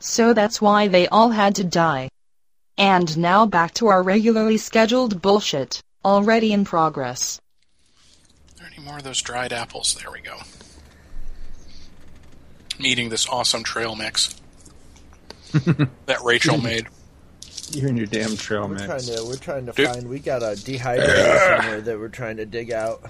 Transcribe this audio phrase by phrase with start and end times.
[0.00, 2.08] So that's why they all had to die.
[2.76, 7.40] And now back to our regularly scheduled bullshit, already in progress.
[8.54, 9.94] Are there any more of those dried apples?
[10.00, 10.36] There we go.
[12.78, 14.36] I'm eating this awesome trail mix
[16.06, 16.86] that Rachel made.
[17.72, 18.84] You're in your damn trail We're mix.
[18.84, 19.88] trying to we're trying to Dude.
[19.88, 23.02] find we got a dehydrator somewhere that we're trying to dig out.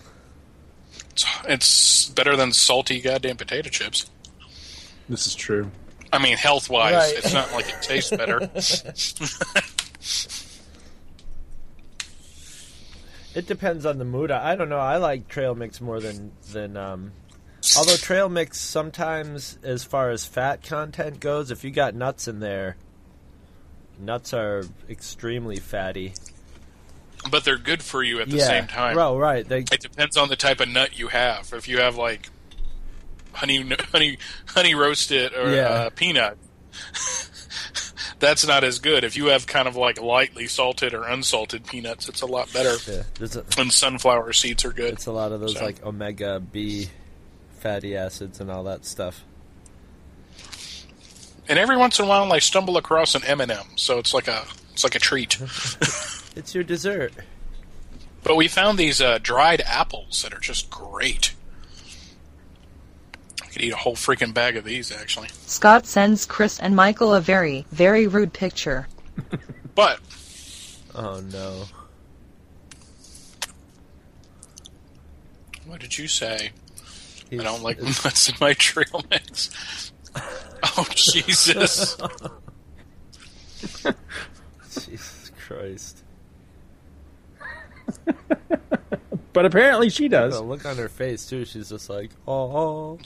[1.10, 4.06] It's, it's better than salty goddamn potato chips.
[5.08, 5.70] This is true.
[6.12, 7.14] I mean, health wise, Right.
[7.16, 8.40] it's not like it tastes better.
[13.34, 14.30] It depends on the mood.
[14.30, 14.78] I I don't know.
[14.78, 17.12] I like trail mix more than than um
[17.76, 22.40] although trail mix sometimes as far as fat content goes, if you got nuts in
[22.40, 22.76] there,
[23.98, 26.14] nuts are extremely fatty.
[27.30, 28.46] but they're good for you at the yeah.
[28.46, 28.96] same time.
[28.96, 29.46] Well, right.
[29.46, 31.52] They It depends on the type of nut you have.
[31.52, 32.30] If you have like
[33.38, 35.68] honey, honey, honey roasted or Yeah.
[35.68, 36.36] uh, peanut,
[38.18, 39.04] that's not as good.
[39.04, 42.76] If you have kind of like lightly salted or unsalted peanuts, it's a lot better.
[42.90, 44.94] yeah, a, And sunflower seeds are good.
[44.94, 45.64] it's a lot of those So.
[45.64, 46.88] like omega B
[47.60, 49.24] fatty acids and all that stuff.
[51.48, 54.12] And every once in a while, I stumble across an M and m so it's
[54.12, 55.38] like a it's like a treat.
[56.36, 57.12] It's your dessert.
[58.22, 61.34] but we found these uh, dried apples that are just great.
[63.58, 65.26] I could eat a whole freaking bag of these actually.
[65.32, 68.86] Scott sends Chris and Michael a very, very rude picture.
[69.74, 70.00] But
[70.94, 71.64] Oh no.
[75.66, 76.50] what did you say?
[77.32, 79.92] I don't like nuts in my trail mix.
[80.62, 81.96] Oh Jesus!
[84.72, 86.02] Jesus Christ.
[89.32, 90.34] But apparently she does.
[90.34, 91.44] The look on her face too.
[91.44, 92.98] She's just like, oh,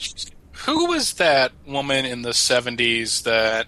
[0.65, 3.67] Who was that woman in the '70s that?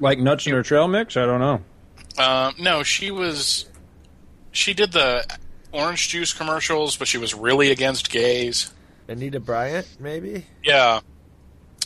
[0.00, 1.16] Like nuts in her trail mix?
[1.16, 1.62] I don't know.
[2.22, 3.66] Um, no, she was.
[4.50, 5.24] She did the
[5.72, 8.72] orange juice commercials, but she was really against gays.
[9.08, 10.46] Anita Bryant, maybe.
[10.62, 11.00] Yeah,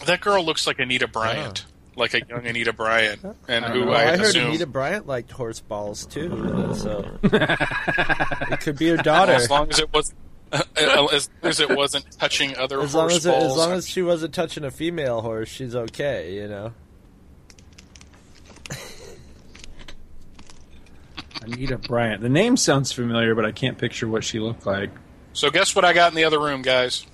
[0.04, 1.64] that girl looks like Anita Bryant,
[1.94, 3.92] like a young Anita Bryant, and I who know.
[3.92, 4.48] I, I, heard assume.
[4.48, 9.32] Anita Bryant liked horse balls too, so it could be her daughter.
[9.32, 10.12] as long as it was,
[10.76, 11.08] as long
[11.42, 14.64] as it wasn't touching other As long as it, as long as she wasn't touching
[14.64, 16.34] a female horse, she's okay.
[16.34, 16.72] You know.
[21.42, 22.22] Anita Bryant.
[22.22, 24.90] The name sounds familiar, but I can't picture what she looked like.
[25.32, 27.06] so guess what I got in the other room, guys.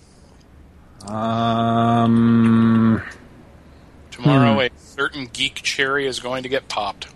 [1.06, 3.02] Um,
[4.12, 4.58] Tomorrow, Hmm.
[4.60, 7.08] a certain geek cherry is going to get popped.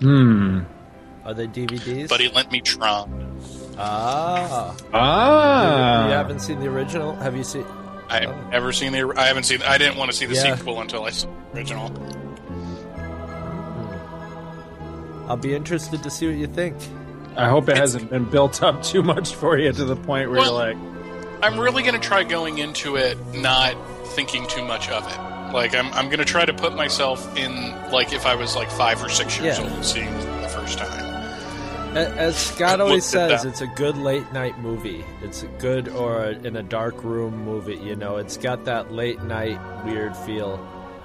[0.00, 0.60] hmm.
[1.24, 2.08] Are they DVDs?
[2.08, 3.31] But he lent me Tron.
[3.78, 6.06] Ah, Ah.
[6.06, 7.14] you haven't seen the original?
[7.16, 7.64] Have you seen?
[8.08, 9.12] I have ever seen the.
[9.16, 9.62] I haven't seen.
[9.62, 10.54] I didn't want to see the Yeah.
[10.56, 11.90] sequel until I saw the original.
[15.28, 16.76] I'll be interested to see what you think.
[17.36, 20.40] I hope it hasn't been built up too much for you to the point where
[20.40, 20.76] Well- you're like,
[21.42, 23.74] I'm really going to try going into it not
[24.08, 25.52] thinking too much of it.
[25.52, 28.70] Like I'm, I'm going to try to put myself in like if I was like
[28.70, 29.64] five or six years Yeah.
[29.74, 31.11] old seeing it the first time.
[31.94, 35.04] A- As Scott always says, it's a good late night movie.
[35.22, 37.76] It's a good or in a dark room movie.
[37.76, 40.58] You know, it's got that late night weird feel.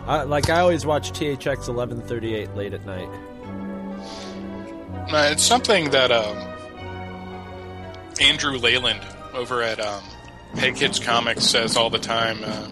[0.05, 3.09] I, like I always watch THX 1138 late at night.
[5.11, 6.37] Uh, it's something that um,
[8.21, 9.01] Andrew Leyland
[9.33, 10.03] over at um,
[10.55, 12.39] Hey Kids Comics says all the time.
[12.43, 12.67] Uh,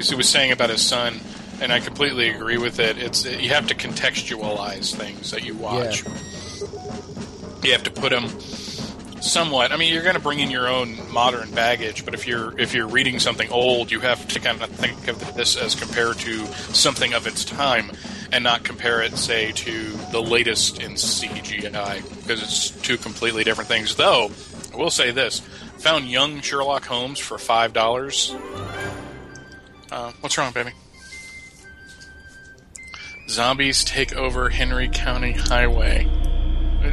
[0.00, 1.20] he was saying about his son,
[1.60, 2.98] and I completely agree with it.
[2.98, 6.04] It's you have to contextualize things that you watch.
[7.62, 8.28] You have to put them
[9.20, 9.72] somewhat.
[9.72, 12.74] I mean, you're going to bring in your own modern baggage, but if you're if
[12.74, 16.46] you're reading something old, you have to kind of think of this as compared to
[16.72, 17.90] something of its time,
[18.32, 23.68] and not compare it, say, to the latest in CGI because it's two completely different
[23.68, 23.96] things.
[23.96, 24.30] Though,
[24.72, 25.40] I will say this:
[25.78, 28.34] found young Sherlock Holmes for five dollars.
[29.90, 30.70] Uh, what's wrong, baby?
[33.28, 36.08] Zombies take over Henry County Highway.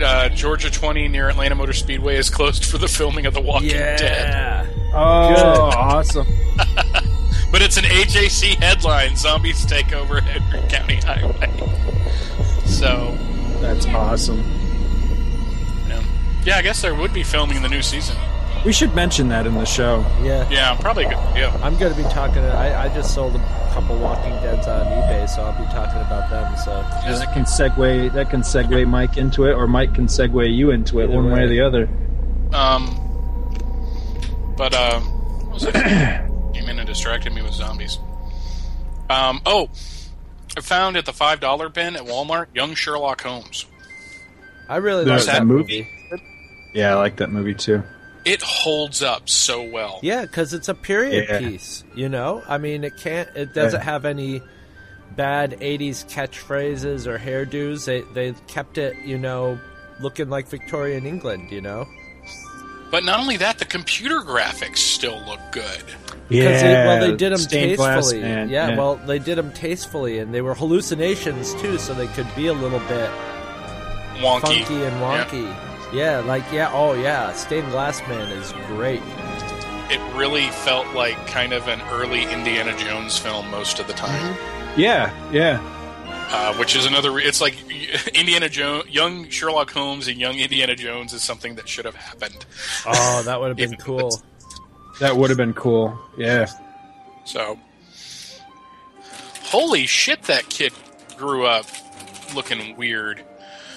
[0.01, 3.69] Uh, Georgia 20 near Atlanta Motor Speedway is closed for the filming of The Walking
[3.69, 4.67] Dead.
[4.93, 5.45] oh, Good.
[5.77, 6.27] awesome.
[7.51, 11.49] But it's an AJC headline Zombies take over Henry County Highway.
[12.65, 13.17] So,
[13.61, 14.39] That's awesome.
[15.87, 16.03] yeah.
[16.43, 18.17] yeah, I guess there would be filming in the new season.
[18.65, 19.99] We should mention that in the show.
[20.23, 21.49] Yeah, Yeah, probably a good idea.
[21.61, 22.39] I'm going to be talking.
[22.39, 26.29] I, I just sold a couple Walking Deads on eBay, so I'll be talking about
[26.31, 26.57] them.
[26.57, 26.71] So
[27.05, 28.11] Yeah, that can segue.
[28.13, 31.25] That can segue Mike into it, or Mike can segue you into it, Either one
[31.27, 31.33] way.
[31.33, 31.43] way.
[31.43, 31.89] or the other.
[32.53, 32.95] Um,
[34.57, 35.73] but um, what was it?
[36.53, 37.99] Came in and distracted me with zombies.
[39.11, 39.69] Um, oh,
[40.57, 43.67] I found at the five dollar bin at Walmart, Young Sherlock Holmes.
[44.67, 45.87] I really like that that movie?
[46.09, 46.23] movie.
[46.73, 47.83] Yeah, I like that movie too.
[48.25, 49.99] It holds up so well.
[50.01, 51.39] Yeah, because it's a period Yeah.
[51.39, 51.83] piece.
[51.95, 53.29] You know, I mean, it can't.
[53.35, 53.85] It doesn't Yeah.
[53.85, 54.41] have any
[55.15, 57.85] bad '80s catchphrases or hairdos.
[57.85, 59.59] They they kept it, you know,
[59.99, 61.51] looking like Victorian England.
[61.51, 61.85] You know,
[62.91, 65.83] But not only that, the computer graphics still look good.
[66.27, 68.51] because they, well, they did them stained glass tastefully.
[68.51, 72.47] yeah, well, they did them tastefully, and they were hallucinations too, so they could be
[72.47, 73.09] a little bit
[74.21, 74.41] Wonky.
[74.41, 75.55] funky and wonky.
[75.93, 76.19] Yeah.
[76.19, 79.01] like yeah, oh yeah, Stained Glass Man is great.
[79.87, 84.35] It really felt like kind of an early Indiana Jones film most of the time.
[84.75, 85.59] yeah, yeah.
[86.31, 87.19] uh, which is another.
[87.19, 87.55] It's like
[88.15, 92.45] Indiana Jones, young Sherlock Holmes, and young Indiana Jones is something that should have happened.
[92.87, 94.09] Oh, that would have been cool.
[94.99, 95.97] That would have been cool.
[96.17, 96.47] Yeah.
[97.25, 97.59] So,
[99.43, 100.73] holy shit, that kid
[101.17, 101.65] grew up
[102.33, 103.23] looking weird.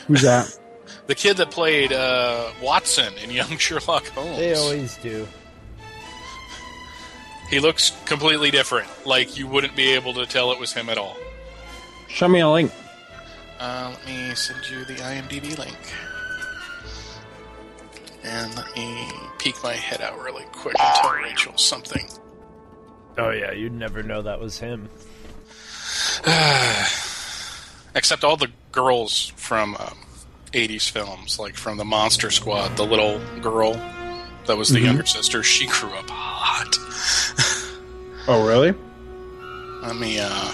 [0.06, 0.58] Who's that?
[1.08, 4.36] The kid that played uh, Watson in Young Sherlock Holmes.
[4.36, 5.26] They always do.
[7.48, 8.88] He looks completely different.
[9.06, 11.16] Like you wouldn't be able to tell it was him at all.
[12.08, 12.70] Show me a link.
[13.58, 15.78] Uh, let me send you the IMDb link.
[18.22, 22.06] And let me peek my head out really quick and tell Rachel something.
[23.16, 24.90] Oh yeah, you'd never know that was him.
[27.94, 29.98] Except all the girls from um,
[30.52, 33.74] 80s films, like from the Monster Squad, the little girl
[34.46, 36.76] that was the younger sister, she grew up hot.
[38.30, 38.74] Oh, really?
[39.82, 40.52] Let me, uh.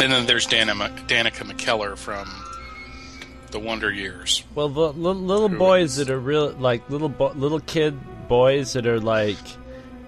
[0.00, 0.72] And then there's Dana,
[1.06, 2.28] Danica McKellar from
[3.52, 4.42] The Wonder Years.
[4.54, 7.96] Well, the little, little Who boys is- that are real, like little bo- little kid
[8.28, 9.36] boys that are like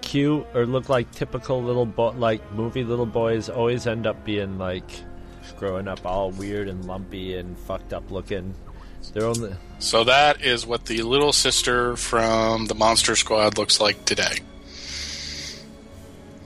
[0.01, 4.57] cute or look like typical little bo- like movie little boys, always end up being
[4.57, 4.89] like
[5.55, 8.53] growing up all weird and lumpy and fucked up looking.
[9.13, 14.05] They're only So that is what the little sister from the Monster Squad looks like
[14.05, 14.39] today.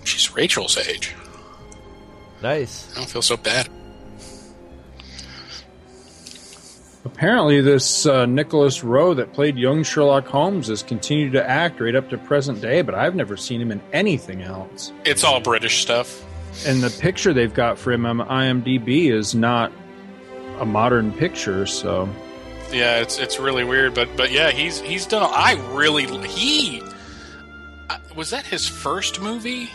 [0.03, 1.15] She's Rachel's age.
[2.41, 2.91] nice.
[2.93, 3.69] I don't feel so bad.
[7.03, 11.95] Apparently, this uh, Nicholas Rowe that played young Sherlock Holmes has continued to act right
[11.95, 14.91] up to present day, but I've never seen him in anything else.
[15.03, 16.23] It's all British stuff.
[16.65, 19.71] And the picture they've got for him on IMDb is not
[20.59, 22.09] a modern picture, so
[22.71, 25.29] Yeah, it's it's really weird, but but yeah, he's he's done.
[25.33, 26.83] I really he
[28.15, 29.69] was that his first movie.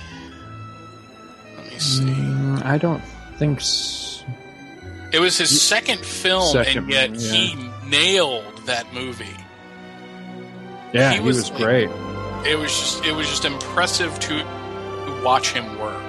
[1.57, 2.05] Let me see.
[2.05, 3.03] Mm, I don't
[3.39, 4.25] think so.
[5.13, 7.33] It was his second film, Second and yet yeah.
[7.33, 9.27] he nailed that movie.
[10.93, 11.89] Yeah, He he, was was, great.
[12.45, 14.45] It was just it was just impressive to
[15.25, 16.03] watch him work.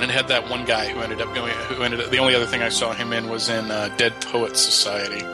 [0.00, 1.52] And it had that one guy who ended up going.
[1.52, 4.12] Who ended up the only other thing I saw him in was in uh, Dead
[4.22, 5.24] Poets Society.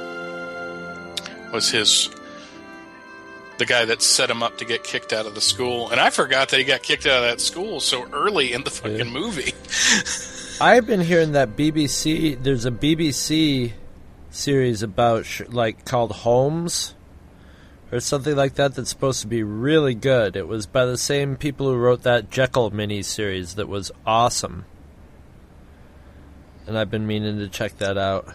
[1.52, 2.08] Was his
[3.58, 6.10] the guy that set him up to get kicked out of the school, and I
[6.10, 9.04] forgot that he got kicked out of that school so early in the fucking Yeah.
[9.04, 9.52] movie.
[10.60, 12.42] I've been hearing that BBC.
[12.42, 13.72] There's a BBC
[14.30, 16.94] series about sh- like called Holmes
[17.94, 20.34] or something like that that's supposed to be really good.
[20.34, 24.64] It was by the same people who wrote that Jekyll mini series that was awesome.
[26.66, 28.34] And I've been meaning to check that out.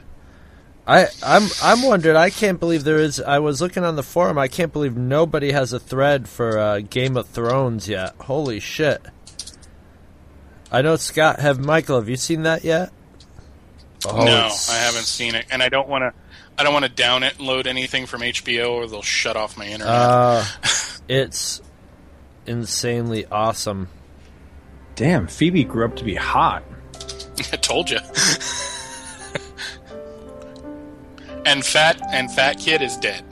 [0.87, 2.15] I I'm I'm wondering.
[2.15, 3.19] I can't believe there is.
[3.19, 4.37] I was looking on the forum.
[4.37, 8.15] I can't believe nobody has a thread for uh, Game of Thrones yet.
[8.21, 9.01] Holy shit!
[10.71, 11.41] I know Scott.
[11.41, 11.97] Have Michael?
[11.97, 12.91] Have you seen that yet?
[14.07, 16.13] Oh, no, I haven't seen it, and I don't want to.
[16.59, 19.57] I don't want to down it and load anything from HBO, or they'll shut off
[19.57, 19.87] my internet.
[19.87, 20.43] Uh,
[21.07, 21.61] it's
[22.45, 23.87] insanely awesome.
[24.95, 26.63] Damn, Phoebe grew up to be hot.
[27.53, 27.99] I told you.
[31.45, 33.23] and fat and fat kid is dead.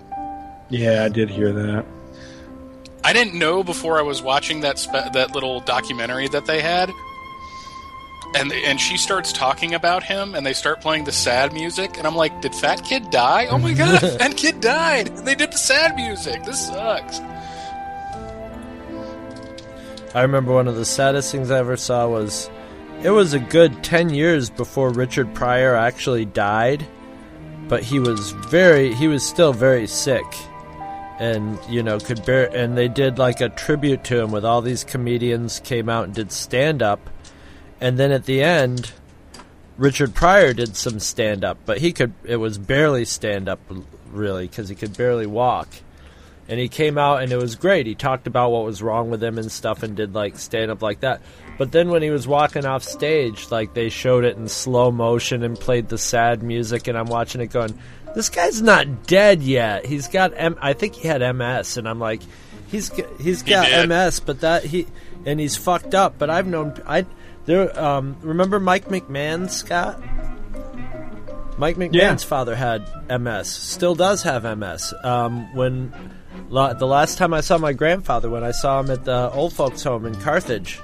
[0.70, 1.86] Yeah, I did hear that.
[3.04, 6.92] I didn't know before I was watching that spe- that little documentary that they had.
[8.38, 12.06] And and she starts talking about him, and they start playing the sad music, and
[12.06, 13.48] I'm like, "Did Fat Kid die?
[13.48, 15.10] Oh my god, Fat Kid died!
[15.10, 16.44] And they did the sad music.
[16.44, 17.20] This sucks."
[20.14, 22.50] I remember one of the saddest things I ever saw was
[23.04, 26.88] it was a good 10 years before Richard Pryor actually died,
[27.68, 30.26] but he was very he was still very sick.
[31.20, 34.62] And you know, could bear and they did like a tribute to him with all
[34.62, 37.10] these comedians came out and did stand up.
[37.80, 38.92] And then at the end
[39.78, 43.60] Richard Pryor did some stand up, but he could it was barely stand up
[44.12, 45.68] really cuz he could barely walk.
[46.50, 47.86] and he came out and it was great.
[47.86, 50.82] He talked about what was wrong with him and stuff, and did like stand up
[50.82, 51.22] like that.
[51.58, 55.44] But then when he was walking off stage, like they showed it in slow motion
[55.44, 57.78] and played the sad music, and I'm watching it going,
[58.16, 59.86] "This guy's not dead yet.
[59.86, 60.58] He's got M.
[60.62, 62.22] I think he had MS." And I'm like,
[62.68, 63.90] "He's he's He got did.
[63.90, 64.88] MS, but that he
[65.26, 67.06] and he's fucked up." But I've known I
[67.48, 67.80] there.
[67.80, 70.00] Um, remember Mike McMahon, Scott?
[71.58, 72.16] Mike McMahon's Yeah.
[72.18, 74.94] father had MS, still does have MS.
[75.04, 75.92] Um, when
[76.50, 79.54] la- the last time I saw my grandfather, when I saw him at the old
[79.54, 80.80] folks' home in Carthage,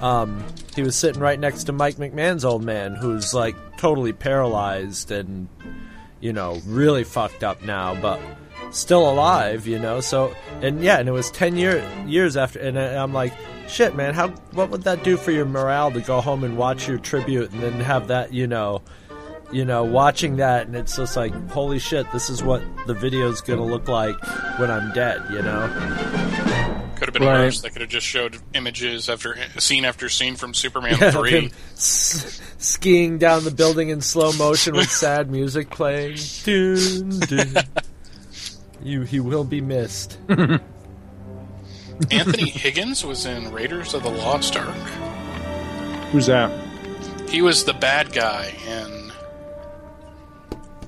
[0.00, 0.44] um,
[0.76, 5.48] he was sitting right next to Mike McMahon's old man, who's like totally paralyzed and
[6.20, 8.20] you know really fucked up now, but
[8.70, 9.66] still alive.
[9.66, 13.12] You know, so and yeah, and it was ten year, years after, and I- I'm
[13.12, 13.32] like.
[13.68, 14.14] Shit, man!
[14.14, 17.50] How what would that do for your morale to go home and watch your tribute
[17.50, 18.80] and then have that, you know,
[19.50, 23.40] you know, watching that, and it's just like, holy shit, this is what the video's
[23.40, 24.14] gonna look like
[24.60, 25.66] when I'm dead, you know?
[26.94, 27.40] Could have been Right.
[27.40, 27.60] worse.
[27.60, 31.30] They could have just showed images after scene after scene from Superman Yeah, three.
[31.32, 36.18] him s- skiing down the building in slow motion with sad music playing.
[36.44, 37.64] Dun, dun.
[38.82, 40.18] You, he will be missed.
[42.10, 44.76] Anthony Higgins was in Raiders of the Lost Ark.
[46.12, 46.50] Who's that?
[47.28, 49.12] He was the bad guy in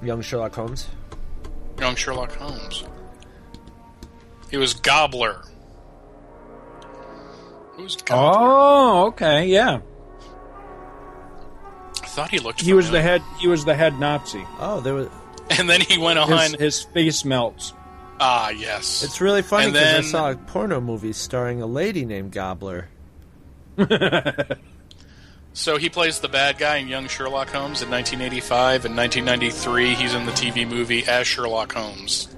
[0.06, 0.86] Young Sherlock Holmes.
[1.78, 2.84] Young Sherlock Holmes.
[4.50, 5.44] He was Gobler.
[7.72, 8.48] Who's Gobler?
[8.50, 9.80] Oh, okay, yeah.
[12.02, 12.60] I thought he looked.
[12.60, 13.22] He was the head.
[13.38, 14.44] He was the head Nazi.
[14.58, 15.08] Oh, there was.
[15.50, 16.30] and then he went on.
[16.30, 17.72] His, his face melts.
[18.20, 19.02] Ah, yes.
[19.02, 22.88] It's really funny And because I saw a porno movie starring a lady named Gobbler.
[25.54, 28.84] So he plays the bad guy in Young Sherlock Holmes in 1985.
[28.86, 32.28] In 1993, he's in the TV movie as Sherlock Holmes.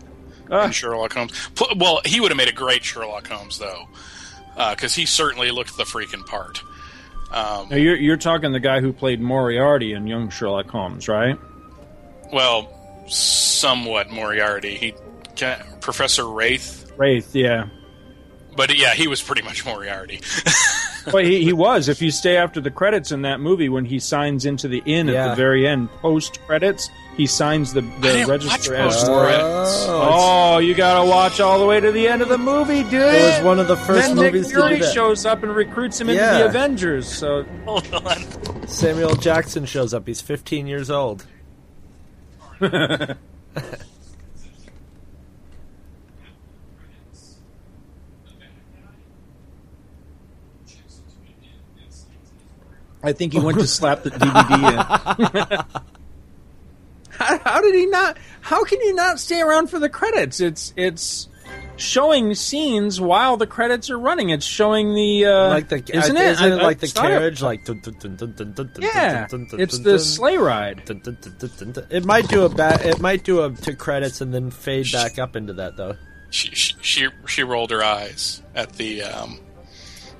[0.50, 0.64] Ah.
[0.64, 1.32] In Sherlock Holmes.
[1.76, 3.88] Well, he would have made a great Sherlock Holmes, though,
[4.70, 6.62] because he certainly looked the freaking part.
[7.30, 11.36] Um, Now you're you're talking the guy who played Moriarty in Young Sherlock Holmes, right?
[12.32, 12.70] well,
[13.06, 14.76] somewhat Moriarty.
[14.76, 14.94] He
[15.40, 17.66] ca- Professor Rathe, Rathe, yeah.
[18.56, 20.20] but yeah, he was pretty much Moriarty.
[21.10, 21.88] Well, he, he was.
[21.88, 25.08] If you stay after the credits in that movie, when he signs into the inn
[25.08, 29.06] at the very end, post credits, he signs the, the didn't register watch as post
[29.06, 29.38] Moriarty.
[29.38, 29.86] credits.
[29.88, 30.08] Oh,
[30.56, 32.92] oh, you gotta watch all the way to the end of the movie, dude.
[33.00, 34.92] It was one of the first then movies Nick to do Fury that.
[34.92, 36.36] shows up and recruits him into Yeah.
[36.40, 37.08] the Avengers.
[37.08, 38.68] So Hold on.
[38.68, 40.06] Samuel Jackson shows up.
[40.06, 41.24] He's 15 years old.
[53.02, 55.82] I think he went to slap the DVD in.
[57.10, 58.18] how, how did he not?
[58.40, 60.40] How can you not stay around for the credits?
[60.40, 61.28] It's it's
[61.76, 64.30] showing scenes while the credits are running.
[64.30, 66.30] It's showing the uh, like the isn't I- it?
[66.32, 67.42] Isn't it I- I like the carriage?
[67.42, 67.66] Like
[68.78, 70.82] Yeah, dun, dun, it's the sleigh ride.
[70.88, 75.18] It might do a ba- It might do a to credits and then fade back
[75.18, 75.96] up into that though.
[76.30, 79.40] She, she she she rolled her eyes at the um,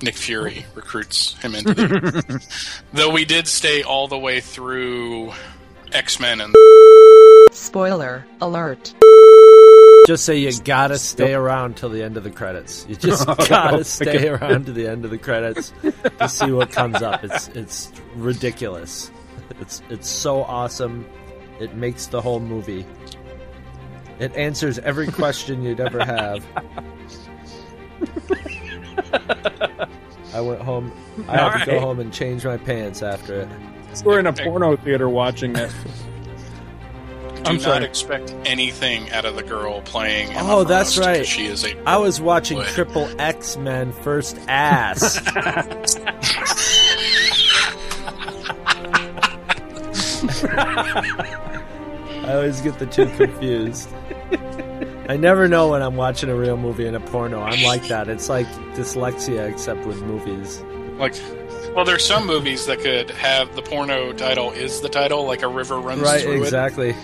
[0.03, 2.47] Nick Fury recruits him into the.
[2.93, 5.33] Though we did stay all the way through
[5.91, 6.55] X Men and
[7.51, 8.93] Spoiler alert.
[10.07, 12.85] Just say you gotta stay around till the end of the credits.
[12.89, 15.73] You just oh, gotta stay around to the end of the credits
[16.19, 17.23] to see what comes up.
[17.23, 19.11] It's it's ridiculous.
[19.59, 21.07] It's it's so awesome.
[21.59, 22.85] It makes the whole movie.
[24.19, 26.45] It answers every question you'd ever have.
[30.33, 30.91] I went home.
[31.27, 31.81] I had to go Alright.
[31.81, 33.49] home and change my pants after it.
[34.05, 35.69] We're in a porno theater watching it.
[35.69, 37.83] do I'm not sorry.
[37.85, 40.31] expect anything out of the girl playing.
[40.31, 41.25] Emma Oh, that's right.
[41.27, 41.75] She is a.
[41.87, 42.65] I was watching Boy.
[42.65, 45.19] Triple X Men First Ass.
[52.23, 53.89] I always get the two confused.
[55.11, 57.41] I never know when I'm watching a real movie and a porno.
[57.41, 58.07] I'm like that.
[58.07, 60.63] It's like dyslexia except with movies.
[60.97, 61.21] like.
[61.75, 65.49] Well, there's some movies that could have the porno title is the title, like a
[65.49, 66.09] river runs through.
[66.09, 66.95] Right, through exactly.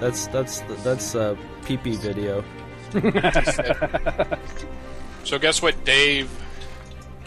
[0.00, 2.44] That's that's that's a pee pee video.
[5.24, 6.30] So, guess what Dave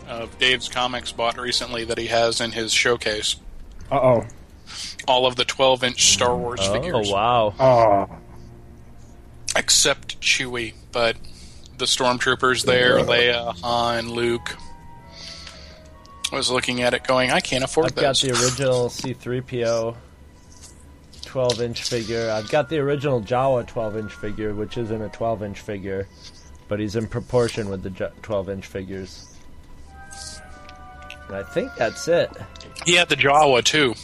[0.08, 3.36] of Dave's Comics bought recently that he has in his showcase?
[3.92, 4.28] Uh oh.
[5.06, 7.10] All of the 12 inch Star Wars figures.
[7.10, 7.54] Oh wow!
[7.60, 8.18] Oh.
[9.56, 11.16] Except Chewie, but
[11.78, 14.56] the stormtroopers there, Leia, Han, Luke.
[16.32, 17.98] I was looking at it going, I can't afford it.
[17.98, 19.96] I've got the original C3PO
[21.26, 22.30] 12 inch figure.
[22.32, 26.08] I've got the original Jawa 12 inch figure, which isn't a 12 inch figure.
[26.68, 29.26] but he's in proportion with the 12 inch figures.
[31.28, 32.30] And I think that's it.
[32.86, 33.96] He had the Jawa too.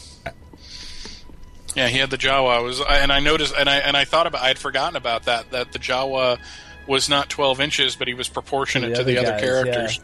[1.76, 2.62] Yeah, he had the Jawa.
[2.62, 5.24] It was and I noticed and I and I thought about I had forgotten about
[5.24, 6.40] that that the Jawa
[6.88, 10.00] was not 12 inches, but he was proportionate The to the other other guys, characters.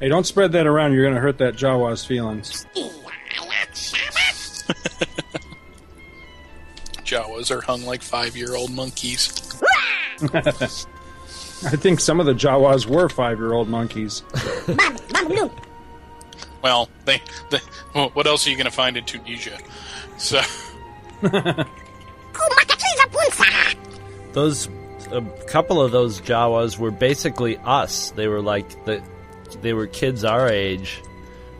[0.00, 0.92] Hey, don't spread that around.
[0.92, 2.66] You're going to hurt that Jawa's feelings.
[7.04, 9.32] Jawas are hung like five-year-old monkeys.
[10.34, 14.22] I think some of the Jawas were five-year-old monkeys.
[16.62, 17.60] Well, they, they
[17.94, 19.58] well, what else are you going to find in Tunisia?
[20.16, 20.40] So
[24.32, 24.68] Those
[25.10, 28.10] a couple of those Jawas were basically us.
[28.10, 29.02] They were like the
[29.62, 31.02] they were kids our age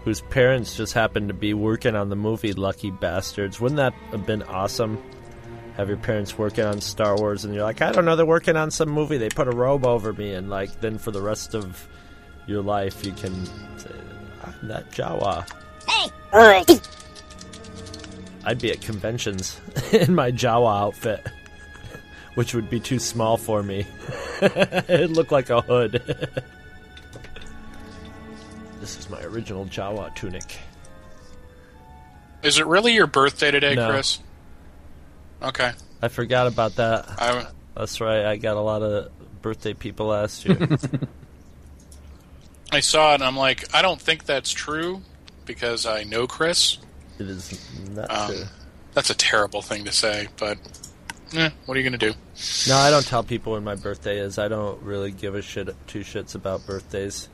[0.04, 3.60] whose parents just happened to be working on the movie Lucky Bastards.
[3.60, 5.02] Wouldn't that have been awesome?
[5.76, 8.56] Have your parents working on Star Wars and you're like, I don't know, they're working
[8.56, 9.16] on some movie.
[9.18, 11.88] They put a robe over me and like then for the rest of
[12.46, 13.34] your life you can
[14.64, 15.46] that Jawa.
[15.88, 16.78] Hey!
[18.44, 19.60] I'd be at conventions
[19.92, 21.26] in my Jawa outfit,
[22.34, 23.86] which would be too small for me.
[24.42, 26.02] It'd look like a hood.
[28.80, 30.56] this is my original Jawa tunic.
[32.42, 33.90] is it really your birthday today, No.
[33.90, 34.18] Chris?
[35.42, 35.72] Okay.
[36.02, 37.06] I forgot about that.
[37.18, 38.24] I, That's right.
[38.24, 39.10] I got a lot of
[39.42, 40.56] birthday people last year.
[42.70, 45.02] I saw it and I'm like, I don't think that's true
[45.46, 46.78] because I know Chris.
[47.18, 47.58] it is
[47.90, 48.44] not Um, true.
[48.94, 50.58] That's a terrible thing to say, but
[51.34, 52.18] eh, what are you going to do?
[52.68, 54.38] No, I don't tell people when my birthday is.
[54.38, 57.28] I don't really give a shit two shits about birthdays.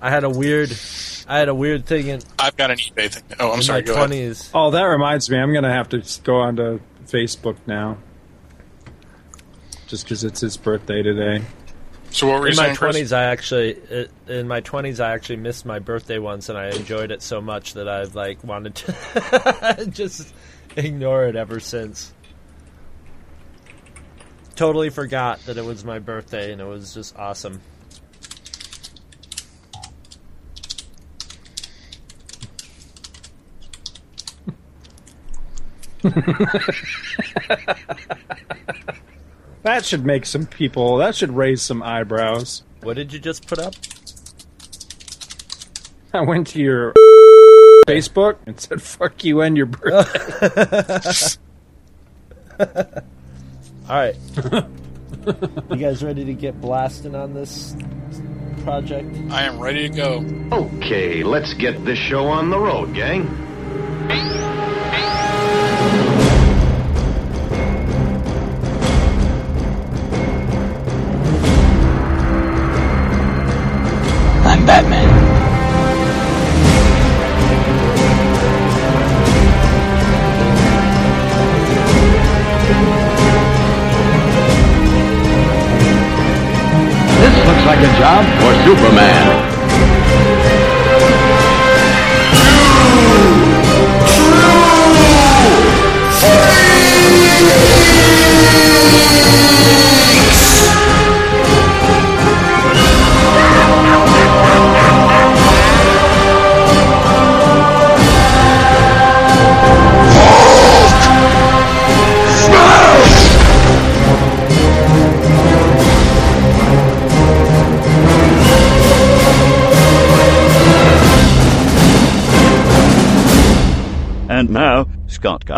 [0.00, 0.72] I had a weird,
[1.28, 3.22] I had a weird thing in, I've got an eBay thing.
[3.38, 3.82] Oh, I'm in sorry.
[3.82, 4.50] my twenties.
[4.52, 5.38] Oh, that reminds me.
[5.38, 7.98] I'm going to have to go onto Facebook now.
[9.86, 11.44] Just because it's his birthday today.
[12.12, 12.92] So what were you In my saying, Chris?
[12.92, 16.68] twenties, I actually, uh, in my twenties, I actually missed my birthday once, and I
[16.68, 20.32] enjoyed it so much that I've like wanted to just
[20.76, 22.12] ignore it ever since.
[24.56, 27.60] Totally forgot that it was my birthday, and it was just awesome.
[39.62, 40.96] That should make some people.
[40.96, 42.62] That should raise some eyebrows.
[42.82, 43.74] What did you just put up?
[46.12, 46.92] I went to your
[47.86, 51.38] Facebook and said "fuck you" and your birthday.
[53.88, 54.16] All right,
[55.70, 57.74] you guys ready to get blasting on this
[58.62, 59.14] project?
[59.30, 60.24] I am ready to go.
[60.52, 63.26] Okay, let's get this show on the road, gang.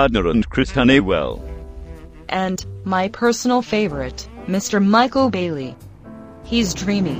[0.04, 1.42] Gardner and Chris Honeywell.
[2.28, 4.84] And, my personal favorite, Mr.
[4.84, 5.74] Michael Bailey.
[6.44, 7.18] He's dreamy.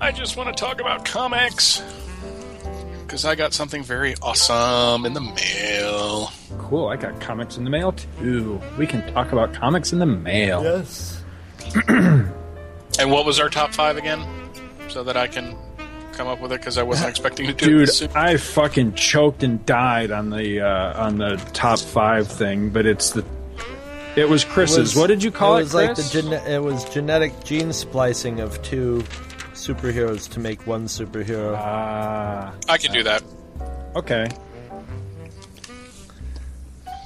[0.00, 1.82] I just want to talk about comics
[3.02, 6.32] because I got something very awesome in the mail.
[6.56, 6.88] cool.
[6.88, 8.58] I got comics in the mail too.
[8.78, 10.62] We can talk about comics in the mail.
[10.62, 11.22] Yes.
[12.96, 14.24] And what was our top five again,
[14.88, 15.56] so that I can
[16.14, 18.02] come up with it because I wasn't expecting to do Dude, this.
[18.14, 23.10] I fucking choked and died on the uh, on the top five thing, but it's
[23.10, 23.24] the
[24.16, 24.94] it was Chris's.
[24.94, 25.60] what did you call it?
[25.60, 29.02] It was like the gene- it was genetic gene splicing of two
[29.52, 31.54] superheroes to make one superhero.
[31.58, 33.22] Ah, I can do that.
[33.96, 34.28] okay.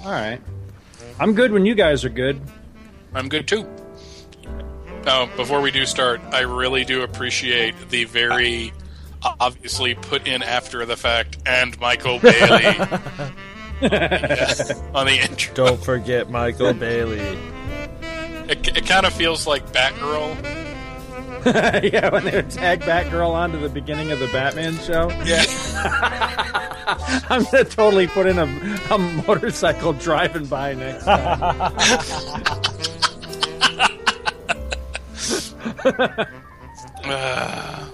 [0.05, 0.41] All right.
[1.21, 2.41] I'm good when you guys are good.
[3.15, 3.67] I'm good too.
[5.07, 8.73] Oh, before we do start, I really do appreciate the very
[9.23, 12.63] obviously put in after the fact and Michael Bailey
[13.81, 15.55] Yeah, on the intro.
[15.55, 17.39] Don't forget Michael Bailey.
[18.49, 20.43] It, it kind of feels like Batgirl.
[21.93, 25.09] yeah, when they would tag Batgirl onto the beginning of the Batman show.
[25.25, 25.45] Yeah.
[27.31, 31.73] I'm gonna totally put in a, a motorcycle driving by next time.
[37.05, 37.85] Uh,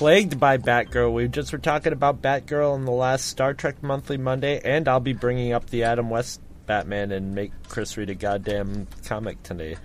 [0.00, 1.12] Plagued by Batgirl.
[1.12, 4.98] We just were talking about Batgirl in the last Star Trek Monthly Monday, and I'll
[4.98, 9.76] be bringing up the Adam West Batman and make Chris read a goddamn comic today.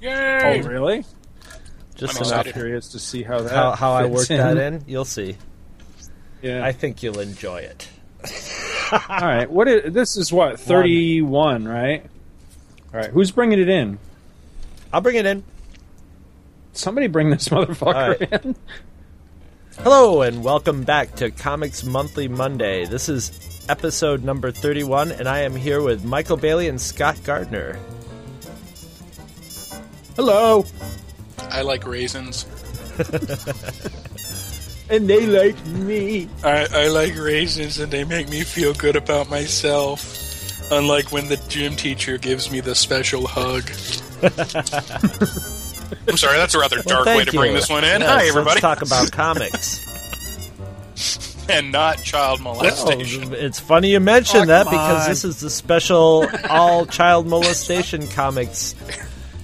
[0.00, 0.12] Yay!
[0.12, 0.60] oh, yay!
[0.62, 1.04] really?
[1.96, 2.52] Just I'm enough excited.
[2.52, 4.84] curious to see how that how, how I fits work that in.
[4.86, 5.36] You'll see.
[6.40, 6.64] Yeah.
[6.64, 7.88] I think you'll enjoy it.
[8.92, 9.50] All right.
[9.50, 10.16] What is this?
[10.16, 12.04] Is what thirty-one, right?
[12.94, 13.10] All right.
[13.10, 13.98] Who's bringing it in?
[14.92, 15.42] I'll bring it in.
[16.72, 18.44] Somebody bring this motherfucker All right.
[18.44, 18.54] in.
[19.82, 22.84] Hello and welcome back to Comics Monthly Monday.
[22.84, 27.78] This is episode number 31, and I am here with Michael Bailey and Scott Gardner.
[30.16, 30.64] Hello.
[31.50, 32.46] I like raisins.
[34.90, 36.28] And they like me.
[36.42, 40.72] I, I like raisins and they make me feel good about myself.
[40.72, 43.70] Unlike when the gym teacher gives me the special hug.
[46.08, 47.58] I'm sorry, that's a rather Well, dark way thank to bring you.
[47.58, 48.00] this one in.
[48.00, 48.60] Yes, Hi, everybody.
[48.60, 49.86] Let's talk about comics.
[51.48, 53.32] and not child molestation.
[53.32, 55.08] it's funny you mention Oh, that come because on.
[55.08, 58.74] this is the special all child molestation comics.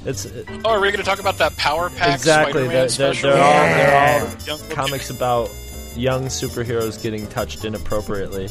[0.05, 0.27] It's
[0.67, 3.43] oh, are we going to talk about that Power Pack exactly Spider-Man they're, they're, they're
[3.43, 5.51] all they're all Young comics about
[5.97, 8.49] young superheroes getting touched inappropriately.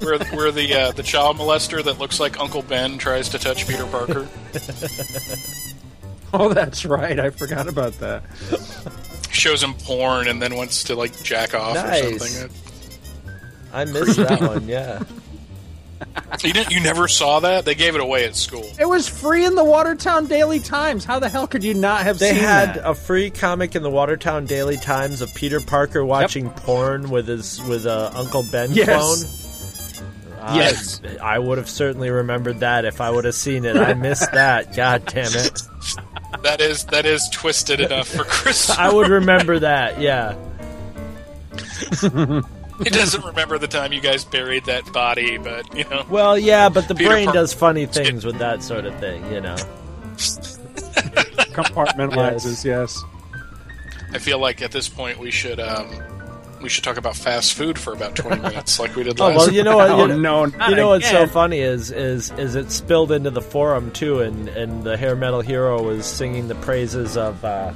[0.00, 3.66] where, where the uh, the child molester that looks like Uncle Ben tries to touch
[3.66, 4.28] Peter Parker.
[6.40, 7.18] Oh, that's right.
[7.20, 8.24] I forgot about that.
[9.30, 12.02] shows him porn and then wants to like jack off Nice.
[12.04, 12.50] or something.
[13.72, 14.66] I missed that one.
[14.68, 15.02] Yeah.
[16.42, 16.72] You didn't.
[16.72, 17.64] You never saw that?
[17.64, 18.68] They gave it away at school.
[18.78, 21.04] It was free in the Watertown Daily Times.
[21.04, 22.34] How the hell could you not have seen that?
[22.34, 22.90] They seen had that?
[22.90, 27.62] a free comic in the Watertown Daily Times of Peter Parker watching porn with his
[27.64, 28.86] with a Uncle Ben Yes.
[28.88, 29.40] clone.
[30.42, 31.00] I- Yes.
[31.22, 33.76] I, would have certainly remembered that if I would have seen it.
[33.76, 34.76] I missed that.
[34.76, 35.62] God damn it!
[36.42, 38.70] That is that is twisted enough for Chris.
[38.78, 40.00] I would remember that.
[40.00, 40.36] Yeah.
[42.82, 46.04] he doesn't remember the time you guys buried that body, but you know.
[46.08, 49.24] Well, yeah, but the Peter brain Par- does funny things with that sort of thing.
[49.32, 49.56] You know.
[51.54, 53.02] Compartmentalizes, yes.
[54.12, 55.90] I feel like at this point we should um,
[56.64, 59.36] we should talk about fast food for about twenty minutes, like we did Oh last.
[59.36, 59.90] well, you know what?
[59.90, 63.12] Oh, You know, no, not you know what's so funny is is is it spilled
[63.12, 67.44] into the forum too, and and the hair metal hero was singing the praises of
[67.44, 67.72] uh,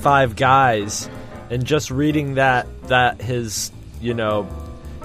[0.00, 1.08] Five Guys,
[1.48, 4.48] and just reading that that his you know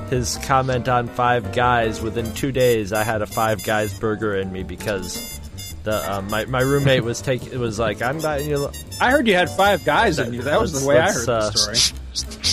[0.10, 4.52] his comment on Five Guys within two days, I had a Five Guys burger in
[4.52, 5.40] me because.
[5.84, 8.72] The, uh, my, my roommate was take it was like I'm not you know,
[9.02, 10.44] I heard you had five guys in you.
[10.44, 12.53] That was the way I Let's- heard the story.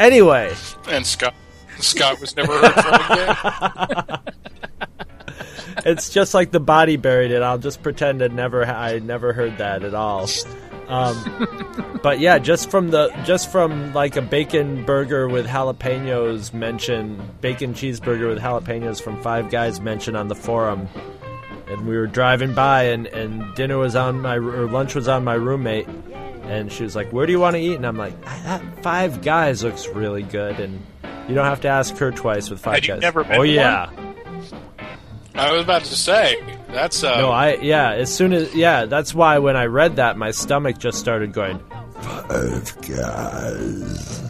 [0.00, 0.52] anyway
[0.88, 1.34] and Scott
[1.78, 4.20] Scott was never heard from again.
[5.84, 7.42] it's just like the body buried it.
[7.42, 8.64] I'll just pretend it never.
[8.64, 10.28] I never heard that at all.
[10.88, 17.30] Um, but yeah, just from the just from like a bacon burger with jalapenos mention,
[17.40, 20.88] bacon cheeseburger with jalapenos from Five Guys mentioned on the forum,
[21.68, 25.24] and we were driving by and and dinner was on my or lunch was on
[25.24, 25.88] my roommate.
[26.42, 29.22] And she was like, "Where do you want to eat?" And I'm like, "That Five
[29.22, 30.84] Guys looks really good." And
[31.28, 33.00] you don't have to ask her twice with Five Had Guys.
[33.02, 33.90] never been oh to yeah.
[35.34, 36.36] I was about to say
[36.68, 37.92] that's uh, No, I yeah.
[37.92, 41.60] As soon as yeah, that's why when I read that, my stomach just started going.
[42.00, 44.22] Five guys.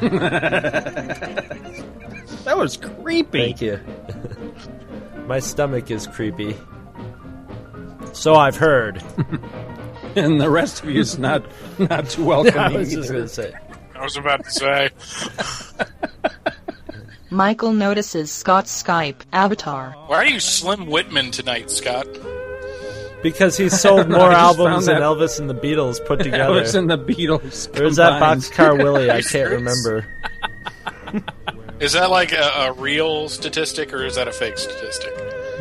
[2.46, 3.40] That was creepy.
[3.40, 3.80] Thank you.
[5.26, 6.56] my stomach is creepy.
[8.12, 9.02] So I've heard.
[10.24, 11.44] And the rest of you is not
[11.78, 12.78] not too I welcoming.
[12.78, 13.52] was just gonna say.
[13.94, 14.90] I was about to say.
[17.30, 19.92] Michael notices Scott's Skype avatar.
[20.06, 22.06] Why are you Slim Whitman tonight, Scott?
[23.22, 26.54] Because he sold more I albums than Elvis and the Beatles put together.
[26.54, 27.78] Elvis and the Beatles.
[27.78, 28.42] or is that combined.
[28.42, 29.10] Boxcar Willie?
[29.10, 30.06] I can't remember.
[31.80, 35.12] Is that like a, a real statistic or is that a fake statistic?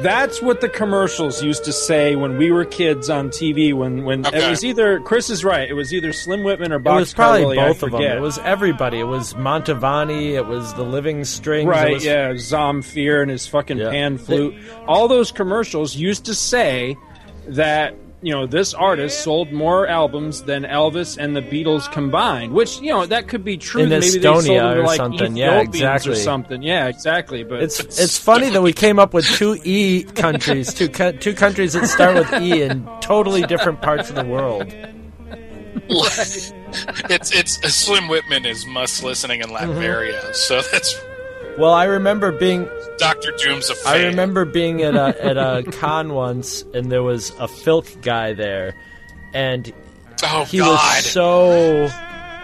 [0.02, 3.74] That's what the commercials used to say when we were kids on TV.
[3.74, 4.46] When when Okay.
[4.46, 5.70] it was either Chris is right.
[5.70, 6.96] It was either Slim Whitman or Box.
[6.96, 8.02] It was probably Willie, I both of them.
[8.02, 9.00] It was everybody.
[9.00, 10.34] It was Mantovani.
[10.34, 11.66] It was the Living Strings.
[11.68, 13.90] it Right, was- yeah, Zamfir and his fucking Yeah.
[13.90, 14.54] pan flute.
[14.86, 16.98] All those commercials used to say
[17.48, 22.82] that you know this artist sold more albums than Elvis and the Beatles combined, which
[22.82, 23.84] you know that could be true.
[23.84, 25.38] In Maybe Estonia they sold them to, or like something.
[25.38, 26.12] Yeah, Ethiopians exactly.
[26.12, 26.64] Or something.
[26.64, 27.44] Yeah, exactly.
[27.44, 31.36] But It's it's funny that we came up with two E countries, two co- two
[31.36, 34.74] countries that start with E in totally different parts of the world.
[35.88, 40.34] it's it's Slim Whitman is must listening in Mm-hmm.
[40.34, 41.00] So that's
[41.58, 44.06] Well, I remember being Doctor Doom's a I fan.
[44.08, 48.76] remember being at a at a con once, and there was a filk guy there,
[49.34, 49.72] and
[50.24, 50.72] Oh he God!
[50.72, 51.90] was so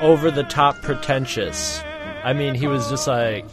[0.02, 1.82] over the top pretentious.
[2.24, 3.46] I mean, he was just like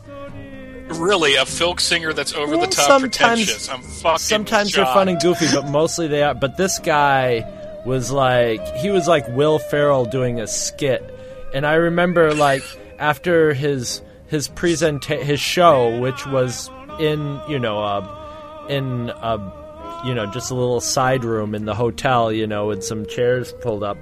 [0.91, 3.11] really a folk singer that's over Well, the top sometimes-
[3.47, 3.69] pretentious.
[3.69, 4.19] I'm fucking.
[4.19, 4.95] sometimes they're shocked.
[4.97, 6.35] fun and goofy, but mostly they are.
[6.35, 7.45] But this guy
[7.85, 11.03] was like he was like Will Ferrell doing a skit,
[11.53, 12.63] and I remember like
[12.99, 20.15] after his his present his show, which was in you know uh, in a you
[20.15, 23.83] know just a little side room in the hotel, you know, with some chairs pulled
[23.83, 23.99] up.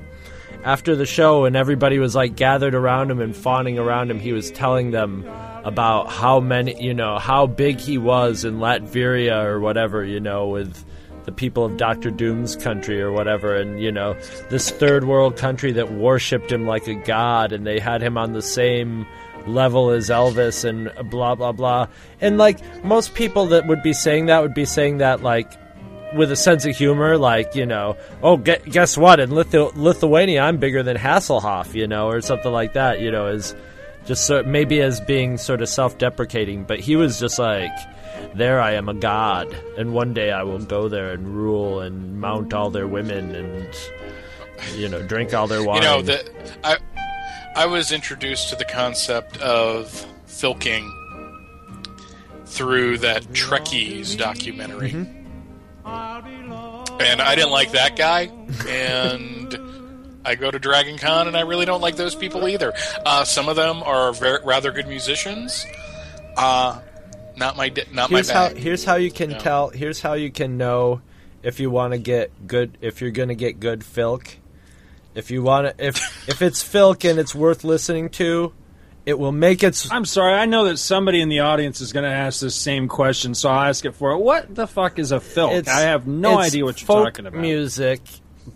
[0.64, 4.32] After the show, and everybody was like gathered around him and fawning around him, he
[4.32, 5.24] was telling them
[5.64, 10.48] about how many, you know, how big he was in Latveria or whatever, you know,
[10.48, 10.84] with
[11.24, 14.14] the people of Doctor Doom's country or whatever, and you know,
[14.48, 18.32] this third world country that worshipped him like a god, and they had him on
[18.32, 19.06] the same
[19.46, 21.86] level as Elvis and blah blah blah.
[22.20, 25.50] And like most people that would be saying that would be saying that like
[26.14, 29.20] with a sense of humor, like you know, oh, gue- guess what?
[29.20, 33.00] In Lithu- Lithuania, I'm bigger than Hasselhoff, you know, or something like that.
[33.00, 33.54] You know, is
[34.06, 37.72] just so, maybe as being sort of self-deprecating, but he was just like,
[38.34, 42.20] "There, I am a god, and one day I will go there and rule and
[42.20, 43.68] mount all their women and
[44.76, 46.30] you know drink all their wine." You know that
[46.62, 46.78] I
[47.56, 49.88] I was introduced to the concept of
[50.28, 50.88] filking
[52.44, 55.16] through that Trekkies documentary, and
[55.84, 58.30] I didn't like that guy,
[58.68, 59.58] and.
[60.28, 62.72] I go to Dragon Con and I really don't like those people either.
[63.04, 65.64] Uh, some of them are very, rather good musicians.
[66.36, 66.80] Uh,
[67.36, 68.56] not my not here's my how bag.
[68.56, 69.38] here's how you can No.
[69.38, 71.00] tell here's how you can know
[71.44, 74.34] if you want to get good if you're going to get good filk
[75.16, 75.96] if you want to if
[76.28, 78.52] if it's filk and it's worth listening to
[79.04, 80.34] it will make its I'm sorry.
[80.34, 83.48] I know that somebody in the audience is going to ask this same question, so
[83.48, 84.18] I'll ask it for it.
[84.18, 85.68] What the fuck is a filk?
[85.68, 87.40] I have no idea what you're talking about.
[87.40, 88.00] music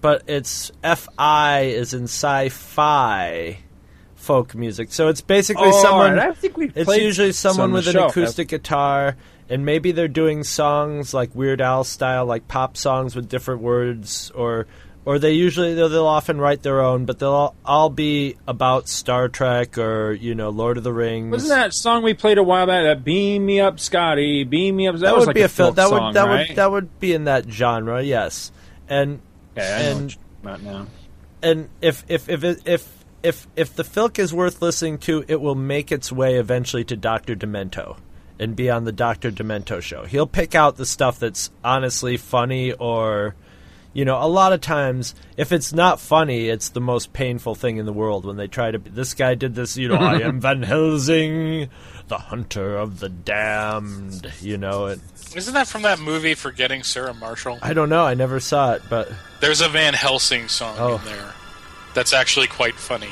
[0.00, 3.58] but it's fi is in sci-fi
[4.14, 6.28] folk music so it's basically Oh, someone right.
[6.30, 8.06] I think we've It's usually someone with an show.
[8.06, 9.16] acoustic guitar,
[9.48, 14.30] and maybe they're doing songs like Weird Al style, like pop songs with different words,
[14.34, 14.66] or
[15.04, 18.88] or they usually they'll, they'll often write their own, but they'll all, all be about
[18.88, 21.32] Star Trek or you know Lord of the Rings.
[21.32, 22.84] Wasn't that song we played a while back?
[22.84, 25.74] That "Beam Me Up, Scotty, Beam Me Up." That, that would like be a, filk.
[25.76, 26.48] That song, would that right?
[26.48, 28.52] would that would be in that genre, yes.
[28.88, 29.20] And
[29.56, 30.86] Okay, and- what you're talking about now.
[31.42, 35.40] and if if if it, if if if the filk is worth listening to, it
[35.40, 37.96] will make its way eventually to Doctor Demento
[38.38, 40.04] and be on the Doctor Demento show.
[40.04, 43.34] He'll pick out the stuff that's honestly funny or.
[43.92, 47.78] You know, a lot of times, if it's not funny, it's the most painful thing
[47.78, 48.78] in the world when they try to.
[48.78, 51.68] This guy did this, you know, I am Van Helsing,
[52.06, 54.86] the hunter of the damned, you know.
[54.86, 55.00] And
[55.34, 57.58] Isn't that from that movie Forgetting Sarah Marshall?
[57.62, 60.96] I don't know, I never saw it, but There's a Van Helsing song Oh.
[60.98, 61.32] in there
[61.92, 63.10] that's actually quite funny.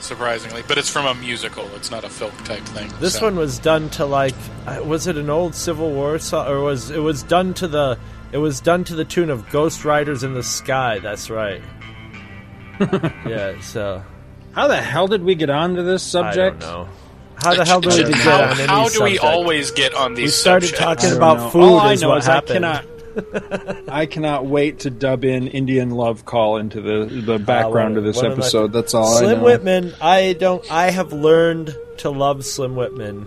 [0.00, 1.64] Surprisingly, but it's from a musical.
[1.74, 2.90] It's not a film type thing.
[3.00, 3.24] This so.
[3.26, 4.34] one was done to like,
[4.66, 7.98] uh, was it an old Civil War song, or was it was done to the,
[8.32, 10.98] it was done to the tune of Ghost Riders in the Sky.
[10.98, 11.62] That's right.
[13.26, 13.60] yeah.
[13.60, 14.02] So
[14.52, 16.60] How the hell did we get onto this I don't subject?
[16.60, 16.88] know.
[17.36, 20.14] How the hell do we get how, on any how do we always get on
[20.14, 21.04] these We started subjects?
[21.04, 21.50] Talking about know.
[21.50, 22.66] food All I know what is happened.
[22.66, 23.88] I cannot.
[23.88, 28.04] I cannot wait to dub in Indian Love Call into the the background Uh, of
[28.04, 28.72] this one of my- episode.
[28.72, 29.44] That's all I Slim know.
[29.44, 29.94] Whitman.
[30.00, 30.68] I don't.
[30.70, 33.26] I have learned to love Slim Whitman.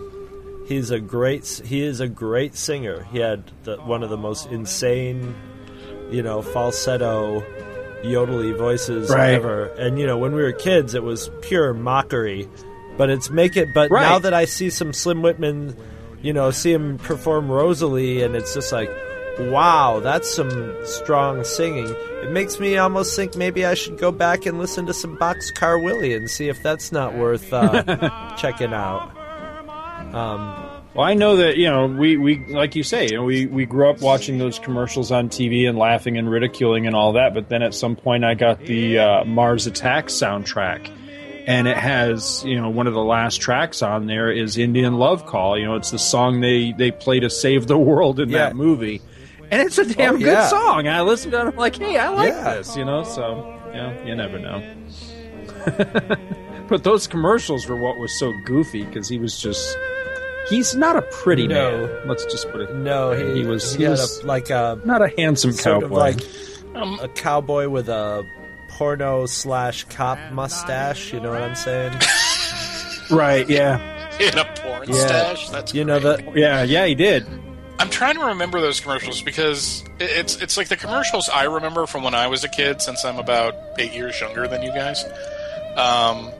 [0.66, 1.46] He's a great.
[1.64, 3.04] He is a great singer.
[3.12, 5.34] He had the, one of the most insane,
[6.10, 7.40] you know, falsetto,
[8.02, 9.34] yodely voices Right.
[9.34, 9.64] ever.
[9.78, 12.48] And you know, when we were kids, it was pure mockery.
[12.96, 13.68] But it's make it.
[13.74, 14.02] But Right.
[14.02, 15.76] now that I see some Slim Whitman,
[16.20, 18.90] you know, see him perform Rose Marie, and it's just like,
[19.38, 21.88] wow, that's some strong singing.
[22.22, 25.82] It makes me almost think maybe I should go back and listen to some Boxcar
[25.82, 29.10] Willie and see if that's not worth uh, checking out.
[30.14, 33.46] Um, Well, I know that you know we, we like you say you know, we
[33.46, 37.32] we grew up watching those commercials on TV and laughing and ridiculing and all that.
[37.34, 40.90] But then at some point, I got the uh, Mars Attack soundtrack,
[41.46, 45.24] and it has you know one of the last tracks on there is Indian Love
[45.24, 45.58] Call.
[45.58, 48.38] You know, it's the song they they play to save the world in Yeah.
[48.48, 49.00] that movie.
[49.50, 50.48] and it's a damn Oh, good yeah.
[50.48, 50.88] song.
[50.88, 52.54] I listened to it, I'm like, hey, I like Yeah.
[52.56, 53.02] this, you know.
[53.04, 54.62] So yeah, you never know.
[56.68, 59.76] but those commercials were what was so goofy because he was just.
[60.52, 61.86] He's not a pretty No.
[61.86, 62.08] man.
[62.08, 62.74] Let's just put it.
[62.74, 65.86] No, he, He was- He, he was- a, like a Not a handsome sort cowboy.
[65.86, 66.20] of like
[66.74, 68.24] Um, a cowboy with a
[68.70, 71.12] porno slash cop mustache.
[71.12, 71.92] You know what I'm saying?
[73.10, 73.48] right?
[73.48, 73.78] Yeah.
[74.20, 75.06] in a porn Yeah.
[75.06, 75.48] stash.
[75.50, 76.32] That's You know great.
[76.34, 76.62] the Yeah.
[76.62, 76.86] Yeah.
[76.86, 77.26] He did.
[77.78, 82.04] I'm trying to remember those commercials because it's it's like the commercials I remember from
[82.04, 85.04] when I was a kid, since I'm about eight years younger than you guys.
[85.76, 86.30] Um,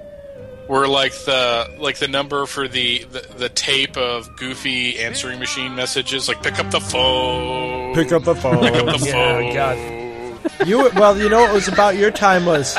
[0.69, 5.75] were like the like the number for the, the the tape of goofy answering machine
[5.75, 8.61] messages, like pick up the phone, pick up the phone.
[8.61, 9.55] pick up the yeah, phone.
[9.55, 10.69] God.
[10.69, 12.77] You well, you know what was about your time was.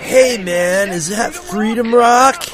[0.00, 2.44] Hey man, is that Freedom Rock?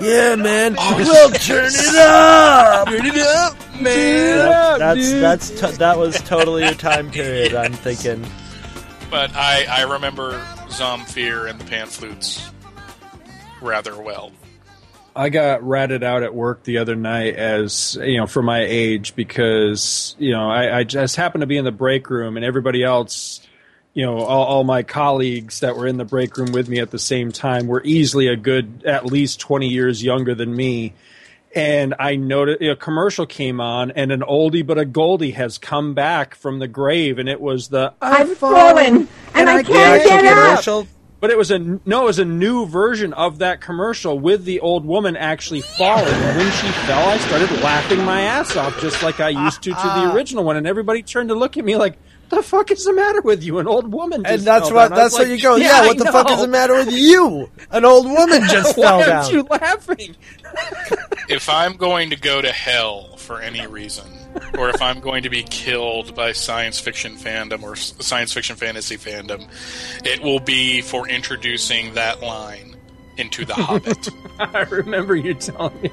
[0.00, 0.74] Yeah, man.
[0.74, 2.88] well, turn it up.
[2.88, 7.54] Turn it up, That- that's that's to, that was totally your time period.
[7.54, 8.26] I'm thinking.
[9.10, 12.50] But I I remember Zamfir and the Pan Flutes
[13.60, 14.32] rather well.
[15.16, 19.14] I got ratted out at work the other night as you know for my age
[19.14, 22.82] because you know I, I just happened to be in the break room and everybody
[22.82, 23.40] else,
[23.92, 26.90] you know, all, all my colleagues that were in the break room with me at
[26.90, 30.94] the same time were easily a good at least twenty years younger than me.
[31.54, 35.94] And I noticed a commercial came on, and an oldie but a goldie has come
[35.94, 40.26] back from the grave, and it was the I've fallen and I can't Actual get
[40.26, 40.48] up.
[40.48, 40.88] commercial.
[41.24, 44.60] But it was a no, it was a new version of that commercial with the
[44.60, 46.04] old woman actually falling.
[46.04, 49.70] And when she fell, I started laughing my ass off, just like I used to
[49.70, 50.14] to the uh-uh.
[50.14, 50.58] original one.
[50.58, 51.96] And everybody turned to look at me like,
[52.28, 53.58] What "The fuck is the matter with you?
[53.58, 55.42] An old woman?" Just And that's fell what down." I was that's what like, you
[55.42, 55.56] go.
[55.56, 57.50] Yeah, I what the fuck is the matter with you?
[57.70, 59.30] An old woman just Why fell aren't down.
[59.32, 60.16] you laughing?
[61.30, 64.04] if I'm going to go to hell for any reason,
[64.58, 68.96] or if I'm going to be killed by science fiction fandom or science fiction fantasy
[68.96, 69.48] fandom,
[70.04, 72.76] it will be for introducing that line
[73.16, 74.08] into The Hobbit.
[74.38, 75.90] I remember you telling me.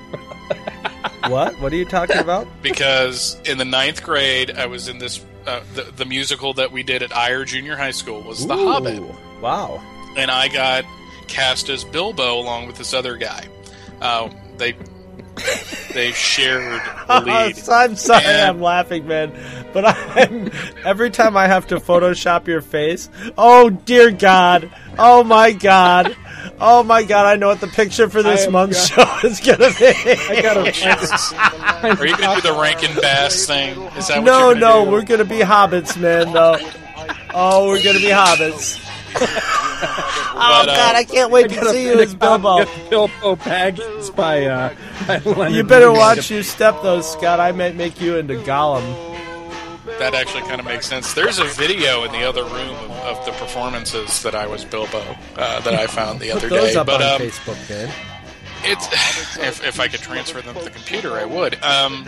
[1.27, 1.59] What?
[1.59, 2.47] What are you talking about?
[2.61, 5.23] because in the ninth grade, I was in this.
[5.45, 9.01] Uh, the, the musical that we did at Iyer Junior High School was The Hobbit,
[9.41, 9.81] Wow.
[10.15, 10.85] and I got
[11.27, 13.47] cast as Bilbo along with this other guy.
[14.01, 14.73] Uh, they
[15.93, 17.69] they shared the lead.
[17.69, 19.31] I'm sorry, And- I'm laughing, man.
[19.73, 20.51] But I'm
[20.83, 23.09] every time I have to Photoshop your face.
[23.37, 24.69] Oh dear God!
[24.99, 26.15] Oh my God!
[26.59, 27.25] Oh my God!
[27.25, 29.87] I know what the picture for this I have month's show is gonna be.
[29.87, 30.59] I gotta.
[32.01, 33.79] Are you going to do the Rankin Bass thing?
[33.97, 34.91] Is that what no, you're no, do?
[34.91, 36.33] we're gonna be hobbits, man.
[36.33, 36.57] No.
[37.33, 38.77] Oh, we're gonna be hobbits.
[39.21, 42.65] oh But, uh, God, I can't wait to see you as Bilbo.
[42.89, 44.73] Bilbo Baggins by, uh,
[45.07, 47.39] by Leonard You better watch your step, though, Scott.
[47.39, 48.83] I might make you into Gollum.
[49.99, 51.13] That actually kind of makes sense.
[51.13, 55.03] There's a video in the other room of, of the performances that I was Bilbo
[55.37, 56.75] uh, that I found the other those day.
[56.75, 57.91] up but on um, Facebook, man.
[58.63, 61.61] It's if, if I could transfer them to the computer, I would.
[61.63, 62.05] Um,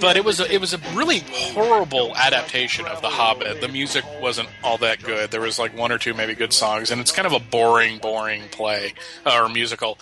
[0.00, 3.60] but it was a, it was a really horrible adaptation of The Hobbit.
[3.60, 5.30] The music wasn't all that good.
[5.30, 7.98] There was like one or two maybe good songs, and it's kind of a boring,
[7.98, 8.94] boring play
[9.26, 9.98] uh, or musical.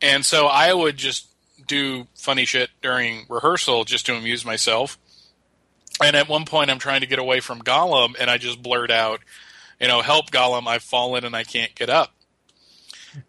[0.00, 1.28] And so I would just
[1.66, 4.98] do funny shit during rehearsal just to amuse myself.
[6.02, 8.90] And at one point, I'm trying to get away from Gollum, and I just blurt
[8.90, 9.20] out,
[9.80, 10.66] "You know, help Gollum!
[10.66, 12.14] I've fallen and I can't get up."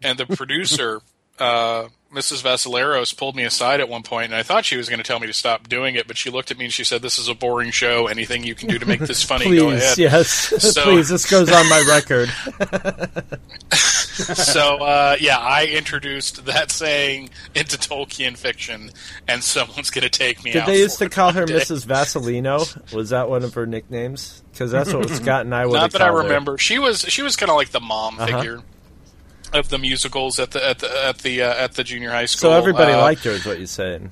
[0.02, 1.02] And the producer,
[1.38, 2.42] uh, Mrs.
[2.42, 5.18] Vasileros, pulled me aside at one point, and I thought she was going to tell
[5.18, 7.26] me to stop doing it, but she looked at me and she said, "This is
[7.28, 8.06] a boring show.
[8.06, 10.28] Anything you can do to make this funny, go Please, ahead." yes.
[10.74, 12.28] So- Please, this goes on my record.
[13.72, 18.90] so uh, yeah, I introduced that saying into Tolkien fiction,
[19.26, 20.66] and someone's going to take me Did out.
[20.68, 21.54] they used to call her day.
[21.54, 21.84] Mrs.
[21.84, 22.44] Vaseline?
[22.92, 24.42] Was that one of her nicknames?
[24.52, 26.28] Because that's what Scott and I would Not that I called her.
[26.28, 26.58] remember.
[26.58, 28.26] She was she was kind of like the mom Uh-huh.
[28.38, 28.60] figure
[29.54, 32.50] of the musicals at the at the at the uh, at the junior high school.
[32.50, 34.10] So everybody Uh, liked her, is what you're saying.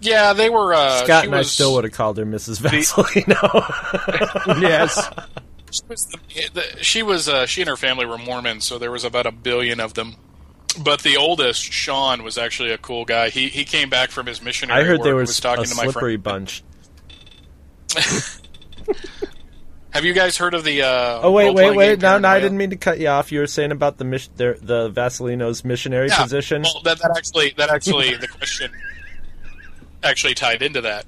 [0.00, 0.74] Yeah, they were.
[0.74, 2.58] Uh, Scott and I still would have called her Mrs.
[2.60, 4.60] Vaseline.
[4.60, 5.08] Yes.
[5.70, 6.18] She was, the,
[6.52, 9.32] the, she, was uh, she and her family were Mormons, so there was about a
[9.32, 10.16] billion of them.
[10.78, 13.30] But the oldest, Sean, was actually a cool guy.
[13.30, 15.04] He he came back from his missionary I heard work.
[15.06, 16.22] they were was talking a to my slippery friend.
[16.24, 16.62] bunch.
[19.92, 20.82] Have you guys heard of the?
[20.82, 22.00] Uh, Oh wait, wait, wait!
[22.00, 23.30] game No, no, I didn't mean to cut you off.
[23.30, 26.62] You were saying about the mis- their, the Vaselino's missionary Yeah, position.
[26.62, 28.72] Well, that, that actually that actually the question
[30.02, 31.04] actually tied into that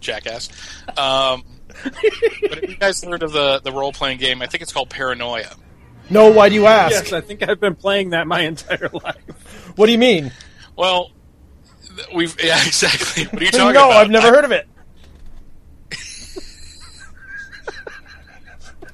[0.00, 0.48] jackass.
[0.96, 1.42] Um,
[1.82, 4.42] but have you guys heard of the the role playing game?
[4.42, 5.54] I think it's called Paranoia.
[6.08, 6.92] No, why do you ask?
[6.92, 9.72] Yes, I think I've been playing that my entire life.
[9.76, 10.30] What do you mean?
[10.76, 11.10] Well,
[12.14, 13.24] we've yeah exactly.
[13.24, 13.90] What are you talking no, about?
[13.90, 14.68] No, I've never I- heard of it.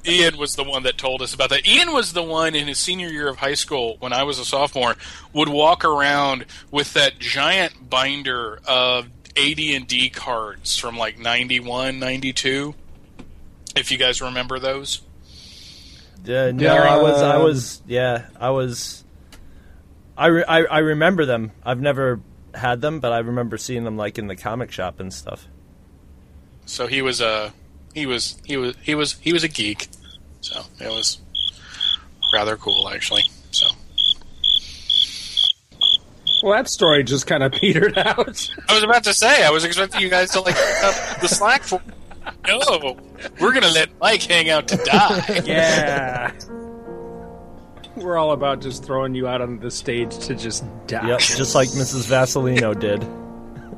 [0.07, 1.67] Ian was the one that told us about that.
[1.67, 4.45] Ian was the one in his senior year of high school when I was a
[4.45, 4.95] sophomore
[5.33, 12.73] would walk around with that giant binder of AD&D cards from like 91, 92.
[13.75, 15.01] If you guys remember those.
[16.23, 19.03] Yeah, no, I was, I was, yeah, I was.
[20.17, 21.51] I, re- I I remember them.
[21.63, 22.19] I've never
[22.55, 25.47] had them, but I remember seeing them like in the comic shop and stuff.
[26.65, 27.53] So he was a
[27.93, 29.87] he was he was he was he was a geek.
[30.47, 31.19] So it was
[32.33, 33.23] rather cool actually.
[33.51, 33.67] So
[36.41, 38.49] Well, that story just kind of petered out.
[38.69, 41.27] I was about to say I was expecting you guys to like pick up the
[41.27, 41.81] slack for.
[42.47, 42.97] No,
[43.41, 45.41] we're gonna let Mike hang out to die.
[45.45, 46.31] yeah.
[47.97, 51.07] We're all about just throwing you out on the stage to just die.
[51.09, 52.07] Yep, just like Mrs.
[52.07, 53.03] Vasilino did.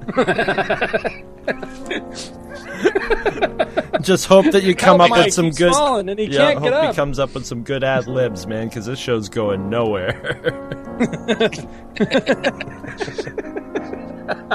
[4.02, 5.72] just hope that you come Help up Mike, with some good.
[5.74, 6.89] falling and he yeah, can't get hope up.
[6.91, 10.39] he comes up with some good ad libs, man, because this show's going nowhere.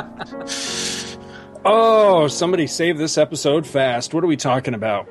[1.66, 4.12] Oh, somebody save this episode fast.
[4.12, 5.10] What are we talking about?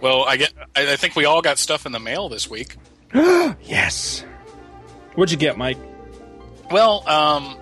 [0.00, 0.52] Well, I get.
[0.76, 2.76] I, I think we all got stuff in the mail this week.
[3.62, 4.24] Yes.
[5.14, 5.78] What'd you get, Mike?
[6.70, 7.56] Well, um,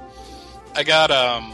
[0.74, 1.10] I got.
[1.12, 1.52] Um,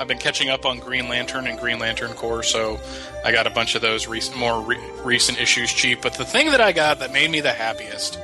[0.00, 2.80] I've been catching up on Green Lantern and Green Lantern Corps, so
[3.22, 6.00] I got a bunch of those recent, more re- recent issues cheap.
[6.00, 8.18] But the thing that I got that made me the happiest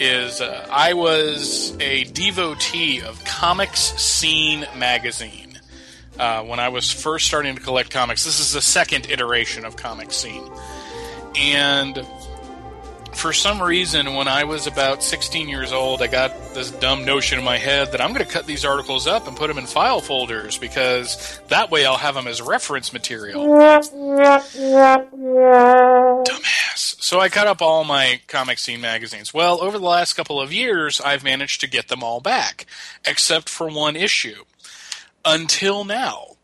[0.00, 5.60] is uh, I was a devotee of Comics Scene magazine
[6.18, 8.24] uh, when I was first starting to collect comics.
[8.24, 10.50] This is the second iteration of Comics Scene,
[11.36, 12.04] and
[13.16, 17.38] for some reason, when I was about 16 years old, I got this dumb notion
[17.38, 19.66] in my head that I'm going to cut these articles up and put them in
[19.66, 23.46] file folders because that way I'll have them as reference material.
[26.24, 27.02] Dumbass.
[27.02, 29.32] So I cut up all my comic scene magazines.
[29.32, 32.66] Well, over the last couple of years, I've managed to get them all back,
[33.06, 34.44] except for one issue.
[35.24, 36.35] Until now.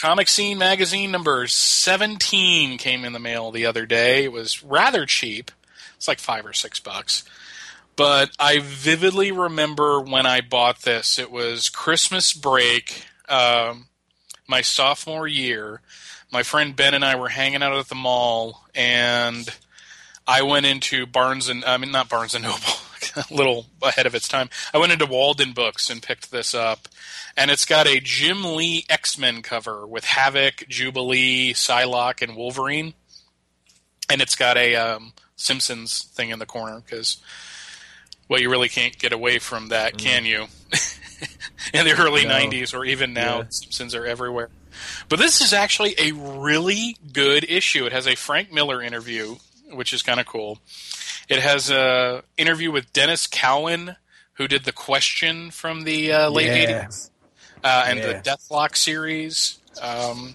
[0.00, 4.24] Comic Scene magazine number 17 came in the mail the other day.
[4.24, 5.50] It was rather cheap.
[5.96, 7.22] It's like 5 or 6 bucks.
[7.96, 11.18] But I vividly remember when I bought this.
[11.18, 13.88] It was Christmas break, um,
[14.48, 15.82] my sophomore year.
[16.32, 19.54] My friend Ben and I were hanging out at the mall, and
[20.26, 22.79] I went into Barnes and I mean not Barnes and Noble,
[23.16, 24.48] a little ahead of its time.
[24.74, 26.88] I went into Walden Books and picked this up,
[27.36, 32.94] and it's got a Jim Lee X Men cover with Havoc, Jubilee, Psylocke, and Wolverine,
[34.10, 37.18] and it's got a um, Simpsons thing in the corner because,
[38.28, 40.46] well, you really can't get away from that, can you?
[41.74, 42.30] in the early No.
[42.34, 43.44] '90s or even now, Yeah.
[43.50, 44.48] Simpsons are everywhere.
[45.08, 47.84] But this is actually a really good issue.
[47.86, 49.36] It has a Frank Miller interview,
[49.72, 50.58] which is kind of cool.
[51.30, 53.96] It has a interview with Denys Cowan,
[54.34, 56.82] who did the question from the uh, late Yeah.
[56.88, 57.10] 80s
[57.62, 58.06] uh, and Yeah.
[58.08, 59.58] the Deathlok series.
[59.80, 60.32] Um,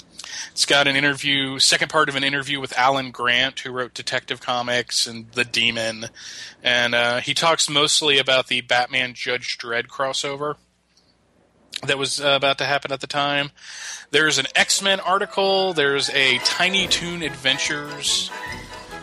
[0.52, 4.40] it's got an interview, second part of an interview with Alan Grant, who wrote Detective
[4.40, 6.08] Comics and The Demon,
[6.64, 10.56] and uh, he talks mostly about the Batman Judge Dredd crossover
[11.86, 13.52] that was uh, about to happen at the time.
[14.12, 15.74] There's an X Men article.
[15.74, 18.32] There's a Tiny Toon Adventures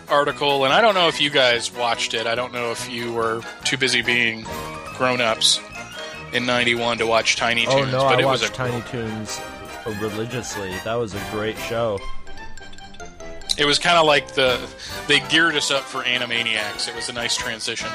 [0.08, 2.26] article, and I don't know if you guys watched it.
[2.26, 4.44] I don't know if you were too busy being
[4.96, 5.60] grown ups
[6.32, 8.82] in '91 to watch Tiny oh Toons, no, but I it watched was a Tiny
[8.88, 9.40] Toons
[10.00, 10.72] religiously.
[10.84, 11.98] That was a great show.
[13.58, 14.60] it was kind of like the
[15.08, 16.88] they geared us up for Animaniacs.
[16.88, 17.90] It was a nice transition.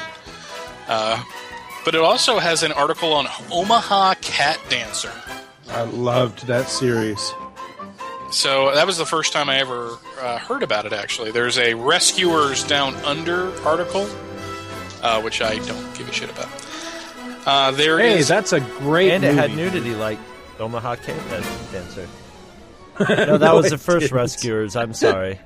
[0.87, 1.23] Uh,
[1.85, 5.11] but it also has an article on Omaha Cat Dancer.
[5.69, 7.33] I loved that series.
[8.31, 10.93] So that was the first time I ever uh, heard about it.
[10.93, 14.07] Actually, there's a Rescuers Down Under article,
[15.01, 16.49] uh, which I don't give a shit about.
[17.45, 20.19] Uh, there Hey, is- that's a great and it had nudity like
[20.59, 21.23] Omaha Cave
[21.71, 22.07] Dancer.
[22.99, 24.15] No, that was the first didn't.
[24.17, 24.75] Rescuers.
[24.75, 25.39] I'm sorry.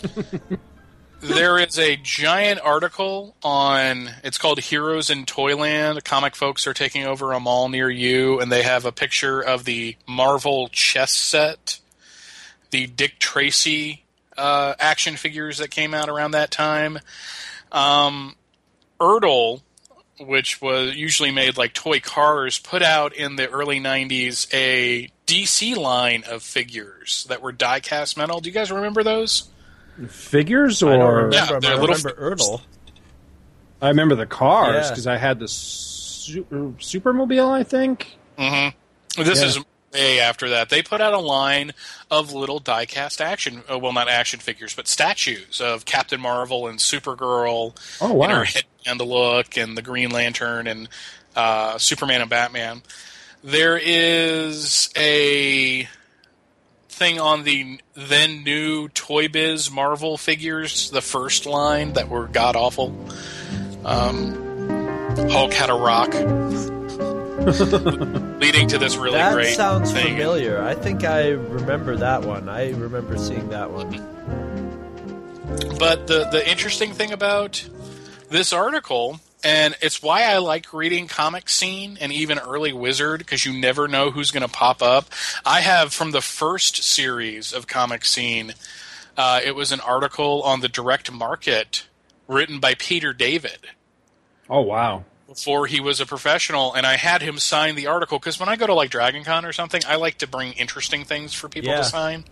[1.20, 6.02] there is a giant article on it's called Heroes in Toyland.
[6.04, 9.64] Comic folks are taking over a mall near you, and they have a picture of
[9.66, 11.78] the Marvel chess set,
[12.70, 14.04] the Dick Tracy
[14.36, 16.98] uh, action figures that came out around that time.
[17.72, 18.36] Um,
[19.00, 19.62] Ertl,
[20.18, 25.76] which was usually made like toy cars, put out in the early '90s a DC
[25.76, 28.40] line of figures that were die-cast metal.
[28.40, 29.48] Do you guys remember those?
[30.08, 31.36] Figures, I or remember.
[31.36, 32.60] Yeah, they're I little remember Ertl.
[33.82, 34.90] I remember the cars Yeah.
[34.90, 37.50] because I had the super, Supermobile.
[37.50, 38.16] I think.
[38.38, 39.22] Mm-hmm.
[39.22, 39.46] This Yeah.
[39.46, 39.58] is
[39.92, 40.68] way after that.
[40.68, 41.72] They put out a line
[42.10, 46.78] of little die-cast action, uh, well, not action figures, but statues of Captain Marvel and
[46.78, 47.76] Supergirl.
[48.00, 48.24] Oh, wow.
[48.24, 50.88] And her headband look, and the Green Lantern, and
[51.36, 52.82] uh, Superman and Batman.
[53.42, 55.88] There is a
[56.88, 62.56] thing on the then new Toy Biz Marvel figures, the first line that were god
[62.56, 62.94] awful.
[63.84, 64.68] Um,
[65.30, 66.12] Hulk had a rock,
[68.40, 70.16] leading to this really that great sounds thing.
[70.16, 70.62] familiar.
[70.62, 72.48] I think I remember that one.
[72.48, 73.90] I remember seeing that one.
[75.78, 77.68] But the the interesting thing about
[78.28, 83.44] this article, and it's why I like reading Comic Scene and even Early Wizard because
[83.44, 85.06] you never know who's going to pop up.
[85.44, 88.54] I have from the first series of Comic Scene.
[89.16, 91.86] Uh, it was an article on the direct market
[92.28, 93.66] written by Peter David
[94.50, 95.04] Oh wow.
[95.30, 98.56] Before he was a professional, and I had him sign the article because when I
[98.56, 101.70] go to like Dragon Con or something, I like to bring interesting things for people
[101.70, 101.76] Yeah.
[101.76, 102.24] to sign.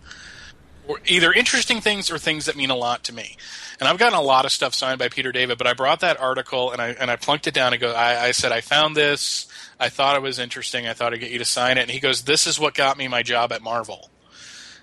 [0.85, 3.37] Or either interesting things or things that mean a lot to me.
[3.79, 6.19] And I've gotten a lot of stuff signed by Peter David, but I brought that
[6.19, 8.97] article and I and I plunked it down and go I, I said, I found
[8.97, 9.47] this,
[9.79, 12.01] I thought it was interesting, I thought I'd get you to sign it, and he
[12.01, 14.09] goes, This is what got me my job at Marvel.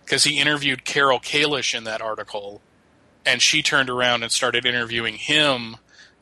[0.04, 2.62] Because he interviewed Carol Kalish in that article,
[3.26, 5.76] and she turned around and started interviewing him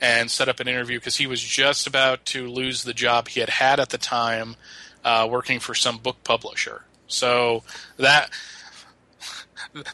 [0.05, 3.41] and set up an interview because he was just about to lose the job he
[3.41, 4.55] had had at the time
[5.03, 6.83] uh, working for some book publisher.
[7.07, 7.63] So
[7.97, 8.31] that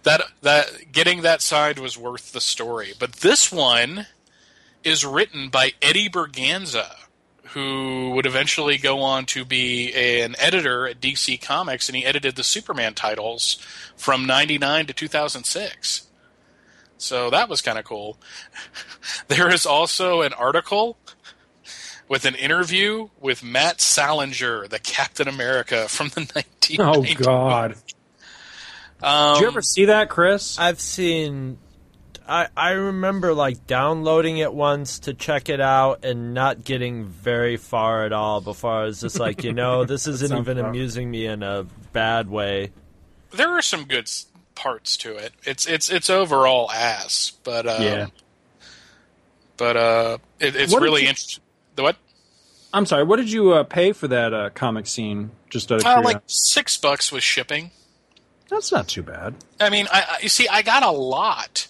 [0.03, 2.93] that that getting that side was worth the story.
[2.99, 4.07] But this one
[4.83, 6.97] is written by Eddie Berganza,
[7.45, 12.35] who would eventually go on to be an editor at DC Comics, and he edited
[12.35, 13.65] the Superman titles
[13.97, 16.10] from '99 to 2006.
[17.01, 18.19] So that was kind of cool.
[19.29, 20.99] There is also an article
[22.09, 26.21] with an interview with Matt Salinger, the Captain America from the
[26.69, 27.17] 1990s.
[27.21, 27.75] Oh God.
[29.03, 30.59] Um, Did you ever see that, Chris?
[30.59, 31.59] I've seen.
[32.29, 37.57] I I remember like downloading it once to check it out and not getting very
[37.57, 40.67] far at all before I was just like, you know, this isn't even rough.
[40.69, 42.73] amusing me in a bad way.
[43.33, 44.27] there are some good s-
[44.61, 45.33] parts to it.
[45.45, 48.07] It's it's it's overall ass, but um, Yeah.
[49.57, 51.43] But uh, it, it's What really interesting.
[51.77, 51.97] The what?
[52.73, 53.05] I'm sorry.
[53.05, 55.31] What did you uh, pay for that uh, comic scene?
[55.49, 57.71] Just out of Uh, like six bucks with shipping.
[58.49, 59.35] That's not too bad.
[59.59, 61.69] I mean, I, I you see, I got a lot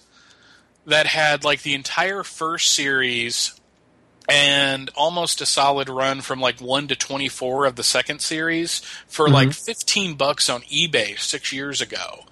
[0.87, 3.55] that had like the entire first series
[4.29, 8.79] and almost a solid run from like one to twenty four of the second series
[9.07, 12.25] for like fifteen bucks on eBay six years ago.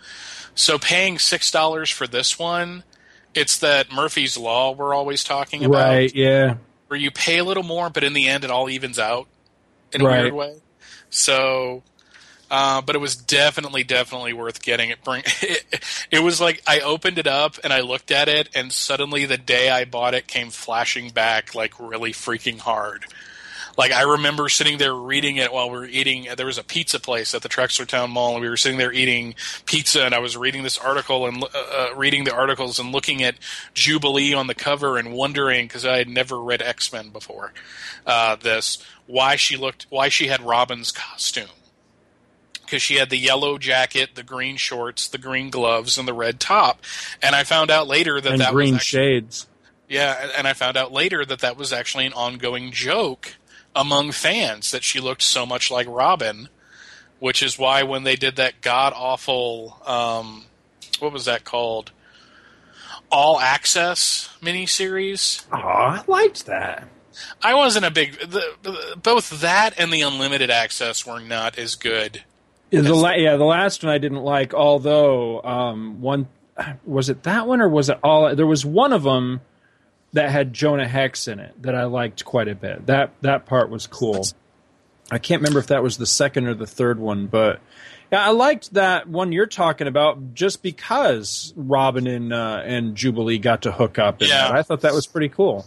[0.59, 2.83] So paying six dollars for this one,
[3.33, 6.15] it's that Murphy's Law we're always talking about, Right?
[6.15, 6.57] Yeah.
[6.89, 9.29] where you pay a little more, but in the end it all evens out
[9.93, 10.23] in a Right.
[10.23, 10.57] weird way.
[11.11, 11.85] So,
[12.51, 15.05] uh, but it was definitely, definitely worth getting it.
[15.05, 15.81] Bring it,
[16.11, 19.39] it was like I opened it up and I looked at it, and suddenly the
[19.39, 23.05] day I bought it came flashing back like really freaking hard.
[23.79, 26.27] Like I remember sitting there reading it while we were eating.
[26.37, 29.37] There was a pizza place at the Trexlertown Mall, and we were sitting there eating
[29.67, 30.05] pizza.
[30.05, 33.37] And I was reading this article and uh, uh, reading the articles and looking at
[33.75, 37.53] Jubilee on the cover and wondering because I had never read X Men before.
[38.05, 41.47] Uh, this why she looked why she had Robin's costume
[42.65, 46.39] because she had the yellow jacket, the green shorts, the green gloves, and the red
[46.41, 46.81] top.
[47.23, 49.47] And I found out later that And that green was actually, shades.
[49.89, 53.37] yeah, and- and I found out later that that was actually an ongoing joke
[53.75, 56.49] among fans that she looked so much like Robin,
[57.19, 60.45] which is why when they did that god awful, um,
[61.01, 61.93] what was that called?
[63.11, 65.45] All Access miniseries.
[65.53, 66.87] Oh, I liked that.
[67.43, 68.19] I wasn't a big.
[68.21, 72.23] The, the- both that and the unlimited access were not as good.
[72.71, 74.53] Yeah, the la- yeah, the last one I didn't like.
[74.55, 76.29] Although um, one
[76.85, 78.35] was it that one or was it all?
[78.37, 79.41] There was one of them
[80.19, 82.87] that had Jonah Hex in it that I liked quite a bit.
[82.87, 84.27] That that part was cool.
[85.11, 87.61] I can't remember if that was the second or the third one, but
[88.11, 93.39] yeah, I liked that one you're talking about just because Robin and uh, and Jubilee
[93.39, 94.21] got to hook up.
[94.21, 94.49] Yeah.
[94.49, 94.51] that.
[94.57, 95.67] I thought that was pretty cool.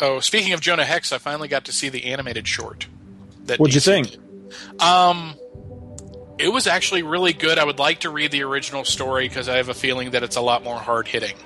[0.00, 2.88] Oh, speaking of Jonah Hex, I finally got to see the animated short.
[3.44, 4.10] That What'd you think?
[4.10, 4.82] did.
[4.82, 5.36] Um,
[6.38, 7.58] it was actually really good.
[7.58, 10.36] I would like to read the original story because I have a feeling that it's
[10.36, 11.36] a lot more hard hitting.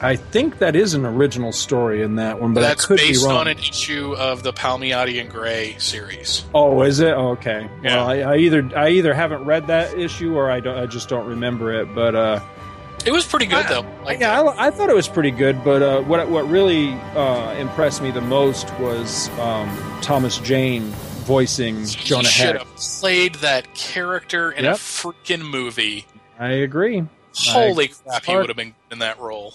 [0.00, 3.22] I think that is an original story in that one, but That's I could based
[3.22, 3.38] be wrong.
[3.38, 6.44] on an issue of the Palmiotti and Gray series.
[6.54, 7.12] Oh, is it?
[7.14, 7.68] Oh, okay.
[7.82, 7.96] Yeah.
[7.96, 10.76] Well, I, I either I either haven't read that issue or I don't.
[10.76, 11.94] I just don't remember it.
[11.94, 12.40] But uh,
[13.06, 13.86] It was pretty good though.
[14.04, 15.62] Like yeah, I, I thought it was pretty good.
[15.64, 19.68] But uh, what what really uh, impressed me the most was um,
[20.02, 20.82] Thomas Jane
[21.24, 24.74] voicing Jonah he should have played that character in Yep.
[24.74, 26.04] a freaking movie.
[26.38, 27.04] I agree.
[27.36, 29.54] Holy I- crap, he would have been in that role.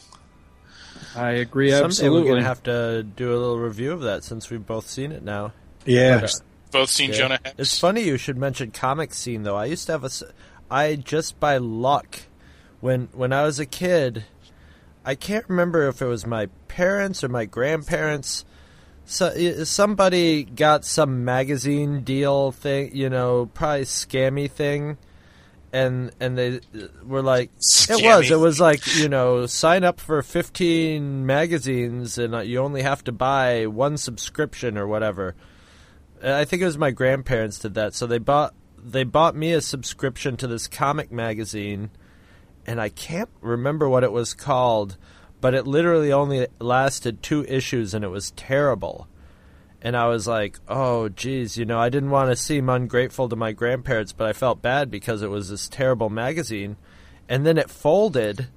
[1.20, 2.22] I agree Someday absolutely.
[2.24, 5.24] we're gonna have to do a little review of that since we've both seen it
[5.24, 5.54] now.
[5.86, 6.28] yeah.
[6.72, 7.16] Both seen Yeah.
[7.18, 7.56] Jonah Hex.
[7.58, 9.56] It's funny you should mention comic scene though.
[9.56, 10.10] I used to have a,
[10.70, 12.20] I just by luck,
[12.80, 14.26] when when I was a kid,
[15.04, 18.46] I can't remember if it was my parents or my grandparents.
[19.06, 24.98] So somebody got some magazine deal thing, you know, probably scammy thing,
[25.72, 26.60] and and they
[27.04, 27.52] were like,
[27.90, 32.60] it was, it was like you know, sign up for fifteen magazines and uh, you
[32.60, 35.36] only have to buy one subscription or whatever.
[36.22, 37.94] And I think it was my grandparents did that.
[37.94, 38.54] So they bought
[38.84, 41.90] they bought me a subscription to this comic magazine,
[42.66, 44.98] and I can't remember what it was called,
[45.42, 49.08] but it literally only lasted two issues, and it was terrible.
[49.82, 53.36] And I was like, "Oh, geez, you know, I didn't want to seem ungrateful to
[53.36, 56.76] my grandparents, but I felt bad because it was this terrible magazine."
[57.30, 58.48] And then it folded,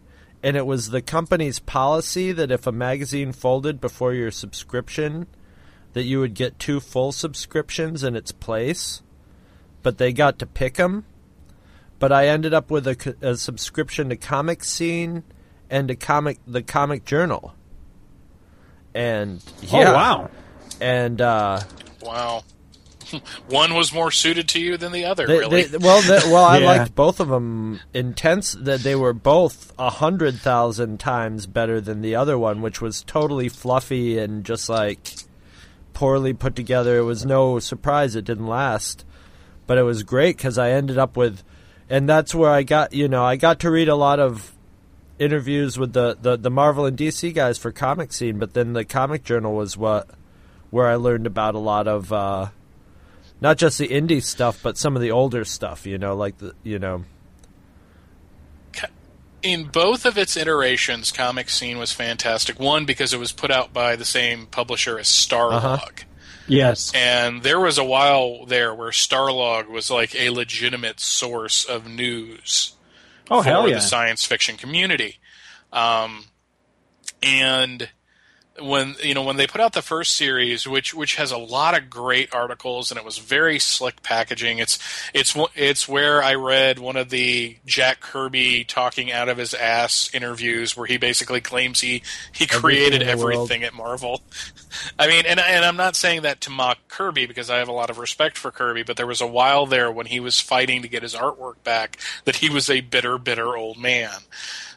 [0.43, 5.27] and it was the company's policy that if a magazine folded before your subscription,
[5.93, 9.03] that you would get two full subscriptions in its place,
[9.83, 11.05] but they got to pick them.
[11.99, 15.23] But I ended up with a, a subscription to Comic Scene
[15.71, 17.55] and to comic the Comic Journal.
[18.95, 19.43] And
[19.73, 20.31] Oh yeah, wow.
[20.83, 21.61] And uh,
[22.03, 22.43] Wow.
[23.49, 25.63] One was more suited to you than the other, they, really.
[25.65, 26.67] they- well, the, well, I Yeah.
[26.67, 28.53] liked both of them intense.
[28.53, 33.03] That they were both a hundred thousand times better than the other one, which was
[33.03, 35.15] totally fluffy and just like
[35.93, 36.97] poorly put together.
[36.99, 39.05] It was no surprise it didn't last,
[39.67, 41.43] but it was great because I ended up with,
[41.91, 44.55] and that's where I got you know I got to read a lot of
[45.19, 48.87] interviews with the the, the Marvel and DC guys for Comic Scene, but then the
[48.87, 50.09] Comic Journal was what
[50.73, 52.13] where I learned about a lot of.
[52.13, 52.49] Uh,
[53.41, 55.87] not just the indie stuff, but some of the older stuff.
[55.87, 57.05] You know, like the you know.
[59.43, 62.61] in both of its iterations, Comic Scene was fantastic.
[62.61, 65.87] One because it was put out by the same publisher as Starlog, Uh-huh.
[66.47, 66.93] Yes.
[66.95, 72.75] and there was a while there where Starlog was like a legitimate source of news
[73.31, 73.77] Oh for hell yeah.
[73.77, 75.19] the science fiction community.
[75.73, 76.25] Um,
[77.23, 77.89] and
[78.63, 81.77] when you know when they put out the first series, which which has a lot
[81.77, 84.59] of great articles and it was very slick packaging.
[84.59, 84.79] It's
[85.13, 90.11] it's it's where I read one of the Jack Kirby talking out of his ass
[90.15, 92.03] interviews where he basically claims he
[92.33, 93.11] he created world.
[93.11, 94.23] everything at Marvel.
[94.99, 97.73] I mean, and and I'm not saying that to mock Kirby because I have a
[97.73, 100.83] lot of respect for Kirby, but there was a while there when he was fighting
[100.83, 104.11] to get his artwork back that he was a bitter, bitter old man.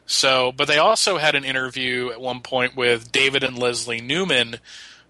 [0.06, 4.58] So, but they also had an interview at one point with David and Leslie Newman,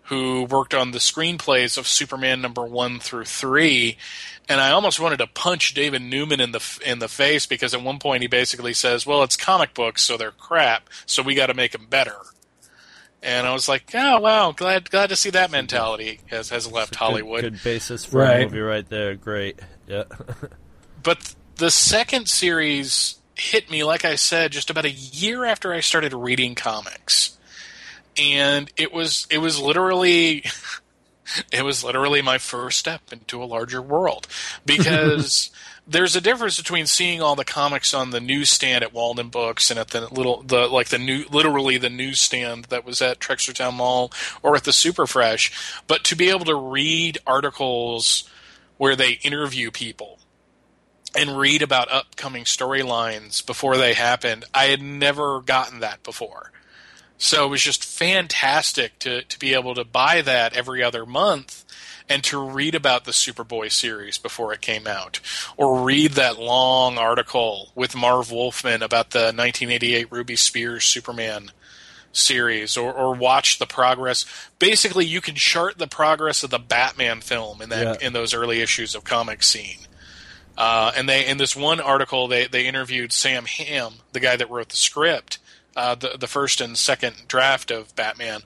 [0.03, 3.97] who worked on the screenplays of Superman number one through three.
[4.47, 7.81] And I almost wanted to punch David Newman in the in the face because at
[7.81, 11.47] one point he basically says, "Well, it's comic books, so they're crap, so we got
[11.47, 12.15] to make them better."
[13.23, 16.91] And I was like, "Oh wow, glad glad to see that mentality has has left
[16.91, 18.43] Good- Hollywood." Good, basis for a Right.
[18.45, 19.15] movie right there.
[19.15, 19.59] Great.
[19.87, 20.03] Yeah.
[21.03, 25.79] but the second series hit me like i said just about a year after i
[25.79, 27.37] started reading comics.
[28.17, 30.45] And it was it was literally
[31.51, 34.27] it was literally my first step into a larger world.
[34.65, 35.49] Because
[35.87, 39.79] there's a difference between seeing all the comics on the newsstand at Walden Books and
[39.79, 44.11] at the little the like the new literally the newsstand that was at Trexlertown Mall
[44.41, 48.29] or at the Superfresh, but to be able to read articles
[48.77, 50.19] where they interview people
[51.17, 54.45] and read about upcoming storylines before they happened.
[54.53, 56.51] I had never gotten that before.
[57.17, 61.63] So it was just fantastic to, to be able to buy that every other month
[62.09, 65.19] and to read about the Superboy series before it came out.
[65.57, 71.51] Or read that long article with Marv Wolfman about the 1988 Ruby Spears Superman
[72.11, 74.25] series or, or watch the progress.
[74.59, 78.07] Basically, you can chart the progress of the Batman film in that Yeah.
[78.07, 79.79] in those early issues of Comic Scene.
[80.57, 84.49] Uh, and they in this one article they, they interviewed Sam Hamm, the guy that
[84.49, 85.39] wrote the script,
[85.75, 88.41] uh, the the first and second draft of Batman,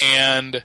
[0.00, 0.64] and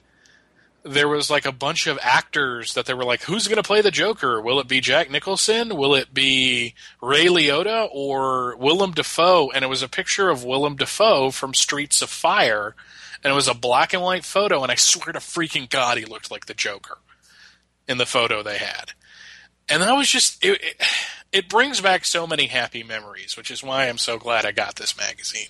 [0.83, 3.81] there was like a bunch of actors that they were like, who's going to play
[3.81, 4.41] the Joker?
[4.41, 5.75] Will it be Jack Nicholson?
[5.75, 9.51] Will it be Ray Liotta or Willem Dafoe?
[9.51, 12.75] And it was a picture of Willem Dafoe from Streets of Fire,
[13.21, 14.63] and it was a black and white photo.
[14.63, 16.99] And I swear to freaking God, he looked like the Joker
[17.87, 18.93] in the photo they had
[19.69, 20.81] and that was just it, it,
[21.31, 24.75] it brings back so many happy memories which is why i'm so glad i got
[24.75, 25.47] this magazine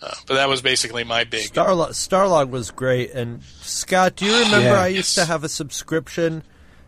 [0.00, 3.10] uh, but that was basically my big Starlog, Starlog was great.
[3.10, 4.80] And Scott, do you remember Yeah.
[4.80, 6.44] I used to have a subscription,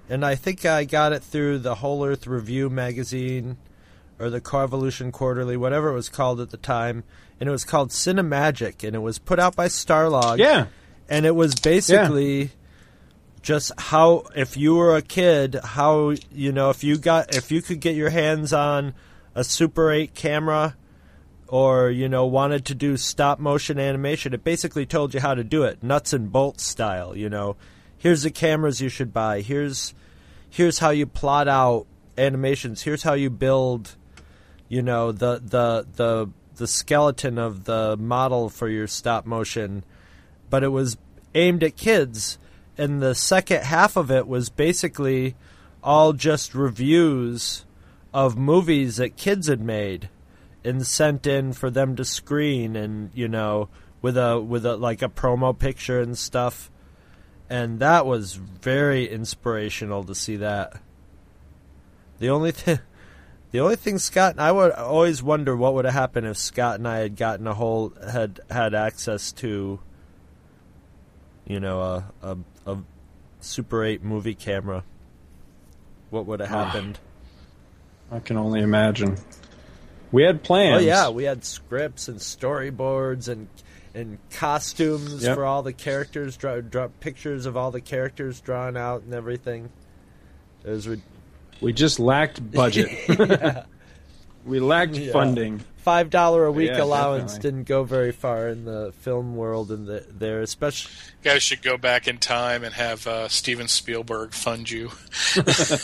[0.08, 3.56] and I think I got it through the Whole Earth Review magazine
[4.20, 7.02] or the CoEvolution Quarterly, whatever it was called at the time,
[7.40, 10.38] and it was called Cinemagic, and it was put out by Starlog.
[10.38, 10.66] Yeah.
[11.08, 12.52] and it was basically
[13.42, 17.62] just how if you were a kid, how you know if you got if you
[17.62, 18.94] could get your hands on
[19.34, 20.76] a Super 8 camera
[21.48, 25.44] or you know wanted to do stop motion animation, it basically told you how to
[25.44, 27.16] do it, nuts and bolts style.
[27.16, 27.56] You know,
[27.96, 29.40] here's the cameras you should buy.
[29.40, 29.94] Here's
[30.50, 31.86] here's how you plot out
[32.18, 32.82] animations.
[32.82, 33.96] Here's how you build,
[34.68, 39.84] you know, the the the the skeleton of the model for your stop motion.
[40.50, 40.98] But it was
[41.34, 42.38] aimed at kids,
[42.78, 45.34] and the second half of it was basically
[45.82, 47.64] all just reviews
[48.12, 50.08] of movies that kids had made
[50.64, 53.68] and sent in for them to screen and you know
[54.02, 56.70] with a with a like a promo picture and stuff.
[57.48, 60.80] And that was very inspirational to see that.
[62.18, 62.78] The only thing
[63.50, 66.76] the only thing Scott and I would always wonder what would have happened if Scott
[66.76, 69.80] and I had gotten a whole had had access to
[71.46, 72.76] you know a a, a
[73.40, 74.84] Super 8 movie camera
[76.10, 76.64] what would have Ah.
[76.64, 76.98] happened
[78.12, 79.16] I can only imagine.
[80.10, 80.82] We had plans.
[80.82, 83.46] Oh yeah, we had scripts and storyboards and
[83.94, 85.36] and costumes Yep.
[85.36, 86.36] for all the characters.
[86.36, 89.70] Draw, draw pictures of all the characters drawn out and everything.
[90.64, 91.02] It was re-
[91.60, 92.88] We just lacked budget.
[94.44, 95.12] we lacked Yeah.
[95.12, 95.60] funding.
[95.82, 97.50] Five dollar a week Yeah, allowance definitely.
[97.50, 100.90] didn't go very far in the film world and the, there, especially.
[101.22, 104.90] guys should go back in time and have uh, Steven Spielberg fund you.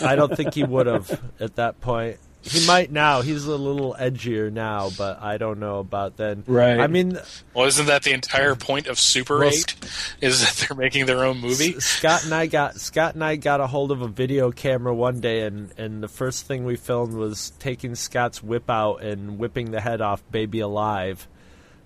[0.03, 2.19] I don't think he would have at that point.
[2.49, 3.23] He might now.
[3.23, 6.45] He's a little edgier now, but I don't know about then.
[6.47, 6.79] Right.
[6.79, 7.19] I mean,
[7.55, 9.75] Well, isn't that the entire point of Super Well, 8?
[10.21, 11.79] Is that they're making their own movie?
[11.81, 15.21] Scott and I got Scott and I got a hold of a video camera one
[15.21, 19.73] day, and and the first thing we filmed was taking Scott's whip out and whipping
[19.73, 21.27] the head off Baby Alive.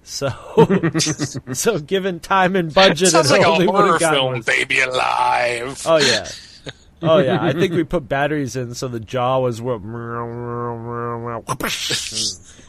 [0.03, 0.29] So,
[1.53, 4.33] so given time and budget, Sounds it like a only would horror have gotten film,
[4.35, 5.83] was- Baby Alive.
[5.87, 6.27] Oh yeah,
[7.03, 7.39] oh yeah.
[7.43, 9.61] I think we put batteries in, so the jaw was.
[9.63, 9.79] wha-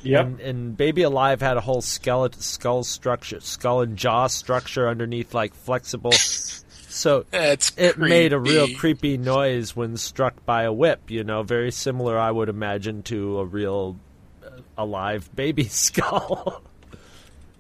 [0.03, 0.25] Yep.
[0.25, 5.33] And, and Baby Alive had a whole skeleton, skull structure, skull and jaw structure underneath,
[5.33, 6.11] like flexible.
[6.11, 8.75] So That's it made a real creepy.
[8.75, 11.09] creepy noise when struck by a whip.
[11.11, 13.97] You know, very similar, I would imagine, to a real
[14.45, 16.63] uh, alive baby skull.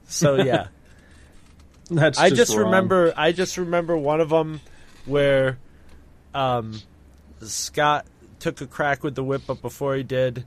[0.07, 0.67] so yeah,
[1.91, 2.65] That's I just wrong.
[2.65, 3.13] remember.
[3.15, 4.61] I just remember one of them
[5.05, 5.59] where
[6.33, 6.81] um,
[7.41, 8.05] Scott
[8.39, 10.45] took a crack with the whip, but before he did,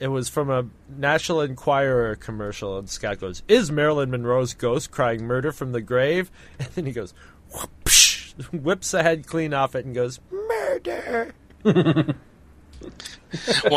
[0.00, 5.24] it was from a National Enquirer commercial, and Scott goes, "Is Marilyn Monroe's ghost crying
[5.24, 7.14] murder from the grave?" And then he goes,
[7.52, 12.16] whoopsh, whips the head clean off it, and goes, "Murder." when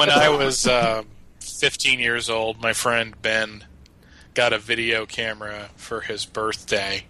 [0.09, 1.03] I was uh,
[1.39, 3.63] 15 years old, my friend Ben
[4.33, 7.05] got a video camera for his birthday,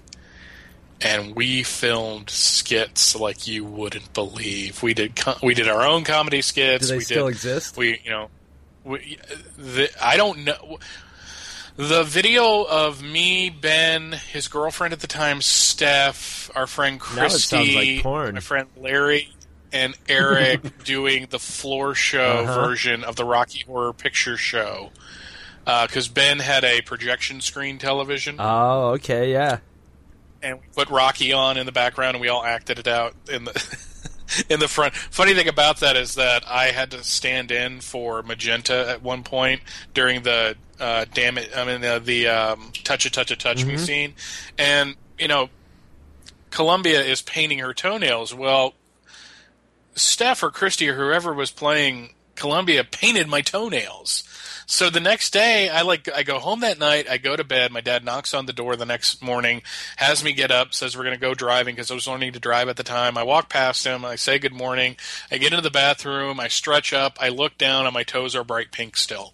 [1.01, 4.81] and we filmed skits like you wouldn't believe.
[4.83, 6.87] We did co- we did our own comedy skits.
[6.87, 7.77] Do they we still did, exist?
[7.77, 8.29] We you know,
[8.83, 9.17] we,
[9.57, 10.79] the, I don't know.
[11.75, 17.29] The video of me, Ben, his girlfriend at the time, Steph, our friend Now it
[17.29, 19.29] sounds Christy, like my friend Larry,
[19.71, 22.65] and Eric doing the floor show Uh-huh.
[22.67, 24.89] version of the Rocky Horror Picture Show.
[25.65, 29.59] Because Ben had a projection screen television, Oh, okay, yeah.
[30.41, 33.45] And we put Rocky on in the background, and we all acted it out in
[33.45, 33.77] the
[34.49, 34.93] in the front.
[34.93, 39.23] Funny thing about that is that I had to stand in for Magenta at one
[39.23, 39.61] point
[39.93, 43.65] during the uh, damn it, I mean the, the um, touch a touch a touch
[43.65, 44.13] me scene,
[44.57, 45.49] and you know,
[46.51, 48.33] Columbia is painting her toenails.
[48.33, 48.73] Well,
[49.95, 54.23] Steph or Christy or whoever was playing Columbia painted my toenails.
[54.69, 57.09] So the next day, I like I go home that night.
[57.09, 57.71] I go to bed.
[57.71, 59.61] My dad knocks on the door the next morning,
[59.95, 62.39] has me get up, says we're going to go driving because I was learning to
[62.41, 63.17] drive at the time.
[63.17, 64.03] I walk past him.
[64.03, 64.97] I say good morning.
[65.31, 66.37] I get into the bathroom.
[66.41, 67.17] I stretch up.
[67.21, 69.33] I look down, and my toes are bright pink still.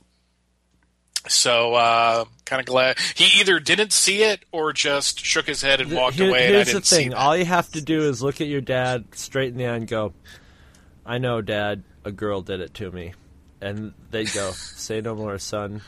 [1.28, 5.82] So uh, kind of glad he either didn't see it or just shook his head
[5.82, 6.46] and walked Here- away.
[6.46, 8.48] And I here's the didn't see thing: all you have to do is look at
[8.48, 10.14] your dad straight in the eye and go,
[11.08, 11.82] "I know, Dad.
[12.06, 13.14] A girl did it to me,"
[13.64, 15.82] and they go, "Say no more, son.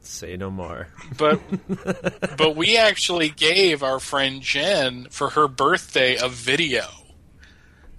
[0.00, 1.40] Say no more." but
[2.36, 6.84] but we actually gave our friend Jen for her birthday a video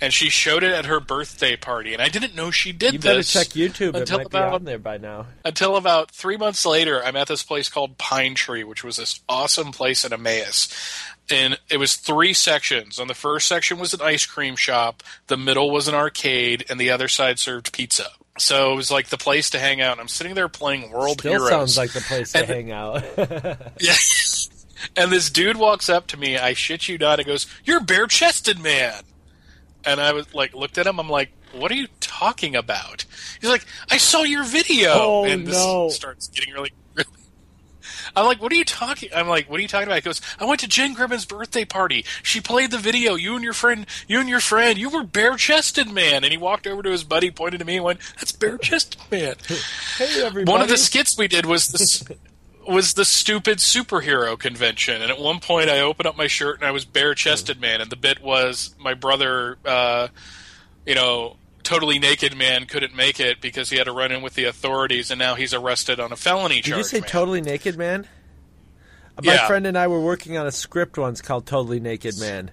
[0.02, 3.00] and she showed it at her birthday party, and I didn't know she did You
[3.00, 3.96] better this check YouTube.
[3.96, 5.28] It until might about on there by now.
[5.44, 9.22] until about three months later, I'm at this place called Pine Tree, which was this
[9.30, 10.70] awesome place in Emmaus.
[11.30, 13.00] And it was three sections.
[13.00, 16.80] On the first section was an ice cream shop, the middle was an arcade, and
[16.80, 18.08] the other side served pizza.
[18.38, 19.94] So it was like the place to hang out.
[19.94, 21.50] And I'm sitting there playing World Still Heroes.
[21.50, 23.04] sounds like the place to And- hang out.
[23.80, 23.96] Yeah.
[24.98, 28.08] And this dude walks up to me, I shit you not, and goes, You're bare
[28.08, 29.02] chested man.
[29.84, 33.06] And I was like, looked at him, I'm like, What are you talking about?
[33.42, 34.92] He's like, I saw your video.
[34.94, 35.90] Oh, and this no.
[35.90, 36.85] starts getting really, really.
[38.16, 39.10] I'm like, What are you talking?
[39.14, 39.96] I'm like, What are you talking about?
[39.96, 42.06] He goes, I went to Jen Gribben's birthday party.
[42.24, 43.16] She played the video.
[43.16, 46.24] You and your friend, you and your friend, you were bare chested man.
[46.24, 49.02] And he walked over to his buddy, pointed to me, and went, That's bare chested
[49.12, 49.36] man.
[49.98, 50.52] hey, everybody.
[50.52, 52.04] One of the skits we did was this
[52.68, 56.66] was the stupid superhero convention, and at one point I opened up my shirt and
[56.66, 60.08] I was bare chested man, and the bit was my brother, uh,
[60.86, 64.36] you know, totally naked man couldn't make it because he had to run in with
[64.36, 66.78] the authorities, and now he's arrested on a felony Did charge.
[66.78, 67.10] you say man.
[67.10, 68.08] Totally Naked Man?
[69.24, 69.48] My Yeah.
[69.48, 72.52] friend and I were working on a script once called Totally Naked Man.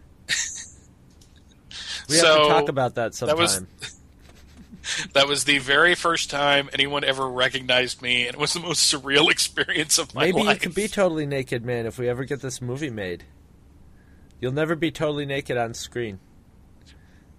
[2.09, 3.37] We have So, to talk about that sometime.
[3.37, 3.63] that was-
[5.13, 8.93] That was the very first time anyone ever recognized me, and it was the most
[8.93, 10.35] surreal experience of my life.
[10.35, 13.23] Maybe you could be Totally Naked Man if we ever get this movie made.
[14.41, 16.19] You'll never be totally naked on screen.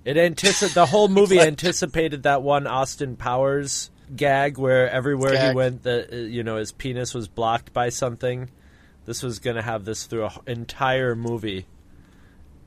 [0.06, 5.52] It antici- the whole movie anticipated that one Austin Powers gag where everywhere Gag.
[5.52, 8.50] he went, the you know his penis was blocked by something.
[9.06, 11.66] This was going to have this through an entire movie.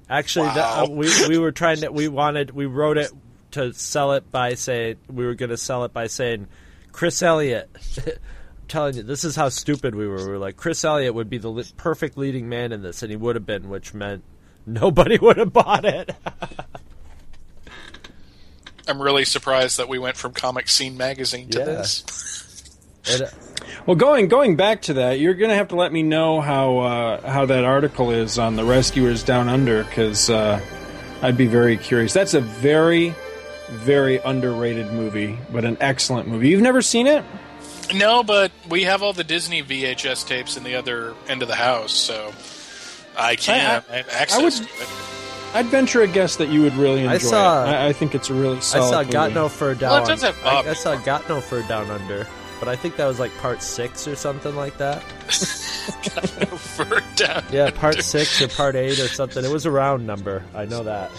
[0.09, 3.11] Actually, the, uh, we we were trying to we wanted we wrote it
[3.53, 6.47] to sell it by saying we were going to sell it by saying
[6.93, 7.69] Chris Elliott.
[8.07, 10.17] I'm telling you, this is how stupid we were.
[10.17, 13.11] We were like Chris Elliott would be the li- perfect leading man in this, and
[13.11, 14.25] he would have been, which meant
[14.65, 16.15] nobody would have bought it.
[18.89, 21.65] I'm really surprised that we went from Comic Scene magazine to Yeah.
[21.65, 22.05] this.
[23.09, 23.27] And, uh,
[23.87, 26.79] Well, going going back to that, you're going to have to let me know how
[26.79, 30.61] uh, how that article is on the Rescuers Down Under because uh,
[31.23, 32.13] I'd be very curious.
[32.13, 33.15] That's a very
[33.69, 36.49] very underrated movie, but an excellent movie.
[36.49, 37.25] You've never seen it?
[37.95, 41.55] No, but we have all the Disney VHS tapes in the other end of the
[41.55, 42.33] house, so
[43.17, 43.55] I can.
[43.55, 43.59] I,
[43.95, 44.89] have access I would- to it.
[45.57, 47.69] I'd venture a guess that you would really enjoy I saw- it.
[47.69, 48.87] I, I think it's a really solid.
[48.87, 49.13] I saw movie.
[49.13, 49.91] Got No Fur Down.
[49.93, 52.27] Well, it does have I, Bob I saw Got No Fur Down Under,
[52.61, 55.03] but I think that was like part six or something like that.
[56.15, 57.43] got No Fur down.
[57.51, 59.45] Yeah, part six or part eight or something.
[59.45, 60.43] It was a round number.
[60.55, 61.11] I know that.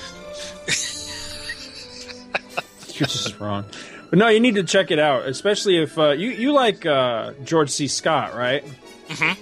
[3.00, 3.66] You're just wrong.
[4.10, 7.34] But no, you need to check it out, especially if uh, you you like uh,
[7.44, 7.88] George C.
[7.88, 8.64] Scott, right?
[9.10, 9.38] Mhm.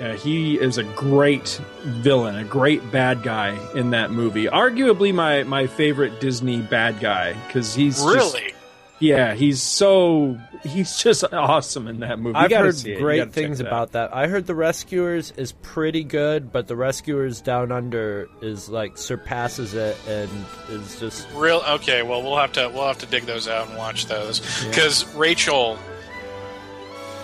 [0.00, 4.46] Yeah, he is a great villain, a great bad guy in that movie.
[4.46, 8.54] Arguably my my favorite Disney bad guy because he's just- Really?
[9.00, 12.36] yeah, he's so he's just awesome in that movie.
[12.36, 12.94] I've heard see it.
[12.94, 14.14] You great things it about that.
[14.14, 19.74] I heard The Rescuers is pretty good, but The Rescuers Down Under is like surpasses
[19.74, 20.30] it and
[20.70, 21.60] is just Real?
[21.68, 22.02] Okay.
[22.02, 25.76] Well, we'll have to we'll have to dig those out and watch those because Rachel,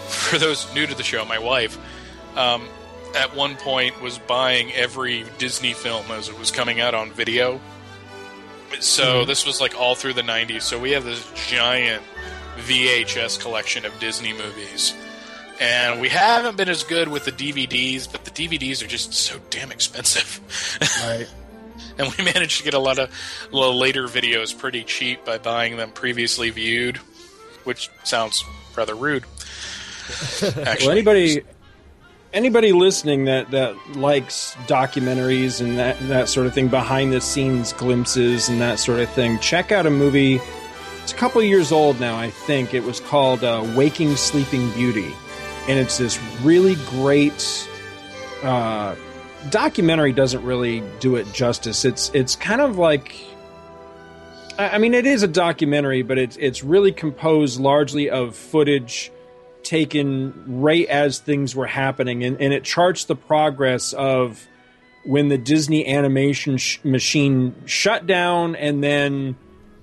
[0.08, 1.78] for those new to the show, my wife,
[2.36, 2.66] um,
[3.14, 7.60] at one point was buying every Disney film as it was coming out on video.
[8.80, 10.62] So this was like all through the '90s.
[10.62, 12.02] So we have this giant
[12.58, 14.94] VHS collection of Disney movies.
[15.60, 19.40] And we haven't been as good with the DVDs, but the DVDs are just so
[19.50, 20.40] damn expensive.
[21.04, 21.28] Right.
[21.98, 23.10] and we managed to get a lot of
[23.52, 26.96] little later videos pretty cheap by buying them previously viewed,
[27.64, 28.44] which sounds
[28.76, 29.24] rather rude.
[30.42, 31.42] Actually, Well, anybody
[32.34, 37.72] anybody listening that that likes documentaries and that that sort of thing, behind the scenes
[37.72, 40.40] glimpses and that sort of thing, check out a movie.
[41.02, 42.74] It's a couple years old now, I think.
[42.74, 45.14] It was called uh, "Waking Sleeping Beauty,"
[45.68, 47.68] and it's this really great
[48.42, 48.94] uh,
[49.50, 50.12] documentary.
[50.12, 51.84] Doesn't really do it justice.
[51.84, 53.14] It's it's kind of like.
[54.56, 59.10] I mean, it is a documentary, but it's it's really composed largely of footage
[59.64, 64.46] taken right as things were happening, and, and it charts the progress of
[65.04, 69.36] when the Disney animation sh- machine shut down and then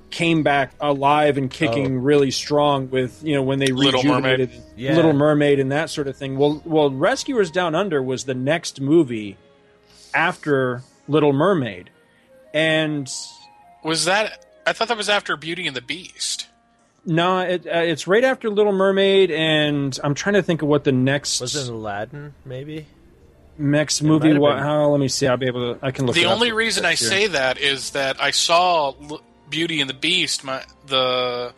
[0.09, 1.99] came back alive and kicking Oh.
[2.01, 4.39] really strong with you know when they Little Mermaid.
[4.39, 4.95] rejuvenated Yeah.
[4.95, 6.38] Little Mermaid and that sort of thing.
[6.38, 9.38] Well, well, Rescuers Down Under was the next movie
[10.13, 11.89] after Little Mermaid,
[12.53, 13.09] and
[13.84, 14.45] was that?
[14.65, 16.47] I thought that was after Beauty and the Beast.
[17.06, 20.84] No, it, uh, it's right after Little Mermaid, and I'm trying to think of what
[20.84, 22.86] the next was it Aladdin maybe?
[23.58, 24.30] Mix might movie.
[24.30, 24.56] have What?
[24.56, 24.64] been.
[24.64, 24.89] How?
[24.89, 25.28] Let me see.
[25.28, 25.86] I'll be able to.
[25.86, 26.16] I can look.
[26.16, 26.97] the it only real reason I here.
[27.10, 28.93] say that is that I saw
[29.49, 31.54] Beauty and the Beast my the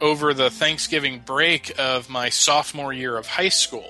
[0.00, 3.88] over the Thanksgiving break of my sophomore year of high school.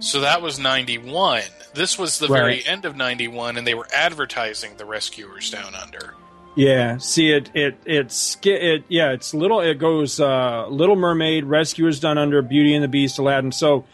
[0.00, 1.42] So that was 91.
[1.74, 6.14] This was the very end of 91 and they were advertising the Rescuers Down Under.
[6.58, 7.52] Yeah, see it.
[7.54, 8.82] It it's it.
[8.88, 9.60] Yeah, it's little.
[9.60, 13.52] It goes uh, Little Mermaid, Rescuers Down Under, Beauty and the Beast, Aladdin.
[13.52, 13.84] So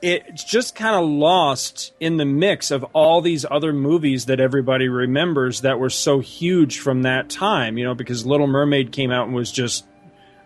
[0.00, 4.88] it's just kind of lost in the mix of all these other movies that everybody
[4.88, 7.76] remembers that were so huge from that time.
[7.76, 9.84] You know, because Little Mermaid came out and was just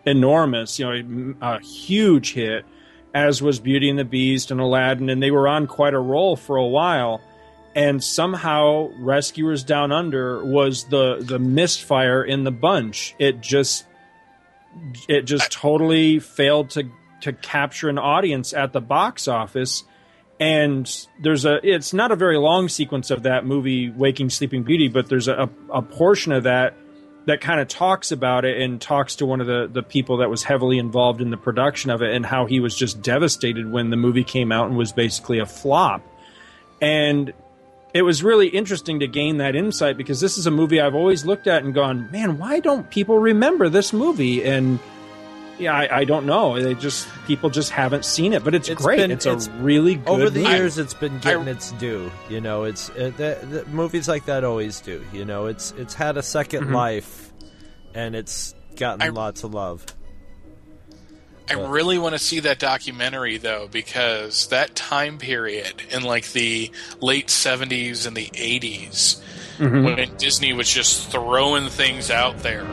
[0.05, 0.77] enormous.
[0.81, 2.65] You know, a, a huge hit,
[3.15, 6.35] as was Beauty and the Beast and Aladdin, and they were on quite a roll
[6.35, 7.21] for a while
[7.81, 13.15] and somehow Rescuers Down Under was the the misfire in the bunch.
[13.19, 13.87] It just
[15.09, 16.91] it just totally failed to
[17.23, 19.85] to capture an audience at the box office.
[20.39, 20.91] And
[21.23, 25.09] there's a it's not a very long sequence of that movie Waking Sleeping Beauty, but
[25.09, 26.77] there's a, a portion of that
[27.25, 30.29] that kind of talks about it and talks to one of the, the people that
[30.29, 33.89] was heavily involved in the production of it and how he was just devastated when
[33.89, 36.03] the movie came out and was basically a flop.
[36.83, 37.33] And
[37.95, 41.25] it was really interesting to gain that insight because this is a movie I've always
[41.25, 44.45] looked at and gone, man, why don't people remember this movie?
[44.45, 44.79] And
[45.59, 46.59] yeah, I, I don't know.
[46.63, 48.97] They just people just haven't seen it, but it's, It's great.
[48.99, 50.53] been- it's it's- a really good Over the movie.
[50.57, 52.11] years, it's been getting its due.
[52.31, 55.05] You know, it's uh, the, the, movies like that always do.
[55.13, 56.73] You know, it's it's had a 2nd Mm-hmm.
[56.75, 57.33] life,
[57.95, 59.85] and it's gotten I- lots of love.
[61.51, 66.71] I really want to see that documentary though because that time period in like the
[67.01, 69.21] late 70s and the 80s
[69.59, 69.85] Mm-hmm.
[69.85, 72.65] when Disney was just throwing things out there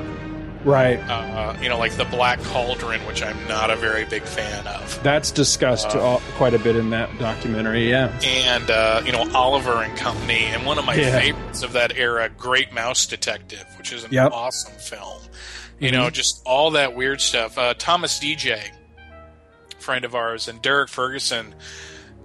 [0.64, 0.98] right.
[1.10, 5.04] uh, you know like the Black Cauldron which I'm not a very big fan of
[5.04, 7.90] That's discussed all, quite a bit in that documentary.
[7.90, 8.18] Yeah.
[8.24, 11.20] and uh, you know Oliver and Company and one of my Yeah.
[11.20, 14.32] favorites of that era Great Mouse Detective which is an Yep.
[14.32, 15.20] awesome film
[15.80, 17.58] you know just all that weird stuff.
[17.58, 18.72] Uh, Thomas DJ
[19.80, 21.56] friend of ours and Derek Ferguson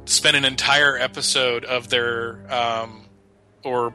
[0.05, 3.07] spent an entire episode of their um,
[3.63, 3.95] or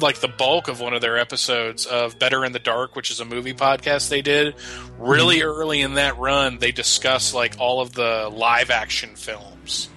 [0.00, 3.20] like the bulk of one of their episodes of Better in the Dark, which is
[3.20, 4.54] a movie podcast they did.
[4.98, 9.90] Really early in that run, they discuss like all of the live action films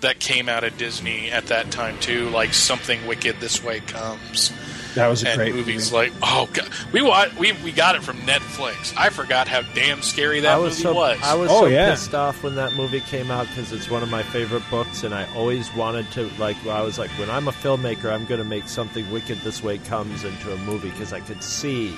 [0.00, 4.52] that came out of Disney at that time too, like Something Wicked This Way Comes
[4.94, 6.10] That was a and great movies movie.
[6.10, 8.94] like oh god, we wa- we we got it from Netflix.
[8.96, 11.18] I forgot how damn scary that I was movie so was.
[11.22, 11.90] I was Oh, so yeah.
[11.90, 15.14] pissed off when that movie came out because it's one of my favorite books, and
[15.14, 16.56] I always wanted to like.
[16.66, 19.78] I was like, when I'm a filmmaker, I'm going to make something wicked this way
[19.78, 21.96] comes into a movie because I could see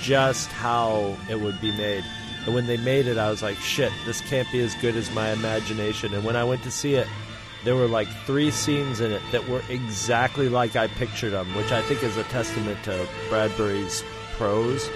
[0.00, 2.04] just how it would be made.
[2.46, 5.10] And when they made it, I was like, shit, this can't be as good as
[5.12, 6.14] my imagination.
[6.14, 7.06] And when I went to see it,
[7.64, 11.72] there were like three scenes in it that were exactly like I pictured them, which
[11.72, 14.02] I think is a testament to Bradbury's
[14.36, 14.88] prose.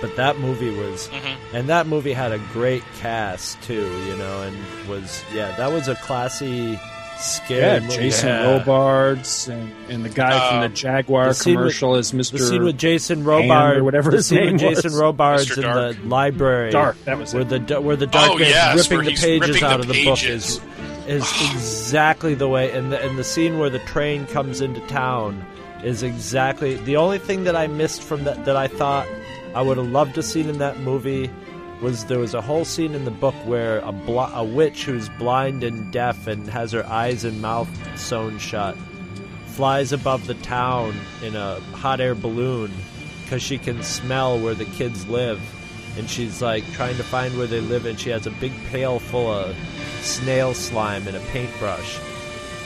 [0.00, 1.08] But that movie was,
[1.54, 5.88] and that movie had a great cast too, you know, and was yeah, that was
[5.88, 6.78] a classy,
[7.16, 7.94] scary Yeah, movie.
[7.96, 8.58] Jason Yeah.
[8.58, 12.32] Robards and, and the guy from the Jaguar the scene with- commercial is Mr.
[12.32, 15.00] The scene with Jason Robards, or whatever the his scene name with Jason was.
[15.00, 17.66] Robards in the library, Dark, that was where it.
[17.68, 20.04] the where the dark Oh, man's yes, ripping the pages ripping out the of the
[20.04, 20.60] book is
[21.06, 25.44] is exactly the way, and the and the scene where the train comes into town
[25.82, 29.06] is exactly the only thing that I missed from that that I thought
[29.54, 31.30] I would have loved to seen in that movie
[31.82, 35.08] was there was a whole scene in the book where a bl- a witch who's
[35.10, 38.76] blind and deaf and has her eyes and mouth sewn shut
[39.46, 42.72] flies above the town in a hot air balloon
[43.22, 45.40] because she can smell where the kids live
[45.96, 48.98] and she's like trying to find where they live and she has a big pail
[48.98, 49.56] full of
[50.00, 51.98] snail slime and a paintbrush.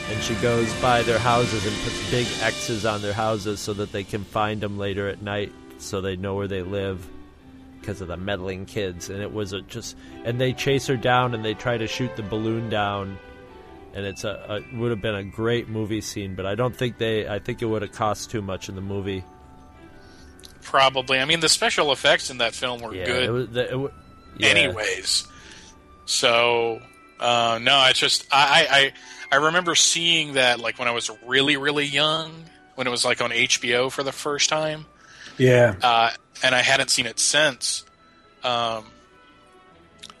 [0.09, 3.91] And she goes by their houses and puts big x's on their houses so that
[3.91, 7.07] they can find them later at night so they know where they live
[7.79, 9.09] because of the meddling kids.
[9.09, 12.15] And it was a just and they chase her down and they try to shoot
[12.15, 13.19] the balloon down.
[13.93, 16.99] And it's a, a would have been a great movie scene but i don't think
[16.99, 19.23] they i think it would have cost too much in the movie
[20.61, 21.19] Probably.
[21.19, 23.75] I mean, the special effects in that film were yeah good, it was the, it,
[23.79, 23.89] wa-
[24.37, 24.47] yeah.
[24.47, 25.27] anyways.
[26.05, 26.81] So
[27.19, 28.93] uh, no, it's just I,
[29.31, 32.31] I I remember seeing that like when I was really really young,
[32.75, 34.85] when it was like on HBO for the first time,
[35.37, 35.75] Yeah.
[35.81, 36.11] uh,
[36.43, 37.83] and I hadn't seen it since.
[38.43, 38.85] Um,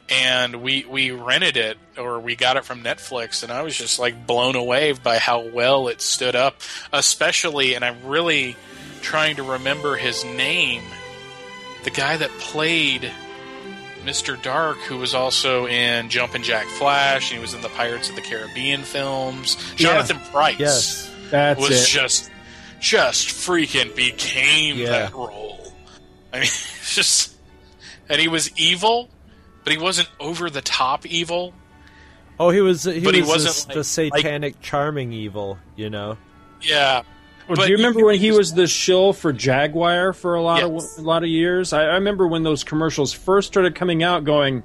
[0.09, 3.99] and we we rented it or we got it from Netflix, and I was just
[3.99, 6.61] like blown away by how well it stood up,
[6.91, 7.75] especially.
[7.75, 8.55] And I'm really
[9.01, 10.83] trying to remember his name,
[11.83, 13.11] the guy that played
[14.03, 14.41] Mr.
[14.41, 18.15] Dark, who was also in Jumpin' Jack Flash, and he was in the Pirates of
[18.15, 19.57] the Caribbean films.
[19.75, 21.11] Jonathan Pryce Yes.
[21.29, 21.87] That's was it.
[21.87, 22.31] just
[22.79, 24.89] just freaking became Yeah.
[24.89, 25.73] that role.
[26.33, 26.49] I mean,
[26.93, 27.35] just
[28.07, 29.09] and he was evil,
[29.63, 31.53] but he wasn't over the top evil.
[32.39, 35.89] Oh, he was he But he was wasn't, the, like- the satanic charming evil, you
[35.89, 36.17] know.
[36.61, 37.03] Yeah.
[37.49, 40.61] Well, do you remember you- when he was the shill for Jaguar for a lot
[40.61, 40.97] Yes.
[40.97, 41.73] of a lot of years?
[41.73, 44.63] I, I remember when those commercials first started coming out, going,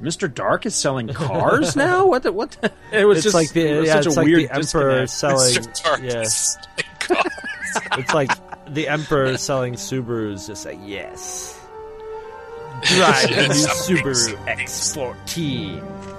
[0.00, 0.32] "Mr.
[0.32, 2.22] Dark is selling cars now." What?
[2.22, 2.52] The, what?
[2.60, 2.70] The?
[2.92, 4.54] It was It's just like the it was yeah, such it's a like weird the
[4.54, 5.10] emperor disconnect.
[5.10, 5.82] selling Mr.
[5.84, 6.22] Dark yeah.
[6.24, 6.66] selling
[7.00, 7.32] cars.
[7.98, 8.30] It's like
[8.74, 10.46] the emperor selling Subarus.
[10.46, 11.58] Just like yes,
[12.82, 14.56] drive the new Subaru something.
[14.56, 16.09] X14.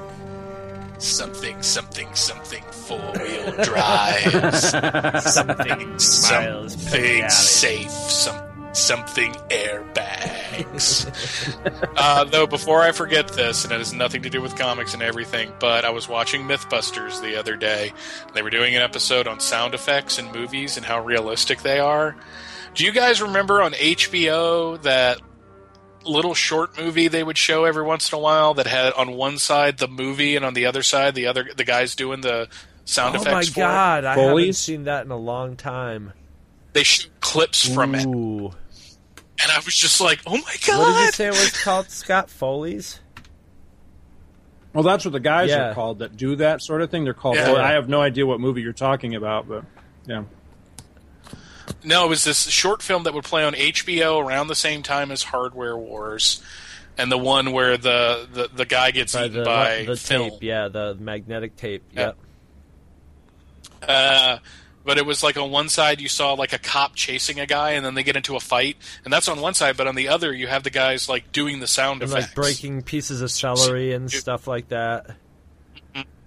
[1.01, 4.55] Something, something, something four wheel drive,
[5.21, 8.41] something, something safe, some,
[8.73, 11.07] something airbags.
[11.97, 15.01] uh, though, before I forget this, and it has nothing to do with comics and
[15.01, 17.93] everything, but I was watching Mythbusters the other day.
[18.33, 22.15] They were doing an episode on sound effects in movies and how realistic they are.
[22.73, 25.19] Do you guys remember on HBO that
[26.03, 29.37] little short movie they would show every once in a while that had on one
[29.37, 32.47] side the movie and on the other side the other the guys doing the
[32.85, 33.27] sound oh effects.
[33.27, 33.63] Oh my effects for it?
[33.63, 36.13] god, I haven't seen that in a long time.
[36.73, 38.53] They shoot clips from it, and
[39.51, 41.89] I was just like, "Oh my god!" What did you say it was called?
[41.89, 42.99] Scott Foley's?
[44.73, 45.71] Well, that's what the guys Yeah.
[45.71, 47.03] are called that do that sort of thing.
[47.03, 47.35] They're called.
[47.35, 47.51] Yeah.
[47.51, 49.65] well, I have no idea what movie you're talking about, but
[50.07, 50.23] yeah.
[51.83, 55.11] No, it was this short film that would play on HBO around the same time
[55.11, 56.41] as Hardware Wars,
[56.97, 60.29] and the one where the the, the guy gets By eaten the, by the film.
[60.31, 61.83] tape, yeah, the magnetic tape.
[61.91, 61.99] Yeah.
[62.01, 62.17] Yep.
[63.87, 64.37] Uh,
[64.83, 67.71] but it was like on one side you saw like a cop chasing a guy,
[67.71, 69.77] and then they get into a fight, and that's on one side.
[69.77, 72.35] But on the other, you have the guys like doing the sound And effects, like
[72.35, 75.15] breaking pieces of celery and stuff like that.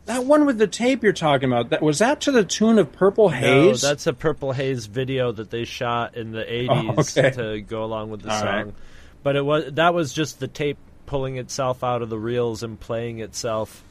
[0.07, 2.93] That one with the tape you're talking about, that was that to the tune of
[2.93, 3.83] Purple Haze?
[3.83, 6.69] No, that's a Purple Haze video that they shot in the '80s
[7.17, 7.31] Oh, okay.
[7.37, 8.47] to go along with the All song.
[8.49, 8.75] right.
[9.23, 10.77] But it was that was just the tape
[11.07, 13.83] pulling itself out of the reels and playing itself.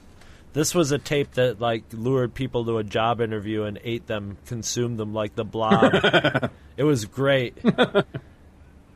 [0.53, 4.37] This was a tape that like lured people to a job interview and ate them,
[4.45, 5.91] consumed them like the blob.
[6.77, 7.57] it was great.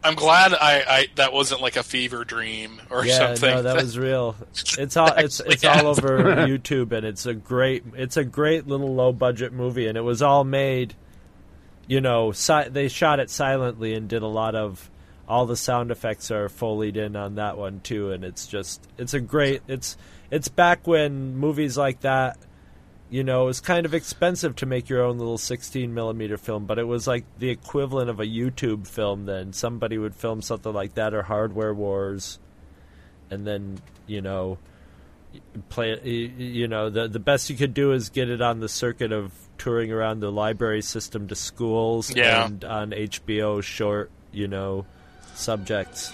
[0.08, 3.50] I'm glad I, I that wasn't like a fever dream or yeah, something.
[3.50, 4.36] no, that was real.
[4.78, 6.08] It's all it's it's all over
[6.48, 10.22] YouTube, and it's a great it's a great little low budget movie, and it was
[10.22, 10.96] all made.
[11.88, 14.90] You know, si- they shot it silently and did a lot of
[15.28, 19.14] all the sound effects are foleyed in on that one too, and it's just it's
[19.14, 19.98] a great it's
[20.32, 22.38] it's back when movies like that.
[23.10, 26.66] You know, it was kind of expensive to make your own little 16 millimeter film,
[26.66, 29.26] but it was like the equivalent of a YouTube film.
[29.26, 32.38] Then somebody would film something like that or Hardware Wars,
[33.32, 34.58] and then you know
[35.70, 38.42] play it y- y- you know the the best you could do is get it
[38.42, 42.46] on the circuit of touring around the library system to schools Yeah.
[42.48, 44.86] and on HBO short you know
[45.36, 46.12] subjects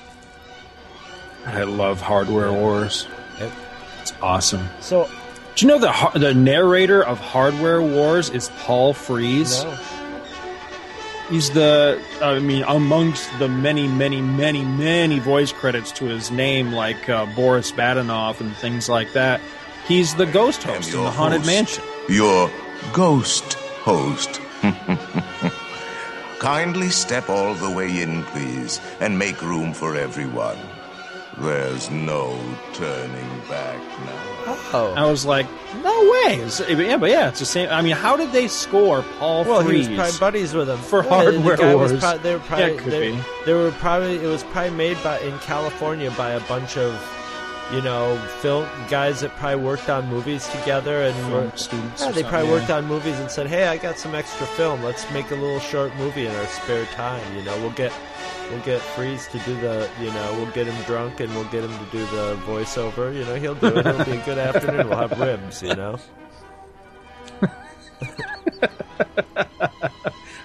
[1.46, 3.08] I love Hardware Wars.
[3.40, 3.52] Yep.
[4.02, 4.68] It's awesome.
[4.82, 5.10] so
[5.56, 9.64] Do you know the the narrator of Hardware Wars is Paul Frees?
[9.64, 9.78] no.
[11.30, 16.74] He's the, I mean, amongst the many, many, many, many voice credits to his name,
[16.74, 19.40] like uh, Boris Badenov and things like that.
[19.88, 21.50] He's the ghost host in the Haunted host.
[21.50, 21.84] Mansion.
[22.10, 22.52] Your
[22.92, 24.42] ghost host.
[26.40, 30.58] Kindly step all the way in, please, and make room for everyone.
[31.38, 32.38] There's no
[32.74, 34.56] turning back now.
[34.74, 35.48] oh I was like,
[35.82, 36.36] no way.
[36.36, 37.70] It's- yeah, but yeah, it's the same.
[37.70, 41.02] I mean, how did they score Paul well, he was probably buddies with him For
[41.02, 42.04] the Hardware guy was Wars.
[42.04, 43.20] prob- they were Yeah, probably it could they, be.
[43.46, 46.94] they were probably it was probably made by in California by a bunch of
[47.74, 52.12] you know film guys that probably worked on movies together and Film were, students Yeah,
[52.12, 52.54] they probably yeah.
[52.54, 54.84] worked on movies and said, "Hey, I got some extra film.
[54.84, 57.36] Let's make a little short movie in our spare time.
[57.36, 57.92] You know, we'll get
[58.52, 61.64] we'll get Frees to do the, you know, we'll get him drunk and we'll get
[61.64, 63.14] him to do the voiceover.
[63.14, 63.86] You know, he'll do it.
[63.86, 64.90] It'll be a good afternoon.
[64.90, 65.64] We'll have ribs.
[65.64, 65.98] You know."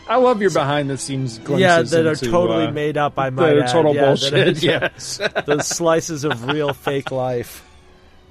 [0.09, 1.61] I love your behind the scenes glimpses.
[1.61, 3.19] Yeah, that are into, totally uh, made up.
[3.19, 3.69] I might that are add.
[3.71, 4.57] total Yeah, bullshit.
[4.57, 7.65] are- yes, those slices of real fake life.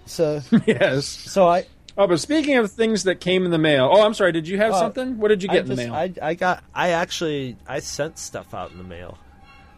[0.06, 1.06] So, yes.
[1.06, 1.66] so I,
[2.00, 3.90] Oh, but speaking of things that came in the mail.
[3.92, 4.32] Oh, I'm sorry.
[4.32, 5.18] Did you have Uh, something?
[5.18, 5.94] What did you I get in the mail?
[5.96, 6.64] I, I got.
[6.76, 9.18] I actually I sent stuff out in the mail,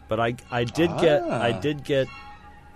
[0.08, 1.60] but I I did get I Ah.
[1.60, 2.08] did get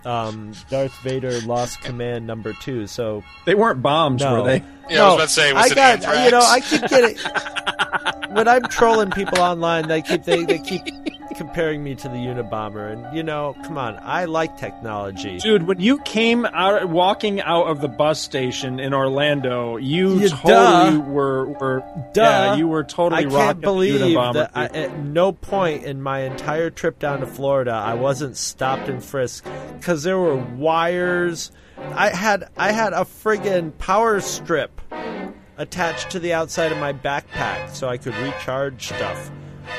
[0.06, 2.86] um, Darth Vader Lost Command number two.
[2.86, 4.62] So They weren't bombs, no, were they?
[4.90, 6.24] Yeah, I no, was about to say, was I it got anthrax?
[6.24, 9.88] you know I keep getting when I'm trolling people online.
[9.88, 10.82] They keep they, they keep
[11.34, 15.38] comparing me to the Unabomber, and you know, come on, I like technology.
[15.38, 20.28] Dude, when you came out, walking out of the bus station in Orlando, you Yeah,
[20.28, 21.04] totally duh.
[21.10, 21.80] were, were
[22.12, 22.22] Duh.
[22.22, 26.70] yeah, you were totally I can't believe that I, at no point in my entire
[26.70, 29.48] trip down to Florida I wasn't stopped and frisked
[29.78, 31.50] because there were wires.
[31.78, 34.80] I had I had a friggin' power strip
[35.56, 39.30] attached to the outside of my backpack so I could recharge stuff.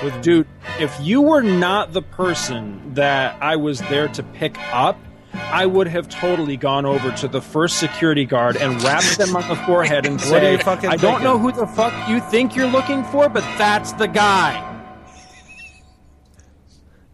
[0.04, 0.48] With Dude,
[0.80, 4.98] if you were not the person that I was there to pick up,
[5.34, 9.48] I would have totally gone over to the first security guard and rapped them on
[9.48, 12.56] the forehead and What are say, I don't thinking?" know who the fuck you think
[12.56, 14.62] you're looking for, but that's the guy.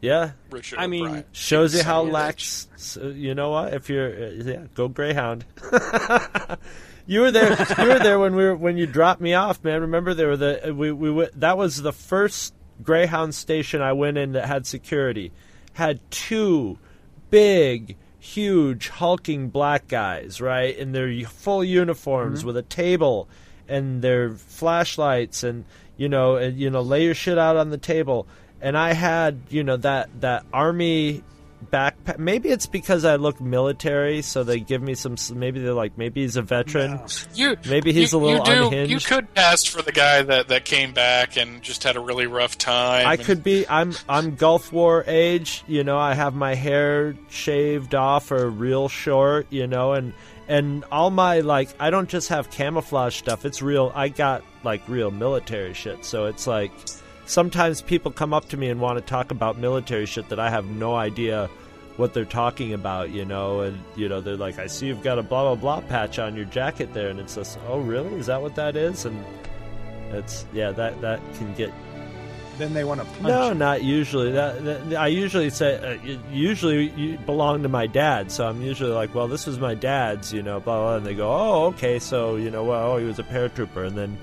[0.02, 1.26] yeah, Richard I mean, O'Brien.
[1.32, 2.68] shows you how Son of a lax.
[2.78, 3.74] so, You know what?
[3.74, 5.46] If you're uh, yeah, go Greyhound.
[7.06, 7.52] you were there.
[7.80, 9.82] You were there when we were when you dropped me off, man.
[9.82, 12.54] Remember there were the we we went, that was the first
[12.84, 15.32] Greyhound station I went in that had security.
[15.74, 16.78] Had two
[17.30, 22.48] big, huge, hulking black guys, right, in their full uniforms mm-hmm.
[22.48, 23.28] with a table
[23.68, 25.66] and their flashlights, and
[25.98, 28.28] you know, and, you know, lay your shit out on the table.
[28.60, 31.24] And I had, you know, that that army
[31.72, 32.18] backpack.
[32.20, 35.16] Maybe it's because I look military, so they give me some.
[35.34, 37.00] Maybe they're like, maybe he's a veteran.
[37.34, 38.92] You, Maybe he's you, a little you do, unhinged.
[38.92, 42.28] You could pass for the guy that, that came back and just had a really
[42.28, 43.08] rough time.
[43.08, 43.68] I and- could be.
[43.68, 43.94] I'm.
[44.10, 45.64] I'm Gulf War age.
[45.68, 49.48] You know, I have my hair shaved off or real short.
[49.50, 50.14] You know, and
[50.48, 53.46] and all my like, I don't just have camouflage stuff.
[53.46, 53.92] It's real.
[53.96, 56.04] I got like real military shit.
[56.06, 56.72] So it's like
[57.26, 60.50] sometimes people come up to me and want to talk about military shit that I
[60.50, 61.50] have no idea
[61.98, 63.10] what they're talking about.
[63.12, 65.88] You know, and you know they're like, I see you've got a blah blah blah
[65.88, 68.16] patch on your jacket there, and it's just, oh really?
[68.16, 69.06] Is that what that is?
[69.06, 69.24] And
[70.12, 71.72] it's yeah, that that can get
[72.58, 73.54] Then they want to punch no, you.
[73.56, 74.32] not usually.
[74.34, 78.92] That, that I usually say uh, usually you belong to my dad, so I'm usually
[78.92, 80.96] like, well, this was my dad's, you know, blah blah.
[80.98, 83.98] And they go, oh, okay, so you know, well, oh, he was a paratrooper, and
[83.98, 84.18] then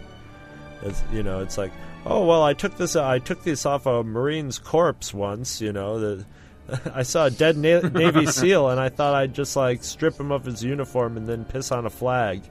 [0.82, 1.72] it's you know, it's like,
[2.06, 5.98] oh, well, I took this, I took this off a Marine's corpse once, you know,
[5.98, 6.26] the.
[6.94, 10.30] I saw a dead Na- Navy SEAL, and I thought I'd just like strip him
[10.30, 12.42] of his uniform and then piss on a flag,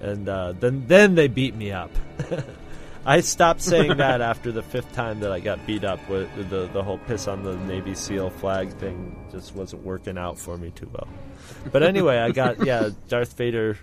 [0.00, 1.90] and uh, then then they beat me up.
[3.06, 6.66] I stopped saying that after the fifth time that I got beat up with the
[6.72, 10.70] the whole piss on the Navy SEAL flag thing just wasn't working out for me
[10.70, 11.08] too well.
[11.70, 13.78] But anyway, I got yeah, Darth Vader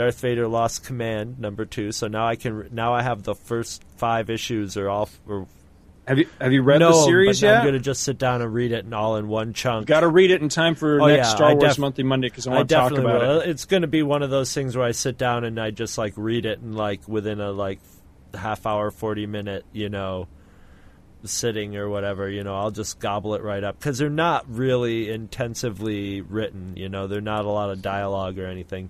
[0.00, 1.92] Darth Vader lost command number 2.
[1.92, 5.46] So now I can now I have the first 5 issues are all or
[6.06, 7.58] Have you have you read no, the series yet?
[7.58, 9.86] I'm going to just sit down and read it and all in one chunk.
[9.86, 12.28] Got to read it in time for Oh, next yeah, Star I Wars Monthly Monday
[12.28, 13.40] because I want to talk about will.
[13.40, 13.50] it.
[13.50, 15.98] It's going to be one of those things where I sit down and I just
[15.98, 17.80] like read it and like within a like
[18.32, 20.28] half hour, forty minute, you know,
[21.24, 25.10] sitting or whatever, you know, I'll just gobble it right up because they're not really
[25.10, 26.72] intensively written.
[26.78, 28.88] You know, they're not a lot of dialogue or anything.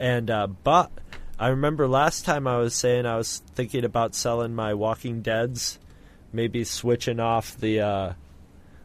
[0.00, 0.90] And uh, but
[1.38, 5.78] I remember last time I was saying I was thinking about selling my Walking Dead's,
[6.32, 7.80] maybe switching off the.
[7.80, 8.12] Uh,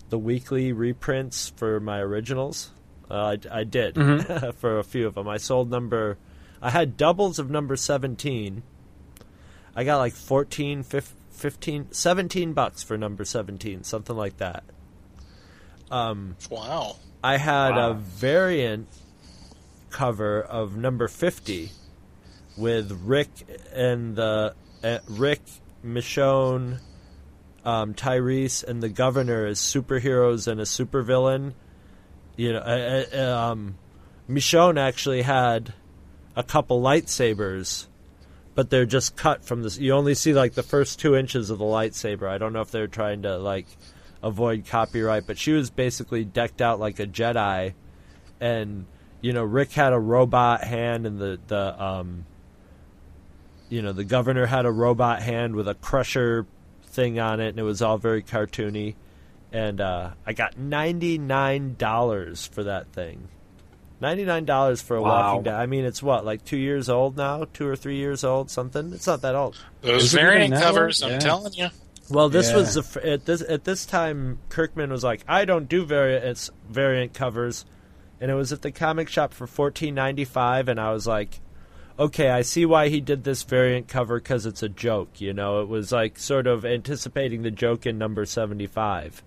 [0.09, 2.69] the weekly reprints for my originals.
[3.09, 3.95] Uh, I, I did
[4.59, 5.27] for a few of them.
[5.27, 6.19] I sold number.
[6.61, 8.61] I had doubles of number 17.
[9.75, 14.63] I got like 14, 15, 17 bucks for number 17, something like that.
[15.89, 16.97] Um, Wow.
[17.23, 17.89] I had Wow.
[17.89, 18.87] a variant
[19.95, 21.71] cover of number 50
[22.57, 23.29] with Rick
[23.73, 24.53] and the
[24.83, 25.41] uh, Rick
[25.85, 26.81] Michonne,
[27.63, 31.53] um, Tyrese, and the governor as superheroes and a supervillain.
[32.35, 33.77] You know, uh, uh, um,
[34.29, 35.73] Michonne actually had
[36.35, 37.87] a couple lightsabers,
[38.53, 39.77] but they're just cut from this.
[39.77, 42.27] You only see like the first two inches of the lightsaber.
[42.27, 43.67] I don't know if they're trying to like
[44.21, 47.75] avoid copyright, but she was basically decked out like a Jedi,
[48.41, 48.87] and
[49.25, 52.25] you know Rick had a robot hand, and the the um,
[53.69, 56.45] you know the governor had a robot hand with a crusher
[56.89, 58.93] thing on it, and it was all very cartoony.
[59.51, 63.27] And uh, I got ninety nine dollars for that thing.
[63.99, 65.09] Ninety nine dollars for a Wow.
[65.09, 65.55] Walking Dead.
[65.55, 68.93] I mean, it's what like two years old now, two or three years old, something.
[68.93, 69.57] It's not that old.
[69.81, 71.11] Those variant covers, old?
[71.13, 71.25] I'm Yeah.
[71.25, 71.69] telling you.
[72.11, 72.57] Well, this Yeah.
[72.57, 77.13] was the at this at this time Kirkman was like, I don't do variant variant
[77.15, 77.65] covers,
[78.19, 81.39] and it was at the comic shop for fourteen ninety five, and I was like,
[81.97, 85.21] okay, I see why he did this variant cover because it's a joke.
[85.21, 89.23] You know, it was like sort of anticipating the joke in number seventy five,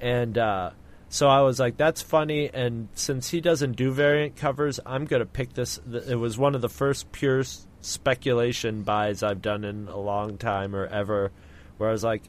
[0.00, 0.70] and uh,
[1.08, 2.50] so I was like, that's funny.
[2.52, 5.80] And since he doesn't do variant covers, I'm gonna pick this.
[6.08, 7.44] It was one of the first pure
[7.80, 11.30] speculation buys I've done in a long time or ever,
[11.78, 12.22] where I was like,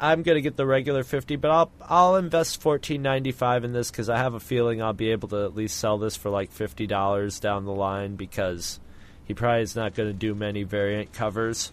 [0.00, 3.90] I'm gonna get the regular fifty, but I'll I'll invest fourteen ninety five in this
[3.90, 6.50] because I have a feeling I'll be able to at least sell this for like
[6.50, 8.80] fifty dollars down the line because
[9.24, 11.72] he probably is not going to do many variant covers,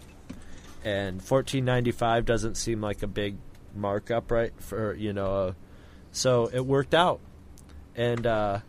[0.83, 3.37] and fourteen ninety five doesn't seem like a big
[3.75, 4.53] markup, right?
[4.59, 5.53] For you know, uh,
[6.11, 7.19] so it worked out,
[7.95, 8.59] and uh,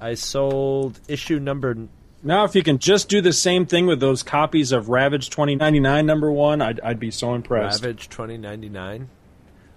[0.00, 1.88] I sold issue number
[2.26, 6.06] Now, if you can just do the same thing with those copies of Ravage 2099
[6.06, 7.82] number one, I'd, I'd be so impressed.
[7.84, 9.10] Ravage twenty ninety nine.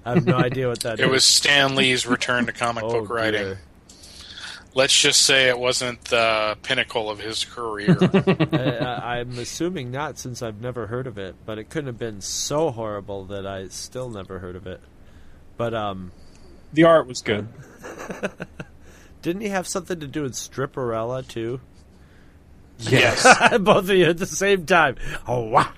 [0.05, 1.05] I have no idea what that is.
[1.05, 3.41] It was Stan Lee's return to comic Oh, book writing.
[3.41, 3.59] dear.
[4.73, 7.97] Let's just say it wasn't the pinnacle of his career.
[8.01, 11.35] I, I, I'm assuming not, since I've never heard of it.
[11.45, 14.79] But it couldn't have been so horrible that I still never heard of it.
[15.57, 16.11] But um,
[16.73, 17.47] The art was good.
[19.23, 21.59] didn't he have something to do with Stripperella too?
[22.79, 23.23] Yes.
[23.59, 24.95] Both of you at the same time.
[25.27, 25.71] Oh wow!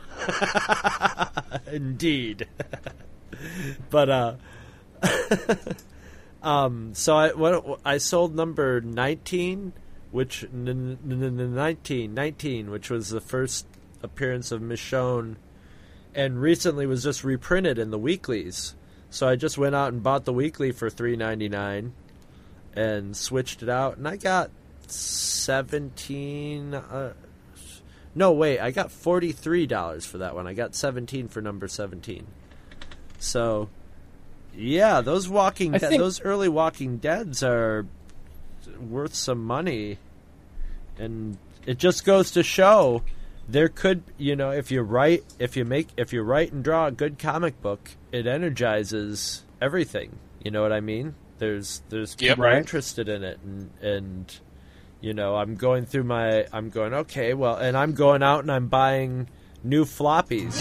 [1.72, 2.48] Indeed.
[3.90, 4.36] but uh,
[6.44, 9.74] um, so I what I sold number nineteen,
[10.12, 13.66] which n- n- n- 19, 19, which was the first
[14.02, 15.36] appearance of Michonne,
[16.14, 18.76] and recently was just reprinted in the weeklies.
[19.10, 21.94] So I just went out and bought the weekly for three ninety nine,
[22.74, 24.52] and switched it out, and I got
[24.91, 26.74] seventeen.
[26.74, 27.14] Uh,
[28.16, 30.48] no, wait, I got forty three dollars for that one.
[30.48, 32.28] I got seventeen for number seventeen.
[33.20, 33.70] So,
[34.56, 37.86] yeah, those Walking I Dead, think- those early Walking Dead's are
[38.80, 39.98] worth some money,
[40.98, 43.03] and it just goes to show
[43.48, 46.88] there could, you know, if you write, if you make, if you write and draw
[46.88, 50.18] a good comic book, it energizes everything.
[50.44, 51.16] You know what I mean?
[51.40, 52.38] There's there's Yep.
[52.38, 52.57] people Right.
[52.57, 54.40] interested in it, and and
[55.02, 58.52] you know, I'm going through my, I'm going okay, well, and I'm going out and
[58.52, 59.30] I'm buying
[59.64, 60.54] new floppies.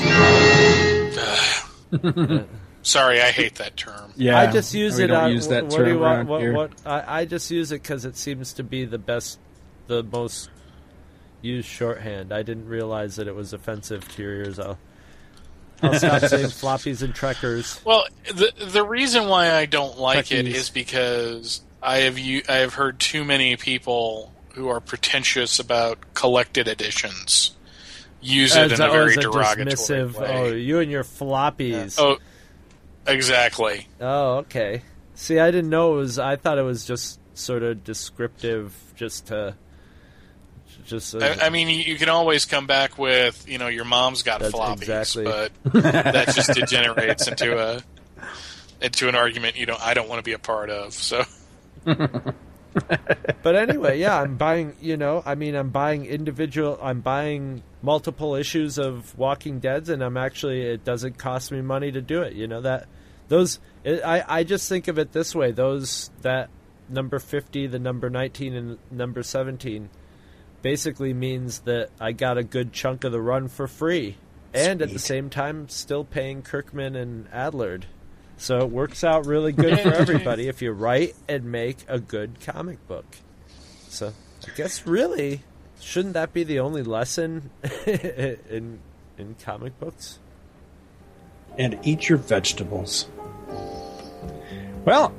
[2.82, 4.12] Sorry, I hate that term.
[4.16, 5.32] Yeah, I just use we it don't on.
[5.32, 6.28] use that what, term do you want?
[6.28, 6.52] What, here.
[6.54, 9.38] what, I, I just use it because it seems to be the best,
[9.88, 10.48] the most
[11.42, 12.32] used shorthand.
[12.32, 14.58] I didn't realize that it was offensive to your ears.
[14.58, 14.78] I'll,
[15.82, 17.80] I'll stop saying floppies and trekkers.
[17.84, 20.54] Well, the the reason why I don't like it Trekkies.
[20.54, 26.12] is because I have u- I have heard too many people who are pretentious about
[26.12, 27.52] collected editions
[28.20, 30.26] use it in a oh, very as derogatory way.
[30.28, 31.98] Oh, you and your floppies.
[31.98, 32.18] Oh,
[33.06, 33.86] exactly.
[34.00, 34.82] Oh, okay.
[35.14, 36.18] See, I didn't know it was.
[36.18, 39.54] I thought it was just sort of descriptive, just to,
[40.84, 41.14] just.
[41.14, 44.42] uh, I, I mean, you, can always come back with, you know, your mom's got
[44.42, 45.24] floppies, exactly.
[45.24, 47.82] but that just degenerates into a
[48.80, 50.92] into an argument you don't I don't want to be a part of.
[50.92, 51.24] So
[53.42, 54.76] but anyway, yeah, I'm buying.
[54.80, 56.78] You know, I mean, I'm buying individual.
[56.82, 60.62] I'm buying multiple issues of Walking Dead's, and I'm actually.
[60.62, 62.34] It doesn't cost me money to do it.
[62.34, 62.86] You know that
[63.28, 63.60] those.
[63.84, 66.50] It, I I just think of it this way: those that
[66.88, 69.88] number fifty, the number nineteen, and number seventeen,
[70.62, 74.16] basically means that I got a good chunk of the run for free,
[74.52, 77.84] and at the same time, still paying Kirkman and Adlard.
[78.38, 82.40] So it works out really good for everybody if you write and make a good
[82.40, 83.04] comic book.
[83.88, 84.12] So
[84.46, 85.42] I guess really,
[85.80, 87.50] shouldn't that be the only lesson
[87.86, 88.80] in
[89.18, 90.18] in comic books?
[91.58, 93.08] and eat your vegetables.
[94.84, 95.12] Well,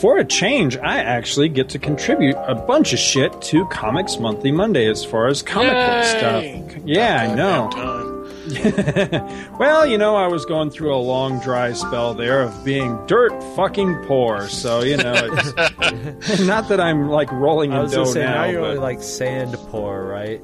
[0.00, 4.52] for a change, I actually get to contribute a bunch of shit to Comics Monthly
[4.52, 6.82] Monday as far as comic book stuff.
[6.86, 8.09] Yeah, I know.
[9.58, 13.30] Well, you know, I was going through a long dry spell there of being dirt
[13.54, 18.34] fucking poor, so you know, it's, not that I'm like rolling in dough say now.
[18.34, 20.40] now you're but- like sand poor, right?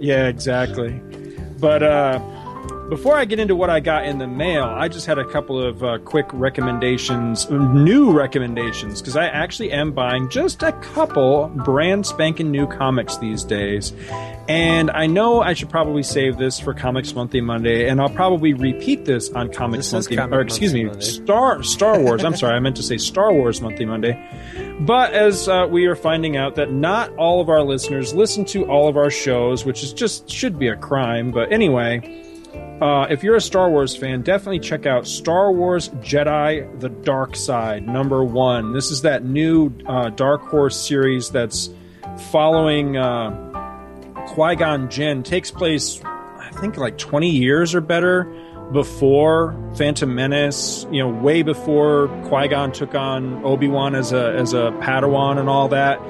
[0.00, 1.00] Yeah, exactly.
[1.60, 2.18] But uh,
[2.88, 5.62] before I get into what I got in the mail, I just had a couple
[5.62, 12.06] of uh, quick recommendations, new recommendations, because I actually am buying just a couple brand
[12.06, 13.92] spanking new comics these days.
[14.48, 18.52] And I know I should probably save this for Comics Monthly Monday, and I'll probably
[18.54, 21.00] repeat this on Comics This Monthly, Comic or excuse me, Monday.
[21.00, 22.24] Star Star Wars.
[22.24, 24.20] I'm sorry, I meant to say Star Wars Monthly Monday.
[24.80, 28.66] But as uh, we are finding out that not all of our listeners listen to
[28.66, 31.30] all of our shows, which is just should be a crime.
[31.30, 32.00] But anyway,
[32.82, 37.36] uh, if you're a Star Wars fan, definitely check out Star Wars Jedi: The Dark
[37.36, 38.72] Side number one.
[38.72, 41.70] This is that new uh, Dark Horse series that's
[42.32, 43.30] following uh,
[44.26, 45.22] Qui Gon Jinn.
[45.22, 48.24] Takes place, I think, like 20 years or better
[48.72, 50.84] before Phantom Menace.
[50.90, 55.38] You know, way before Qui Gon took on Obi Wan as a as a Padawan
[55.38, 56.00] and all that.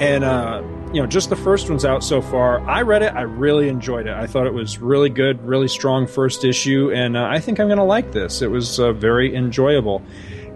[0.00, 0.60] And uh,
[0.92, 2.60] you know, just the first one's out so far.
[2.68, 3.12] I read it.
[3.14, 4.14] I really enjoyed it.
[4.14, 7.66] I thought it was really good, really strong first issue, and uh, I think I'm
[7.66, 8.40] going to like this.
[8.42, 10.02] It was uh, very enjoyable.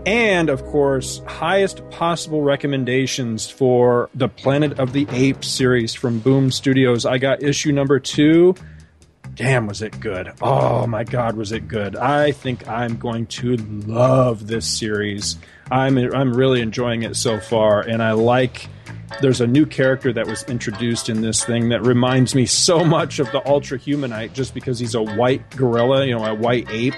[0.06, 6.50] And of course, highest possible recommendations for the Planet of the Apes series from Boom
[6.50, 7.04] Studios.
[7.04, 8.54] I got issue number two.
[9.34, 10.32] Damn, was it good?
[10.40, 11.96] Oh my God, was it good?
[11.96, 15.38] I think I'm going to love this series.
[15.70, 18.68] I'm I'm really enjoying it so far, and I like.
[19.20, 23.18] There's a new character that was introduced in this thing that reminds me so much
[23.18, 26.94] of the Ultra Humanite, just because he's a white gorilla, you know, a white ape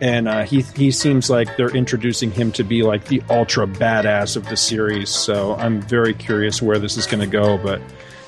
[0.00, 4.36] and uh, he he seems like they're introducing him to be like the ultra badass
[4.36, 5.10] of the series.
[5.10, 7.56] So I'm very curious where this is going to go.
[7.56, 7.80] But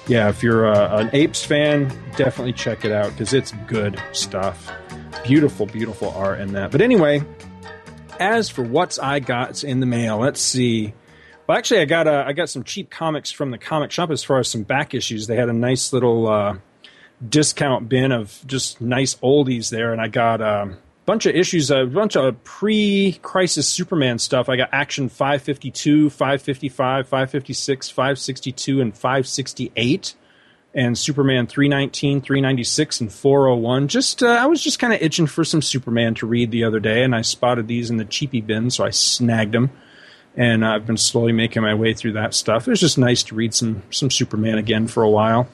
[0.06, 4.72] yeah, if you're a, an Apes fan, definitely check it out because it's good stuff.
[5.24, 6.70] Beautiful, beautiful art in that.
[6.70, 7.22] But anyway,
[8.18, 10.94] as for what's I got in the mail, let's see.
[11.48, 14.22] Well, actually, I got uh, I got some cheap comics from the comic shop as
[14.22, 15.26] far as some back issues.
[15.26, 16.58] They had a nice little uh,
[17.26, 20.40] discount bin of just nice oldies there, and I got.
[20.40, 20.76] a
[21.06, 24.50] bunch of issues, a bunch of pre-crisis Superman stuff.
[24.50, 30.14] I got Action 552, 555, 556, 562, and 568,
[30.74, 33.88] and Superman 319, 396, and 401.
[33.88, 36.78] Just uh, I was just kind of itching for some Superman to read the other
[36.78, 39.70] day, and I spotted these in the cheapy bin, so I snagged them.
[40.38, 42.68] And I've been slowly making my way through that stuff.
[42.68, 45.48] It was just nice to read some some Superman again for a while.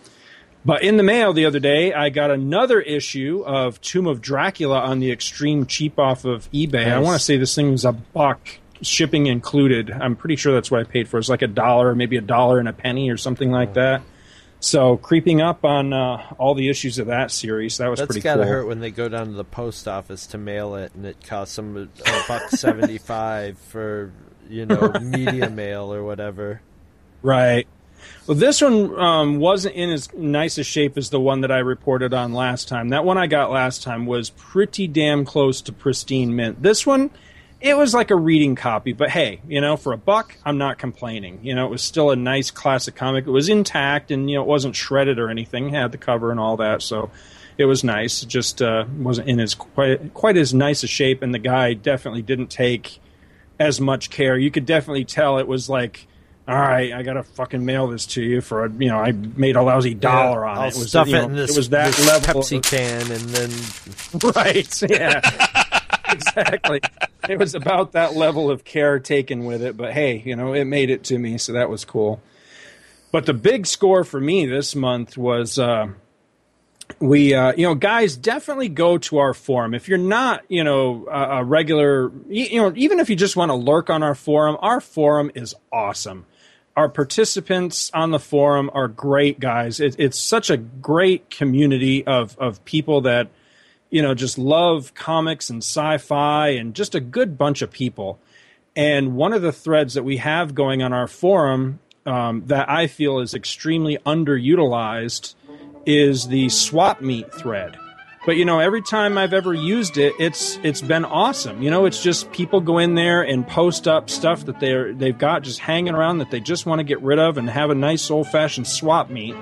[0.62, 4.80] But in the mail the other day, I got another issue of Tomb of Dracula
[4.80, 6.84] on the extreme cheap off of eBay.
[6.84, 6.92] Nice.
[6.92, 8.48] I want to say this thing was a buck,
[8.82, 9.90] shipping included.
[9.90, 11.18] I'm pretty sure that's what I paid for.
[11.18, 14.02] It's like a dollar, maybe a dollar and a penny or something like that.
[14.60, 18.20] So creeping up on uh, all the issues of that series, that was That's pretty
[18.20, 18.52] gotta cool.
[18.52, 21.56] hurt when they go down to the post office to mail it, and it costs
[21.56, 24.10] them a buck seventy five for
[24.48, 26.60] you know media mail or whatever.
[27.22, 27.66] Right.
[28.26, 31.58] Well, this one um, wasn't in as nice a shape as the one that I
[31.58, 32.90] reported on last time.
[32.90, 36.62] That one I got last time was pretty damn close to pristine mint.
[36.62, 37.10] This one,
[37.60, 40.78] it was like a reading copy, but hey, you know, for a buck, I'm not
[40.78, 41.40] complaining.
[41.42, 43.26] You know, it was still a nice classic comic.
[43.26, 45.68] It was intact and, you know, it wasn't shredded or anything.
[45.68, 47.10] It had the cover and all that, so
[47.56, 48.22] it was nice.
[48.22, 51.74] It just uh, wasn't in as quite, quite as nice a shape, and the guy
[51.74, 53.00] definitely didn't take
[53.58, 54.36] as much care.
[54.36, 56.06] You could definitely tell it was like
[56.46, 59.56] all right, I gotta fucking mail this to you for a, you know, I made
[59.56, 60.74] a lousy dollar yeah, on I'll it.
[60.74, 62.62] it was, stuff you know, it in this, it was that this level Pepsi of,
[62.62, 66.80] can, and then right, yeah, exactly.
[67.28, 70.66] It was about that level of care taken with it, but hey, you know, it
[70.66, 72.20] made it to me, so that was cool.
[73.10, 75.58] But the big score for me this month was.
[75.58, 75.88] Uh,
[77.00, 81.06] we uh, you know guys definitely go to our forum if you're not you know
[81.10, 84.56] a, a regular you know even if you just want to lurk on our forum
[84.60, 86.26] our forum is awesome
[86.76, 89.80] our participants on the forum are great guys.
[89.80, 93.28] It, it's such a great community of of people that
[93.90, 98.18] you know just love comics and sci-fi and just a good bunch of people.
[98.76, 102.88] And one of the threads that we have going on our forum um, that I
[102.88, 105.34] feel is extremely underutilized
[105.86, 107.76] is the swap meet thread.
[108.26, 111.62] But you know, every time I've ever used it, it's it's been awesome.
[111.62, 115.16] You know, it's just people go in there and post up stuff that they're they've
[115.16, 117.74] got just hanging around that they just want to get rid of and have a
[117.74, 119.34] nice old fashioned swap meet.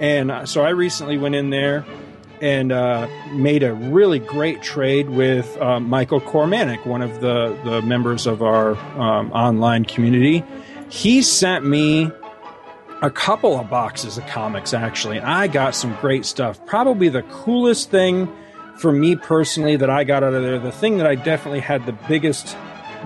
[0.00, 1.84] And uh, so I recently went in there
[2.40, 7.82] and uh, made a really great trade with uh, Michael Cormanic, one of the the
[7.82, 10.42] members of our um, online community.
[10.88, 12.10] He sent me
[13.04, 16.64] a couple of boxes of comics actually, and I got some great stuff.
[16.64, 18.34] Probably the coolest thing
[18.78, 21.84] for me personally that I got out of there, the thing that I definitely had
[21.84, 22.56] the biggest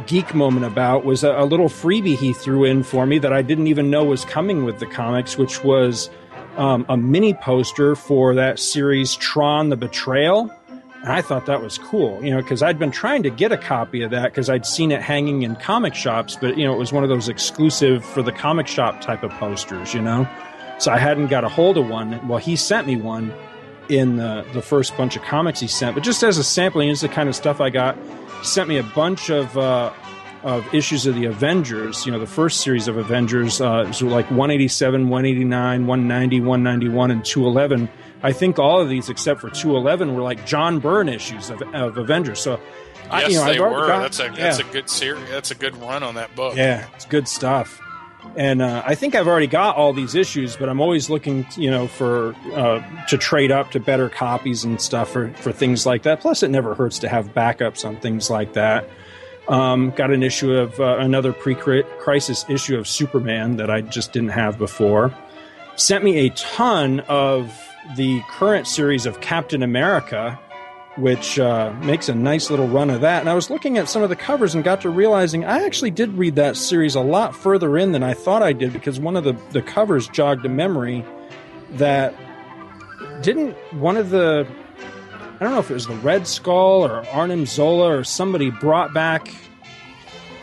[0.06, 3.42] geek moment about was a, a little freebie he threw in for me that I
[3.42, 6.10] didn't even know was coming with the comics, which was
[6.56, 10.48] um, a mini poster for that series Tron the Betrayal.
[11.02, 13.56] And I thought that was cool, you know, because I'd been trying to get a
[13.56, 16.78] copy of that because I'd seen it hanging in comic shops, but, you know, it
[16.78, 20.28] was one of those exclusive for the comic shop type of posters, you know?
[20.78, 22.26] So I hadn't got a hold of one.
[22.26, 23.32] Well, he sent me one
[23.88, 27.00] in the, the first bunch of comics he sent, but just as a sampling, is
[27.00, 27.96] the kind of stuff I got.
[28.40, 29.92] He sent me a bunch of, uh,
[30.42, 34.30] of issues of the Avengers, you know, the first series of Avengers, uh, so like
[34.30, 37.88] 187, 189, 190, 191, and 211
[38.22, 41.96] I think all of these, except for 211, were like John Byrne issues of, of
[41.98, 42.40] Avengers.
[42.40, 42.60] So,
[43.04, 43.86] yes, I, you know, they I've were.
[43.86, 44.30] Got, that's a yeah.
[44.30, 45.28] that's a good series.
[45.30, 46.56] That's a good run on that book.
[46.56, 47.80] Yeah, it's good stuff.
[48.36, 51.70] And uh, I think I've already got all these issues, but I'm always looking, you
[51.70, 56.02] know, for uh, to trade up to better copies and stuff for for things like
[56.02, 56.20] that.
[56.20, 58.88] Plus, it never hurts to have backups on things like that.
[59.48, 64.30] Um, got an issue of uh, another pre-crisis issue of Superman that I just didn't
[64.30, 65.14] have before.
[65.76, 70.38] sent me a ton of the current series of Captain America,
[70.96, 73.20] which uh, makes a nice little run of that.
[73.20, 75.90] And I was looking at some of the covers and got to realizing I actually
[75.90, 79.16] did read that series a lot further in than I thought I did because one
[79.16, 81.04] of the, the covers jogged a memory
[81.72, 82.14] that
[83.22, 84.46] didn't one of the
[85.40, 88.92] I don't know if it was the Red Skull or Arnim Zola or somebody brought
[88.92, 89.28] back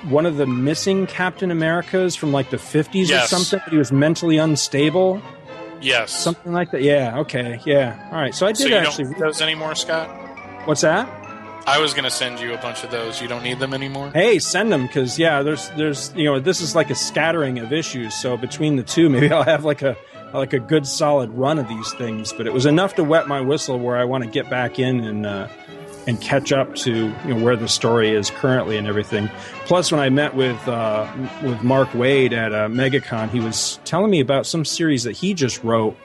[0.04, 3.26] one of the missing Captain Americas from like the 50s Yes.
[3.34, 3.60] or something.
[3.72, 5.22] He was mentally unstable,
[5.82, 6.12] Yes.
[6.12, 6.82] something like that.
[6.82, 8.10] Yeah, okay, yeah.
[8.12, 9.04] All right, so I did so you actually.
[9.06, 10.10] don't need those anymore, Scott?
[10.68, 11.08] What's that?
[11.68, 13.22] I was going to send you a bunch of those.
[13.22, 14.12] You don't need them anymore?
[14.14, 17.74] Hey, send them because yeah, there's there's you know this is like a scattering of
[17.74, 18.14] issues.
[18.14, 19.98] So between the two, maybe I'll have like a
[20.34, 22.34] like a good solid run of these things.
[22.34, 25.00] But it was enough to wet my whistle where I want to get back in
[25.04, 25.48] and uh,
[26.08, 29.30] and catch up to you know where the story is currently and everything.
[29.66, 31.12] Plus, when I met with uh,
[31.44, 35.34] with Mark Waid at uh, MegaCon, he was telling me about some series that he
[35.34, 35.98] just wrote.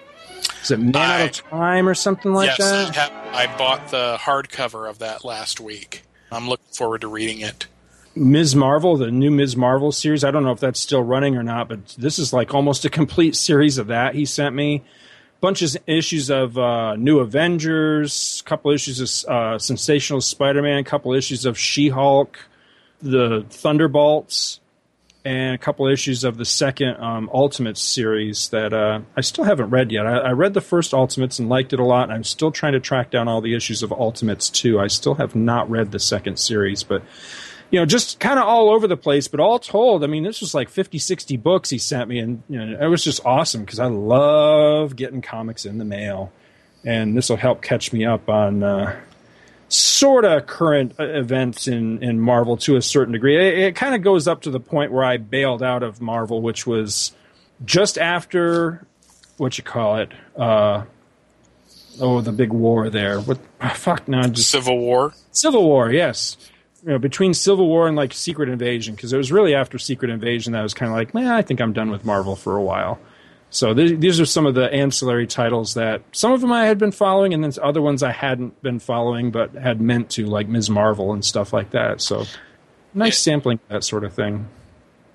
[0.62, 2.96] Is it Man Out of Time or something like yes, that?
[2.96, 6.02] I have- I bought the hardcover of that last week.
[6.32, 7.66] I'm looking forward to reading it.
[8.16, 8.56] Ms.
[8.56, 9.56] Marvel, the new Ms.
[9.56, 10.24] Marvel series.
[10.24, 12.90] I don't know if that's still running or not, but this is like almost a
[12.90, 14.16] complete series of that.
[14.16, 14.82] He sent me
[15.40, 20.84] bunches of issues of uh, New Avengers, a couple issues of uh, Sensational Spider-Man, a
[20.84, 22.38] couple issues of She-Hulk,
[23.02, 24.60] the Thunderbolts,
[25.24, 29.70] and a couple issues of the second um, Ultimates series that uh, I still haven't
[29.70, 30.06] read yet.
[30.06, 32.80] I, I read the first Ultimates and liked it a lot, I'm still trying to
[32.80, 34.78] track down all the issues of Ultimates too.
[34.80, 37.02] I still have not read the second series, but
[37.70, 39.28] you know, just kind of all over the place.
[39.28, 42.42] But all told, I mean, this was like 50, 60 books he sent me, and
[42.48, 46.32] you know, it was just awesome because I love getting comics in the mail,
[46.84, 48.62] and this will help catch me up on.
[48.62, 49.00] Uh,
[49.72, 53.36] sort of current uh, events in, in Marvel to a certain degree.
[53.36, 56.42] It, it kind of goes up to the point where I bailed out of Marvel,
[56.42, 57.12] which was
[57.64, 58.84] just after
[59.36, 60.10] what you call it.
[60.36, 60.84] Uh,
[62.00, 63.20] oh, the big war there.
[63.20, 63.38] What?
[63.74, 65.14] fuck no, just Civil War.
[65.30, 65.90] Civil War.
[65.90, 66.36] Yes.
[66.82, 70.10] You know, between Civil War and like Secret Invasion, because it was really after Secret
[70.10, 72.56] Invasion that I was kind of like, man, I think I'm done with Marvel for
[72.56, 72.98] a while.
[73.50, 76.78] So th- these are some of the ancillary titles that some of them I had
[76.78, 80.48] been following, and then other ones I hadn't been following but had meant to, like
[80.48, 80.70] Ms.
[80.70, 82.00] Marvel and stuff like that.
[82.00, 82.24] So
[82.94, 84.48] nice sampling of that sort of thing.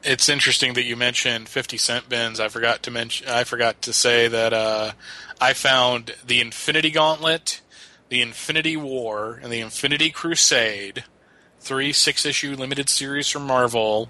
[0.04, 2.40] It's interesting that you mentioned 50 cent bins.
[2.40, 4.92] I forgot to mention I forgot to say that uh,
[5.42, 7.62] I found the Infinity Gauntlet,
[8.10, 11.06] the Infinity War, and the Infinity Crusade,
[11.66, 14.08] three six-issue limited series from Marvel,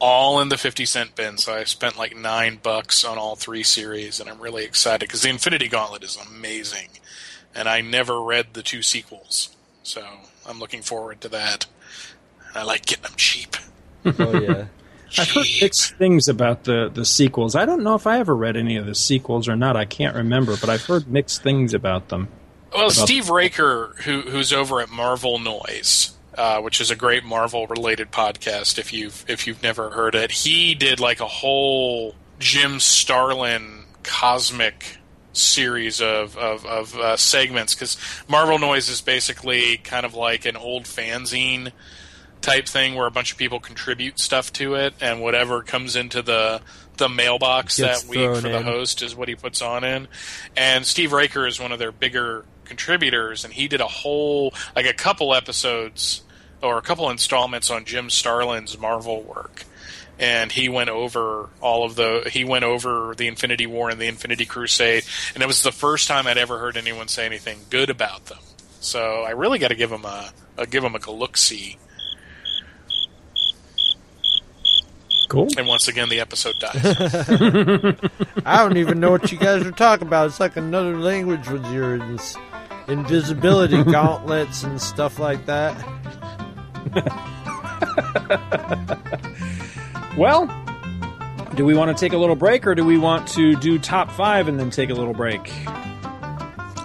[0.00, 1.38] all in the 50 cent bin.
[1.38, 5.22] So I spent like 9 bucks on all three series and I'm really excited cuz
[5.22, 6.88] the Infinity Gauntlet is amazing.
[7.54, 9.50] And I never read the two sequels.
[9.82, 10.04] So
[10.46, 11.66] I'm looking forward to that.
[12.48, 13.56] And I like getting them cheap.
[14.04, 14.64] Oh yeah.
[15.18, 17.56] I've heard mixed things about the, the sequels.
[17.56, 19.76] I don't know if I ever read any of the sequels or not.
[19.76, 22.28] I can't remember, but I've heard mixed things about them.
[22.72, 27.24] Well, About- Steve Raker, who who's over at Marvel Noise, uh, which is a great
[27.24, 28.78] Marvel related podcast.
[28.78, 34.98] If you've if you've never heard it, he did like a whole Jim Starlin cosmic
[35.32, 37.96] series of of, of uh, segments because
[38.28, 41.72] Marvel Noise is basically kind of like an old fanzine
[42.40, 46.22] type thing where a bunch of people contribute stuff to it, and whatever comes into
[46.22, 46.60] the
[46.96, 50.06] the mailbox that week for the host is what he puts on in.
[50.56, 54.86] And Steve Raker is one of their bigger contributors, and he did a whole like
[54.86, 56.22] a couple episodes
[56.62, 59.64] or a couple installments on Jim Starlin's Marvel work.
[60.18, 64.06] And he went over all of the he went over the Infinity War and the
[64.06, 67.90] Infinity Crusade, and it was the first time I'd ever heard anyone say anything good
[67.90, 68.38] about them.
[68.80, 71.78] So I really got to give him a, a give him a look see.
[75.30, 75.48] Cool.
[75.56, 76.80] And once again, the episode dies.
[78.44, 80.26] I don't even know what you guys are talking about.
[80.26, 82.36] It's like another language with your ins-
[82.90, 85.76] invisibility gauntlets and stuff like that.
[90.16, 90.46] Well,
[91.54, 94.10] do we want to take a little break or do we want to do top
[94.10, 95.40] five and then take a little break?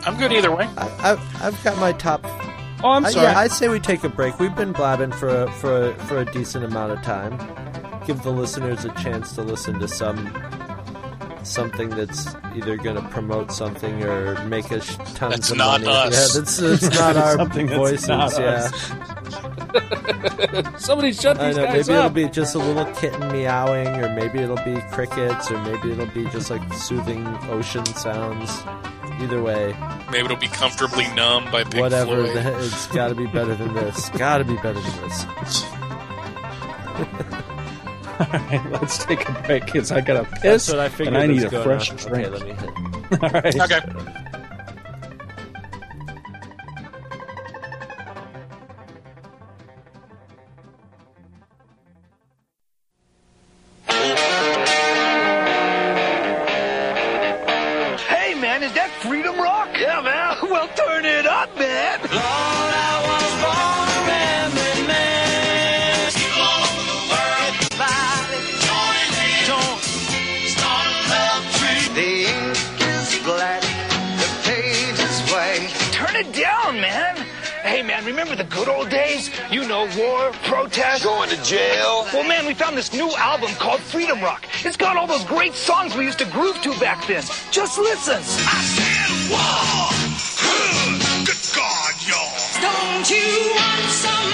[0.07, 0.69] I'm good either way.
[0.77, 2.21] I, I've, I've got my top.
[2.83, 3.25] Oh, I'm I- sorry.
[3.25, 4.39] yeah, I say we take a break.
[4.39, 7.35] We've been blabbing for a, for a, for a decent amount of time.
[8.05, 10.17] Give the listeners a chance to listen to some
[11.45, 15.93] something that's either going to promote something or make us tons That's of not money.
[15.93, 16.13] us.
[16.35, 18.07] Yeah, that's, that's not our Something that's voices.
[18.07, 18.69] not yeah.
[18.73, 18.91] us.
[20.85, 21.65] Somebody shut I these know.
[21.65, 25.57] guys Maybe it'll be just a little kitten meowing, or maybe it'll be crickets, or
[25.63, 28.51] maybe it'll be just like soothing ocean sounds.
[29.21, 29.73] Either way,
[30.11, 32.25] Maybe it'll be comfortably numb by Pink whatever.
[32.25, 32.35] Floyd.
[32.35, 34.09] The, it's got to be better than this.
[34.17, 35.25] Got to be better than this.
[38.19, 41.07] All right, let's take a break because I got to That's piss what I figured.
[41.15, 41.97] and I need a going fresh on.
[41.97, 42.27] drink.
[42.27, 43.23] Okay, let me hit.
[43.23, 43.59] All right.
[43.61, 44.21] Okay.
[82.75, 84.47] Well, man, we found this new album called Freedom Rock.
[84.65, 87.23] It's got all those great songs we used to groove to back then.
[87.51, 88.17] Just listen.
[88.17, 90.05] I said war.
[91.25, 92.35] Good God, y'all.
[92.61, 94.24] Don't you want somebody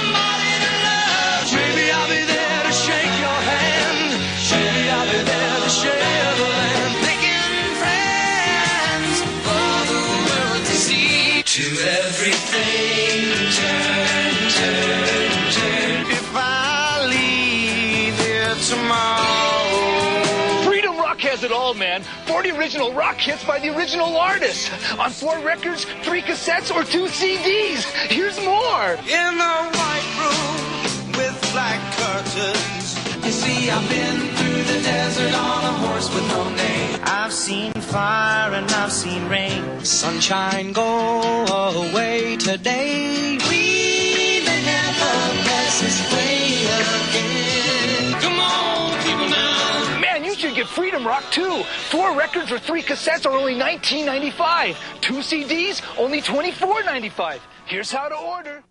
[22.52, 22.58] man.
[22.58, 24.70] 40 original rock hits by the original artists.
[25.00, 27.84] On four records, three cassettes, or two CDs.
[28.10, 28.92] Here's more.
[28.92, 32.98] In the white room with black curtains.
[33.26, 37.00] You see, I've been through the desert on a horse with no name.
[37.04, 39.86] I've seen fire and I've seen rain.
[39.86, 41.46] Sunshine go
[41.76, 43.38] away today.
[43.50, 43.91] We
[50.76, 51.64] Freedom Rock 2.
[51.90, 54.76] Four records or three cassettes are only $19.95.
[55.02, 57.40] Two CDs, only $24.95.
[57.66, 58.64] Here's how to order.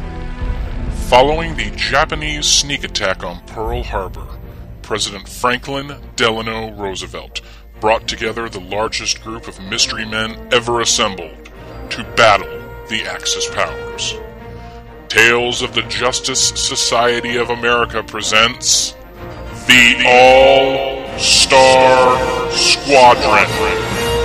[1.08, 4.26] Following the Japanese sneak attack on Pearl Harbor,
[4.82, 7.40] President Franklin Delano Roosevelt
[7.80, 11.50] brought together the largest group of mystery men ever assembled
[11.90, 12.48] to battle
[12.88, 14.14] the Axis powers.
[15.08, 18.92] Tales of the Justice Society of America presents
[19.66, 24.17] the All Star Squadron.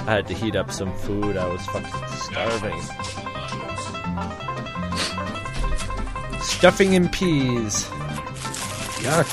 [0.00, 1.38] I had to heat up some food.
[1.38, 1.88] I was fucking
[2.18, 2.82] starving.
[6.42, 7.84] Stuffing and peas.
[9.00, 9.30] Yuck.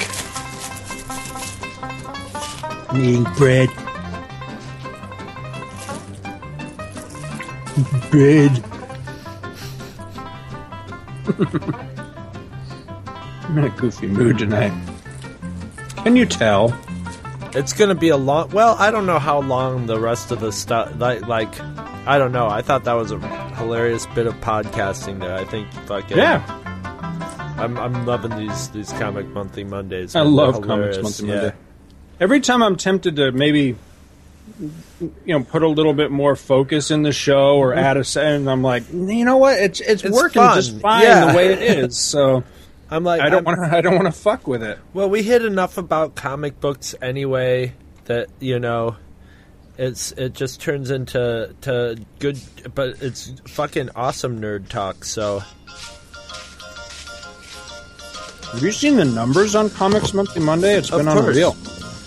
[2.91, 3.85] I'm eating bread.
[8.12, 8.64] Bread.
[13.44, 14.74] I'm in a goofy mood tonight.
[15.98, 16.78] Can you tell?
[17.54, 18.50] It's gonna be a long.
[18.52, 20.94] Well, I don't know how long the rest of the stuff.
[20.98, 21.50] Like, like
[22.08, 22.48] I don't know.
[22.48, 23.20] I thought that was a
[23.56, 25.36] hilarious bit of podcasting there.
[25.36, 26.44] I think fucking Yeah.
[27.58, 30.16] I'm I'm loving these these comic monthly Mondays.
[30.16, 31.04] I love comics hilarious.
[31.04, 31.36] monthly Yeah.
[31.36, 31.56] Monday.
[32.20, 33.76] Every time I'm tempted to maybe,
[34.60, 37.80] you know, put a little bit more focus in the show or mm-hmm.
[37.80, 39.58] add a and I'm like, you know what?
[39.60, 40.56] It's it's, It's working fun.
[40.56, 41.32] just fine Yeah.
[41.32, 41.98] the way it is.
[41.98, 42.44] So
[42.90, 44.78] I'm like I don't want to I don't want to fuck with it.
[44.94, 47.74] Well, we hit enough about comic books anyway
[48.06, 48.96] that you know,
[49.78, 52.40] it's it just turns into to good,
[52.74, 55.04] but it's fucking awesome nerd talk.
[55.04, 55.42] So
[58.54, 60.76] Have you seen the numbers on Comics Monthly Monday?
[60.78, 61.28] It's Of been course.
[61.28, 61.56] unreal.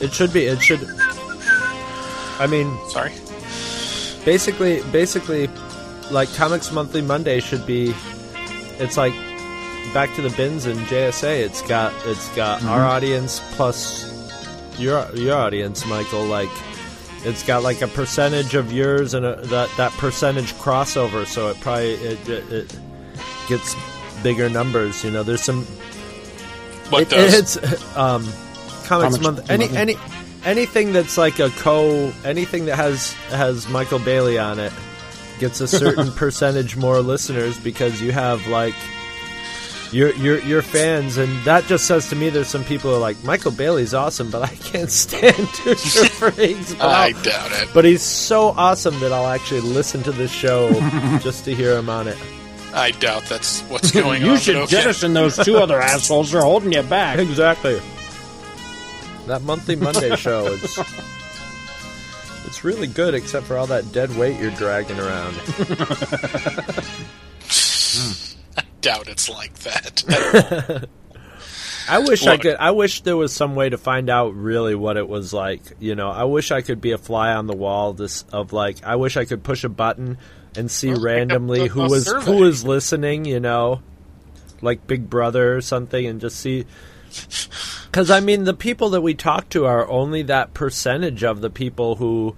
[0.00, 0.46] it should be.
[0.46, 0.80] It should.
[2.38, 3.12] I mean, Sorry.
[4.24, 5.48] basically, basically,
[6.10, 7.94] like Comics Monthly Monday should be.
[8.78, 9.12] It's like
[9.92, 11.40] back to the bins and JSA.
[11.40, 14.06] It's got it's got our audience plus
[14.78, 16.24] your your audience, Michael.
[16.24, 16.50] Like
[17.24, 21.26] it's got like a percentage of yours and a, that that percentage crossover.
[21.26, 22.78] So it probably it, it, it
[23.48, 23.74] gets
[24.22, 25.04] bigger numbers.
[25.04, 25.64] You know, there's some.
[26.90, 27.34] What it, does?
[27.34, 27.56] It's
[27.96, 28.22] um,
[28.84, 29.50] Comics, Comics Month.
[29.50, 29.78] Any Monthly.
[29.78, 29.96] any
[30.44, 34.72] anything that's like a co anything that has has Michael Bailey on it
[35.38, 38.74] gets a certain percentage more listeners because you have like
[39.92, 43.00] your your your fans and that just says to me there's some people who are
[43.00, 47.68] like Michael Bailey's awesome but I can't stand to Freaks I doubt it.
[47.72, 50.70] but he's so awesome that I'll actually listen to this show
[51.22, 52.18] just to hear him on it.
[52.74, 54.28] I doubt that's what's going on.
[54.28, 54.70] you should okay.
[54.70, 56.32] jettison those two other assholes.
[56.32, 57.18] They're holding you back.
[57.18, 57.80] Exactly.
[59.28, 60.78] That monthly Monday show is
[62.46, 65.34] it's really good except for all that dead weight you're dragging around.
[67.90, 68.12] Hmm.
[68.56, 70.88] I doubt it's like that.
[71.88, 74.98] I wish I could I wish there was some way to find out really what
[74.98, 76.10] it was like, you know.
[76.10, 79.16] I wish I could be a fly on the wall this of like I wish
[79.16, 80.18] I could push a button
[80.54, 82.26] and see oh, randomly a- who a was survey.
[82.26, 83.80] who was listening, you know.
[84.60, 86.66] Like Big Brother or something and just see
[87.92, 91.50] Cuz I mean the people that we talk to are only that percentage of the
[91.50, 92.36] people who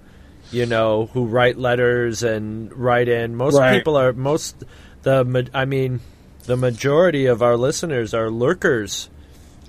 [0.51, 3.35] you know, who write letters and write in.
[3.37, 3.77] Most Right.
[3.77, 4.63] people are most
[5.03, 6.01] the I mean
[6.45, 9.09] the majority of our listeners are lurkers.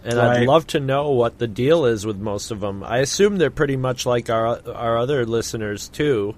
[0.04, 2.82] And I'd love to know what the deal is with most of them.
[2.82, 6.34] I assume they're pretty much like our our other listeners too,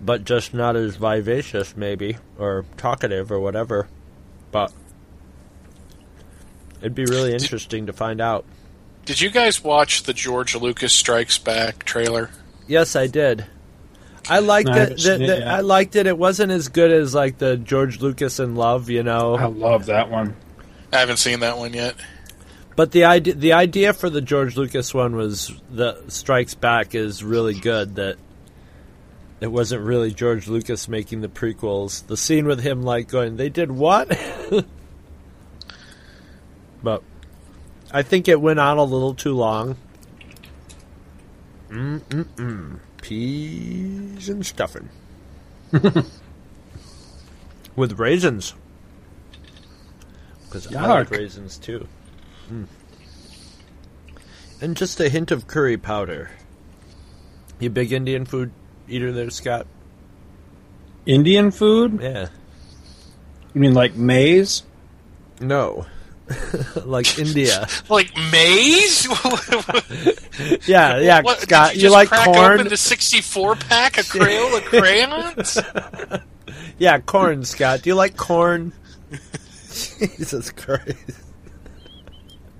[0.00, 3.86] but just not as vivacious, maybe, or talkative, or whatever.
[4.50, 4.72] But
[6.80, 8.44] it'd be really interesting to find out.
[9.04, 12.30] Did you guys watch the George Lucas Strikes Back trailer?
[12.66, 13.46] Yes, I did.
[14.28, 14.78] I liked No, it.
[14.78, 15.48] haven't The, it the- yet.
[15.48, 16.06] I liked it.
[16.06, 19.36] It wasn't as good as like the George Lucas in Love, you know.
[19.36, 20.36] I love that one.
[20.92, 21.94] I haven't seen that one yet.
[22.76, 27.24] But the idea the idea for the George Lucas one was the Strikes Back is
[27.24, 27.96] really good.
[27.96, 28.16] That
[29.40, 32.06] it wasn't really George Lucas making the prequels.
[32.06, 34.08] The scene with him like going, "They did what?"
[36.82, 37.02] but
[37.92, 39.76] I think it went on a little too long.
[41.70, 42.78] Mm mm mm.
[43.02, 44.88] Peas and stuffing
[47.76, 48.54] with raisins.
[50.44, 51.86] Because I like raisins too.
[52.50, 52.66] Mm.
[54.60, 56.30] And just a hint of curry powder.
[57.60, 58.50] You big Indian food
[58.88, 59.66] eater there, Scott?
[61.06, 62.00] Indian food?
[62.02, 62.28] Yeah.
[63.54, 64.62] You mean like maize?
[65.40, 65.86] No.
[66.84, 67.66] like India.
[67.88, 69.06] Like maize?
[70.66, 71.72] Yeah, yeah, What, Scott.
[71.72, 72.52] Did You, you, just like crack corn?
[72.54, 75.58] open the 64 pack of Crayola crayons?
[76.78, 77.82] Yeah, corn, Scott.
[77.82, 78.72] Do you like corn?
[79.70, 81.20] Jesus Christ.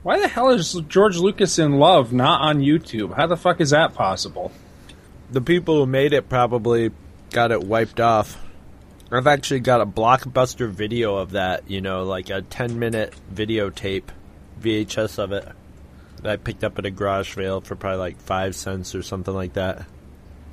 [0.03, 3.15] Why the hell is George Lucas in Love not on YouTube?
[3.15, 4.51] How the fuck is that possible?
[5.31, 6.91] The people who made it probably
[7.31, 8.39] got it wiped off.
[9.11, 14.05] I've actually got a blockbuster video of that, you know, like a 10 minute videotape,
[14.61, 15.49] VHS of it,
[16.23, 19.33] that I picked up at a garage sale for probably like 5 cents or something
[19.33, 19.87] like that.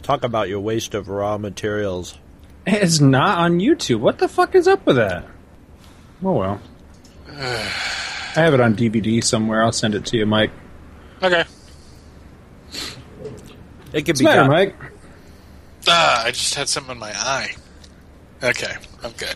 [0.03, 2.17] Talk about your waste of raw materials.
[2.65, 3.99] It's not on YouTube.
[3.99, 5.25] What the fuck is up with that?
[6.23, 6.61] Oh well.
[7.29, 9.63] I have it on DVD somewhere.
[9.63, 10.51] I'll send it to you, Mike.
[11.21, 11.43] okay.
[13.93, 14.75] It could What's be the matter, got- Mike?
[15.87, 17.51] Ah, I just had something in my eye.
[18.43, 19.35] Okay, I'm good.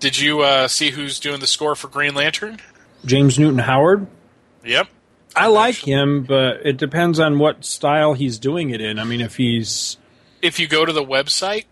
[0.00, 2.60] Did you uh, see who's doing the score for Green Lantern?
[3.04, 4.06] James Newton Howard.
[4.64, 4.88] Yep.
[5.36, 8.98] I like him, but it depends on what style he's doing it in.
[8.98, 9.96] I mean, if he's
[10.42, 11.64] If you go to the website,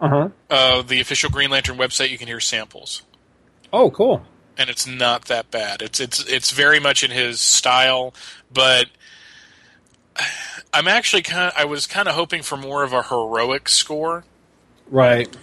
[0.00, 0.28] uh huh.
[0.50, 3.02] uh, the official Green Lantern website, you can hear samples.
[3.72, 4.24] Oh, cool.
[4.58, 5.82] and it's not that bad.
[5.82, 8.14] It's it's it's very much in his style,
[8.52, 8.86] but
[10.72, 11.52] I'm actually kind.
[11.56, 14.24] I was kind of hoping for more of a heroic score
[14.90, 15.34] Right.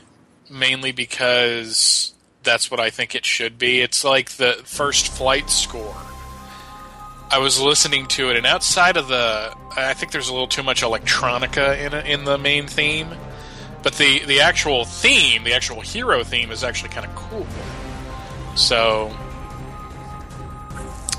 [0.51, 2.13] Mainly because
[2.43, 3.81] that's what I think it should be.
[3.81, 5.95] It's like the first flight score.
[7.29, 10.63] I was listening to it, and outside of the, I think there's a little too
[10.63, 13.07] much electronica in it, in the main theme,
[13.83, 17.47] but the the actual theme, the actual hero theme, is actually kind of cool.
[18.55, 19.15] So,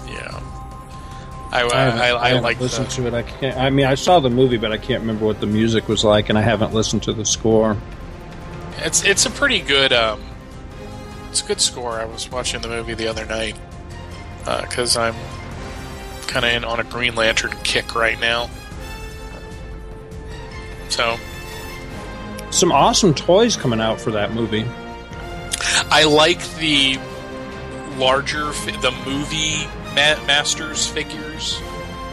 [0.07, 0.39] yeah,
[1.51, 3.15] I I, haven't- I, I, like listened the, to it.
[3.15, 3.57] I can't.
[3.57, 6.29] I mean, I saw the movie, but I can't remember what the music was like,
[6.29, 7.79] and I haven't listened to the score.
[8.85, 10.21] It's it's a pretty good um,
[11.31, 12.01] it's a good score.
[12.01, 13.57] I was watching the movie the other night
[14.45, 15.15] because I'm
[16.27, 18.51] kind of in on a Green Lantern kick right now.
[20.89, 21.17] So
[22.51, 24.65] Some awesome toys coming out for that movie.
[25.91, 26.99] I like the
[27.97, 28.45] larger
[28.81, 31.59] the movie ma- Masters figures,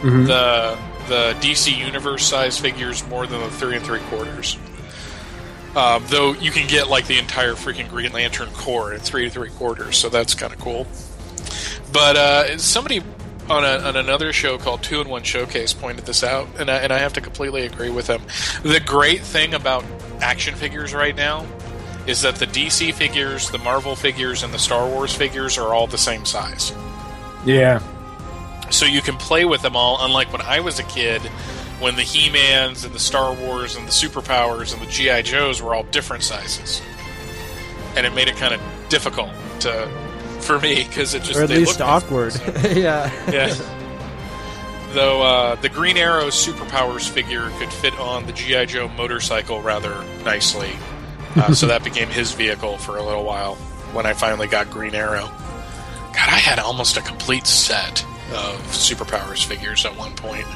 [0.02, 0.26] Mhm.
[0.26, 0.78] the
[1.08, 4.56] the DC Universe size figures more than the three and three quarters.
[5.74, 9.30] Uh, though you can get like the entire freaking Green Lantern Corps at three to
[9.30, 10.86] three quarters, so that's kind of cool.
[11.92, 13.02] But uh, somebody
[13.48, 16.78] on, a, on another show called Two in One Showcase pointed this out, and I,
[16.78, 18.22] and I have to completely agree with them.
[18.62, 19.84] The great thing about
[20.20, 21.46] action figures right now
[22.06, 25.86] is that the DC figures, the Marvel figures, and the Star Wars figures are all
[25.86, 26.72] the same size.
[27.44, 27.80] Yeah.
[28.70, 31.22] So you can play with them all, unlike when I was a kid,
[31.80, 35.22] when the He Mans and the Star Wars and the Superpowers and the G.I.
[35.22, 36.80] Joes were all different sizes.
[37.96, 39.30] And it made it kind of difficult
[39.60, 39.88] to,
[40.40, 42.34] for me, because it just or at they least looked awkward.
[42.76, 43.10] yeah.
[43.30, 43.54] yeah.
[44.92, 50.04] Though uh, the Green Arrow Superpowers figure could fit on the GI Joe motorcycle rather
[50.24, 50.72] nicely,
[51.36, 53.54] uh, so that became his vehicle for a little while.
[53.92, 59.44] When I finally got Green Arrow, God, I had almost a complete set of Superpowers
[59.44, 60.46] figures at one point.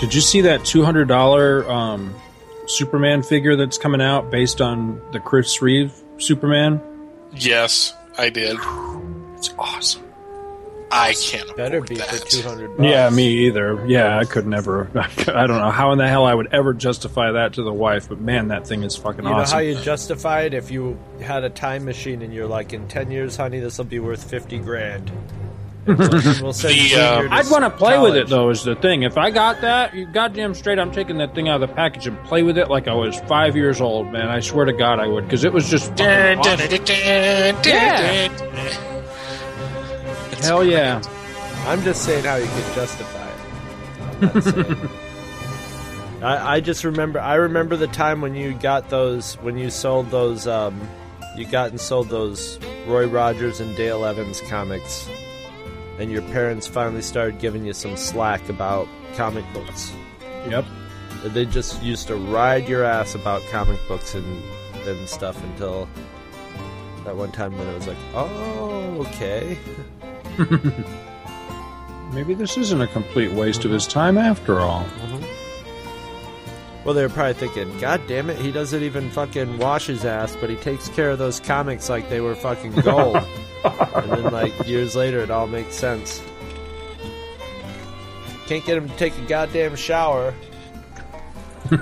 [0.00, 2.14] Did you see that two hundred dollar um,
[2.66, 6.80] Superman figure that's coming out based on the Chris Reeve Superman?
[7.34, 8.56] Yes, I did.
[9.36, 10.04] It's awesome.
[10.92, 12.08] I can't Better be that.
[12.08, 12.82] for two hundred.
[12.82, 13.86] Yeah, me either.
[13.86, 14.90] Yeah, I could never.
[14.94, 18.08] I don't know how in the hell I would ever justify that to the wife,
[18.08, 19.26] but man, that thing is fucking awesome.
[19.26, 19.54] You know awesome.
[19.54, 23.10] how you justify it if you had a time machine and you're like, in ten
[23.10, 25.12] years, honey, this will be worth fifty grand.
[25.90, 28.50] And we'll, we'll The, uh, I'd want to play with it though.
[28.50, 29.02] Is the thing.
[29.02, 32.06] If I got that, you goddamn straight, I'm taking that thing out of the package
[32.06, 34.28] and play with it like I was five years old, man.
[34.28, 37.56] I swear to God, I would, because it was just Dun, dun, dun, dun, dun,
[37.64, 38.28] Yeah.
[38.36, 39.12] dun.
[40.42, 41.02] Hell yeah!
[41.66, 44.22] I'm just saying how you could justify it.
[44.22, 44.88] I'm not saying-
[46.22, 47.18] I, I just remember.
[47.20, 49.34] I remember the time when you got those.
[49.36, 50.46] When you sold those.
[50.46, 50.80] Um,
[51.36, 55.08] you got and sold those Roy Rogers and Dale Evans comics,
[56.00, 59.92] and your parents finally started giving you some slack about comic books.
[60.48, 60.64] Yep.
[61.24, 64.42] They just used to ride your ass about comic books and
[64.86, 65.86] and stuff until
[67.04, 69.58] that one time when it was like, oh, okay.
[72.14, 73.92] Maybe this isn't a complete waste of his mm-hmm.
[73.92, 74.84] time after all.
[74.84, 75.24] Mm-hmm.
[76.84, 80.34] Well, they were probably thinking, God damn it, he doesn't even fucking wash his ass,
[80.40, 83.18] but he takes care of those comics like they were fucking gold.
[83.64, 86.22] and then, like, years later, it all makes sense.
[88.46, 90.34] Can't get him to take a goddamn shower.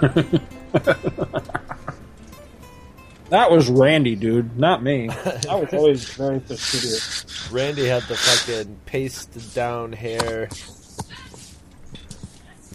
[3.30, 5.10] That was Randy, dude, not me.
[5.10, 7.50] I was always very fastidious.
[7.52, 10.48] Randy had the fucking pasted down hair,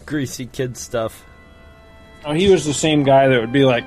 [0.06, 1.26] greasy kid stuff.
[2.24, 3.84] Oh, he was the same guy that would be like,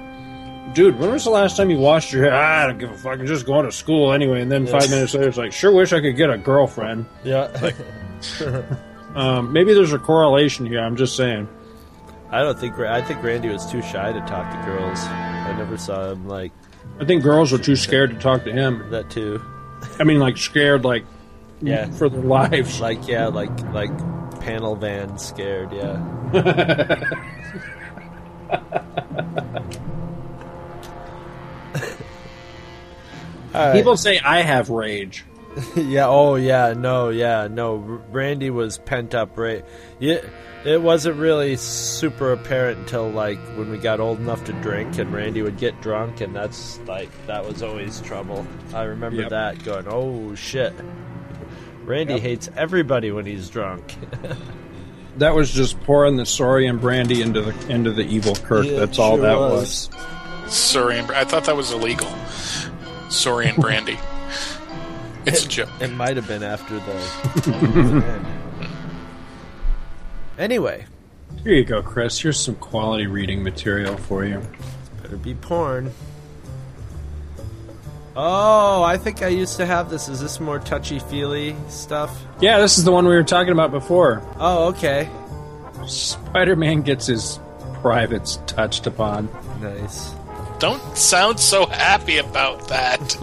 [0.74, 2.96] "Dude, when was the last time you washed your hair?" Ah, I don't give a
[2.96, 3.18] fuck.
[3.18, 4.42] I'm just going to school anyway.
[4.42, 4.78] And then Yeah.
[4.78, 7.48] five minutes later, it's like, "Sure, wish I could get a girlfriend." Yeah.
[9.14, 10.80] Um, maybe there's a correlation here.
[10.80, 11.48] I'm just saying.
[12.30, 12.78] I don't think.
[12.78, 14.98] I think Randy was too shy to talk to girls.
[15.06, 16.52] I never saw him like
[17.00, 18.90] I think girls were too scared to talk to him.
[18.90, 19.40] that too.
[19.98, 21.06] I mean, like scared, like
[21.62, 21.90] Yeah.
[21.92, 22.78] for their lives.
[22.78, 23.90] Like yeah, like like
[24.40, 25.72] panel van scared.
[25.72, 25.96] Yeah.
[33.56, 33.74] right.
[33.74, 35.24] People say I have rage.
[35.76, 36.06] yeah.
[36.06, 36.74] Oh, yeah.
[36.76, 37.08] No.
[37.08, 37.48] Yeah.
[37.50, 37.76] No.
[37.76, 39.36] Randy was pent up.
[39.38, 39.64] Right.
[39.98, 40.20] Yeah.
[40.64, 45.12] It wasn't really super apparent until like when we got old enough to drink, and
[45.12, 48.44] Randy would get drunk, and that's like that was always trouble.
[48.74, 49.30] I remember Yep.
[49.30, 50.72] that going, "Oh shit."
[51.84, 52.22] Randy Yep.
[52.22, 53.94] hates everybody when he's drunk.
[55.18, 58.66] That was just pouring the Saurian brandy into the into the evil Kirk.
[58.66, 59.88] Yeah, That's all sure that was.
[60.44, 60.52] was.
[60.54, 62.06] Sorry, I thought that was illegal.
[63.08, 63.98] Saurian brandy.
[65.26, 65.68] It's a joke.
[65.80, 68.24] It might have been after the.
[70.38, 70.86] anyway,
[71.42, 72.18] Here you go, Chris.
[72.20, 74.40] Here's some quality reading material for you.
[75.02, 75.92] Better be porn.
[78.18, 80.08] Oh, I think I used to have this.
[80.08, 82.24] Is this more touchy feely stuff?
[82.40, 84.22] Yeah, this is the one we were talking about before.
[84.38, 85.10] Oh, okay.
[85.86, 87.38] Spider Man gets his
[87.82, 89.28] privates touched upon.
[89.60, 90.14] Nice.
[90.58, 93.14] Don't sound so happy about that.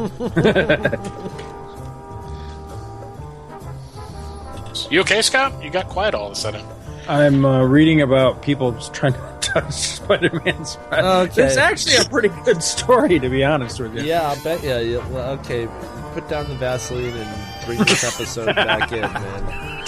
[4.91, 5.63] you okay, Scott?
[5.63, 6.63] You got quiet all of a sudden.
[7.07, 11.37] I'm uh, reading about people trying to touch Spider Man's privates.
[11.37, 11.47] Okay.
[11.47, 14.03] It's actually a pretty good story, to be honest with you.
[14.03, 14.63] Yeah, I'll bet.
[14.63, 15.07] Yeah, yeah.
[15.09, 15.67] Well, okay.
[16.13, 19.83] Put down the Vaseline and bring this episode back in, man.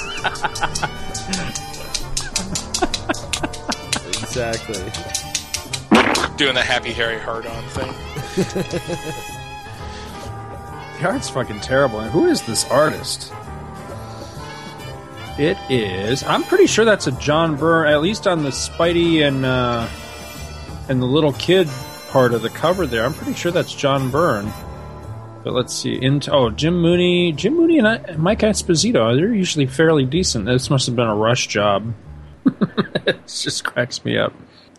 [4.07, 5.14] exactly.
[6.37, 7.93] Doing the happy Harry hard on thing.
[10.99, 11.99] The art's fucking terrible.
[11.99, 13.33] And who is this artist?
[15.37, 16.23] It is.
[16.23, 19.89] I'm pretty sure that's a John Byrne, at least on the Spidey and uh,
[20.87, 21.67] and the little kid
[22.09, 23.03] part of the cover there.
[23.03, 24.53] I'm pretty sure that's John Byrne.
[25.43, 26.01] But let's see.
[26.01, 29.15] Into oh, Jim Mooney, Jim Mooney and I, Mike Esposito.
[29.15, 30.45] They're usually fairly decent.
[30.45, 31.93] This must have been a rush job.
[33.05, 34.33] it just cracks me up.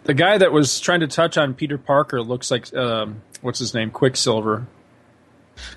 [0.06, 3.74] The guy that was trying to touch on Peter Parker looks like um, what's his
[3.74, 4.66] name, Quicksilver.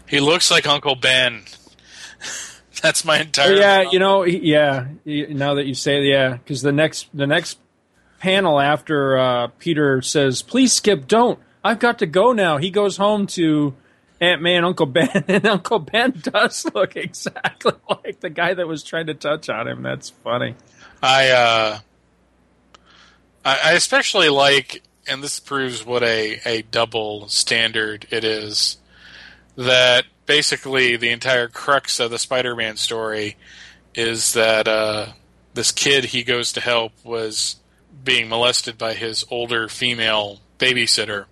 [0.08, 1.44] He looks like Uncle Ben.
[2.82, 3.54] That's my entire.
[3.54, 4.88] yeah, you know, yeah.
[5.06, 7.58] Now that you say, yeah, because the next the next
[8.20, 11.40] panel after uh, Peter says, "Please skip, don't.
[11.64, 13.74] I've got to go now." He goes home to
[14.22, 18.68] Aunt May and Uncle Ben, and Uncle Ben does look exactly like the guy that
[18.68, 19.82] was trying to touch on him.
[19.82, 20.56] That's funny.
[21.02, 21.80] I uh,
[23.44, 28.78] I, I especially like, and this proves what a a double standard it is.
[29.56, 33.36] That basically the entire crux of the Spider-Man story
[33.96, 35.08] is that uh,
[35.54, 37.58] this kid he goes to help was
[38.04, 41.26] being molested by his older female babysitter.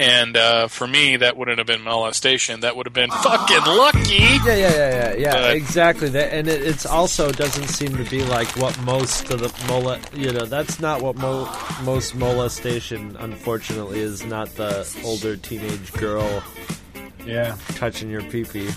[0.00, 2.60] And uh, for me, that wouldn't have been molestation.
[2.60, 4.14] That would have been fucking lucky.
[4.14, 5.32] Yeah, yeah, yeah, yeah, yeah.
[5.32, 6.08] But- exactly.
[6.08, 9.98] That, and it it's also doesn't seem to be like what most of the mole.
[10.14, 11.54] You know, that's not what mo-
[11.84, 13.14] most molestation.
[13.20, 16.42] Unfortunately, is not the older teenage girl.
[17.26, 18.70] Yeah, touching your pee pee.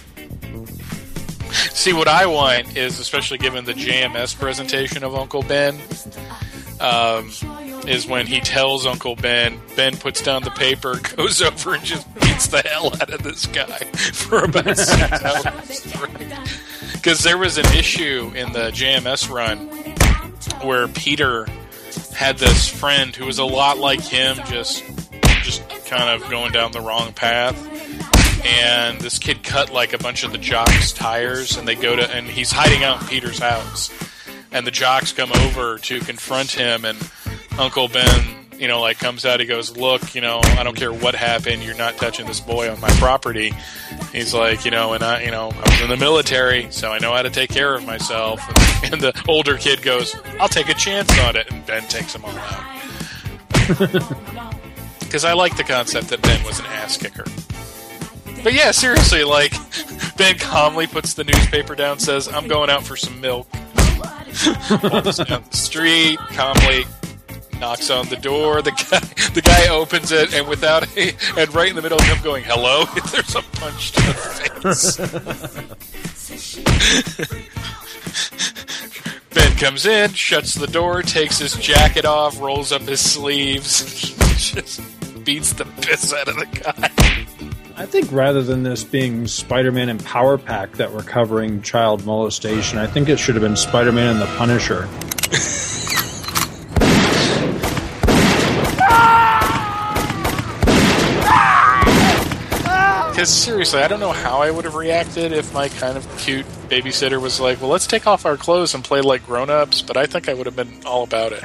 [1.54, 5.80] See, what I want is, especially given the JMS presentation of Uncle Ben,
[6.84, 7.32] um,
[7.88, 12.14] is when he tells Uncle Ben, Ben puts down the paper, goes over and just
[12.16, 13.78] beats the hell out of this guy
[14.14, 15.94] for about six hours.
[16.94, 19.58] Because there was an issue in the JMS run
[20.68, 21.48] where Peter
[22.16, 24.84] had this friend who was a lot like him, just
[25.42, 27.58] just kind of going down the wrong path
[28.46, 32.10] and this kid cut like a bunch of the jocks' tires, and they go to,
[32.10, 33.90] and he's hiding out in Peter's house,
[34.54, 36.98] and the jocks come over to confront him, and
[37.58, 38.24] Uncle Ben,
[38.58, 41.64] you know, like comes out, he goes, "Look, you know, I don't care what happened,
[41.64, 43.54] you're not touching this boy on my property."
[44.12, 47.00] He's like, you know, and I, you know, I was in the military, so I
[47.00, 48.40] know how to take care of myself.
[48.84, 52.26] And the older kid goes, "I'll take a chance on it," and Ben takes him
[52.26, 52.64] all out.
[55.00, 57.24] Because I like the concept that Ben was an ass kicker.
[58.44, 59.54] But yeah, seriously, like
[60.18, 63.48] Ben calmly puts the newspaper down, says, "I'm going out for some milk."
[64.84, 66.86] Walks down the street, calmly
[67.60, 68.62] knocks on the door.
[68.62, 69.00] The guy,
[69.34, 72.44] the guy opens it, and without a, and right in the middle of him going,
[72.44, 74.98] "Hello," there's a punch to the face.
[79.34, 84.82] ben comes in, shuts the door, takes his jacket off, rolls up his sleeves, just
[85.24, 86.90] beats the piss out of the guy.
[87.84, 92.78] I think rather than this being Spider-Man and Power Pack that were covering child molestation,
[92.78, 94.88] I think it should have been Spider-Man and the Punisher.
[103.12, 106.46] Because seriously, I don't know how I would have reacted if my kind of cute
[106.70, 110.06] babysitter was like, "Well, let's take off our clothes and play like grown-ups." But I
[110.06, 111.44] think I would have been all about it.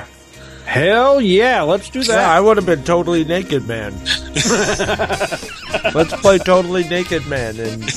[0.69, 2.29] Hell yeah, let's do Yeah, that.
[2.29, 3.95] I would have been totally naked, man.
[5.95, 7.91] Let's play totally naked, man, and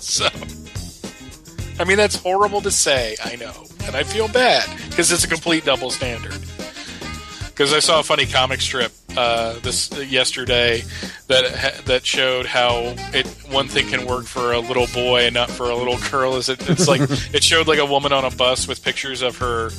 [0.00, 0.26] So,
[1.78, 3.14] I mean, that's horrible to say.
[3.24, 3.52] I know,
[3.84, 6.40] and I feel bad because it's a complete double standard.
[7.46, 10.82] Because I saw a funny comic strip uh, this yesterday
[11.28, 15.50] that that showed how it one thing can work for a little boy and not
[15.50, 16.34] for a little girl.
[16.34, 16.68] Is it?
[16.68, 17.00] It's like
[17.32, 19.70] it showed like a woman on a bus with pictures of her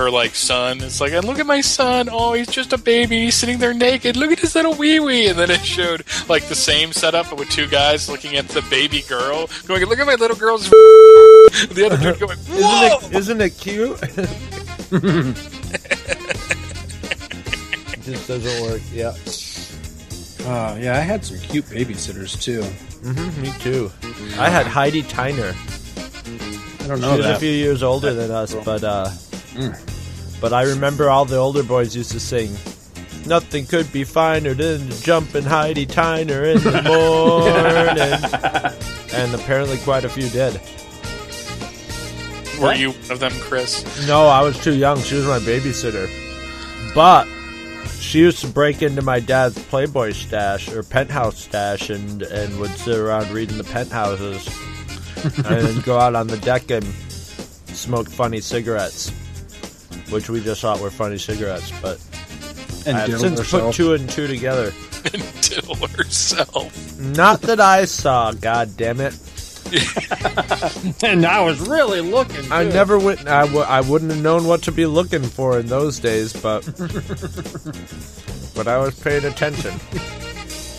[0.00, 0.80] her like son.
[0.80, 2.08] It's like, and look at my son.
[2.10, 3.24] Oh, he's just a baby.
[3.24, 4.16] He's sitting there naked.
[4.16, 5.28] Look at his little wee wee.
[5.28, 8.62] And then it showed like the same setup, but with two guys looking at the
[8.62, 13.16] baby girl, going, "Look at my little girl's." the other dude going, "Whoa!" isn't it,
[13.16, 14.00] isn't it cute?
[18.02, 18.80] just doesn't work.
[18.92, 19.14] Yeah.
[20.48, 22.62] Uh, yeah, I had some cute babysitters too.
[22.62, 23.92] hmm me too.
[24.38, 25.54] I had Heidi Tyner.
[26.82, 27.12] I don't know.
[27.12, 27.36] She was that.
[27.36, 29.10] a few years older than us, but uh,
[29.60, 30.40] Mm.
[30.40, 32.50] but I remember all the older boys used to sing.
[33.26, 38.00] Nothing could be finer than jumping Heidi Tyner in the morning.
[39.14, 40.60] and apparently, quite a few did.
[42.60, 44.06] Were you one of them, Chris?
[44.06, 45.00] No, I was too young.
[45.00, 46.08] She was my babysitter.
[46.94, 47.26] But
[48.00, 52.70] she used to break into my dad's Playboy stash or penthouse stash and, and would
[52.70, 54.48] sit around reading the penthouses
[55.46, 59.12] and go out on the deck and smoke funny cigarettes,
[60.10, 61.70] which we just thought were funny cigarettes.
[61.82, 61.98] But
[62.86, 63.62] And I have since herself.
[63.66, 64.72] put two and two together.
[65.12, 66.98] and diddle herself.
[67.00, 69.14] Not that I saw, god damn it.
[71.04, 72.50] and I was really looking.
[72.50, 73.28] I never went.
[73.28, 76.64] I, w- I wouldn't have known what to be looking for in those days, but
[78.56, 79.72] but I was paying attention.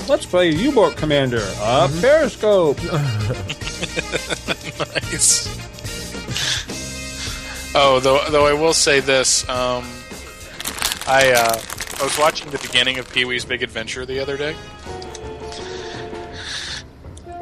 [0.10, 1.38] Let's play U-boat commander.
[1.38, 2.02] A Mm-hmm.
[2.02, 2.78] periscope.
[5.12, 5.48] nice.
[7.74, 9.86] Oh, though, though I will say this, um,
[11.08, 11.62] I uh,
[12.00, 14.56] I was watching the beginning of Pee Wee's Big Adventure the other day.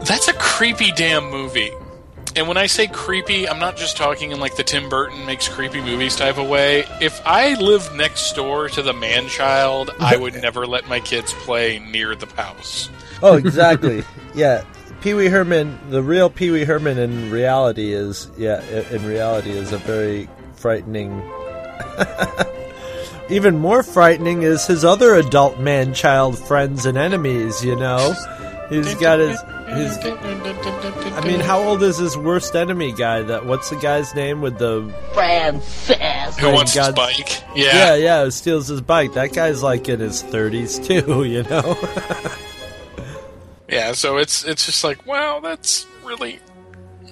[0.05, 1.71] That's a creepy damn movie.
[2.35, 5.47] And when I say creepy, I'm not just talking in like the Tim Burton makes
[5.47, 6.85] creepy movies type of way.
[7.01, 11.33] If I lived next door to the man child, I would never let my kids
[11.33, 12.89] play near the house.
[13.23, 14.03] Oh, exactly.
[14.35, 14.63] yeah,
[15.01, 18.61] Pee Wee Herman, the real Pee Wee Herman in reality is yeah,
[18.91, 21.21] in reality is a very frightening.
[23.29, 27.63] Even more frightening is his other adult man-child friends and enemies.
[27.63, 28.13] You know,
[28.69, 29.39] he's got his.
[29.69, 33.21] He's, I mean, how old is his worst enemy guy?
[33.21, 36.37] That what's the guy's name with the Francis.
[36.39, 37.29] Who wants his bike?
[37.55, 37.95] yeah, Yeah.
[37.95, 39.13] yeah, who steals his bike?
[39.13, 41.23] That guy's like in his thirties too.
[41.29, 41.77] You know.
[43.69, 46.39] Yeah, so it's it's just like, wow, that's really.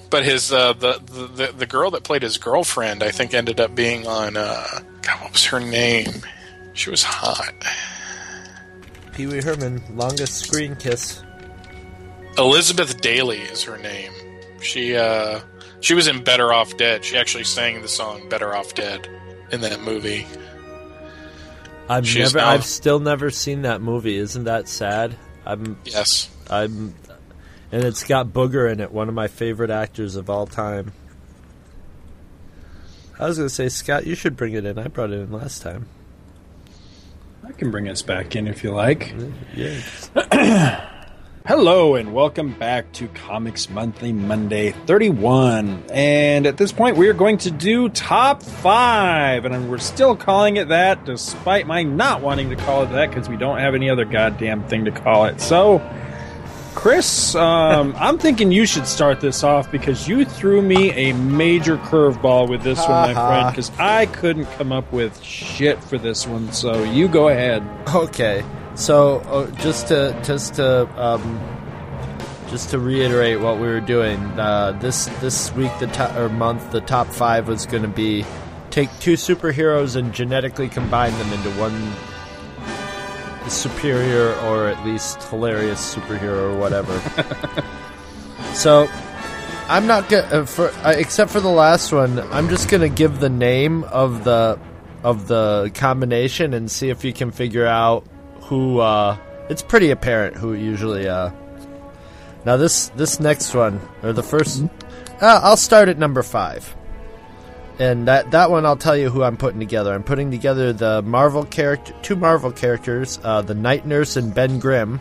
[0.09, 0.99] But his uh, the,
[1.35, 4.37] the the girl that played his girlfriend, I think, ended up being on.
[4.37, 4.65] Uh,
[5.01, 6.23] God, what was her name?
[6.73, 7.53] She was hot.
[9.13, 11.23] Pee Wee Herman, longest screen kiss.
[12.37, 14.11] Elizabeth Daily is her name.
[14.61, 15.41] She uh,
[15.81, 17.03] she was in Better Off Dead.
[17.03, 19.07] She actually sang the song Better Off Dead
[19.51, 20.25] in that movie.
[21.89, 24.17] I've She's never, now- I've still never seen that movie.
[24.17, 25.15] Isn't that sad?
[25.45, 26.29] I'm, Yes.
[26.49, 26.95] I'm,
[27.71, 30.93] and it's got Booger in it, one of my favorite actors of all time.
[33.19, 34.77] I was gonna say, Scott, you should bring it in.
[34.77, 35.87] I brought it in last time.
[37.43, 39.13] I can bring us back in if you like.
[39.55, 40.91] Yeah.
[41.47, 45.85] Hello and welcome back to Comics Monthly Monday 31.
[45.93, 50.57] And at this point, we are going to do top five, and we're still calling
[50.57, 53.89] it that, despite my not wanting to call it that because we don't have any
[53.89, 55.39] other goddamn thing to call it.
[55.39, 55.79] So,
[56.77, 61.77] Chris, um, I'm thinking you should start this off because you threw me a major
[61.77, 66.27] curveball with this one, my friend, because I couldn't come up with shit for this
[66.27, 66.53] one.
[66.53, 67.67] So you go ahead.
[67.95, 68.45] Okay,
[68.75, 71.41] so uh, just to just to um,
[72.47, 76.71] just to reiterate what we were doing uh, this this week the top or month
[76.71, 78.23] the top five was going to be
[78.69, 81.91] take two superheroes and genetically combine them into one
[83.49, 86.99] superior or at least hilarious superhero or whatever.
[88.53, 88.89] so
[89.67, 92.19] I'm not gonna uh, for uh, except for the last one.
[92.31, 94.59] I'm just gonna give the name of the
[95.03, 98.05] of the combination and see if you can figure out
[98.43, 98.79] who.
[98.79, 99.17] Uh,
[99.49, 101.07] it's pretty apparent who usually.
[101.07, 101.31] Uh,
[102.45, 104.69] now this this next one or the 1st
[105.21, 106.76] uh, I'll start at number five.
[107.79, 109.93] And that that one, I'll tell you who I'm putting together.
[109.93, 114.59] I'm putting together the Marvel character, two Marvel characters, uh, the Night Nurse and Ben
[114.59, 114.99] Grimm.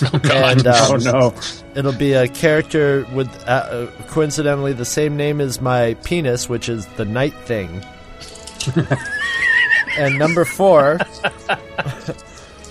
[0.12, 1.34] and um, Oh, no.
[1.76, 6.68] it'll be a character with uh, uh, coincidentally the same name as my penis, which
[6.68, 7.84] is the Night Thing.
[9.98, 10.98] and number four,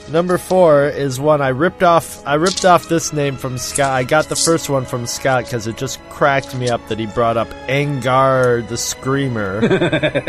[0.09, 2.25] number four is one I ripped off.
[2.25, 3.91] I ripped off this name from Scott.
[3.91, 7.05] I got the first one from Scott because it just cracked me up that he
[7.05, 9.57] brought up Angar the Screamer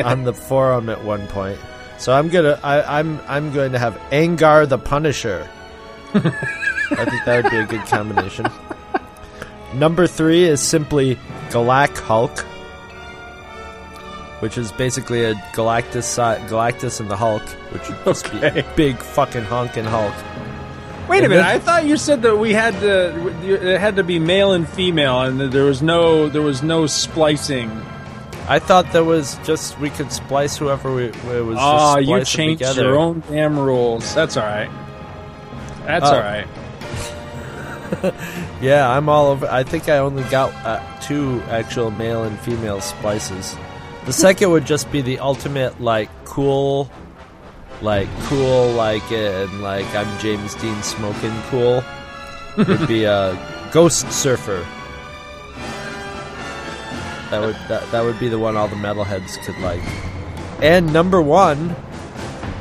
[0.05, 1.59] on the forum at one point.
[1.99, 5.49] So I'm gonna, I, I'm, I'm going to have Angar the Punisher.
[6.15, 6.21] I
[7.05, 8.47] think that would be a good combination.
[9.75, 11.17] Number three is simply
[11.51, 12.45] Galac Hulk,
[14.41, 17.43] which is basically a Galactus, Galactus and the Hulk,
[17.73, 20.15] which would just be a big fucking honking Hulk.
[21.09, 21.43] Wait a minute!
[21.43, 23.29] then- I thought you said that we had to.
[23.75, 27.71] It had to be male and female, and there was no there was no splicing.
[28.47, 31.57] I thought there was just we could splice whoever we it was.
[31.61, 32.83] Oh, you changed together.
[32.85, 34.15] your own damn rules.
[34.15, 34.71] That's all right.
[35.87, 36.15] That's Oh.
[36.15, 36.47] all right.
[38.61, 39.47] Yeah, I'm all over.
[39.47, 43.57] I think I only got uh, two actual male and female splices.
[44.09, 46.91] The second would just be the ultimate, like, cool,
[47.83, 51.85] like, cool, like, and, like, I'm James Dean smoking cool.
[52.57, 53.37] It would be a
[53.71, 54.67] Ghost Surfer.
[57.29, 59.83] That would that, that would be the one all the metalheads could like.
[60.63, 61.77] And number one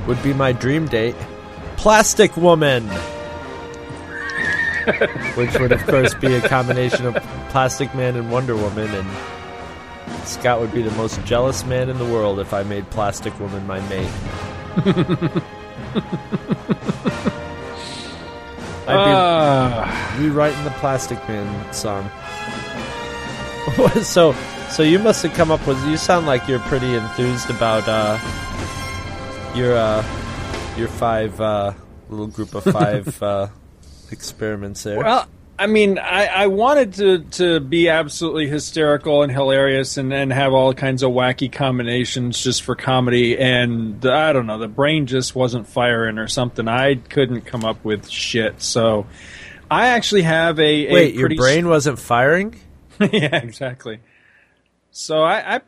[0.05, 1.15] would be my dream date,
[1.77, 2.89] Plastic Woman
[5.35, 7.15] which would of course be a combination of
[7.49, 9.07] Plastic Man and Wonder Woman, and
[10.27, 13.65] Scott would be the most jealous man in the world if I made Plastic Woman
[13.65, 14.09] my mate.
[18.87, 20.15] I'd Ah.
[20.17, 22.09] be rewriting the Plastic Man song.
[24.01, 24.33] so,
[24.69, 25.83] so you must have come up with.
[25.87, 28.17] You sound like you're pretty enthused about uh,
[29.55, 30.03] your uh,
[30.77, 31.73] your five uh,
[32.09, 33.47] little group of five uh,
[34.11, 34.99] experiments there.
[34.99, 35.27] Well,
[35.59, 40.53] I mean, I, I wanted to, to be absolutely hysterical and hilarious and, and have
[40.53, 43.37] all kinds of wacky combinations just for comedy.
[43.39, 46.67] And I don't know, the brain just wasn't firing or something.
[46.67, 48.61] I couldn't come up with shit.
[48.61, 49.07] So
[49.69, 50.87] I actually have a.
[50.87, 52.59] a Wait, your brain wasn't firing?
[52.99, 53.99] yeah, exactly.
[54.91, 55.61] So I, I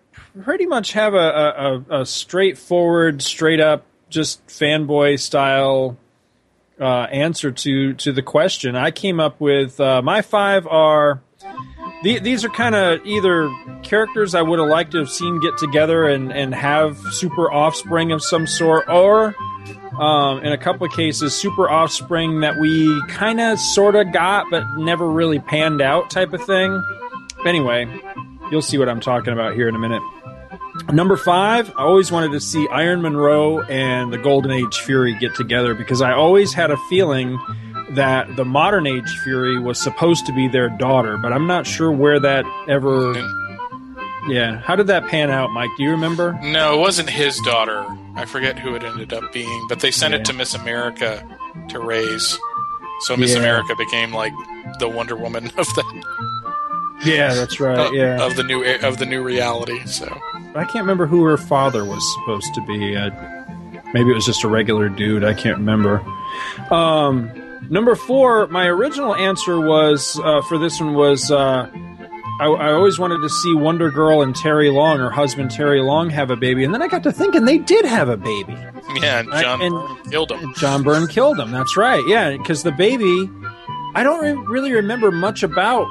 [0.43, 5.97] pretty much have a, a, a straightforward, straight up, just fanboy style
[6.79, 8.75] uh, answer to to the question.
[8.75, 11.21] I came up with uh, my five are.
[12.03, 13.49] the- These are kind of either
[13.83, 18.11] characters I would have liked to have seen get together and, and have super offspring
[18.11, 19.35] of some sort, or
[19.99, 24.45] um, in a couple of cases, super offspring that we kind of sort of got
[24.49, 26.81] but never really panned out type of thing.
[27.45, 27.85] Anyway,
[28.51, 30.01] you'll see what I'm talking about here in a minute.
[30.91, 35.35] Number five, I always wanted to see Iron Munro and the Golden Age Fury get
[35.35, 37.37] together because I always had a feeling
[37.91, 41.91] that the modern age Fury was supposed to be their daughter, but I'm not sure
[41.91, 43.13] where that ever.
[44.27, 45.69] Yeah, how did that pan out, Mike?
[45.77, 46.37] Do you remember?
[46.43, 47.83] No, it wasn't his daughter.
[48.15, 50.19] I forget who it ended up being, but they sent Yeah.
[50.19, 51.25] it to Miss America
[51.69, 52.37] to raise.
[53.01, 53.39] So Miss Yeah.
[53.39, 54.33] America became like
[54.79, 56.03] the Wonder Woman of the
[57.05, 57.77] Yeah, that's right.
[57.79, 59.79] of- Yeah, of the new of the new reality.
[59.85, 60.05] So
[60.55, 62.95] I can't remember who her father was supposed to be.
[62.95, 63.09] Uh,
[63.93, 65.23] maybe it was just a regular dude.
[65.23, 66.03] I can't remember.
[66.71, 67.31] Um,
[67.69, 71.69] number four, my original answer was uh, for this one was uh,
[72.41, 76.09] I, I always wanted to see Wonder Girl and Terry Long, her husband Terry Long,
[76.09, 78.55] have a baby, and then I got to thinking they did have a baby.
[79.01, 80.53] yeah, and I- John and- Byrne killed him.
[80.55, 81.51] John Byrne killed him.
[81.51, 82.03] That's right.
[82.07, 83.29] Yeah, because the baby,
[83.95, 85.87] I don't re- really remember much about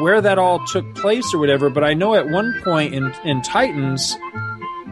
[0.00, 3.42] where that all took place or whatever, but I know at one point in in
[3.42, 4.16] Titans,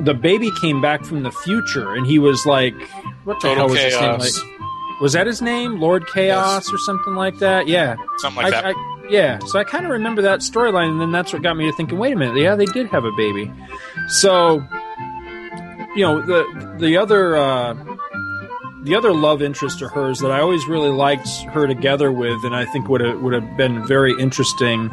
[0.01, 2.75] the baby came back from the future, and he was like,
[3.25, 4.39] "What the Total hell was his name?" Chaos.
[4.43, 4.51] Like,
[5.01, 7.67] was that his name, Lord Chaos, or something like that?
[7.69, 8.75] Yeah, Something like I- that.
[8.77, 11.67] I- yeah, so I kind of remember that storyline, and then that's what got me
[11.67, 11.99] to thinking.
[11.99, 13.53] Wait a minute, yeah, they did have a baby.
[14.09, 14.63] So,
[15.95, 17.75] you know, the the other uh,
[18.85, 22.55] the other love interest of hers that I always really liked her together with, and
[22.55, 24.91] I think would have would have been very interesting.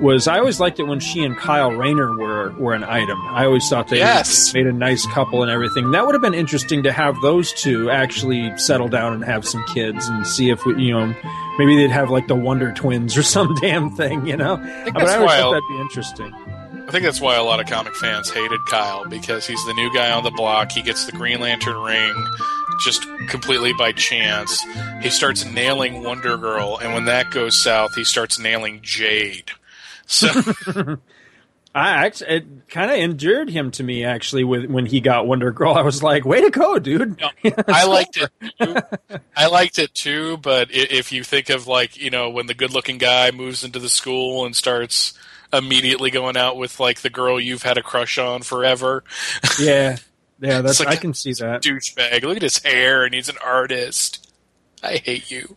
[0.00, 3.20] Was I always liked it when she and Kyle Rayner were were an item.
[3.28, 4.52] I always thought they Yes.
[4.52, 5.90] made a nice couple and everything.
[5.92, 9.62] That would have been interesting to have those two actually settle down and have some
[9.74, 11.14] kids and see if we, you know
[11.58, 14.56] maybe they'd have like the Wonder Twins or some damn thing, you know.
[14.56, 16.32] think but I always thought that'd be interesting.
[16.88, 19.92] I think that's why a lot of comic fans hated Kyle because he's the new
[19.94, 20.72] guy on the block.
[20.72, 22.12] He gets the Green Lantern ring
[22.84, 24.64] just completely by chance.
[25.02, 29.50] He starts nailing Wonder Girl, and when that goes south, he starts nailing Jade.
[30.06, 30.28] So
[31.74, 34.44] I actually, it kind of endeared him to me actually.
[34.44, 37.22] With when he got Wonder Girl, I was like, "Way to go, dude!"
[37.66, 38.30] I liked it.
[38.60, 38.76] Too.
[39.34, 42.98] I liked it too, but if you think of like you know when the good-looking
[42.98, 45.14] guy moves into the school and starts
[45.50, 49.02] immediately going out with like the girl you've had a crush on forever,
[49.58, 49.96] yeah,
[50.42, 51.62] yeah, that's like I can see that.
[51.62, 52.22] douchebag.
[52.22, 54.32] Look at his hair, and he's an artist.
[54.82, 55.56] I hate you,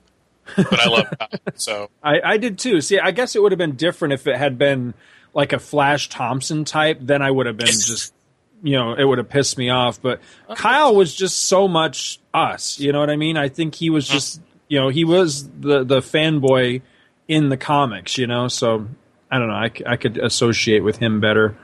[0.56, 1.30] but I love Kyle.
[1.56, 2.82] So I, I did too.
[2.82, 4.94] See, I guess it would have been different if it had been
[5.34, 7.00] like a Flash Thompson type.
[7.02, 8.14] Then I would have been just,
[8.62, 10.00] you know, it would have pissed me off.
[10.02, 10.22] But
[10.56, 12.80] Kyle was just so much us.
[12.80, 13.38] You know what I mean?
[13.38, 16.82] I think he was just, you know, he was the the fanboy
[17.28, 18.18] in the comics.
[18.20, 18.88] You know, so
[19.32, 19.56] I don't know.
[19.56, 21.58] I, I could associate with him better.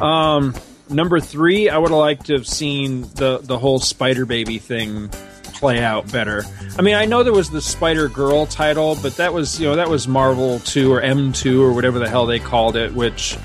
[0.00, 0.54] Um,
[0.88, 5.08] number three, I would have liked to have seen the the whole Spider Baby thing
[5.42, 6.44] play out better.
[6.78, 9.76] I mean, I know there was the Spider Girl title, but that was you know
[9.76, 13.36] that was Marvel two or M two or whatever the hell they called it, which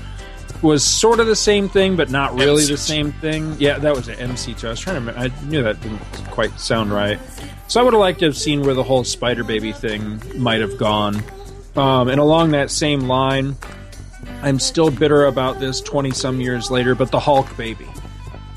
[0.62, 3.56] was sort of the same thing, but not really the same thing.
[3.58, 4.64] Yeah, that was an MC2.
[4.64, 5.18] I was trying to.
[5.18, 6.00] I knew that didn't
[6.30, 7.18] quite sound right.
[7.68, 10.60] So I would have liked to have seen where the whole Spider Baby thing might
[10.60, 11.22] have gone.
[11.74, 13.56] Um, and along that same line,
[14.42, 17.86] I'm still bitter about this 20 some years later, but the Hulk Baby.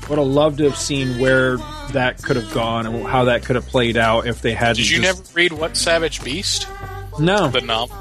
[0.08, 1.56] Would have loved to have seen where
[1.92, 4.76] that could have gone and how that could have played out if they had.
[4.76, 6.68] Did you never read What Savage Beast?
[7.18, 7.96] No, The novel.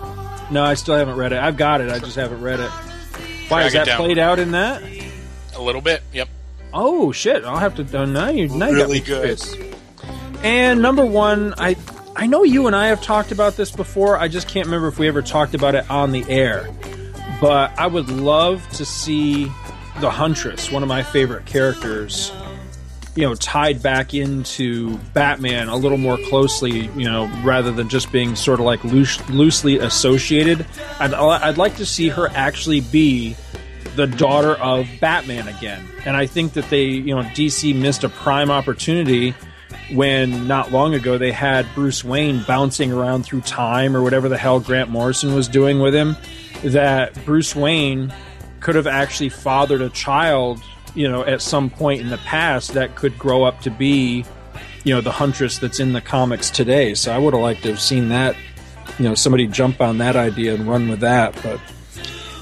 [0.51, 1.39] no, I still haven't read it.
[1.39, 1.89] I've got it.
[1.91, 2.69] I just haven't read it.
[3.49, 3.97] Why Drag is that down.
[3.97, 4.83] played out in that?
[5.55, 6.03] A little bit.
[6.13, 6.29] Yep.
[6.73, 7.43] Oh shit!
[7.45, 8.01] I'll have to.
[8.01, 9.39] Uh, now you now you got Really me good.
[10.43, 11.75] And number one, I
[12.15, 14.17] I know you and I have talked about this before.
[14.19, 16.69] I just can't remember if we ever talked about it on the air.
[17.41, 19.45] But I would love to see
[19.99, 22.31] the Huntress, one of my favorite characters,
[23.15, 26.89] you know, tied back into Batman a little more closely.
[26.95, 30.65] You know, rather than just being sort of like loose, loosely associated.
[30.99, 33.35] I'd I'd like to see her actually be
[33.95, 35.85] the daughter of Batman again.
[36.05, 39.33] And I think that they, you know, DC missed a prime opportunity
[39.93, 44.37] when not long ago they had Bruce Wayne bouncing around through time or whatever the
[44.37, 46.17] hell Grant Morrison was doing with him.
[46.63, 48.13] That Bruce Wayne
[48.59, 50.63] could have actually fathered a child,
[50.95, 54.25] you know, at some point in the past that could grow up to be,
[54.83, 56.93] you know, the huntress that's in the comics today.
[56.95, 58.35] So I would have liked to have seen that,
[58.97, 61.39] you know, somebody jump on that idea and run with that.
[61.43, 61.59] But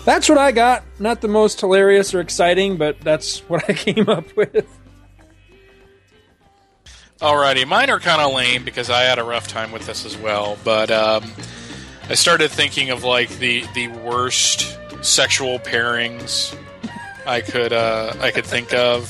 [0.05, 0.83] that's what I got.
[0.99, 4.65] Not the most hilarious or exciting, but that's what I came up with.
[7.19, 10.17] Alrighty, mine are kind of lame because I had a rough time with this as
[10.17, 10.57] well.
[10.65, 11.31] But um,
[12.13, 16.55] I started thinking of like the the worst sexual pairings
[17.25, 19.09] I could uh, I could think of.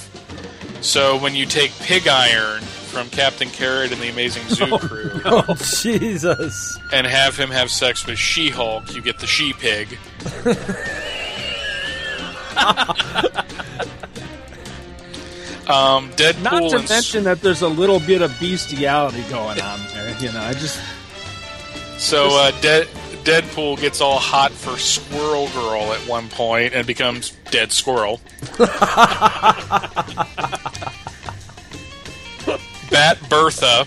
[0.80, 5.54] So when you take Pig Iron from Captain Carrot and the Amazing Zoo Crew Oh
[5.82, 6.80] Jesus!
[6.94, 9.90] and have him have sex with She Hulk, you get the She Pig.
[15.68, 20.18] um, Deadpool Not to mention that there's a little bit of bestiality going on there.
[20.22, 20.80] You know, I just
[21.98, 22.86] So uh, De-
[23.24, 28.20] Deadpool gets all hot for Squirrel Girl at one point and becomes Dead Squirrel.
[32.92, 33.86] Bat Bertha,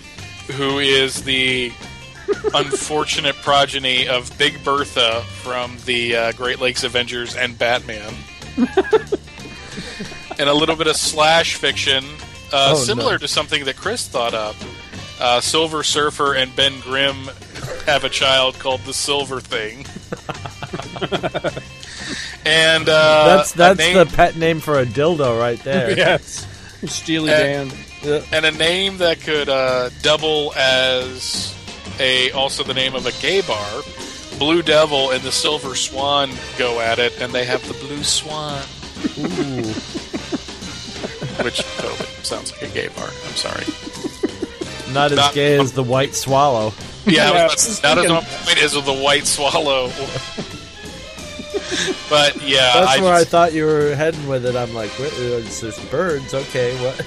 [0.53, 1.71] who is the
[2.53, 8.13] unfortunate progeny of Big Bertha from the uh, Great Lakes Avengers and Batman.
[10.39, 12.03] and a little bit of slash fiction,
[12.51, 13.17] uh, Oh, similar no.
[13.19, 14.55] to something that Chris thought up.
[15.19, 17.29] Uh, Silver Surfer and Ben Grimm
[17.85, 19.79] have a child called the Silver Thing.
[22.45, 25.91] and uh, that's that's name- the pet name for a dildo right there.
[25.97, 26.45] yes,
[26.85, 27.71] Steely And-
[28.03, 28.23] Dan.
[28.31, 31.53] and a name that could uh, double as
[31.99, 33.81] a also the name of a gay bar.
[34.37, 36.29] Blue Devil and the Silver Swan
[36.59, 38.61] go at it, and they have the Blue Swan,
[39.17, 39.63] Ooh.
[41.43, 43.07] which totally sounds like a gay bar.
[43.07, 43.63] I'm sorry.
[44.93, 46.73] Not as Not- gay as the white swallow.
[47.05, 49.87] Yeah, Yeah, I I was was not as thinking- on point as the White Swallow.
[52.09, 54.55] but yeah, That's I where I thought you were heading with it.
[54.55, 56.33] I'm like, what, uh, it's just birds.
[56.33, 56.97] Okay, what?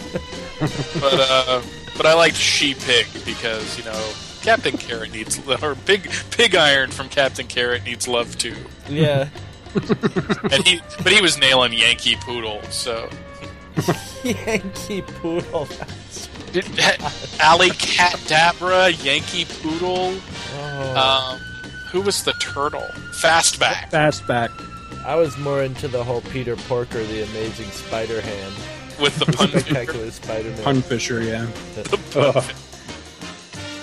[1.01, 1.63] but uh,
[1.97, 4.13] but I liked She Pig because you know
[4.43, 8.57] Captain Carrot needs or Pig Pig Iron from Captain Carrot needs love too,
[8.89, 9.29] yeah.
[9.75, 12.63] and he but he was nailing Yankee Poodle.
[12.71, 13.09] So
[14.25, 15.69] Yankee poodle.
[16.53, 16.67] Did,
[17.41, 20.15] Alley Cat Dabra, Yankee Poodle.
[20.55, 21.33] Oh.
[21.35, 21.39] Um,
[21.91, 22.87] who was the turtle?
[23.13, 23.91] Fastback.
[23.91, 24.51] Fastback.
[25.05, 28.53] I was more into the whole Peter Porker, the amazing Spider-Ham,
[29.01, 29.49] with the pun.
[29.49, 30.63] spectacular Spider-Man.
[30.63, 31.47] Pun Fisher, yeah.
[31.75, 32.45] The pun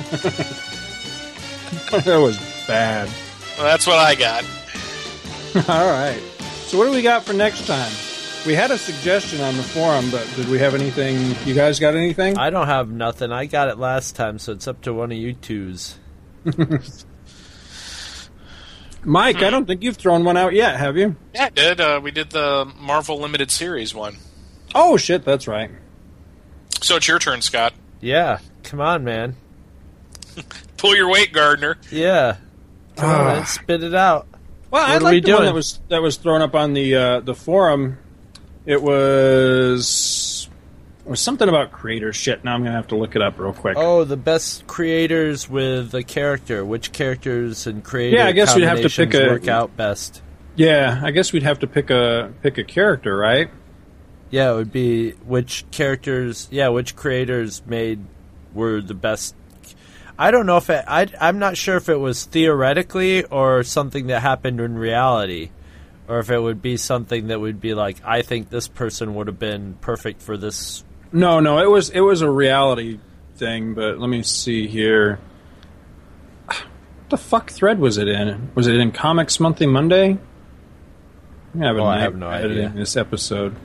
[1.91, 2.37] that was
[2.67, 3.09] bad.
[3.57, 4.43] Well, that's what I got.
[5.69, 6.21] All right.
[6.67, 7.91] So what do we got for next time?
[8.45, 11.35] We had a suggestion on the forum, but did we have anything?
[11.45, 12.37] You guys got anything?
[12.37, 13.31] I don't have nothing.
[13.33, 15.97] I got it last time, so it's up to one of you twos.
[19.03, 21.15] Mike, I don't think you've thrown one out yet, have you?
[21.33, 21.81] Yeah, I did.
[21.81, 24.17] Uh, we did the Marvel Limited Series one.
[24.73, 25.69] Oh shit, that's right.
[26.81, 27.73] So it's your turn, Scott.
[28.01, 29.35] Yeah, come on, man.
[30.77, 31.77] Pull your weight, Gardner.
[31.91, 32.37] Yeah,
[32.95, 33.45] come on, man.
[33.45, 34.27] spit it out.
[34.71, 35.45] Well, What I are like we the one doing?
[35.49, 37.97] that was that was thrown up on the uh, the forum.
[38.67, 40.49] It was
[41.05, 42.43] it was something about creator shit.
[42.43, 43.77] Now I'm gonna have to look it up real quick.
[43.79, 46.65] Oh, the best creators with a character.
[46.65, 50.21] Which characters and creator Yeah, I guess we'd have to pick a- work out best.
[50.57, 53.49] Yeah, I guess we'd have to pick a pick a character, right?
[54.31, 56.49] Yeah, it would be which characters.
[56.51, 57.99] Yeah, which creators made
[58.53, 59.33] were the best.
[60.19, 61.07] I don't know if it, I.
[61.21, 65.51] I'm not sure if it was theoretically or something that happened in reality,
[66.07, 69.27] or if it would be something that would be like, I think this person would
[69.27, 70.83] have been perfect for this.
[71.11, 72.99] No, no, it was it was a reality
[73.35, 73.73] thing.
[73.73, 75.19] But let me see here.
[76.47, 78.49] What the fuck thread was it in?
[78.55, 80.17] Was it in Comics Monthly Monday?
[81.59, 82.69] I have, Oh, I have no idea.
[82.75, 83.55] this episode.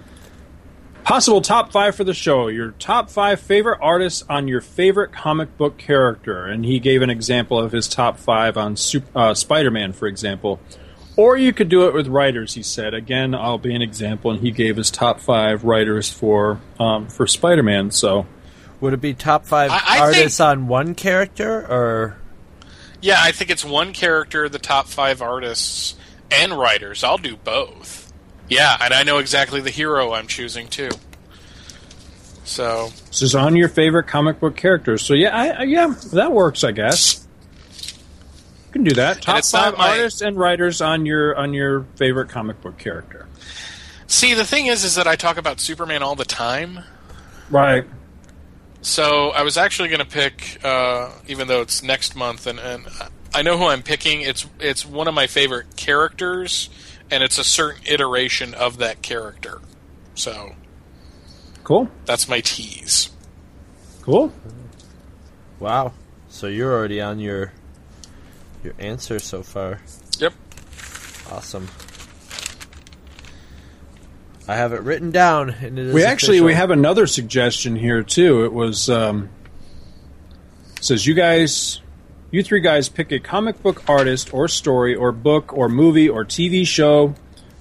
[1.04, 2.46] Possible top five for the show.
[2.46, 7.10] Your top five favorite artists on your favorite comic book character, and he gave an
[7.10, 8.76] example of his top five on
[9.16, 10.60] uh, Spider-Man, for example.
[11.16, 12.54] Or you could do it with writers.
[12.54, 16.60] He said again, I'll be an example, and he gave his top five writers for
[16.80, 17.90] um, for Spider-Man.
[17.90, 18.26] So
[18.80, 22.16] Would it be top five I- I artists on one character, or
[23.02, 25.96] Yeah, I think it's one character, the top five artists
[26.30, 27.04] and writers.
[27.04, 28.10] I'll do both.
[28.48, 30.90] Yeah, and I know exactly the hero I'm choosing too.
[32.44, 35.02] So this is on your favorite comic book characters.
[35.02, 36.64] So yeah, I, I, yeah, that works.
[36.64, 37.26] I guess
[38.74, 39.20] you can do that.
[39.20, 43.26] Top it's five my- artists and writers on your on your favorite comic book character.
[44.06, 46.80] see, the thing is, is that I talk about Superman all the time.
[47.50, 47.84] Right.
[48.80, 52.86] So I was actually going to pick, uh, even though it's next month, and, and
[53.34, 54.22] I know who I'm picking.
[54.22, 56.68] It's it's one of my favorite characters,
[57.10, 59.60] and it's a certain iteration of that character.
[60.14, 60.54] So
[61.62, 61.88] Cool.
[62.06, 63.10] that's my tease.
[64.02, 64.32] Cool.
[65.60, 65.92] wow?
[66.28, 67.52] So you're already on your
[68.64, 69.80] your answer so far.
[70.18, 70.32] Yep.
[71.30, 71.68] Awesome.
[74.48, 78.02] I have it written down, and it is we actually we have another suggestion here
[78.02, 78.44] too.
[78.44, 79.30] It was um,
[80.76, 81.80] it says you guys,
[82.30, 86.24] you three guys, pick a comic book artist or story or book or movie or
[86.24, 87.14] TV show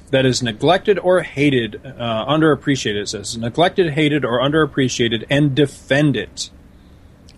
[0.09, 3.03] that is neglected or hated, uh, underappreciated.
[3.03, 6.49] It says neglected, hated, or underappreciated, and defend it.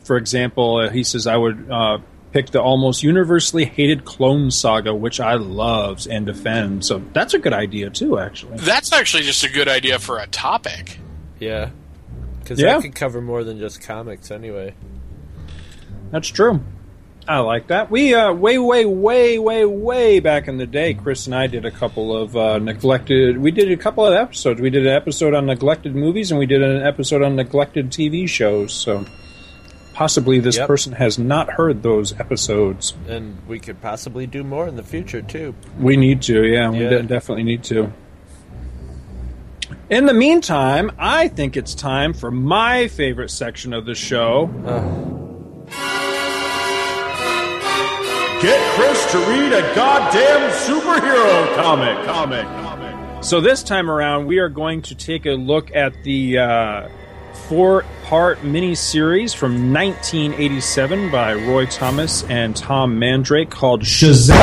[0.03, 1.99] For example, uh, he says I would uh,
[2.33, 6.83] pick the almost universally hated Clone Saga, which I love and defend.
[6.83, 8.57] So that's a good idea too, actually.
[8.57, 10.97] That's actually just a good idea for a topic.
[11.39, 11.69] yeah,
[12.39, 12.73] because Yeah.
[12.73, 14.73] that could cover more than just comics anyway.
[16.11, 16.61] That's true.
[17.27, 17.89] I like that.
[17.89, 21.63] We uh, way, way, way, way, way back in the day, Chris and I did
[21.65, 23.37] a couple of uh, neglected.
[23.37, 24.59] We did a couple of episodes.
[24.59, 28.27] We did an episode on neglected movies, and we did an episode on neglected TV
[28.27, 28.73] shows.
[28.73, 29.05] So
[29.93, 30.67] possibly this Yep.
[30.67, 32.93] person has not heard those episodes.
[33.07, 35.53] And we could possibly do more in the future too.
[35.79, 37.91] We need to, yeah, we de- definitely need to.
[39.89, 44.49] In the meantime, I think it's time for my favorite section of the show.
[48.41, 52.05] Get Chris to read a goddamn superhero comic.
[52.05, 52.45] Comic.
[52.45, 53.23] Comic.
[53.23, 56.89] So this time around, we are going to take a look at the uh,
[58.13, 64.35] four-part mini-series from 1987 by Roy Thomas and Tom Mandrake called Shazam: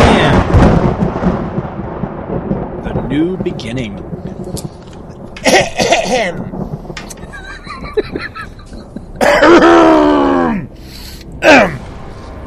[2.82, 3.96] The New Beginning.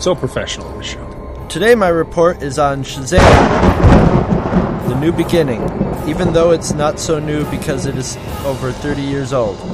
[0.01, 1.47] so professional this show.
[1.49, 3.19] Today, my report is on Shazam
[4.89, 5.61] The New Beginning,
[6.05, 9.72] even though it's not so new because it is over 30 years old.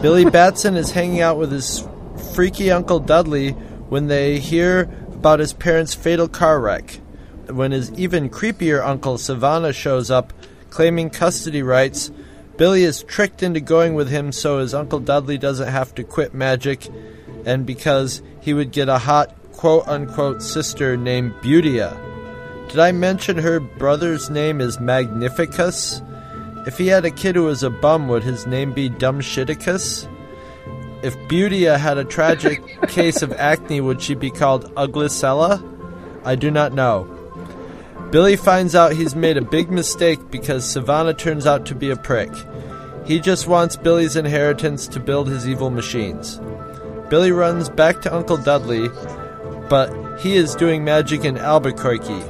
[0.00, 1.86] Billy Batson is hanging out with his
[2.34, 3.50] freaky Uncle Dudley
[3.88, 4.82] when they hear
[5.12, 7.00] about his parents' fatal car wreck.
[7.48, 10.32] When his even creepier uncle Sivana shows up
[10.70, 12.10] claiming custody rights,
[12.56, 16.34] Billy is tricked into going with him so his Uncle Dudley doesn't have to quit
[16.34, 16.88] magic
[17.44, 21.98] and because he would get a hot quote unquote sister named Beautia.
[22.68, 26.00] Did I mention her brother's name is Magnificus?
[26.66, 30.08] If he had a kid who was a bum, would his name be Dumbshiticus?
[31.02, 35.62] If Beautia had a tragic case of acne, would she be called Uglicella?
[36.24, 37.04] I do not know.
[38.10, 41.96] Billy finds out he's made a big mistake because Sivana turns out to be a
[41.96, 42.30] prick.
[43.04, 46.40] He just wants Billy's inheritance to build his evil machines.
[47.10, 48.88] Billy runs back to Uncle Dudley,
[49.68, 52.24] but he is doing magic in Albuquerque.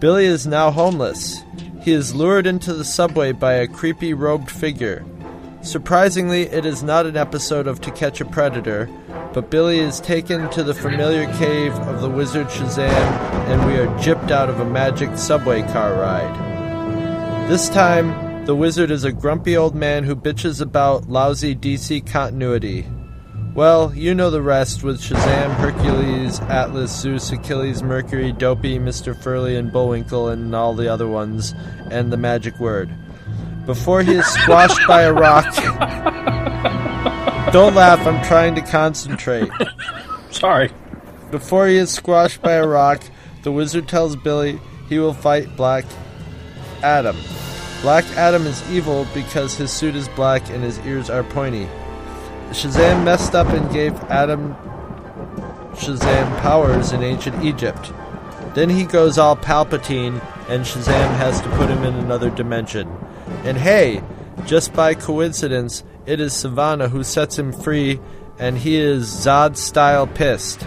[0.00, 1.44] Billy is now homeless.
[1.80, 5.04] He is lured into the subway by a creepy robed figure.
[5.62, 8.88] Surprisingly, it is not an episode of To Catch a Predator,
[9.32, 12.90] but Billy is taken to the familiar cave of the wizard Shazam,
[13.48, 17.48] and we are gypped out of a magic subway car ride.
[17.48, 22.86] This time, the wizard is a grumpy old man who bitches about lousy DC continuity.
[23.58, 29.20] Well, you know the rest with Shazam, Hercules, Atlas, Zeus, Achilles, Mercury, Dopey, Mr.
[29.20, 31.56] Furley, and Bullwinkle, and all the other ones,
[31.90, 32.88] and the magic word.
[33.66, 35.52] Before he is squashed by a rock.
[37.52, 39.50] Don't laugh, I'm trying to concentrate.
[40.30, 40.70] Sorry.
[41.32, 43.02] Before he is squashed by a rock,
[43.42, 45.84] the wizard tells Billy he will fight Black
[46.84, 47.16] Adam.
[47.82, 51.66] Black Adam is evil because his suit is black and his ears are pointy.
[52.50, 54.54] Shazam messed up and gave Adam
[55.74, 57.92] Shazam powers in ancient Egypt.
[58.54, 62.88] Then he goes all Palpatine, and Shazam has to put him in another dimension.
[63.44, 64.02] And hey,
[64.46, 68.00] just by coincidence, it is Sivana who sets him free,
[68.38, 70.64] and he is Zod style pissed.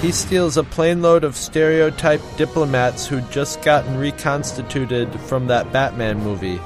[0.00, 6.18] He steals a plane load of stereotyped diplomats who'd just gotten reconstituted from that Batman
[6.18, 6.60] movie.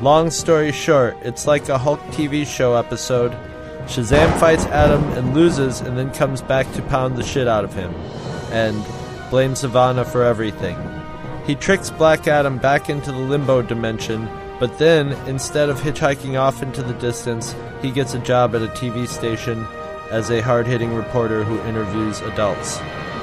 [0.00, 3.36] Long story short, it's like a Hulk TV show episode.
[3.86, 7.74] Shazam fights Adam and loses, and then comes back to pound the shit out of
[7.74, 7.92] him,
[8.50, 8.84] and
[9.30, 10.76] blames Sivana for everything.
[11.46, 14.28] He tricks Black Adam back into the limbo dimension,
[14.60, 18.68] but then, instead of hitchhiking off into the distance, he gets a job at a
[18.68, 19.66] TV station
[20.10, 22.78] as a hard hitting reporter who interviews adults.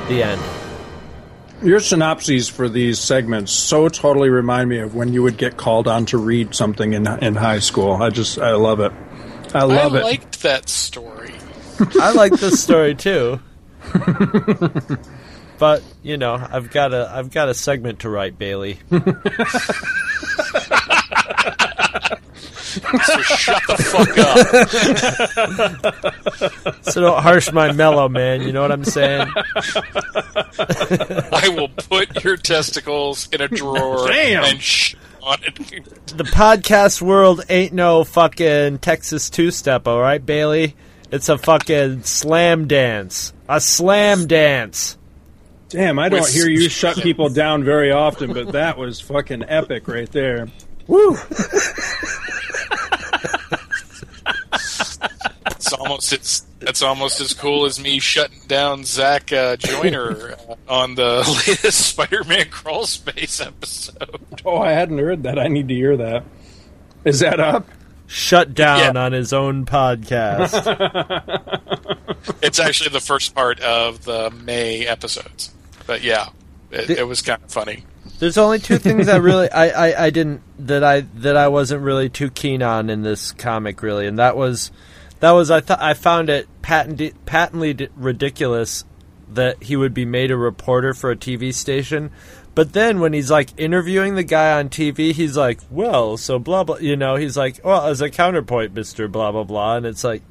[0.10, 0.41] The end.
[1.61, 5.88] Your synopses for these segments so totally remind me of when you would get called
[5.88, 7.94] on to read something in in high school.
[7.94, 8.91] I just I love it.
[9.54, 10.04] I love I it.
[10.04, 11.34] liked that story.
[12.00, 13.40] I like this story too.
[15.58, 18.80] but, you know, I've got a I've got a segment to write, Bailey.
[22.70, 24.18] So shut the fuck
[26.70, 26.84] up.
[26.84, 28.42] so don't harsh my mellow, man.
[28.42, 29.28] You know what I'm saying?
[29.36, 29.44] I
[31.56, 34.44] will put your testicles in a drawer Damn.
[34.44, 35.06] and sh- on it.
[35.22, 40.76] The podcast world ain't no fucking Texas two step, all right, Bailey?
[41.12, 43.34] It's a fucking slam dance.
[43.48, 44.98] A slam dance.
[45.70, 49.44] Damn, I don't With- hear you shut people down very often, but that was fucking
[49.48, 50.48] epic right there.
[50.88, 51.16] Woo!
[55.72, 60.56] It's almost it's that's almost as cool as me shutting down Zach uh, Joyner uh,
[60.68, 61.18] on the
[61.48, 64.20] latest Spider-Man crawl space episode.
[64.46, 65.38] Oh, I hadn't heard that.
[65.40, 66.24] I need to hear that.
[67.06, 67.68] Is that up?
[68.08, 69.02] Shut down Yeah.
[69.04, 70.56] on his own podcast.
[72.41, 75.52] It's actually the first part of the May episodes,
[75.88, 76.28] but yeah,
[76.70, 77.86] it, it was kind of funny.
[78.20, 81.82] There's only two things I really I, I, I didn't that I that I wasn't
[81.82, 84.72] really too keen on in this comic really, and that was
[85.20, 88.86] that was I thought I found it patent, patently d- ridiculous
[89.32, 92.10] that he would be made a reporter for a TV station.
[92.56, 96.64] But then when he's like interviewing the guy on TV, he's like, "Well, so blah
[96.64, 100.04] blah," you know, he's like, "Well, as a counterpoint, Mister blah blah blah," and it's
[100.04, 100.24] like,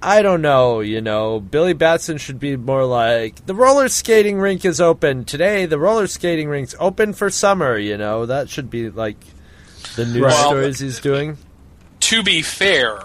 [0.00, 4.64] I don't know, you know, Billy Batson should be more like the roller skating rink
[4.64, 5.66] is open today.
[5.66, 7.76] The roller skating rink's open for summer.
[7.76, 9.16] You know, that should be like
[9.96, 10.32] the news Right.
[10.46, 11.36] stories he's doing.
[12.00, 13.00] To be fair,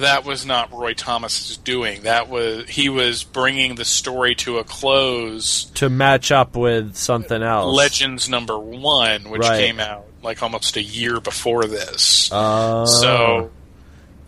[0.00, 2.02] that was not Roy Thomas's doing.
[2.02, 5.64] That was he was bringing the story to a close.
[5.74, 7.74] to match up with something else.
[7.76, 9.58] Legends number one, which Right.
[9.66, 12.30] came out like almost a year before this.
[12.32, 12.84] Oh.
[12.86, 13.50] So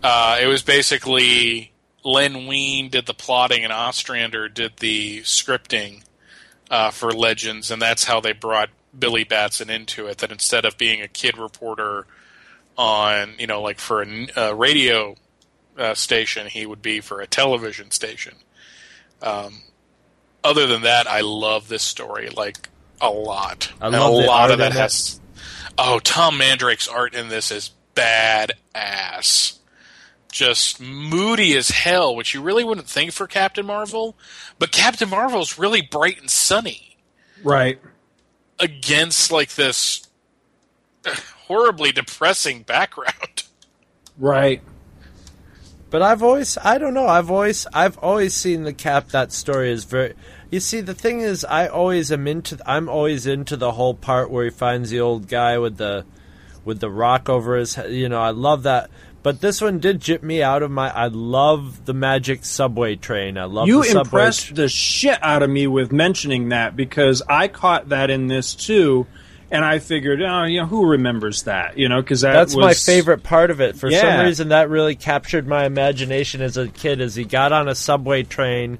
[0.03, 1.71] uh, it was basically
[2.03, 6.03] Len Wein did the plotting and Ostrander did the scripting
[6.69, 10.19] uh, for Legends, and that's how they brought Billy Batson into it.
[10.19, 12.05] That instead of being a kid reporter
[12.77, 14.05] on, you know, like for
[14.35, 15.15] a radio
[15.77, 18.35] uh, station, he would be for a television station.
[19.21, 19.61] Um,
[20.43, 22.69] other than that, I love this story like
[23.01, 23.71] a lot.
[23.81, 25.19] I And love a the lot of that has.
[25.77, 29.59] Oh, Tom Mandrake's art in this is bad ass.
[30.31, 34.15] Just moody as hell, which you really wouldn't think for Captain Marvel.
[34.59, 36.97] But Captain Marvel's really bright and sunny
[37.43, 37.79] Right.
[38.59, 40.07] against like this
[41.47, 43.43] horribly depressing background.
[44.17, 44.61] Right.
[45.89, 49.71] But I've always, I don't know, I've always, I've always seen the cap that story
[49.71, 50.13] is very.
[50.49, 54.29] You see, the thing is, I always am into, I'm always into the whole part
[54.29, 56.05] where he finds the old guy with the,
[56.63, 57.91] with the rock over his head.
[57.91, 58.89] You know, I love that.
[59.25, 60.93] But this one did jip me out of my.
[60.93, 63.39] I love the magic subway train.
[63.39, 64.01] I love you the subway.
[64.01, 68.53] impressed the shit out of me with mentioning that because I caught that in this
[68.53, 69.07] too,
[69.51, 71.77] and I figured, oh, you know, who remembers that?
[71.77, 73.75] You know, because that That's was my favorite part of it.
[73.75, 77.01] For some reason, that really captured my imagination as a kid.
[77.01, 78.79] As he got on a subway train,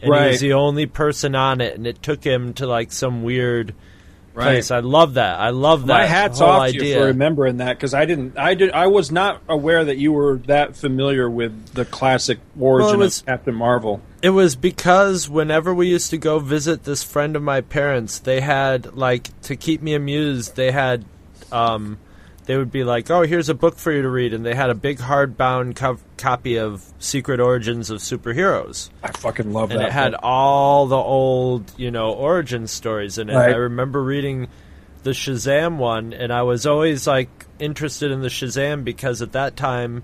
[0.00, 3.22] and he was the only person on it, and it took him to like some
[3.22, 3.74] weird
[4.36, 4.44] Right.
[4.44, 4.70] place.
[4.70, 5.40] I love that.
[5.40, 5.94] I love that.
[5.94, 6.98] My hats off to you idea.
[6.98, 10.36] for remembering that because I didn't, I did, I was not aware that you were
[10.46, 14.02] that familiar with the classic origin was- of Captain Marvel.
[14.22, 18.40] It was because whenever we used to go visit this friend of my parents, they
[18.40, 20.54] had like to keep me amused.
[20.56, 21.04] They had,
[21.52, 21.98] um,
[22.46, 24.70] they would be like, "Oh, here's a book for you to read," and they had
[24.70, 28.88] a big hardbound co- copy of Secret Origins of Superheroes.
[29.02, 29.88] I fucking love and that.
[29.88, 30.20] it had book.
[30.22, 33.34] all the old, you know, origin stories in it.
[33.34, 33.50] Right.
[33.50, 34.48] I remember reading
[35.02, 39.56] the Shazam one, and I was always like interested in the Shazam because at that
[39.56, 40.02] time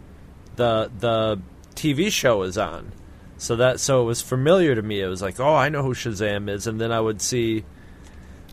[0.56, 1.40] the the
[1.74, 2.92] TV show was on.
[3.38, 5.00] So that so it was familiar to me.
[5.00, 7.64] It was like, oh, I know who Shazam is, and then I would see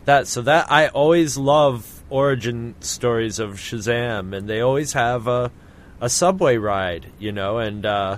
[0.04, 0.26] that.
[0.26, 5.50] So that I always love origin stories of Shazam, and they always have a
[6.00, 7.58] a subway ride, you know.
[7.58, 8.16] And uh,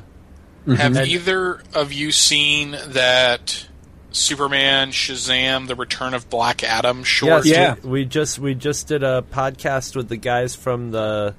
[0.66, 3.66] Have and- either of you seen that
[4.10, 7.44] Superman, Shazam, The Return of Black Adam short?
[7.46, 11.34] Yes, We, we just we just did a podcast with the guys from the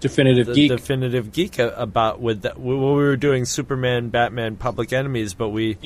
[0.00, 0.70] Definitive the Geek.
[0.70, 2.60] Definitive Geek about with that.
[2.60, 5.78] We, we were doing Superman, Batman, Public Enemies, but we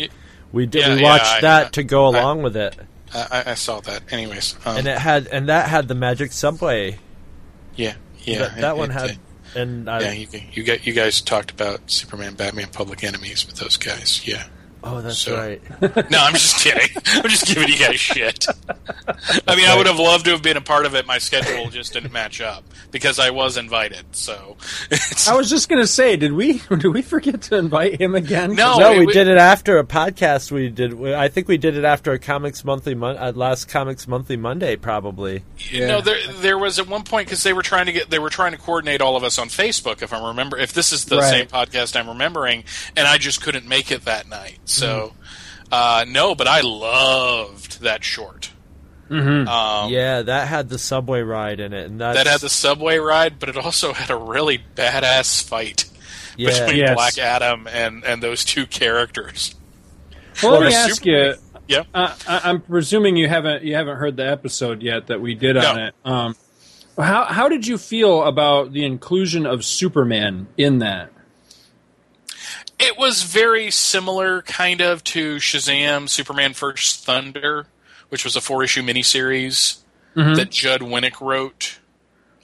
[0.50, 2.76] we did Yeah, we watched I- that I- to go I- along with it,
[3.14, 4.12] I, I- saw that.
[4.12, 6.98] Anyways, um, and it had and that had the magic subway.
[7.76, 7.94] yeah,
[8.24, 9.10] yeah, that, that it- one had.
[9.10, 9.18] it-
[9.54, 13.78] and I, yeah, you, you you guys talked about Superman, Batman, Public Enemies with those
[13.78, 14.26] guys.
[14.28, 14.46] Yeah.
[14.84, 15.60] Oh, that's So- right.
[16.10, 16.88] No, I'm just kidding.
[17.06, 18.46] I'm just giving you guys shit.
[19.46, 21.06] I mean, I would have loved to have been a part of it.
[21.06, 24.04] My schedule just didn't match up because I was invited.
[24.12, 24.56] So
[25.28, 28.54] I was just gonna say, did we did we forget to invite him again?
[28.54, 30.50] No, no, it we did it after a podcast.
[30.50, 31.02] We did.
[31.14, 34.76] I think we did it after a Comics Monthly Mon- uh, last Comics Monthly Monday,
[34.76, 35.42] probably.
[35.58, 38.18] You know, there there was at one point because they were trying to get they
[38.18, 40.02] were trying to coordinate all of us on Facebook.
[40.02, 41.30] If I remember, if this is the Right.
[41.30, 42.64] same podcast I'm remembering,
[42.96, 44.58] and I just couldn't make it that night.
[44.68, 45.12] So
[45.72, 48.50] uh, no, but I loved that short.
[49.10, 49.48] Mm-hmm.
[49.48, 52.98] Um, yeah, that had the subway ride in it, and that's, that had the subway
[52.98, 55.86] ride, but it also had a really badass fight
[56.36, 56.50] Yeah.
[56.66, 56.94] between Yes.
[56.94, 59.54] Black Adam and and those two characters.
[60.42, 61.36] Well, let me ask Superman.
[61.68, 61.76] you.
[61.76, 61.82] Yeah.
[61.94, 65.56] Uh, I, I'm presuming you haven't you haven't heard the episode yet that we did
[65.56, 65.84] on No.
[65.86, 65.94] it.
[66.04, 66.36] Um,
[66.98, 71.10] how how did you feel about the inclusion of Superman in that?
[72.78, 77.66] It was very similar, kind of, to Shazam: Superman First Thunder,
[78.08, 79.78] which was a four-issue miniseries
[80.16, 80.36] Mhm.
[80.36, 81.78] that Judd Winick wrote,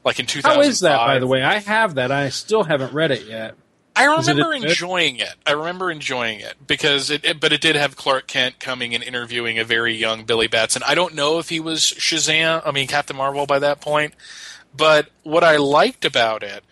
[0.04, 0.54] like in 2005.
[0.64, 1.42] How is that, by the way?
[1.42, 2.10] I have that.
[2.10, 3.54] I still haven't read it yet.
[3.96, 5.34] I it remember a enjoying it.
[5.46, 9.04] I remember enjoying it because it, it, but it did have Clark Kent coming and
[9.04, 10.82] interviewing a very young Billy Batson.
[10.84, 12.62] I don't know if he was Shazam.
[12.66, 14.14] I mean Captain Marvel by that point.
[14.76, 16.64] But what I liked about it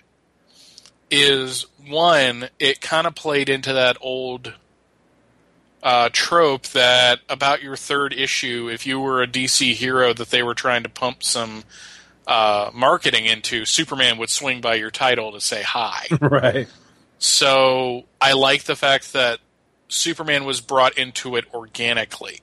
[1.12, 4.54] is one, it kind of played into that old
[5.82, 10.42] uh, trope that about your third issue, if you were a DC hero that they
[10.42, 11.64] were trying to pump some
[12.26, 16.06] uh, marketing into, Superman would swing by your title to say hi.
[16.20, 16.68] right.
[17.18, 19.40] So I like the fact that
[19.88, 22.40] Superman was brought into it organically.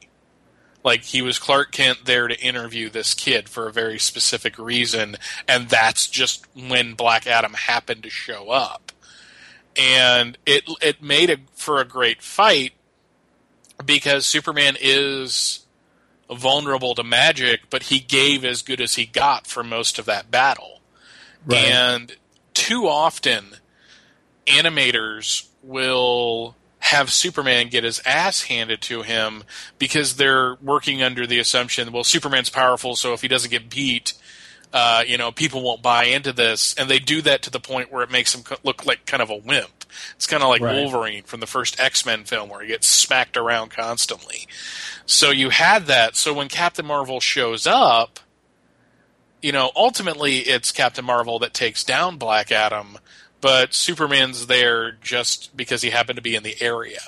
[0.83, 5.17] Like he was Clark Kent there to interview this kid for a very specific reason,
[5.47, 8.91] and that's just when Black Adam happened to show up.
[9.77, 12.73] And it it made a, for a great fight
[13.85, 15.65] because Superman is
[16.29, 20.29] vulnerable to magic, but he gave as good as he got for most of that
[20.29, 20.81] battle.
[21.45, 21.65] Right.
[21.65, 22.15] And
[22.53, 23.55] too often,
[24.45, 29.43] animators will have Superman get his ass handed to him
[29.77, 34.13] because they're working under the assumption, well, Superman's powerful, so if he doesn't get beat,
[34.71, 37.91] uh, you know, people won't buy into this, and they do that to the point
[37.91, 39.85] where it makes him look like kind of a wimp.
[40.15, 40.75] It's kind of like Right.
[40.75, 44.47] Wolverine from the first X Men film, where he gets smacked around constantly.
[45.05, 46.15] So you had that.
[46.15, 48.19] So when Captain Marvel shows up,
[49.41, 52.99] you know, ultimately it's Captain Marvel that takes down Black Adam,
[53.41, 56.99] but Superman's there just because he happened to be in the area.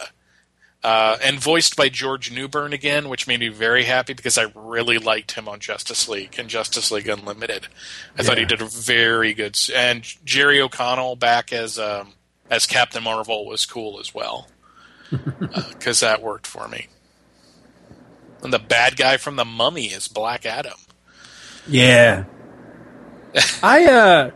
[0.83, 4.97] Uh, and voiced by George Newbern again, which made me very happy because I really
[4.97, 7.67] liked him on Justice League and Justice League Unlimited.
[8.17, 9.59] I thought he did a very good.
[9.75, 12.13] And Jerry O'Connell back as um,
[12.49, 14.47] as Captain Marvel was cool as well
[15.69, 16.87] because that worked for me.
[18.41, 20.79] And the bad guy from the Mummy is Black Adam.
[21.67, 22.25] Yeah.
[23.63, 24.31] I uh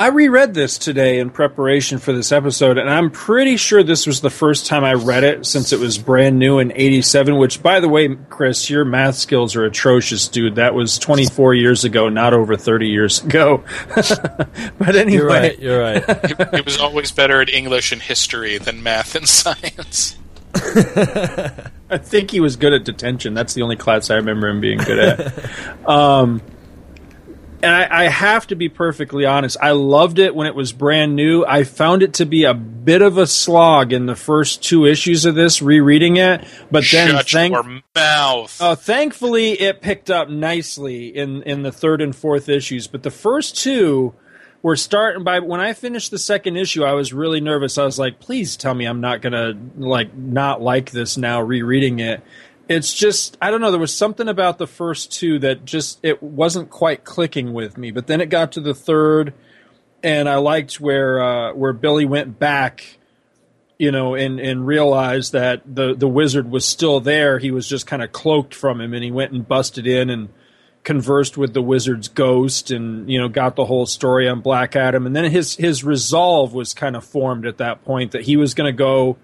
[0.00, 4.22] I reread this today in preparation for this episode, and I'm pretty sure this was
[4.22, 7.36] the first time I read it since it was brand new in '87.
[7.36, 10.54] Which, by the way, Chris, your math skills are atrocious, dude.
[10.54, 13.62] That was 24 years ago, not over 30 years ago.
[13.94, 15.58] but anyway, You're right.
[15.58, 16.26] You're right.
[16.50, 20.16] he, he was always better at English and history than math and science.
[20.54, 23.34] I think he was good at detention.
[23.34, 25.86] That's the only class I remember him being good at.
[25.86, 26.40] um,
[27.62, 29.56] and I, I have to be perfectly honest.
[29.60, 31.44] I loved it when it was brand new.
[31.44, 35.24] I found it to be a bit of a slog in the first two issues
[35.24, 36.44] of this, rereading it.
[36.70, 38.60] But then, Shut thank- your mouth.
[38.60, 42.86] uh, thankfully, it picked up nicely in in the third and fourth issues.
[42.86, 44.14] But the first two
[44.62, 47.78] were starting by when I finished the second issue, I was really nervous.
[47.78, 51.98] I was like, "Please tell me I'm not gonna like not like this now." Rereading
[51.98, 52.22] it,
[52.70, 53.72] it's just I don't know.
[53.72, 57.90] There was something about the first two that just it wasn't quite clicking with me.
[57.90, 59.34] But then it got to the third,
[60.04, 62.98] and I liked where uh, where Billy went back,
[63.76, 67.40] you know, and and realized that the the wizard was still there.
[67.40, 70.28] He was just kind of cloaked from him, and he went and busted in and
[70.84, 75.06] conversed with the wizard's ghost, and you know, got the whole story on Black Adam.
[75.06, 78.54] And then his his resolve was kind of formed at that point that he was
[78.54, 79.18] going to go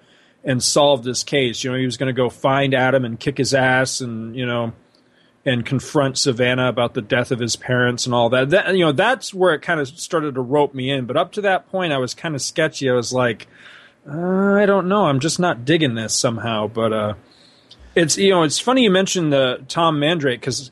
[0.46, 1.62] and solve this case.
[1.62, 4.46] You know, he was going to go find Adam and kick his ass, and you
[4.46, 4.72] know,
[5.44, 8.50] and confront Sivana about the death of his parents and all that.
[8.50, 11.04] That you know, that's where it kind of started to rope me in.
[11.04, 12.88] But up to that point, I was kind of sketchy.
[12.88, 13.48] I was like,
[14.08, 16.68] uh, I don't know, I'm just not digging this somehow.
[16.68, 17.14] But uh,
[17.96, 20.70] it's you know, it's funny you mentioned the Tom Mandrake because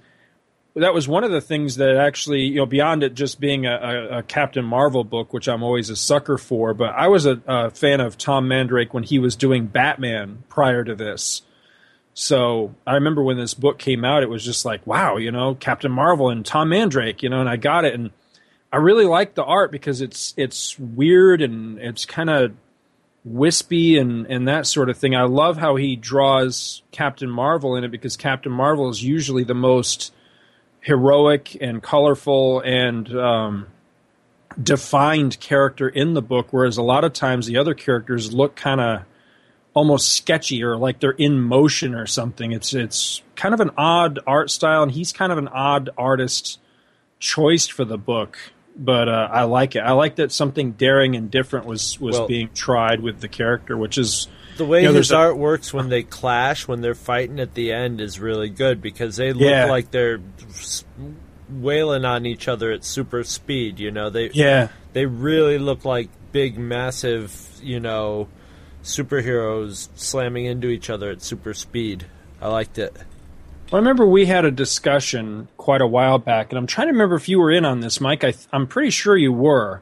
[0.77, 4.19] that was one of the things that actually, you know, beyond it just being a,
[4.19, 7.71] a, Captain Marvel book, which I'm always a sucker for, but I was a, a,
[7.71, 11.43] fan of Tom Mandrake when he was doing Batman prior to this.
[12.13, 15.55] So I remember when this book came out, it was just like, wow, you know,
[15.55, 18.11] Captain Marvel and Tom Mandrake, you know, and I got it, and
[18.73, 22.53] I really like the art because it's it's weird and it's kind of
[23.25, 25.17] wispy and and that sort of thing.
[25.17, 29.55] I love how he draws Captain Marvel in it because Captain Marvel is usually the
[29.55, 30.13] most
[30.85, 33.67] heroic and colorful and um,
[34.63, 38.81] defined character in the book, whereas a lot of times the other characters look kind
[38.81, 39.03] of
[39.73, 42.53] almost sketchy or like they're in motion or something.
[42.53, 46.61] It's it's kind of an odd art style, and he's kind of an odd artist
[47.19, 48.37] choice for the book.
[48.77, 49.81] But uh, I like it.
[49.81, 53.77] I like that something daring and different was was Well- being tried with the character,
[53.77, 56.95] which is The way you know, his a- art works when they clash, when they're
[56.95, 59.67] fighting at the end, is really good because they look Yeah.
[59.67, 60.21] like they're
[61.51, 63.79] wailing on each other at super speed.
[63.81, 64.69] You know, they Yeah.
[64.93, 68.29] they really look like big, massive, you know,
[68.83, 72.07] superheroes slamming into each other at super speed.
[72.41, 72.93] I liked it.
[73.73, 76.93] Well, I remember we had a discussion quite a while back, and I'm trying to
[76.93, 78.23] remember if you were in on this, Mike.
[78.23, 79.81] I, I'm pretty sure you were,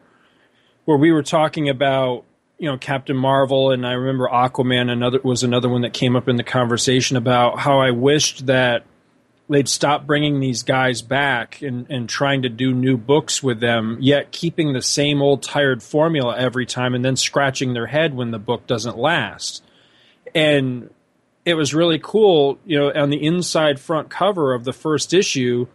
[0.85, 2.25] where we were talking about
[2.63, 4.89] you know Captain Marvel, and I remember Aquaman.
[4.89, 8.85] Another was another one that came up in the conversation about how I wished that
[9.49, 13.99] they'd stop bringing these guys back and, and trying to do new books with them,
[14.01, 18.31] yet keeping the same old tired formula every time, and then scratching their head when
[18.31, 19.65] the book doesn't last.
[20.33, 20.89] And
[21.45, 25.67] it was really cool, you know, on the inside front cover of the first issue,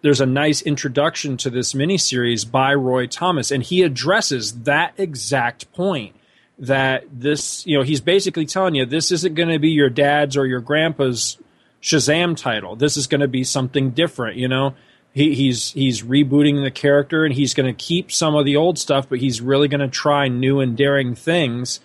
[0.00, 5.70] there's a nice introduction to this miniseries by Roy Thomas, and he addresses that exact
[5.74, 6.13] point
[6.58, 10.36] that this, you know, he's basically telling you this isn't going to be your dad's
[10.36, 11.38] or your grandpa's
[11.82, 12.76] Shazam title.
[12.76, 14.74] This is going to be something different, you know.
[15.12, 18.78] He, he's he's rebooting the character, and he's going to keep some of the old
[18.78, 21.80] stuff, but he's really going to try new and daring things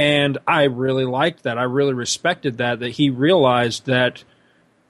[0.00, 1.58] and I really liked that.
[1.58, 2.80] I really respected that.
[2.80, 4.24] That he realized that,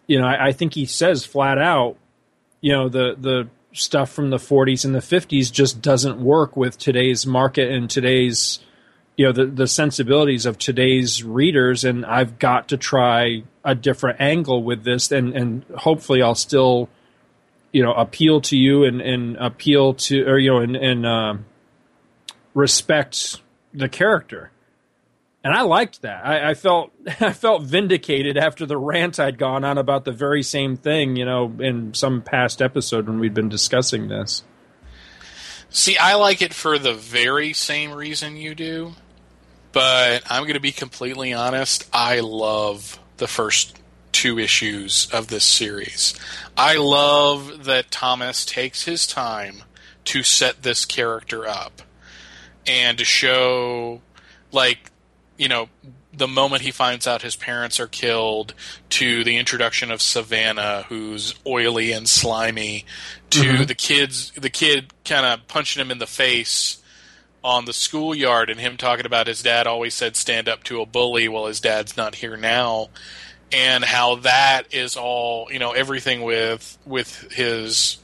[0.07, 1.97] you know, I, I think he says flat out,
[2.60, 6.78] you know, the the stuff from the 40s and the 50s just doesn't work with
[6.78, 8.60] today's market and today's,
[9.20, 11.84] you know, the the sensibilities of today's readers.
[11.84, 16.89] And I've got to try a different angle with this, and and hopefully I'll still,
[17.70, 21.44] you know, appeal to you and and appeal to or you know and and um
[22.55, 23.42] respect
[23.74, 24.52] the character
[25.42, 26.26] and I liked that.
[26.26, 26.90] I, I felt
[27.20, 31.26] I felt vindicated after the rant I'd gone on about the very same thing, you
[31.26, 34.44] know, in some past episode when we'd been discussing this.
[35.68, 38.94] See, I like it for the very same reason you do,
[39.73, 41.89] but I'm going to be completely honest.
[41.92, 43.76] I love the first
[44.12, 46.15] two issues of this series.
[46.57, 49.62] I love that Thomas takes his time
[50.07, 51.82] to set this character up
[52.66, 54.00] and to show,
[54.50, 54.90] like,
[55.39, 55.68] you know,
[56.12, 58.52] the moment he finds out his parents are killed
[58.90, 62.84] to the introduction of Sivana, who's oily and slimy,
[63.31, 63.66] to Mhm.
[63.68, 66.78] the kids, the kid kind of punching him in the face
[67.43, 70.86] on the schoolyard, and him talking about his dad always said stand up to a
[70.86, 71.28] bully.
[71.28, 72.89] Well, his dad's not here now,
[73.52, 75.73] and how that is all you know.
[75.73, 77.99] Everything with with his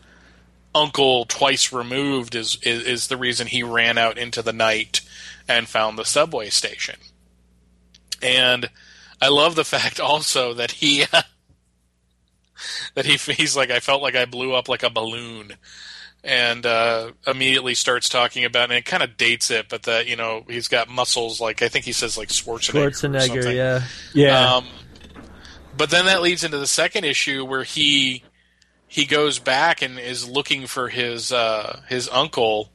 [0.75, 5.01] uncle twice removed is, is is the reason he ran out into the night
[5.49, 6.97] and found the subway station.
[8.23, 8.71] And
[9.21, 11.05] I love the fact also that he
[12.95, 15.55] that he he's like I felt like I blew up like a balloon,
[16.27, 20.17] and uh, immediately starts talking about and it kind of dates it, but that you
[20.17, 22.91] know he's got muscles like I think he says like Schwarzenegger.
[22.91, 23.57] Schwarzenegger, something.
[23.57, 23.83] yeah.
[24.13, 24.55] Yeah.
[24.57, 24.67] Um,
[25.77, 28.25] but then that leads into the second issue where he
[28.89, 32.71] he goes back and is looking for his uh, his uncle,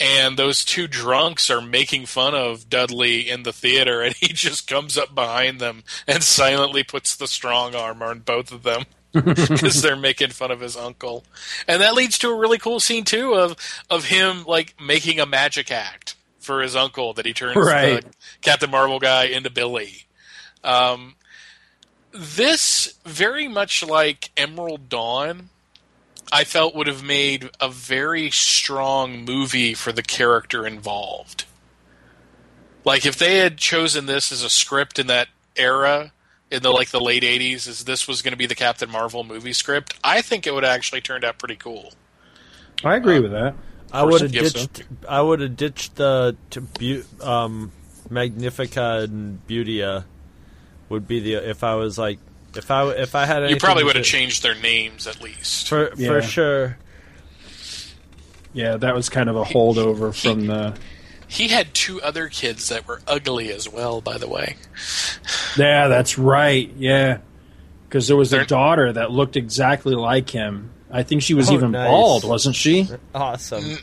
[0.00, 4.66] and those two drunks are making fun of Dudley in the theater, and he just
[4.66, 8.84] comes up behind them and silently puts the strong arm on both of them
[9.24, 11.24] because they're making fun of his uncle,
[11.66, 13.56] and that leads to a really cool scene too of
[13.88, 18.02] of him like making a magic act for his uncle that he turns Right.
[18.02, 20.04] the Captain Marvel guy into Billy.
[20.64, 21.16] Um,
[22.12, 25.50] this very much like Emerald Dawn.
[26.32, 31.44] I felt would have made a very strong movie for the character involved.
[32.84, 36.12] Like if they had chosen this as a script in that era,
[36.50, 39.24] in the like the late '80s, as this was going to be the Captain Marvel
[39.24, 41.92] movie script, I think it would have actually turned out pretty cool.
[42.84, 43.54] I agree with that.
[43.92, 44.58] I would have Yes, sir.
[44.66, 44.82] ditched.
[45.08, 47.72] I would have ditched the to bu- um,
[48.08, 50.04] Magnifica and Beautia.
[50.88, 52.18] Would be the if I was like
[52.56, 55.68] if I if I had You probably would have changed their names at least.
[55.68, 56.08] for Yeah.
[56.08, 56.78] for sure.
[58.52, 60.74] Yeah, that was kind of a holdover from the.
[61.30, 64.56] He had two other kids that were ugly as well, by the way.
[65.56, 66.70] Yeah, that's right.
[66.76, 67.18] Yeah,
[67.88, 70.70] because there was a daughter that looked exactly like him.
[70.90, 71.88] I think she was Oh, even nice.
[71.88, 72.88] bald, wasn't she?
[73.14, 73.78] Awesome.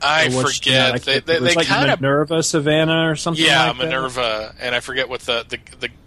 [0.00, 0.94] I Or was she forget.
[0.94, 3.42] I they can't- they, it was they like kind of Minerva Sivana or something.
[3.44, 3.84] yeah like that.
[3.86, 5.58] Minerva, and I forget what the, the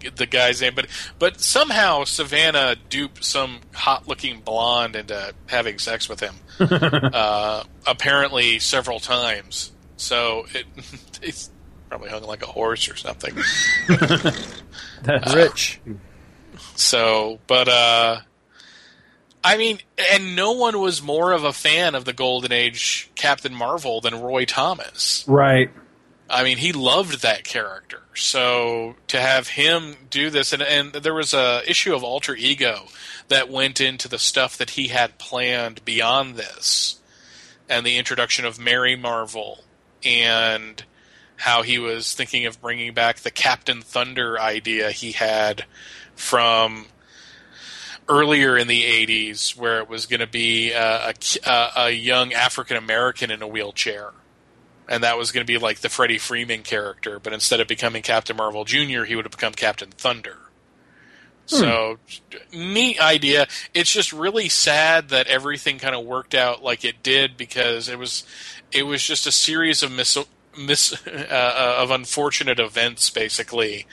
[0.02, 0.86] the the guy's name, but
[1.18, 6.34] but somehow Sivana duped some hot looking blonde into having sex with him.
[6.60, 9.72] uh, apparently several times.
[9.98, 10.64] So it
[11.22, 11.50] he's
[11.90, 13.34] probably hung like a horse or something.
[15.02, 15.80] That's Rich.
[16.74, 18.20] So, but uh
[19.44, 19.78] I mean,
[20.12, 24.20] and no one was more of a fan of the Golden Age Captain Marvel than
[24.20, 25.24] Roy Thomas.
[25.28, 25.70] right.
[26.30, 28.02] I mean, he loved that character.
[28.14, 32.86] So to have him do this, and, and there was a issue of Alter Ego
[33.28, 37.00] that went into the stuff that he had planned beyond this,
[37.68, 39.64] and the introduction of Mary Marvel,
[40.04, 40.82] and
[41.36, 45.64] how he was thinking of bringing back the Captain Thunder idea he had
[46.16, 46.86] from
[48.08, 52.32] earlier in the 80s where it was going to be uh, a, a, a young
[52.32, 54.12] African American in a wheelchair
[54.88, 58.02] and that was going to be like the Freddie Freeman character, but instead of becoming
[58.02, 60.38] Captain Marvel Jr., he would have become Captain Thunder.
[61.44, 61.98] So
[62.52, 63.46] neat idea.
[63.72, 67.98] It's just really sad that everything kind of worked out like it did because it
[67.98, 68.26] was
[68.72, 70.18] it was just a series of mis,
[70.56, 73.86] mis uh, of unfortunate events basically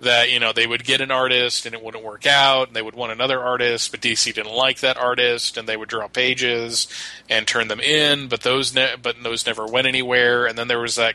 [0.00, 2.82] that you know they would get an artist and it wouldn't work out and they
[2.82, 6.86] would want another artist but DC didn't like that artist and they would draw pages
[7.30, 10.80] and turn them in but those ne- but those never went anywhere and then there
[10.80, 11.14] was that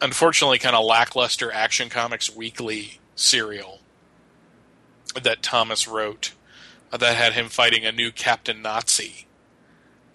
[0.00, 3.80] unfortunately kind of lackluster Action Comics Weekly serial
[5.22, 6.32] that Thomas wrote
[6.92, 9.26] uh, that had him fighting a new Captain Nazi.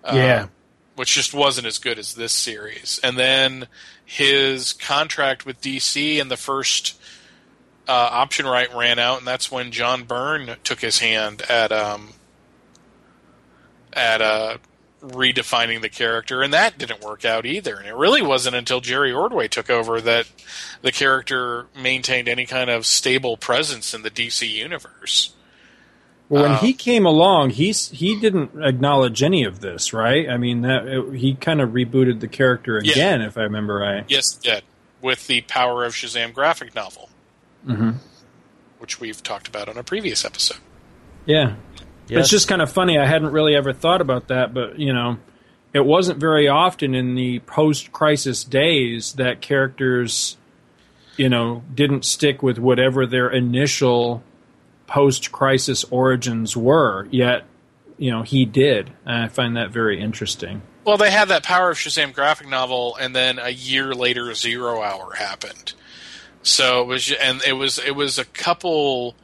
[0.04, 0.48] Uh, Yeah.
[0.96, 3.00] Which just wasn't as good as this series.
[3.04, 3.68] And then
[4.06, 7.00] his contract with DC and the first
[7.88, 12.14] uh, option right ran out, and that's when John Byrne took his hand at um,
[13.92, 14.58] at uh,
[15.04, 17.76] redefining the character, and that didn't work out either.
[17.76, 20.28] And it really wasn't until Jerry Ordway took over that
[20.82, 25.34] the character maintained any kind of stable presence in the DC universe.
[26.30, 30.28] Well, when Uh, he came along, he's he didn't acknowledge any of this, right?
[30.30, 32.92] I mean, that it, he kind of rebooted the character Yeah.
[32.94, 34.06] again, if I remember right.
[34.08, 34.64] Yes, it did
[35.02, 37.10] with the Power of Shazam graphic novel,
[37.66, 37.92] hmm
[38.80, 40.58] which we've talked about on a previous episode.
[41.26, 41.56] Yeah.
[42.10, 42.20] Yes.
[42.22, 42.98] It's just kind of funny.
[42.98, 45.20] I hadn't really ever thought about that, but you know,
[45.74, 50.36] it wasn't very often in the post-crisis days that characters,
[51.16, 54.22] you know, didn't stick with whatever their initial
[54.94, 57.08] post-crisis origins were.
[57.10, 57.46] Yet,
[57.98, 58.92] you know, he did.
[59.06, 60.62] And I find that very interesting.
[60.86, 64.84] Well, they had that Power of Shazam graphic novel, and then a year later, Zero
[64.84, 65.74] Hour happened.
[66.44, 69.16] So it was, and it was it was a couple.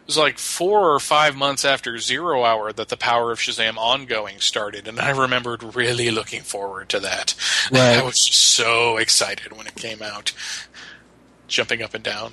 [0.00, 3.76] It was like four or five months after Zero Hour that the Power of Shazam
[3.76, 7.34] ongoing started, and I remembered really looking forward to that.
[7.70, 7.98] Right.
[7.98, 10.32] I was so excited when it came out,
[11.46, 12.32] jumping up and down.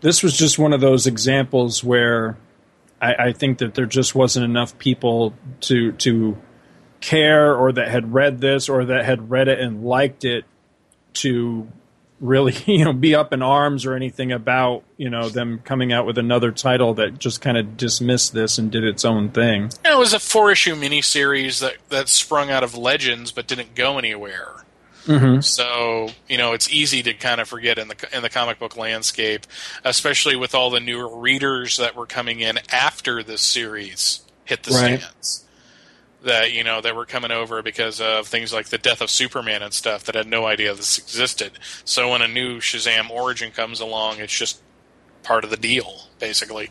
[0.00, 2.36] This was just one of those examples where
[3.00, 6.36] I, I think that there just wasn't enough people to to
[7.00, 10.44] care or that had read this or that had read it and liked it
[11.14, 11.68] to
[12.20, 16.06] really you know be up in arms or anything about you know them coming out
[16.06, 19.70] with another title that just kind of dismissed this and did its own thing.
[19.84, 23.98] It was a four issue miniseries that that sprung out of Legends but didn't go
[23.98, 24.55] anywhere.
[25.06, 25.40] Mm-hmm.
[25.40, 28.76] So you know it's easy to kind of forget in the in the comic book
[28.76, 29.46] landscape,
[29.84, 34.70] especially with all the newer readers that were coming in after this series hit the
[34.72, 35.00] Right.
[35.00, 35.44] stands.
[36.22, 39.62] that you know that were coming over because of things like the death of Superman
[39.62, 41.52] and stuff that had no idea this existed.
[41.84, 44.60] So when a new Shazam origin comes along, it's just
[45.22, 46.70] part of the deal, basically.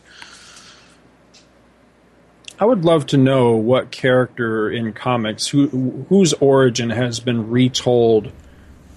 [2.60, 8.32] I would love to know what character in comics who whose origin has been retold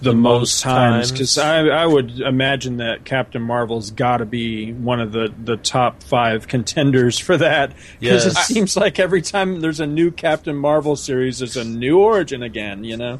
[0.01, 5.01] the, most times because I, I would imagine that Captain Marvel's got to be one
[5.01, 9.79] of the, the top five contenders for that because it seems like every time there's
[9.79, 12.83] a new Captain Marvel series, there's a new origin again.
[12.83, 13.19] You know,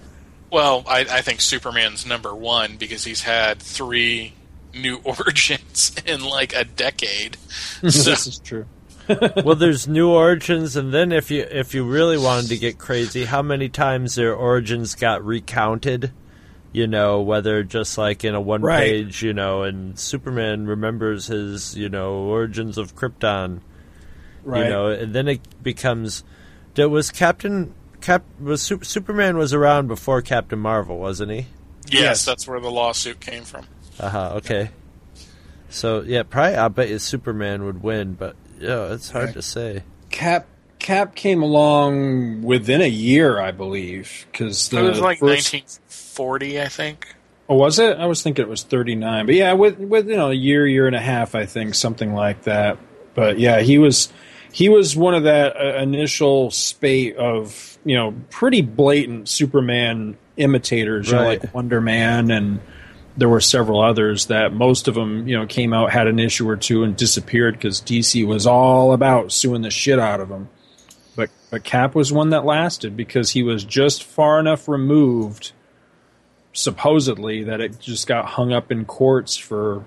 [0.52, 4.34] Well, I, I think Superman's number one because he's had three
[4.74, 7.38] new origins in like a decade.
[7.80, 8.66] So, this is true.
[9.44, 13.26] well, there's new origins, and then if you if you really wanted to get crazy,
[13.26, 16.12] how many times their origins got recounted?
[16.72, 18.80] You know, whether just like in a one Right.
[18.80, 23.62] page, you know, and Superman remembers his, you know, origins of Krypton.
[24.44, 24.66] Right.
[24.66, 26.24] You know, and then it becomes.
[26.76, 31.48] That was Captain Cap was Superman was around before Captain Marvel, wasn't he?
[31.90, 33.66] yes, that's where the lawsuit came from.
[34.00, 34.34] Uh huh.
[34.36, 34.70] Okay.
[35.70, 39.84] So yeah, probably I bet you Superman would win, but yeah, it's hard to say.
[40.10, 40.48] Cap
[40.80, 46.68] Cap came along within a year, I believe, because it was like first, 1940, I
[46.68, 47.16] think.
[47.50, 47.98] Oh, was it?
[47.98, 49.26] I was thinking it was 39.
[49.26, 52.14] But yeah, with with you know a year, year and a half, I think something
[52.14, 52.78] like that.
[53.14, 54.12] But yeah, he was
[54.52, 61.10] he was one of that uh, initial spate of you know pretty blatant Superman imitators,
[61.10, 62.60] you know, like Wonder Man, and
[63.20, 66.48] there were several others that most of them you know came out had an issue
[66.50, 70.50] or two and disappeared because DC was all about suing the shit out of them.
[71.16, 75.52] But but Cap was one that lasted because he was just far enough removed
[76.54, 79.84] supposedly that it just got hung up in courts for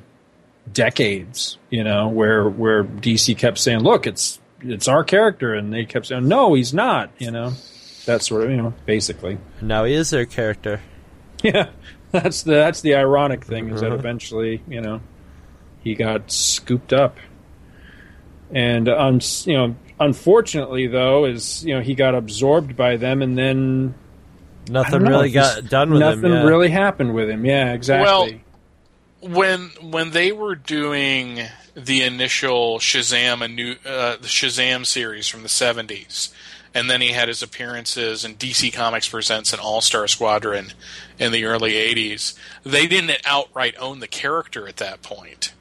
[0.72, 5.84] decades you know where where DC kept saying look it's it's our character and they
[5.84, 7.52] kept saying no he's not you know
[8.06, 10.80] that sort of you know basically Now he is their character.
[11.42, 11.70] yeah
[12.12, 13.96] that's the that's the ironic thing is that Uh-huh.
[13.96, 15.00] eventually you know
[15.82, 17.16] he got scooped up
[18.52, 23.36] and um you know unfortunately though is you know he got absorbed by them and
[23.36, 23.94] then
[24.70, 26.32] Nothing don't know, really got done with nothing him.
[26.32, 26.42] yeah.
[26.44, 28.44] really happened with him yeah exactly
[29.20, 31.40] when when they were doing
[31.74, 36.30] the initial Shazam a new uh, the Shazam series from the 70s
[36.74, 40.72] and then he had his appearances in DC Comics presents an All-Star Squadron
[41.18, 42.34] in the early 80s
[42.64, 45.52] they didn't outright own the character at that point.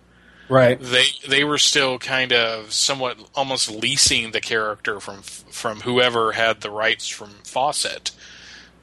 [0.50, 0.80] Right.
[0.80, 6.60] They they were still kind of somewhat almost leasing the character from from whoever had
[6.60, 8.12] the rights from Fawcett.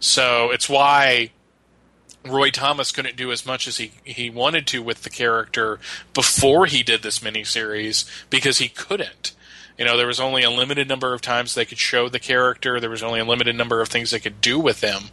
[0.00, 1.32] So it's why
[2.24, 5.78] Roy Thomas couldn't do as much as he, he wanted to with the character
[6.14, 9.32] before he did this miniseries because he couldn't.
[9.78, 12.80] You know, there was only a limited number of times they could show the character.
[12.80, 15.04] There was only a limited number of things they could do with him.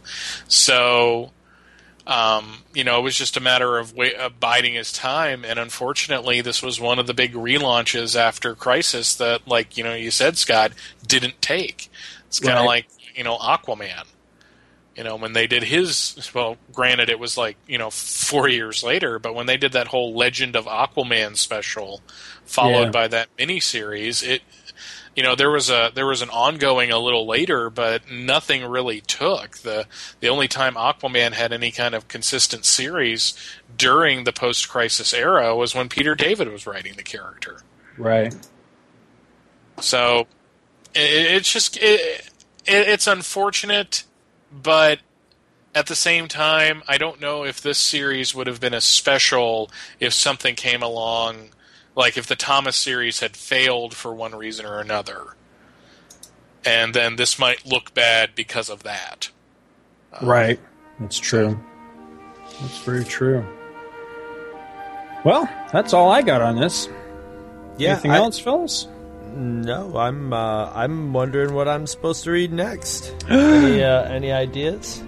[0.48, 1.30] So,
[2.06, 5.44] um, you know, it was just a matter of, wait, of biding his time.
[5.44, 9.94] And unfortunately, this was one of the big relaunches after Crisis that, like you know,
[9.94, 10.72] you said, Scott,
[11.06, 11.88] didn't take.
[12.28, 12.66] It's kind of Right.
[12.66, 14.04] like you know Aquaman
[14.94, 18.82] you know when they did his well granted it was like you know four years
[18.82, 22.00] later but when they did that whole legend of aquaman special
[22.46, 22.90] followed Yeah.
[22.90, 24.42] by that miniseries it
[25.16, 29.00] you know there was a there was an ongoing a little later but nothing really
[29.00, 29.58] took.
[29.58, 29.86] The
[30.20, 33.34] the only time aquaman had any kind of consistent series
[33.76, 37.60] during the post crisis era was when peter david was writing the character.
[37.98, 38.34] Right.
[39.80, 40.26] So
[40.94, 42.30] it, it's just it,
[42.66, 44.04] it, it's unfortunate,
[44.52, 45.00] but
[45.74, 49.70] at the same time, I don't know if this series would have been a special
[50.00, 51.50] if something came along,
[51.96, 55.34] like if the Thomas series had failed for one reason or another,
[56.64, 59.30] and then this might look bad because of that.
[60.22, 60.60] Right.
[61.00, 61.58] That's true.
[62.60, 63.44] That's very true.
[65.24, 66.88] Well, that's all I got on this.
[67.78, 68.86] Yeah, Anything I- else, fellas?
[69.34, 73.12] No, I'm uh, I'm wondering what I'm supposed to read next.
[73.28, 75.00] any uh, any ideas?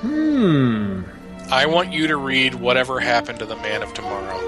[0.00, 1.02] Hmm.
[1.50, 4.40] I want you to read whatever happened to the Man of Tomorrow.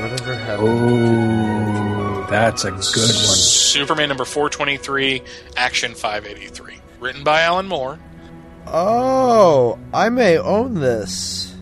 [0.00, 0.68] Whatever happened.
[0.68, 2.86] Oh, that's a good one.
[2.86, 5.22] Superman number 423,
[5.56, 6.74] Action 583.
[7.00, 7.98] Written by Alan Moore.
[8.66, 11.54] Oh, I may own this.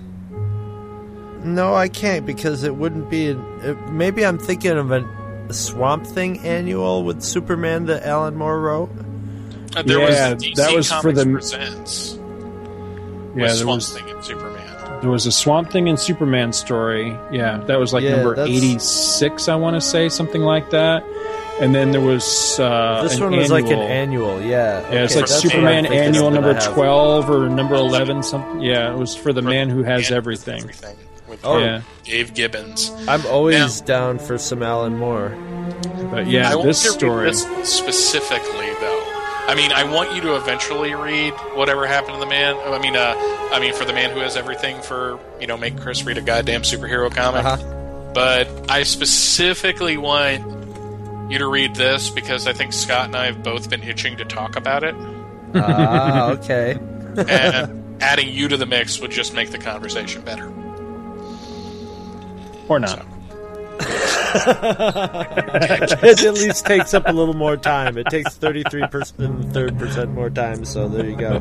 [1.44, 3.26] No, I can't because it wouldn't be.
[3.28, 5.04] It, maybe I'm thinking of a,
[5.48, 8.90] a Swamp Thing annual with Superman that Alan Moore wrote.
[9.76, 12.14] Uh, there Yeah, was DC that was for the- Presents.
[12.14, 14.65] Yeah, with there Swamp was Thing and Superman.
[15.00, 17.16] There was a Swamp Thing and Superman story.
[17.30, 19.48] Yeah, that was like Yeah, number that's- eighty six.
[19.48, 21.02] I want to say something like that.
[21.58, 24.30] and then there was uh, This an one was like an annual.
[24.30, 24.82] annual, yeah.
[24.92, 28.22] Yeah, it's like Superman Annual of that I number twelve or number eleven.
[28.22, 28.60] Something.
[28.60, 30.64] Yeah, it was for the man who has everything.
[31.28, 31.58] With Oh.
[31.58, 32.90] Yeah, Dave Gibbons.
[33.08, 35.30] I'm always down for some Alan Moore.
[36.12, 37.56] but yeah, I this you to read story.
[37.56, 38.95] this specifically, though.
[39.48, 42.56] I mean, I want you to eventually read whatever happened to the man.
[42.56, 43.14] I mean, uh,
[43.52, 44.82] I mean, for the man who has everything.
[44.82, 47.44] For you know, make Chris read a goddamn superhero comic.
[47.44, 48.12] Uh-huh.
[48.12, 53.42] But I specifically want you to read this because I think Scott and I have
[53.42, 54.94] both been itching to talk about it,
[55.54, 56.72] Ah, okay.
[57.28, 60.46] and adding you to the mix would just make the conversation better.
[62.68, 63.04] or not.
[66.02, 67.98] It at least takes up a little more time.
[67.98, 71.40] It takes 33% third percent more time, so there you go.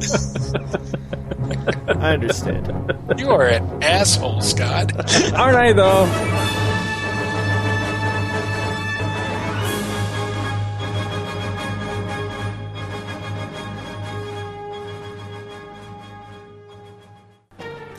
[1.99, 2.67] I understand.
[3.17, 4.93] You are an asshole, Scott.
[5.33, 6.64] Aren't I though?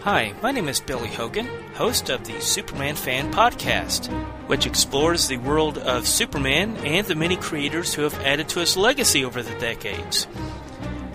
[0.06, 4.06] Hi, my name is Billy Hogan, host of the Superman Fan Podcast,
[4.46, 8.76] which explores the world of Superman and the many creators who have added to his
[8.76, 10.28] legacy over the decades.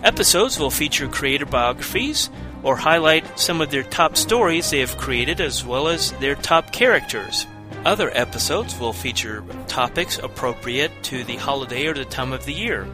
[0.03, 2.29] Episodes will feature creator biographies
[2.63, 6.73] or highlight some of their top stories they have created as well as their top
[6.73, 7.47] characters.
[7.85, 12.85] Other episodes will feature topics appropriate to the holiday or the time of the year.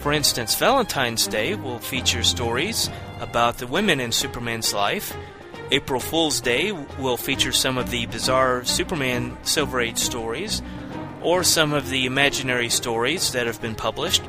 [0.00, 5.16] For instance, Valentine's Day will feature stories about the women in Superman's life.
[5.70, 10.62] April Fool's Day will feature some of the bizarre Superman Silver Age stories
[11.22, 14.22] or some of the imaginary stories that have been published.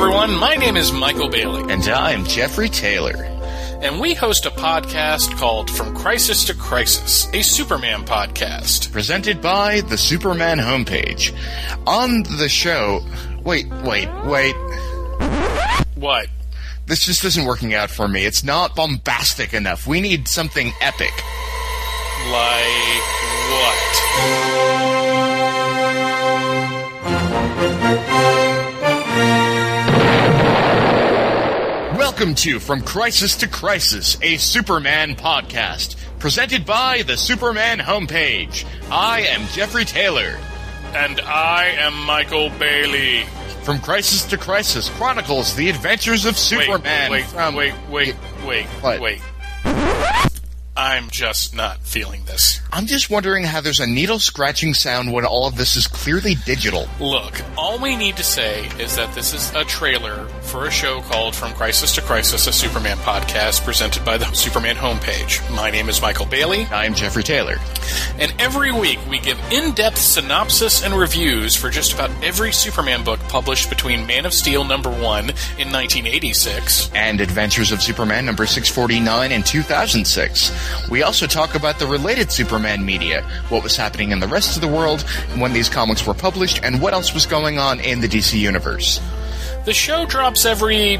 [0.00, 1.72] everyone, my name is Michael Bailey.
[1.72, 3.16] And I'm Jeffrey Taylor.
[3.82, 8.92] And we host a podcast called From Crisis to Crisis, a Superman podcast.
[8.92, 11.36] Presented by the Superman homepage.
[11.84, 13.00] On the show.
[13.42, 14.54] Wait, wait, wait.
[15.96, 16.28] What?
[16.86, 18.24] This just isn't working out for me.
[18.24, 19.88] It's not bombastic enough.
[19.88, 21.12] We need something epic.
[22.30, 23.02] Like
[23.50, 24.97] what?
[32.18, 35.94] Welcome to From Crisis to Crisis, a Superman podcast.
[36.18, 38.64] Presented by the Superman homepage.
[38.90, 40.36] I am Jeffrey Taylor.
[40.96, 43.22] And I am Michael Bailey.
[43.62, 47.12] From Crisis to Crisis chronicles the adventures of Superman.
[47.12, 49.00] Wait, from wait, wait, wait, What?
[49.00, 49.20] wait.
[50.78, 52.60] I'm just not feeling this.
[52.72, 56.36] I'm just wondering how there's a needle scratching sound when all of this is clearly
[56.46, 56.86] digital.
[57.00, 61.00] Look, all we need to say is that this is a trailer for a show
[61.00, 65.40] called From Crisis to Crisis, a Superman podcast presented by the Superman homepage.
[65.52, 66.66] My name is Michael Bailey.
[66.66, 67.56] I'm Jeffrey Taylor.
[68.20, 73.02] And every week we give in depth synopsis and reviews for just about every Superman
[73.02, 78.46] book published between Man of Steel number 1 in 1986 and Adventures of Superman number
[78.46, 80.67] 649 in 2006.
[80.90, 84.62] We also talk about the related Superman media, what was happening in the rest of
[84.62, 85.02] the world
[85.36, 89.00] when these comics were published, and what else was going on in the DC Universe.
[89.64, 90.98] The show drops every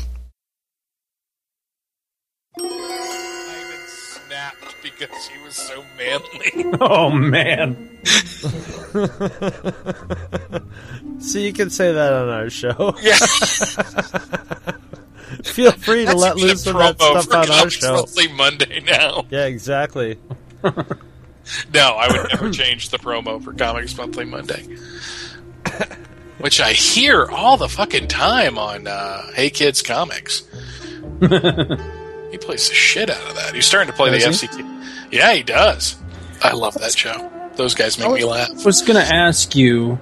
[4.98, 6.76] Because he was so manly.
[6.80, 7.98] Oh man.
[11.20, 12.94] So you can say that on our show.
[13.02, 13.16] Yeah.
[15.44, 17.50] Feel free to That let should be a loose of that promo stuff for on
[17.50, 17.94] our Comics show.
[17.96, 19.26] Monthly Monday now.
[19.30, 20.18] Yeah, exactly.
[20.62, 24.64] No, I would never change the promo for Comics Monthly Monday.
[26.38, 30.44] Which I hear all the fucking time on uh, Hey Kids Comics.
[31.20, 33.54] he plays the shit out of that.
[33.54, 34.52] He's starting to play Does the he?
[34.62, 34.77] FCT.
[35.10, 35.96] Yeah, he does.
[36.42, 37.30] I love that show.
[37.56, 38.50] Those guys make me laugh.
[38.50, 39.98] I was going to ask you.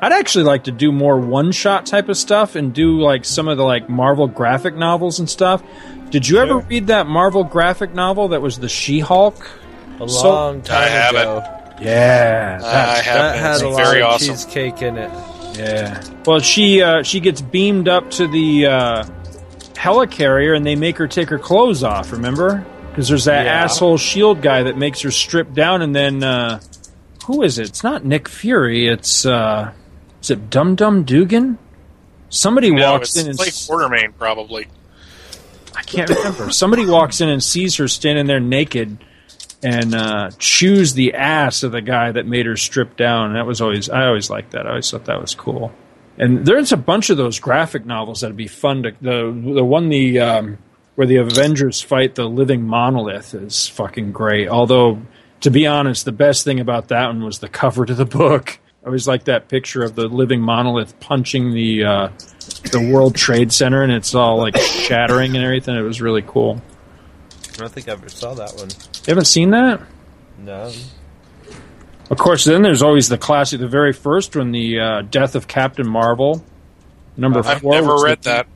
[0.00, 3.24] I, I'd actually like to do more one shot type of stuff and do like
[3.24, 5.62] some of the like Marvel graphic novels and stuff.
[6.10, 9.48] Did you ever read that Marvel graphic novel that was the She Hulk?
[9.98, 11.20] A long time I haven't.
[11.22, 11.52] ago.
[11.80, 13.04] Yeah, I haven't.
[13.32, 14.28] That had It's a lot very of awesome.
[14.34, 15.10] cheesecake in it.
[15.58, 16.02] Yeah.
[16.26, 19.04] Well, she uh, she gets beamed up to the uh,
[19.74, 22.12] helicarrier, and they make her take her clothes off.
[22.12, 22.64] Remember?
[22.96, 23.64] Because there's that Yeah.
[23.64, 26.60] asshole Shield guy that makes her strip down, and then uh,
[27.26, 27.68] who is it?
[27.68, 28.88] It's not Nick Fury.
[28.88, 29.72] It's uh,
[30.22, 31.58] is it Dum Dum Dugan?
[32.30, 34.66] Somebody No, walks in and Blake s- Quartermain probably.
[35.76, 36.50] I can't remember.
[36.50, 38.96] Somebody walks in and sees her standing there naked
[39.62, 43.34] and uh, chews the ass of the guy that made her strip down.
[43.34, 44.66] That was always I always liked that.
[44.66, 45.70] I always thought that was cool.
[46.18, 49.90] And there's a bunch of those graphic novels that'd be fun to the the one
[49.90, 50.58] the um,
[50.96, 54.48] where the Avengers fight the living monolith is fucking great.
[54.48, 55.00] Although
[55.42, 58.58] to be honest, the best thing about that one was the cover to the book.
[58.82, 62.08] I always like that picture of the living monolith punching the uh,
[62.72, 65.76] the World Trade Center, and it's all like shattering and everything.
[65.76, 66.60] It was really cool.
[67.54, 68.68] I don't think I ever saw that one.
[68.70, 69.80] You haven't seen that?
[70.38, 70.72] No.
[72.10, 75.48] Of course, then there's always the classic, the very first one, the uh, Death of
[75.48, 76.44] Captain Marvel.
[77.16, 77.52] Number four.
[77.52, 78.46] I've never read the- that.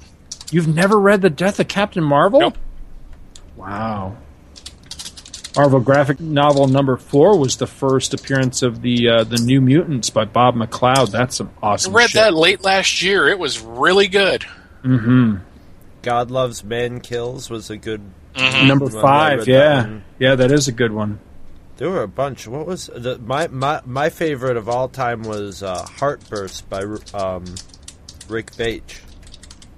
[0.50, 2.40] You've never read the Death of Captain Marvel?
[2.40, 2.58] Nope.
[3.56, 4.16] Wow.
[5.56, 10.08] Marvel graphic novel number four was the first appearance of the uh, the New Mutants
[10.10, 11.10] by Bob McLeod.
[11.10, 11.94] That's some awesome.
[11.94, 12.20] I read shit.
[12.20, 13.28] that late last year.
[13.28, 14.44] It was really good.
[14.84, 15.36] Mm-hmm.
[16.02, 18.00] God Loves Man Kills was a good
[18.36, 18.96] Number one.
[18.96, 21.18] I five, read that yeah, yeah, that is a good one.
[21.76, 22.46] There were a bunch.
[22.46, 26.82] What was the, my my my favorite of all time was uh, Heartburst by
[27.14, 27.44] um,
[28.28, 29.00] Rick Veitch.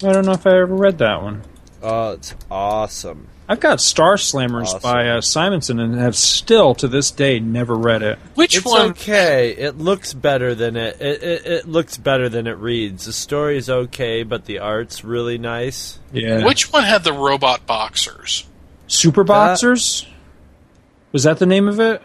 [0.04, 1.42] I don't know if I ever read that one.
[1.82, 3.28] Oh, it's awesome.
[3.48, 4.80] I've got Star Slammers Awesome.
[4.80, 8.18] by uh, Simonson and have still to this day never read it.
[8.34, 8.90] Which it's one?
[8.90, 9.50] okay.
[9.50, 11.46] It looks better than it it, it.
[11.46, 13.04] it looks better than it reads.
[13.06, 15.98] The story's okay, but the art's really nice.
[16.12, 16.44] Yeah.
[16.46, 18.46] Which one had the robot boxers?
[18.86, 20.06] Super Boxers?
[21.10, 22.00] Was that the name of it?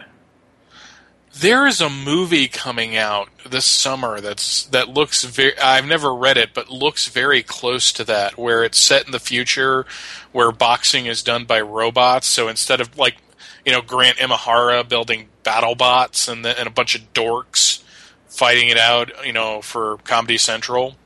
[1.40, 5.56] There is a movie coming out this summer that's that looks very.
[5.58, 9.20] I've never read it, but looks very close to that, where it's set in the
[9.20, 9.86] future,
[10.32, 12.26] where boxing is done by robots.
[12.26, 13.16] So instead of like,
[13.64, 17.82] you know, Grant Imahara building battle bots and the, and a bunch of dorks
[18.26, 20.96] fighting it out, you know, for Comedy Central.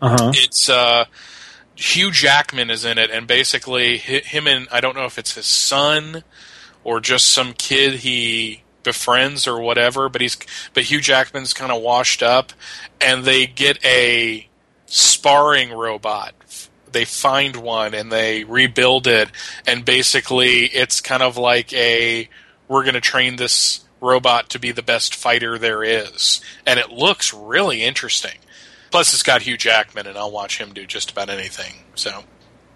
[0.00, 0.32] Uh huh.
[0.34, 1.06] It's uh,
[1.74, 5.46] Hugh Jackman is in it, and basically him and I don't know if it's his
[5.46, 6.22] son
[6.84, 10.36] or just some kid he befriends or whatever, but he's
[10.74, 12.52] but Hugh Jackman's kind of washed up,
[13.00, 14.48] and they get a
[14.86, 16.34] sparring robot.
[16.90, 19.30] They find one and they rebuild it,
[19.66, 22.28] and basically it's kind of like a
[22.66, 26.90] we're going to train this robot to be the best fighter there is, and it
[26.90, 28.38] looks really interesting.
[28.90, 31.74] Plus, it's got Hugh Jackman, and I'll watch him do just about anything.
[31.94, 32.24] So,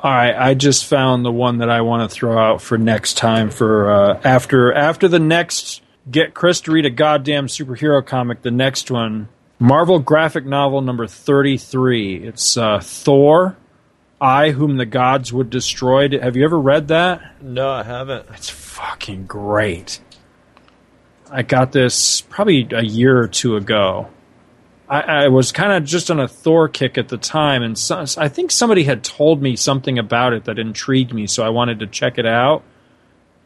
[0.01, 3.17] All right, I just found the one that I want to throw out for next
[3.17, 8.43] time for uh, after after the next get Chris to read a goddamn superhero comic.
[8.43, 12.17] The next one, Marvel graphic novel number thirty three.
[12.17, 13.57] It's uh, Thor,
[14.21, 16.09] I whom the gods would destroy.
[16.19, 17.43] Have you ever read that?
[17.43, 18.27] No, I haven't.
[18.31, 20.01] It's fucking great.
[21.31, 24.09] I got this probably a year or two ago.
[24.89, 28.05] I, I was kind of just on a Thor kick at the time, and so,
[28.19, 31.79] I think somebody had told me something about it that intrigued me, so I wanted
[31.79, 32.63] to check it out.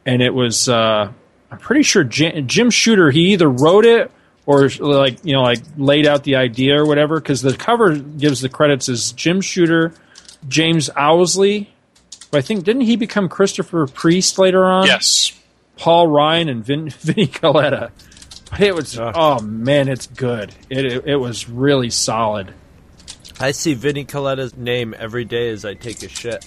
[0.05, 1.13] And it was, uh,
[1.51, 3.11] I'm pretty sure Jim, Jim Shooter.
[3.11, 4.11] He either wrote it
[4.47, 7.21] or like you know like laid out the idea or whatever.
[7.21, 9.93] Because the cover gives the credits as Jim Shooter,
[10.49, 11.71] James Owsley.
[12.31, 14.87] Who I think didn't he become Christopher Priest later on?
[14.87, 15.33] yes,
[15.77, 17.91] Paul Ryan and Vin, Vinny Colletta.
[18.51, 20.55] But it was oh man, it's good.
[20.71, 22.53] It, it it was really solid.
[23.39, 26.45] I see Vinny Colletta's name every day as I take a shit.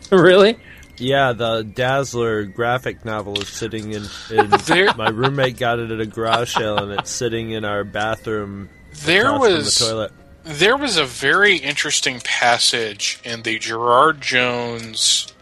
[0.10, 0.58] really?
[1.00, 4.04] Yeah, the Dazzler graphic novel is sitting in.
[4.30, 4.50] in
[4.96, 8.68] my roommate got it at a garage sale, and it's sitting in our bathroom.
[9.04, 10.12] There was- the toilet.
[10.44, 15.32] there was a very interesting passage in the Gerard Jones,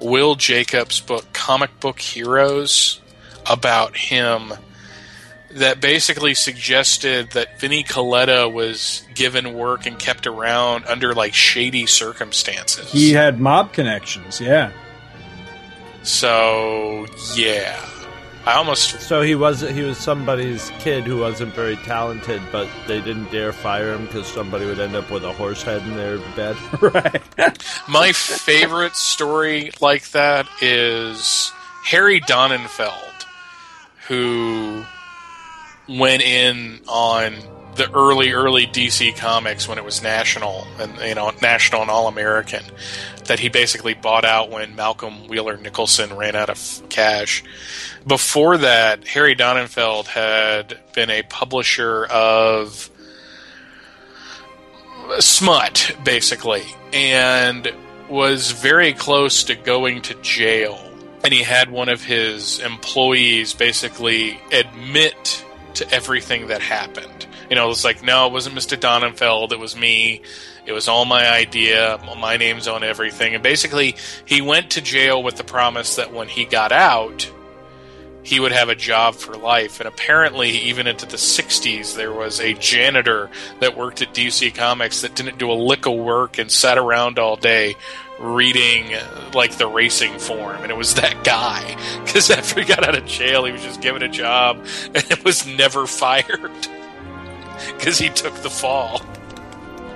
[0.00, 3.00] Will Jacobs book, Comic Book Heroes,
[3.46, 4.52] about him
[5.50, 11.86] that basically suggested that Vinny Colletta was given work and kept around under like shady
[11.86, 12.92] circumstances.
[12.92, 14.40] He had mob connections.
[14.40, 14.72] Yeah.
[16.02, 17.84] So yeah,
[18.46, 23.00] I almost So he was he was somebody's kid who wasn't very talented, but they
[23.00, 26.18] didn't dare fire him because somebody would end up with a horse head in their
[26.34, 26.56] bed.
[26.80, 27.22] right.
[27.88, 31.52] My favorite story like that is
[31.84, 33.26] Harry Donenfeld,
[34.06, 34.84] who
[35.88, 37.34] went in on
[37.78, 42.08] the early early DC comics when it was national and you know national and all
[42.08, 42.62] American
[43.24, 47.44] that he basically bought out when Malcolm Wheeler Nicholson ran out of cash.
[48.06, 52.90] Before that, Harry Donenfeld had been a publisher of
[55.20, 57.72] smut basically and
[58.08, 60.78] was very close to going to jail
[61.24, 67.26] and he had one of his employees basically admit to everything that happened.
[67.50, 68.78] You know, it's like, no, it wasn't Mr.
[68.78, 70.22] Donenfeld, it was me.
[70.66, 71.98] It was all my idea.
[72.18, 73.34] My name's on everything.
[73.34, 73.96] And basically,
[74.26, 77.30] he went to jail with the promise that when he got out,
[78.22, 79.80] he would have a job for life.
[79.80, 85.00] And apparently, even into the 60s, there was a janitor that worked at DC Comics
[85.00, 87.74] that didn't do a lick of work and sat around all day
[88.20, 88.92] reading
[89.32, 90.62] like the racing form.
[90.62, 91.76] And it was that guy.
[92.08, 95.24] Because after he got out of jail, he was just given a job and it
[95.24, 96.50] was never fired.
[97.76, 99.00] Because he took the fall.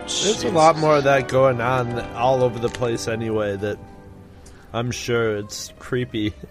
[0.02, 3.78] There's a lot more of that going on all over the place anyway that
[4.72, 6.32] I'm sure it's creepy.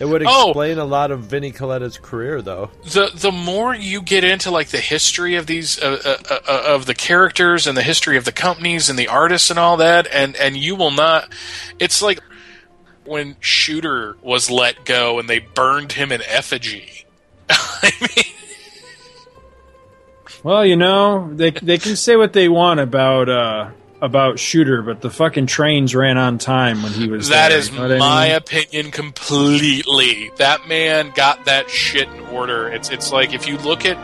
[0.00, 0.50] It would Oh.
[0.50, 2.70] explain a lot of Vinnie Colletta's career, though.
[2.84, 6.86] the the more you get into like the history of these uh, uh, uh, of
[6.86, 10.36] the characters and the history of the companies and the artists and all that and
[10.36, 11.32] and you will not
[11.80, 12.20] it's like
[13.06, 17.04] when shooter was let go and they burned him in effigy
[20.48, 23.68] Well, you know, they they can say what they want about uh
[24.00, 27.68] about Shooter, but the fucking trains ran on time when he was That there, is
[27.68, 28.36] you know what I my mean?
[28.36, 30.30] opinion completely.
[30.38, 32.66] That man got that shit in order.
[32.70, 33.98] It's it's like if you look at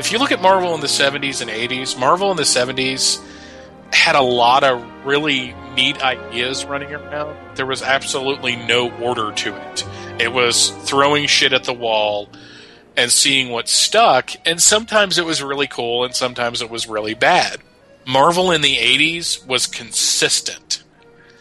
[0.00, 3.22] if you look at Marvel in the 70s and 80s, Marvel in the 70s
[3.92, 7.36] had a lot of really neat ideas running around.
[7.54, 9.86] There was absolutely no order to it.
[10.18, 12.28] It was throwing shit at the wall
[12.96, 17.14] and seeing what stuck, and sometimes it was really cool and sometimes it was really
[17.14, 17.58] bad.
[18.06, 20.82] Marvel in the 80s was consistent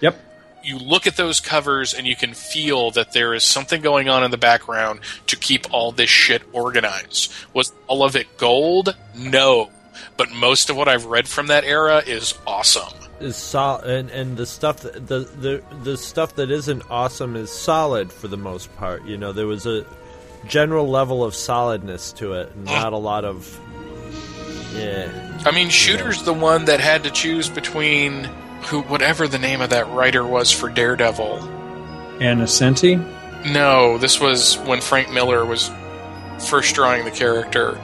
[0.01, 0.15] Yep.
[0.63, 4.23] you look at those covers and you can feel that there is something going on
[4.23, 7.31] in the background to keep all this shit organized.
[7.53, 8.95] Was all of it gold?
[9.15, 9.69] No.
[10.17, 12.93] But most of what I've read from that era is awesome.
[13.19, 17.49] Is sol- and and the stuff that, the the the stuff that isn't awesome is
[17.51, 19.05] solid for the most part.
[19.05, 19.85] You know, there was a
[20.47, 22.81] general level of solidness to it, ah.
[22.81, 23.59] not a lot of
[24.75, 25.41] yeah.
[25.45, 28.25] I mean, Shooter's the one that had to choose between
[28.63, 31.39] who, whatever the name of that writer was for Daredevil.
[32.19, 32.97] Ann Nocenti?
[33.45, 35.71] No, this was when Frank Miller was
[36.49, 37.79] first drawing the character.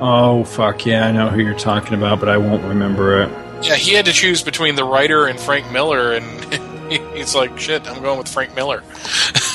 [0.00, 3.30] Oh fuck yeah, I know who you're talking about, but I won't remember it.
[3.62, 7.88] Yeah, he had to choose between the writer and Frank Miller, and he's like, "Shit,
[7.88, 8.82] I'm going with Frank Miller."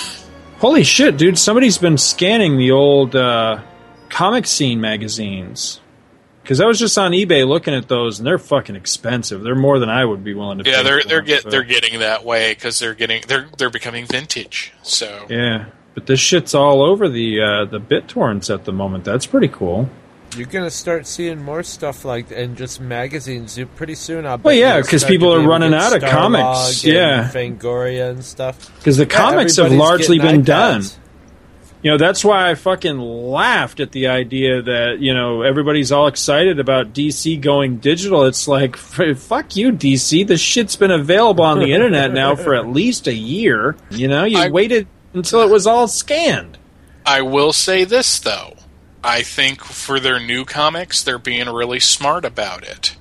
[0.60, 1.38] Holy shit, dude!
[1.40, 3.62] Somebody's been scanning the old uh,
[4.10, 5.80] comic scene magazines
[6.44, 9.42] because I was just on eBay looking at those, and they're fucking expensive.
[9.42, 10.70] They're more than I would be willing to.
[10.70, 13.48] Yeah, pay they're they're them, get so- they're getting that way because they're getting they're
[13.58, 14.74] they're becoming vintage.
[14.84, 19.06] So Yeah, but this shit's all over the uh, the BitTorrents at the moment.
[19.06, 19.90] That's pretty cool.
[20.38, 24.26] You're gonna start seeing more stuff like and just magazines you- pretty soon.
[24.26, 26.84] I'll bet Well, yeah, you'll 'cause start to people are running out of Starlog comics,
[26.84, 27.30] and yeah.
[27.34, 28.70] Fangoria and stuff.
[28.78, 30.84] Because the Yeah, comics have largely getting been done.
[31.82, 36.08] You know, that's why I fucking laughed at the idea that, you know, everybody's all
[36.08, 38.26] excited about DC going digital.
[38.26, 40.26] It's like, fuck you, DC.
[40.28, 43.78] This shit's been available on the internet now for at least a year.
[43.92, 46.58] You know, you waited until it was all scanned.
[47.06, 48.56] I will say this though,
[49.04, 52.96] I think for their new comics, they're being really smart about it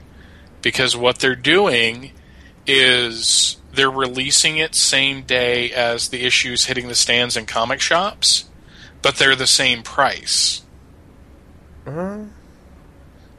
[0.62, 2.12] because what they're doing
[2.66, 8.44] is they're releasing it same day as the issues hitting the stands in comic shops,
[9.02, 10.62] but they're the same price.
[11.86, 12.24] Uh-huh.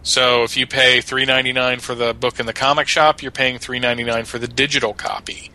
[0.01, 3.31] So if you pay three ninety nine for the book in the comic shop, you're
[3.31, 5.51] paying three ninety nine for the digital copy,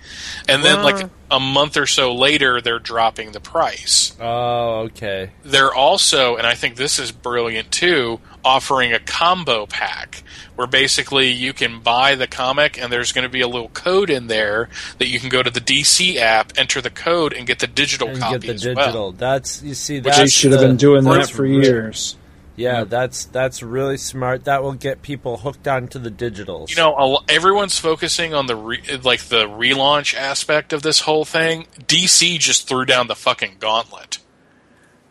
[0.49, 4.15] and then like a month or so later, they're dropping the price.
[4.21, 5.31] Oh, okay.
[5.43, 10.23] They're also, and I think this is brilliant too, offering a combo pack
[10.55, 14.11] where basically you can buy the comic and there's going to be a little code
[14.11, 17.59] in there that you can go to the DC app, enter the code, and get
[17.59, 18.93] the digital And copy get the as digital.
[18.93, 19.13] well.
[19.13, 19.97] That's you see.
[19.97, 22.17] Which That's they should have been doing that for re- years.
[22.57, 24.45] Yeah, that's that's really smart.
[24.45, 26.71] That will get people hooked onto the digitals.
[26.71, 31.67] You know, everyone's focusing on the re- like the relaunch aspect of this whole thing.
[31.81, 34.19] DC just threw down the fucking gauntlet,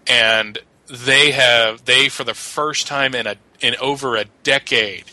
[0.08, 5.06] and they have they for the first time in a in over a decade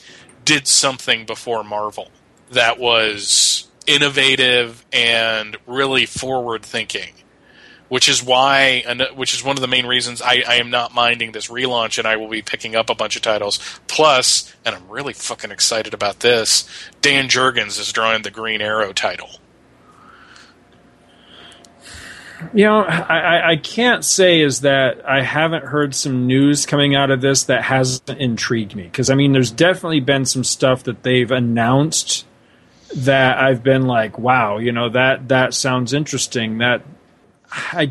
[0.44, 2.10] did something before Marvel
[2.50, 7.12] that was innovative and really forward thinking.
[7.90, 10.94] Which is why, uh, which is one of the main reasons I, I am not
[10.94, 13.58] minding this relaunch, and I will be picking up a bunch of titles.
[13.88, 16.66] Plus, and I'm really fucking excited about this.
[17.02, 19.28] Dan Jurgens is drawing the Green Arrow title.
[22.54, 26.94] You know, I, I- I can't say is that I haven't heard some news coming
[26.94, 28.84] out of this that hasn't intrigued me.
[28.84, 32.24] Because, I mean, there's definitely been some stuff that they've announced
[32.96, 36.58] that I've been like, wow, you know, that, that sounds interesting.
[36.58, 36.82] That,
[37.52, 37.90] I,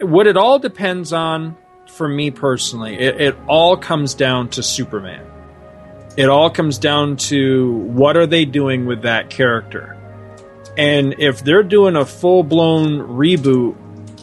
[0.00, 1.56] what it all depends on,
[1.88, 5.26] for me personally, it, it all comes down to Superman.
[6.16, 9.96] It all comes down to what are they doing with that character.
[10.76, 13.76] And if they're doing a full blown reboot,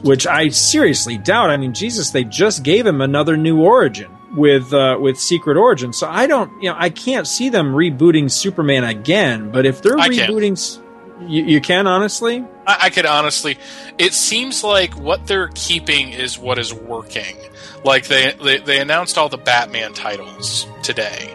[0.03, 4.73] which I seriously doubt, I mean, Jesus, they just gave him another new origin with
[4.73, 8.83] uh, with Secret Origin, so I don't, you know, I can't see them rebooting Superman
[8.83, 9.51] again.
[9.51, 10.81] But if they're I rebooting,
[11.27, 12.45] you, you can honestly.
[12.67, 13.57] I, I could honestly.
[13.97, 17.35] It seems like what they're keeping is what is working.
[17.83, 21.33] Like they they, they announced all the Batman titles today,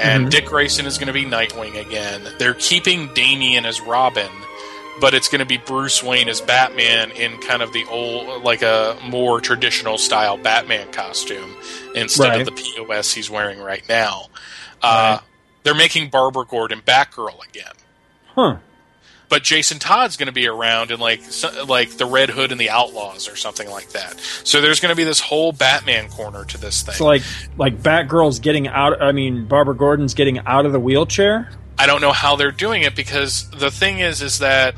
[0.00, 0.30] and Mhm.
[0.30, 2.22] Dick Grayson is going to be Nightwing again.
[2.38, 4.30] They're keeping Damian as Robin,
[5.00, 8.62] but it's going to be Bruce Wayne as Batman in kind of the old, like
[8.62, 11.56] a more traditional style Batman costume
[11.94, 12.40] instead Right.
[12.40, 14.26] of the POS he's wearing right now.
[14.82, 15.18] Uh,
[15.62, 17.72] They're making Barbara Gordon Batgirl again
[18.34, 18.56] Huh.
[19.28, 22.60] But Jason Todd's going to be around in like so- like the Red Hood and
[22.60, 24.18] the Outlaws or something like that.
[24.44, 26.94] So there's going to be this whole Batman corner to this thing.
[26.94, 27.22] So like
[27.56, 29.00] like Batgirl's getting out.
[29.02, 31.50] I mean, Barbara Gordon's getting out of the wheelchair.
[31.78, 34.74] I don't know how they're doing it because the thing is is that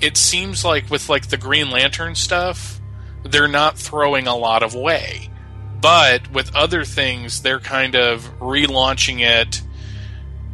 [0.00, 2.80] it seems like with like the Green Lantern stuff,
[3.24, 5.30] they're not throwing a lot of way.
[5.80, 9.62] But with other things, they're kind of relaunching it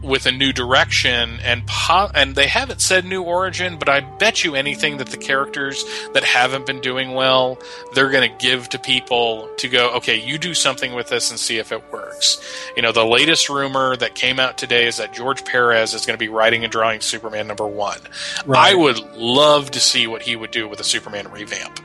[0.03, 4.45] with a new direction and po- and they haven't said new origin, but I bet
[4.45, 7.59] you anything that the characters that haven't been doing well,
[7.95, 11.39] they're going to give to people to go, okay, you do something with this and
[11.39, 12.41] see if it works.
[12.77, 16.15] You know, the latest rumor that came out today is that George Perez is going
[16.15, 17.99] to be writing and drawing Superman number 1.
[18.47, 18.73] Right.
[18.73, 21.81] I would love to see what he would do with a Superman revamp.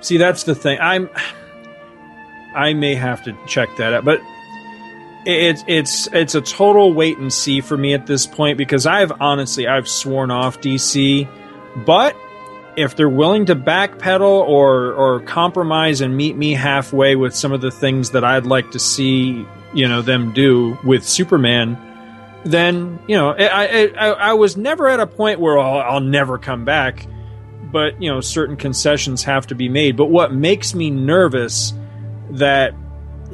[0.00, 0.78] See, that's the thing.
[0.80, 1.08] I'm.
[2.54, 4.20] I may have to check that out, but
[5.26, 9.12] it's it's it's a total wait and see for me at this point because I've
[9.20, 11.28] honestly I've sworn off DC,
[11.84, 12.16] but
[12.76, 17.60] if they're willing to backpedal or or compromise and meet me halfway with some of
[17.60, 21.78] the things that I'd like to see, you know, them do with Superman,
[22.44, 26.38] then you know I I, I, was never at a point where I'll, I'll never
[26.38, 27.06] come back
[27.74, 29.96] but you know certain concessions have to be made.
[29.96, 31.74] But what makes me nervous
[32.30, 32.72] that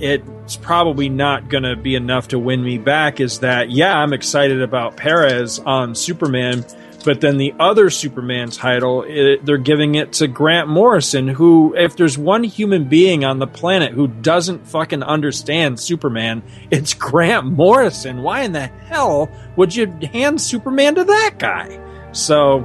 [0.03, 4.13] it's probably not going to be enough to win me back is that yeah i'm
[4.13, 6.65] excited about perez on superman
[7.05, 11.97] but then the other superman title it, they're giving it to grant morrison who if
[11.97, 18.23] there's one human being on the planet who doesn't fucking understand superman it's grant morrison
[18.23, 21.79] why in the hell would you hand superman to that guy
[22.13, 22.59] so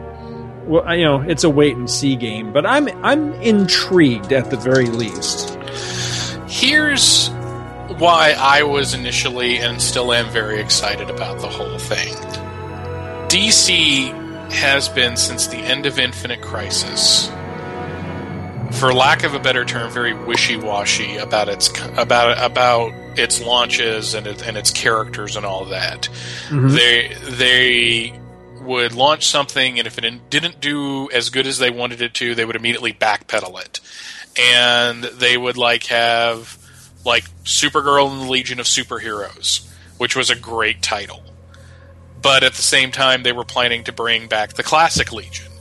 [0.67, 4.57] well, you know, it's a wait and see game, but I'm I'm intrigued at the
[4.57, 5.57] very least.
[6.55, 7.27] Here's
[7.97, 12.13] why I was initially and still am very excited about the whole thing.
[13.27, 14.09] DC
[14.53, 17.27] has been since the end of Infinite Crisis,
[18.79, 24.25] for lack of a better term, very wishy-washy about its about about its launches and
[24.25, 26.07] it, and its characters and all that.
[26.47, 26.71] Mhm.
[26.71, 28.19] They they
[28.61, 32.33] would launch something, and if it didn't do as good as they wanted it to,
[32.33, 33.81] they would immediately backpedal it,
[34.37, 36.57] and they would like have
[37.05, 41.23] like Supergirl and the Legion of Superheroes, which was a great title.
[42.21, 45.51] But at the same time, they were planning to bring back the classic Legion,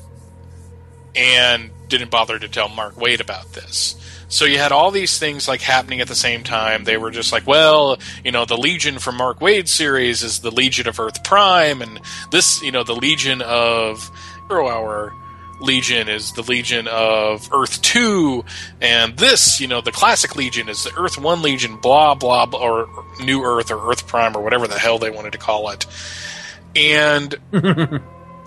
[1.15, 3.97] and didn't bother to tell Mark Waid about this.
[4.29, 6.85] So you had all these things like happening at the same time.
[6.85, 10.51] They were just like, well, you know, the Legion from Mark Waid's series is the
[10.51, 14.11] Legion of Earth Prime, and this, you know, the Legion of
[14.49, 15.15] Zero Hour
[15.61, 18.45] Legion is the Legion of Earth 2,
[18.81, 22.61] and this, you know, the classic Legion is the Earth 1 Legion, blah, blah, blah,
[22.61, 22.89] or
[23.23, 25.87] New Earth or Earth Prime or whatever the hell they wanted to call it.
[26.77, 27.35] And,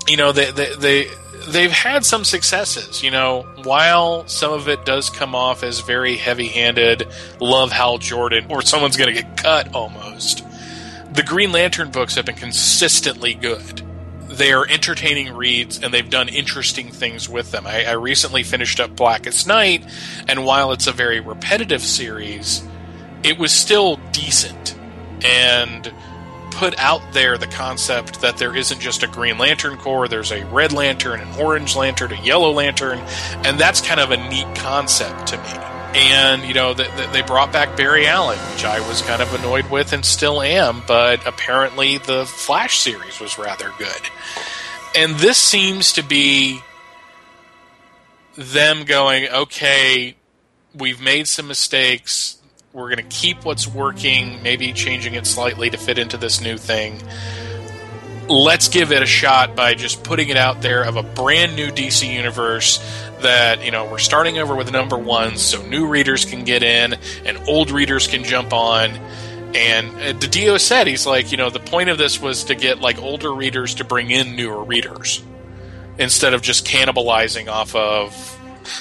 [0.08, 1.08] you know, they, they, they,
[1.48, 6.18] they've had some successes, you know, while some of it does come off as very
[6.18, 7.08] heavy handed,
[7.40, 10.44] love Hal Jordan, or someone's going to get cut almost.
[11.14, 13.87] The Green Lantern books have been consistently good
[14.38, 17.66] they are entertaining reads and they've done interesting things with them.
[17.68, 19.84] I, I recently finished up Blackest Night,
[20.28, 22.64] and while it's a very repetitive series,
[23.24, 24.76] it was still decent
[25.24, 25.92] and
[26.52, 30.44] put out there the concept that there isn't just a Green Lantern Corps, there's a
[30.46, 33.00] Red Lantern, an Orange Lantern, a Yellow Lantern,
[33.46, 35.77] and that's kind of a neat concept to me.
[35.96, 39.34] And, you know, th- th- they brought back Barry Allen, which I was kind of
[39.34, 44.02] annoyed with and still am, but apparently the Flash series was rather good.
[44.96, 46.62] And this seems to be
[48.36, 50.16] them going, okay,
[50.76, 52.38] we've made some mistakes.
[52.74, 56.58] We're going to keep what's working, maybe changing it slightly to fit into this new
[56.58, 57.02] thing.
[58.30, 61.72] Let's give it a shot by just putting it out there of a brand new
[61.72, 62.78] DC universe
[63.22, 66.98] that, you know, we're starting over with number one so new readers can get in
[67.26, 68.92] and old readers can jump on.
[69.56, 72.82] And uh, DiDio said, he's like, you know, the point of this was to get
[72.82, 75.24] like older readers to bring in newer readers
[75.98, 78.37] instead of just cannibalizing off of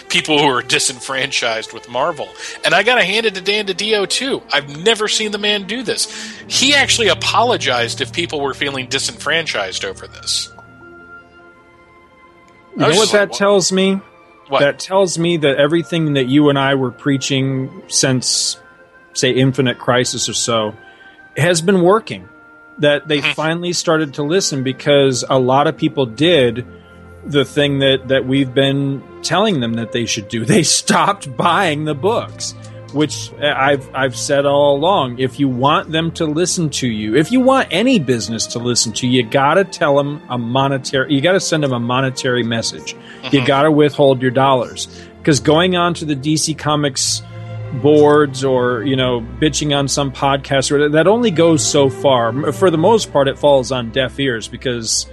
[0.09, 2.29] people who are disenfranchised with Marvel.
[2.65, 4.43] And I got to hand it to Dan DiDio too.
[4.53, 6.07] I've never seen the man do this.
[6.49, 10.53] He actually apologized if people were feeling disenfranchised over this.
[12.73, 14.01] You know what that tells me?
[14.49, 14.61] What?
[14.61, 18.61] That tells me that everything that you and I were preaching since,
[19.13, 20.75] say, Infinite Crisis or so,
[21.37, 22.29] has been working.
[22.79, 23.33] That they mm-hmm.
[23.33, 26.67] finally started to listen because a lot of people did
[27.27, 30.45] the thing that, that we've been telling them that they should do.
[30.57, 32.55] They stopped buying the books,
[32.93, 35.19] which I've I've said all along.
[35.19, 38.93] If you want them to listen to you, if you want any business to listen
[38.95, 41.13] to you, you gotta tell them a monetary.
[41.13, 42.95] You gotta send them a monetary message.
[43.33, 43.47] You Mhm.
[43.47, 44.87] gotta withhold your dollars
[45.19, 47.23] because going on to the DC Comics
[47.83, 52.71] boards or you know bitching on some podcast or that only goes so far for
[52.71, 55.07] the most part it falls on deaf ears because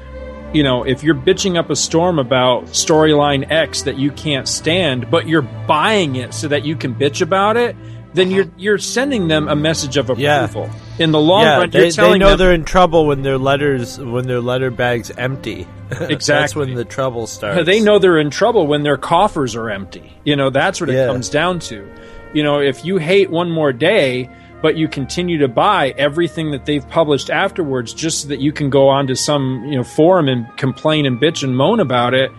[0.54, 5.10] you know if you're bitching up a storm about storyline x that you can't stand
[5.10, 7.76] but you're buying it so that you can bitch about it
[8.14, 8.36] then uh-huh.
[8.36, 11.04] you're you're sending them a message of approval Yeah.
[11.04, 13.38] in the long yeah, run they, you're they know them they're in trouble when their
[13.38, 15.68] letters when their letter bag's empty.
[15.90, 16.18] Exactly.
[16.26, 17.66] that's when the trouble starts.
[17.66, 20.14] They know they're in trouble when their coffers are empty.
[20.24, 21.08] You know, that's what it Yeah.
[21.08, 21.90] comes down to.
[22.34, 24.30] You know, if you hate one more day,
[24.64, 28.70] but you continue to buy everything that they've published afterwards just so that you can
[28.70, 32.32] go onto some, you know, forum and complain and bitch and moan about it,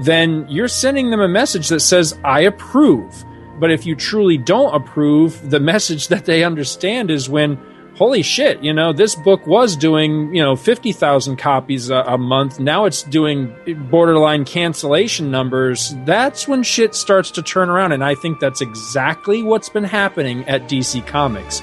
[0.00, 3.24] then you're sending them a message that says, I approve.
[3.60, 7.56] But if you truly don't approve, the message that they understand is when
[7.98, 12.60] holy shit, you know, this book was doing, you know, 50,000 copies a, a month.
[12.60, 13.52] Now it's doing
[13.90, 15.94] borderline cancellation numbers.
[16.04, 17.90] That's when shit starts to turn around.
[17.90, 21.60] And I think that's exactly what's been happening at DC Comics.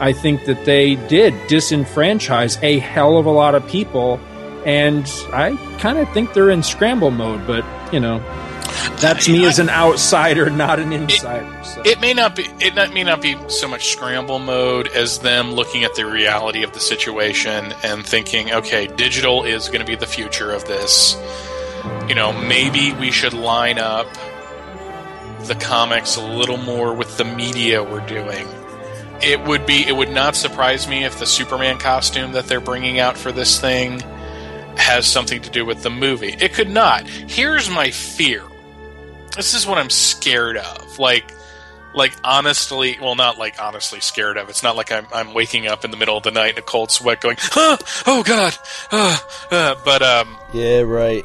[0.00, 4.18] I think that they did disenfranchise a hell of a lot of people.
[4.64, 8.20] And I kind of think they're in scramble mode, but, you know,
[9.00, 11.64] that's me as an outsider, not an insider.
[11.64, 11.82] so.
[11.84, 12.44] It may not be.
[12.60, 16.62] It not, may not be so much scramble mode as them looking at the reality
[16.62, 21.16] of the situation and thinking, okay, digital is going to be the future of this.
[22.08, 24.06] You know, maybe we should line up
[25.42, 28.46] the comics a little more with the media we're doing.
[29.22, 29.86] It would be.
[29.86, 33.60] It would not surprise me if the Superman costume that they're bringing out for this
[33.60, 34.00] thing
[34.76, 36.34] has something to do with the movie.
[36.40, 37.06] It could not.
[37.06, 38.42] Here's my fear.
[39.36, 40.98] This is what I'm scared of.
[40.98, 41.32] Like,
[41.94, 44.48] like honestly, well, not like honestly scared of.
[44.48, 46.62] It's not like I'm I'm waking up in the middle of the night in a
[46.62, 48.56] cold sweat, going, "Huh, oh god,"
[48.90, 49.18] uh,
[49.50, 51.24] uh, but um, Yeah, right.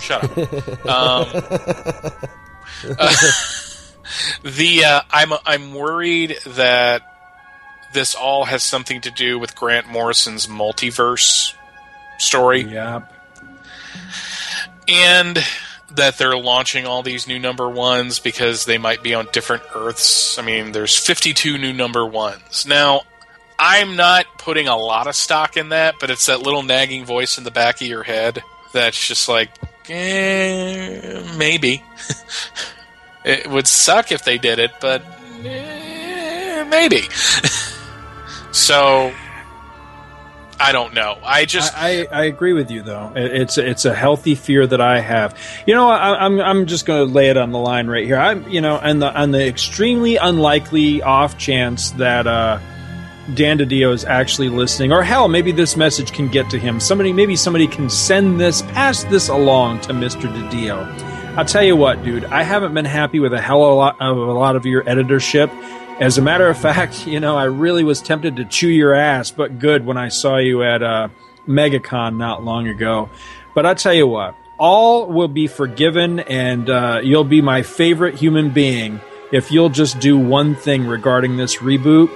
[0.00, 0.38] shut up.
[0.86, 1.26] um,
[2.98, 3.14] uh,
[4.42, 7.02] the uh, I'm I'm worried that
[7.92, 11.54] this all has something to do with Grant Morrison's multiverse
[12.18, 12.62] story.
[12.62, 13.02] Yeah.
[14.88, 15.38] And
[15.96, 20.38] that they're launching all these new number ones because they might be on different Earths.
[20.38, 22.66] I mean, there's 52 new number ones.
[22.66, 23.02] Now,
[23.58, 27.38] I'm not putting a lot of stock in that, but it's that little nagging voice
[27.38, 29.50] in the back of your head that's just like,
[29.88, 31.82] eh, maybe.
[33.24, 35.04] it would suck if they did it, but
[35.44, 37.02] eh, maybe.
[38.52, 39.12] so,
[40.62, 41.18] I don't know.
[41.24, 41.76] I just.
[41.76, 43.12] I, I, I agree with you though.
[43.16, 45.36] It's it's a healthy fear that I have.
[45.66, 48.16] You know, I, I'm I'm just going to lay it on the line right here.
[48.16, 52.60] I'm you know, on the on the extremely unlikely off chance that uh,
[53.34, 56.80] Dan DiDio is actually listening, or hell, maybe this message can get to him.
[56.80, 60.86] Somebody, maybe somebody can send this, pass this along to Mister DiDio.
[61.36, 62.24] I'll tell you what, dude.
[62.26, 64.88] I haven't been happy with a hell of a lot of a lot of your
[64.88, 65.50] editorship.
[66.02, 69.30] As a matter of fact, you know, I really was tempted to chew your ass,
[69.30, 71.10] but good when I saw you at uh,
[71.46, 73.08] MegaCon not long ago.
[73.54, 78.16] But I tell you what, all will be forgiven, and uh, you'll be my favorite
[78.16, 79.00] human being
[79.30, 82.10] if you'll just do one thing regarding this reboot.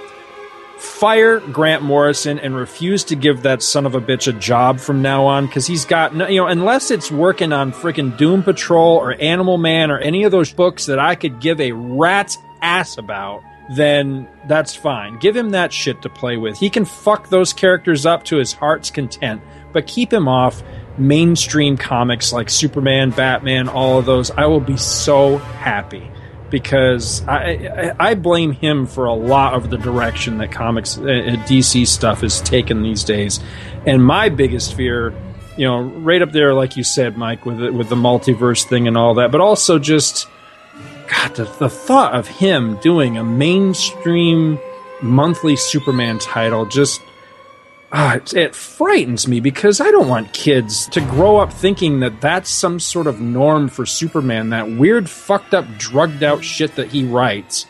[0.77, 5.01] fire Grant Morrison and refuse to give that son of a bitch a job from
[5.01, 8.97] now on because he's got no, you know, unless it's working on freaking Doom Patrol
[8.97, 12.97] or Animal Man or any of those books that I could give a rat's ass
[12.97, 15.17] about, then that's fine.
[15.19, 16.57] Give him that shit to play with.
[16.57, 19.41] He can fuck those characters up to his heart's content,
[19.73, 20.63] but keep him off
[20.97, 24.31] mainstream comics like Superman, Batman, all of those.
[24.31, 26.09] I will be so happy
[26.49, 31.85] because I, I blame him for a lot of the direction that comics uh, DC
[31.87, 33.39] stuff is taken these days,
[33.85, 35.13] and my biggest fear,
[35.57, 38.87] you know, right up there, like you said, Mike, with the, with the multiverse thing
[38.87, 40.27] and all that, but also just
[41.07, 44.59] God, the, the thought of him doing a mainstream
[45.01, 47.01] monthly Superman title just
[47.91, 52.21] ah, it, it frightens me because I don't want kids to grow up thinking that
[52.21, 54.49] that's some sort of norm for Superman.
[54.49, 57.65] That weird, fucked up, drugged out shit that he writes.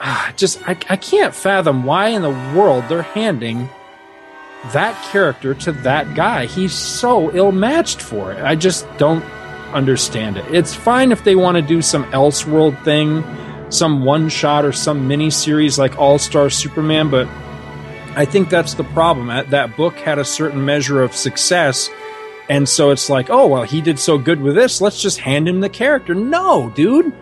[0.00, 3.68] Ah, just I, I can't fathom why in the world they're handing
[4.72, 6.46] that character to that guy.
[6.46, 8.42] He's so ill matched for it.
[8.42, 9.24] I just don't
[9.72, 10.44] understand it.
[10.54, 13.24] It's fine if they want to do some Elseworld thing,
[13.70, 17.26] some one shot or some mini series like All Star Superman, but
[18.14, 19.28] I think that's the problem.
[19.50, 21.88] That, book had a certain measure of success.
[22.50, 24.80] And so it's like, oh, well, he did so good with this.
[24.82, 26.14] Let's just hand him the character.
[26.14, 27.14] No, dude.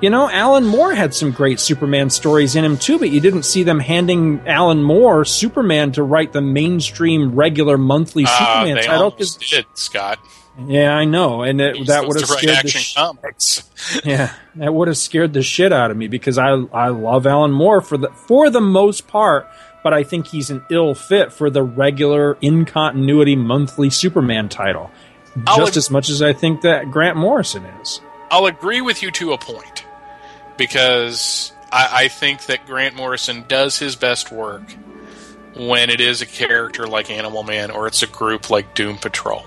[0.00, 3.42] You know, Alan Moore had some great Superman stories in him too, but you didn't
[3.42, 8.82] see them handing Alan Moore Superman to write the mainstream regular monthly Uh, Superman they
[8.86, 9.02] title.
[9.10, 10.18] almost did, Scott.
[10.66, 13.68] Yeah, I know, and it, that would have scared the sh- comics.
[14.04, 17.52] yeah, that would have scared the shit out of me because I I love Alan
[17.52, 19.48] Moore for the for the most part,
[19.82, 24.90] but I think he's an ill fit for the regular in continuity monthly Superman title,
[25.46, 28.00] I'll just ag- as much as I think that Grant Morrison is.
[28.30, 29.84] I'll agree with you to a point
[30.56, 34.62] because I, I think that Grant Morrison does his best work
[35.56, 39.44] when it is a character like Animal Man or it's a group like Doom Patrol.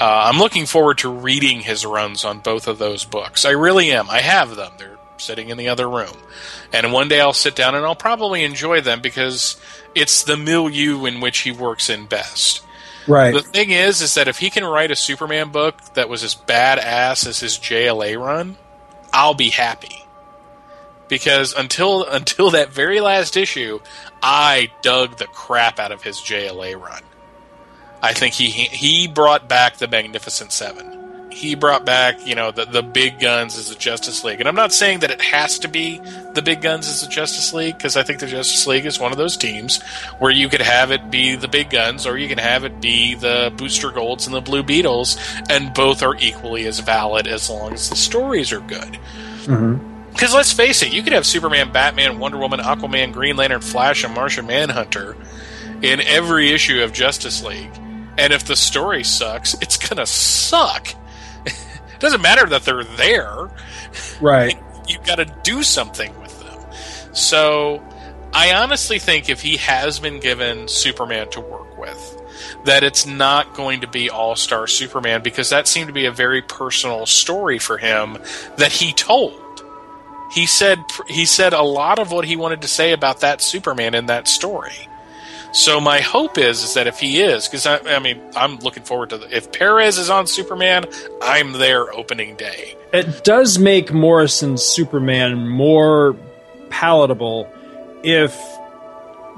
[0.00, 3.44] Uh, I'm looking forward to reading his runs on both of those books.
[3.44, 4.10] I really am.
[4.10, 4.72] I have them.
[4.78, 6.16] They're sitting in the other room.
[6.72, 9.56] And one day I'll sit down and I'll probably enjoy them because
[9.94, 12.62] it's the milieu in which he works in best.
[13.06, 13.32] Right.
[13.32, 16.34] The thing is, is that if he can write a Superman book that was as
[16.34, 18.56] badass as his JLA run,
[19.12, 20.04] I'll be happy.
[21.08, 23.80] Because until until that very last issue,
[24.22, 27.02] I dug the crap out of his JLA run.
[28.04, 31.30] I think he he brought back the Magnificent Seven.
[31.30, 34.40] He brought back, you know, the the big guns as the Justice League.
[34.40, 36.02] And I'm not saying that it has to be
[36.34, 39.10] the big guns as the Justice League, because I think the Justice League is one
[39.10, 39.80] of those teams
[40.18, 43.14] where you could have it be the big guns, or you can have it be
[43.14, 45.16] the Booster Golds and the Blue Beetles,
[45.48, 48.98] and both are equally as valid as long as the stories are good.
[49.46, 50.12] Mm-hmm.
[50.12, 54.04] Because let's face it, you could have Superman, Batman, Wonder Woman, Aquaman, Green Lantern, Flash,
[54.04, 55.16] and Martian Manhunter
[55.82, 57.72] in every issue of Justice League.
[58.18, 60.88] And if the story sucks, it's going to suck.
[61.44, 61.54] it
[61.98, 63.50] doesn't matter that they're there.
[64.20, 64.58] Right.
[64.88, 67.14] You've got to do something with them.
[67.14, 67.82] So
[68.32, 72.20] I honestly think if he has been given Superman to work with,
[72.64, 76.12] that it's not going to be All Star Superman because that seemed to be a
[76.12, 78.18] very personal story for him
[78.56, 79.40] that he told
[80.34, 83.94] he said he said a lot of what he wanted to say about that Superman
[83.94, 84.88] in that story.
[85.54, 88.82] So my hope is is that if he is, because I, I mean I'm looking
[88.82, 90.84] forward to the, if Perez is on Superman,
[91.22, 92.76] I'm there opening day.
[92.92, 96.16] It does make Morrison's Superman more
[96.70, 97.48] palatable
[98.02, 98.36] if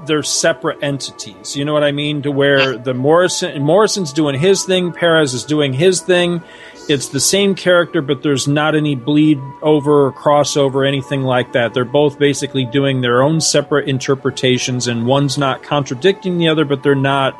[0.07, 1.55] they're separate entities.
[1.55, 2.23] You know what I mean?
[2.23, 6.41] To where the Morrison Morrison's doing his thing, Perez is doing his thing.
[6.89, 11.73] It's the same character, but there's not any bleed over or crossover, anything like that.
[11.73, 16.83] They're both basically doing their own separate interpretations, and one's not contradicting the other, but
[16.83, 17.37] they're not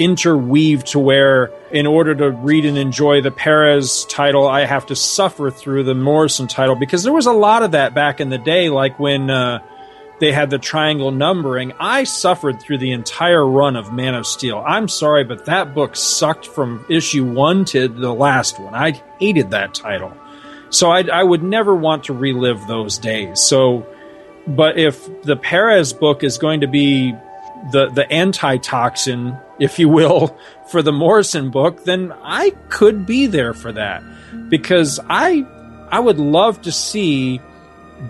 [0.00, 4.96] interweaved to where, in order to read and enjoy the Perez title, I have to
[4.96, 8.38] suffer through the Morrison title because there was a lot of that back in the
[8.38, 9.30] day, like when.
[9.30, 9.60] Uh,
[10.20, 11.72] they had the triangle numbering.
[11.80, 14.62] I suffered through the entire run of Man of Steel.
[14.66, 18.74] I'm sorry, but that book sucked from issue one to the last one.
[18.74, 20.12] I hated that title.
[20.68, 23.40] So I, I would never want to relive those days.
[23.40, 23.86] So,
[24.46, 27.12] but if the Perez book is going to be
[27.72, 30.38] the, the antitoxin, if you will,
[30.70, 34.02] for the Morrison book, then I could be there for that
[34.50, 35.46] because I,
[35.90, 37.40] I would love to see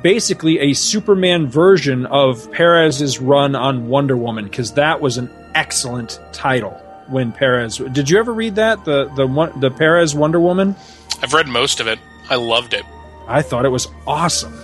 [0.03, 6.21] basically a Superman version of Perez's run on Wonder Woman because that was an excellent
[6.33, 6.73] title
[7.09, 7.79] when Perez.
[7.79, 10.77] Did you ever read that the the one the Perez Wonder Woman?
[11.23, 11.99] I've read most of it.
[12.29, 12.85] I loved it,
[13.27, 14.55] I thought it was awesome.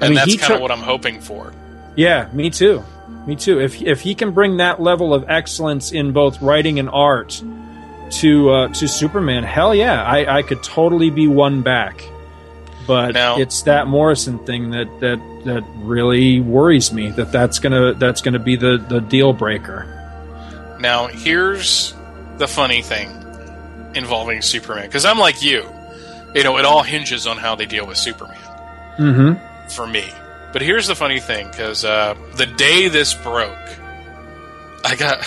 [0.00, 1.52] and that's he kind of took- what I'm hoping for.
[1.96, 2.84] Yeah, me too.
[3.26, 3.60] Me too.
[3.60, 7.42] If if he can bring that level of excellence in both writing and art
[8.12, 12.02] to uh, to Superman, hell yeah, I, I could totally be one back.
[12.90, 17.10] But Now- it's that Morrison thing that, that that really worries me.
[17.10, 19.86] That that's gonna that's gonna be the, the deal breaker.
[20.80, 21.94] Now, here's
[22.38, 23.08] the funny thing
[23.94, 25.64] involving Superman, because I'm like you.
[26.34, 28.36] You know, it all hinges on how they deal with Superman
[28.98, 29.68] Mm-hmm.
[29.68, 30.04] for me.
[30.52, 33.56] But here's the funny thing, because uh, the day this broke,
[34.84, 35.22] I got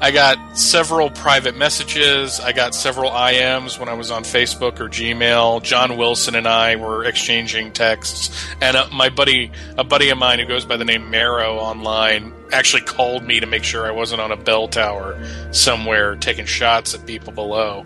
[0.00, 2.38] I got several private messages.
[2.38, 5.62] I got several IMs when I was on Facebook or Gmail.
[5.64, 10.38] John Wilson and I were exchanging texts, and uh, my buddy, a buddy of mine
[10.38, 14.20] who goes by the name Marrow online, actually called me to make sure I wasn't
[14.20, 15.20] on a bell tower
[15.52, 17.84] somewhere taking shots at people below,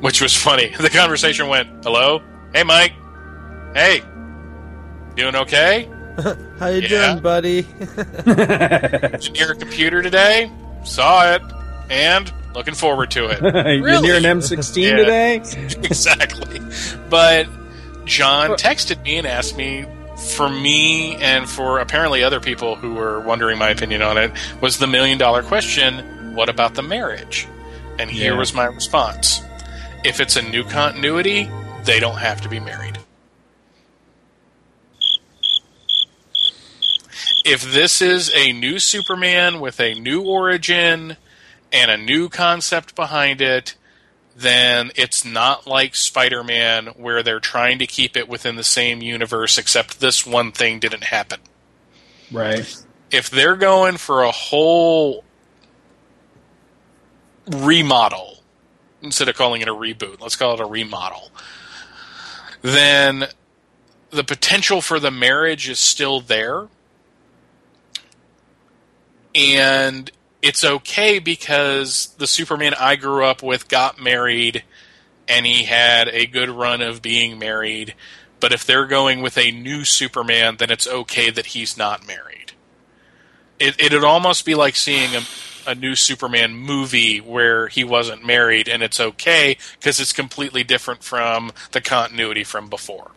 [0.00, 0.72] which was funny.
[0.78, 2.22] The conversation went, "Hello,
[2.54, 2.92] hey Mike,
[3.74, 4.00] hey,
[5.16, 5.88] doing okay?
[6.60, 7.14] How you Yeah.
[7.14, 7.66] doing, buddy?
[8.26, 10.50] A computer today?
[10.84, 11.42] Saw it,
[11.90, 13.40] and looking forward to it.
[13.78, 14.96] You're near an M16 Yeah.
[14.96, 15.34] today.
[15.82, 16.60] exactly.
[17.08, 17.46] But
[18.04, 19.86] John texted me and asked me
[20.36, 24.30] for me and for apparently other people who were wondering my opinion on it
[24.60, 27.46] was the million dollar question what about the marriage?
[27.98, 28.38] And here Yeah.
[28.38, 29.42] was my response.
[30.04, 31.50] If it's a new continuity,
[31.84, 32.98] they don't have to be married.
[37.44, 41.16] If this is a new Superman with a new origin
[41.72, 43.74] and a new concept behind it,
[44.36, 49.02] then it's not like Spider Man where they're trying to keep it within the same
[49.02, 51.40] universe, except this one thing didn't happen.
[52.30, 52.74] Right.
[53.10, 55.24] If they're going for a whole
[57.50, 58.38] remodel,
[59.02, 61.30] instead of calling it a reboot, let's call it a remodel,
[62.62, 63.26] then
[64.10, 66.68] the potential for the marriage is still there.
[69.34, 70.10] And
[70.42, 74.64] it's okay because the Superman I grew up with got married
[75.28, 77.94] and he had a good run of being married.
[78.40, 82.52] But if they're going with a new Superman, then it's okay that he's not married.
[83.60, 85.22] It, it'd almost be like seeing a,
[85.70, 91.04] a new Superman movie where he wasn't married, and it's okay because it's completely different
[91.04, 93.12] from the continuity from before.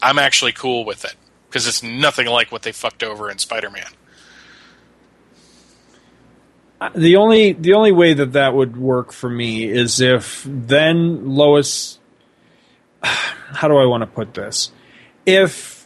[0.00, 1.16] I'm actually cool with it
[1.50, 3.88] because it's nothing like what they fucked over in Spider Man.
[6.94, 11.98] The only the only way that that would work for me is if then Lois.
[13.02, 14.70] How do I want to put this?
[15.26, 15.78] If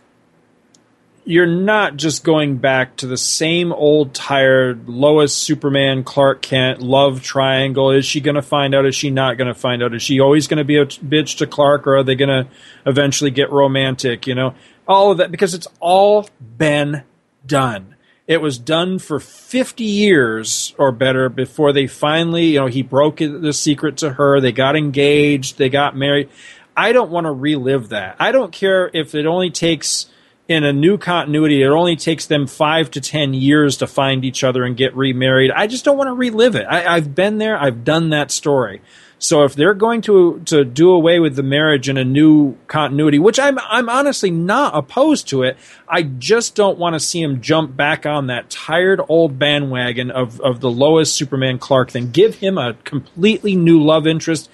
[1.25, 7.23] you're not just going back to the same old tired Lois, Superman, Clark Kent love
[7.23, 7.91] triangle.
[7.91, 8.87] Is she going to find out?
[8.87, 9.95] Is she not going to find out?
[9.95, 12.51] Is she always going to be a bitch to Clark, or are they going to
[12.87, 14.27] eventually get romantic?
[14.27, 14.55] You know,
[14.89, 17.05] all of that because it's all been
[17.47, 17.95] done.
[18.27, 23.17] It was done for 50 years or better before they finally, you know, he broke
[23.17, 24.41] the secret to her.
[24.41, 25.59] They got engaged.
[25.59, 26.29] They got married.
[26.77, 28.17] I don't want to relive that.
[28.21, 30.07] I don't care if it only takes
[30.49, 34.43] in a new continuity, it only takes them five to ten years to find each
[34.43, 35.51] other and get remarried.
[35.51, 36.67] I just don't want to relive it.
[36.69, 37.57] I, I've been there.
[37.57, 38.83] I've done that story.
[39.23, 43.21] So if they're going to to do away with the marriage in a new continuity,
[43.21, 45.57] which I'm I'm honestly not opposed to it,
[45.89, 50.41] I just don't want to see him jump back on that tired old bandwagon of
[50.41, 52.11] of the Lois Superman Clark thing.
[52.11, 54.51] Give him a completely new love interest.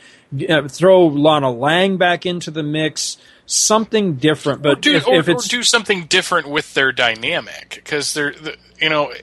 [0.46, 3.16] Uh, throw Lana Lang back into the mix.
[3.46, 6.92] Something different, but or do, if, or, if it's or do something different with their
[6.92, 9.14] dynamic because they're the, you know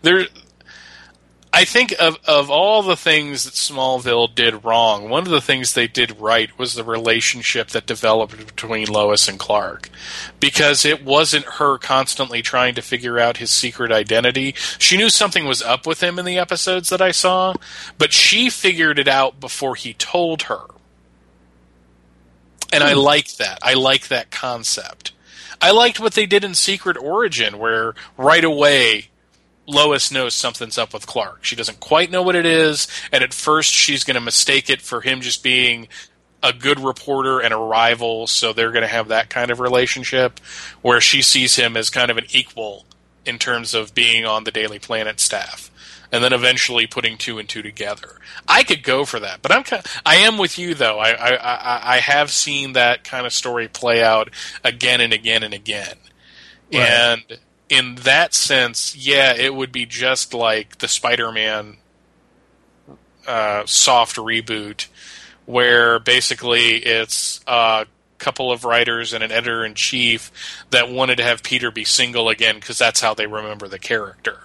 [0.00, 0.28] they're
[1.54, 5.72] I think of of all the things that Smallville did wrong, one of the things
[5.72, 9.88] they did right was the relationship that developed between Lois and Clark.
[10.40, 14.56] Because it wasn't her constantly trying to figure out his secret identity.
[14.80, 17.54] She knew something was up with him in the episodes that I saw,
[17.98, 20.62] but she figured it out before he told her.
[22.72, 22.98] And I hmm.
[22.98, 23.60] like that.
[23.62, 25.12] I like that concept.
[25.62, 29.10] I liked what they did in Secret Origin, where right away
[29.66, 31.44] Lois knows something's up with Clark.
[31.44, 34.82] She doesn't quite know what it is, and at first she's going to mistake it
[34.82, 35.88] for him just being
[36.42, 40.38] a good reporter and a rival, so they're going to have that kind of relationship
[40.82, 42.84] where she sees him as kind of an equal
[43.24, 45.70] in terms of being on the Daily Planet staff.
[46.12, 48.20] And then eventually putting two and two together.
[48.46, 51.00] I could go for that, but I'm kind I am with you though.
[51.00, 54.30] I, I I I have seen that kind of story play out
[54.62, 55.96] again and again and again.
[56.72, 56.82] Right.
[56.82, 61.78] And in that sense, yeah, it would be just like the Spider-Man
[63.26, 64.86] uh, soft reboot,
[65.46, 67.86] where basically it's a
[68.18, 70.30] couple of writers and an editor in chief
[70.70, 74.40] that wanted to have Peter be single again because that's how they remember the character.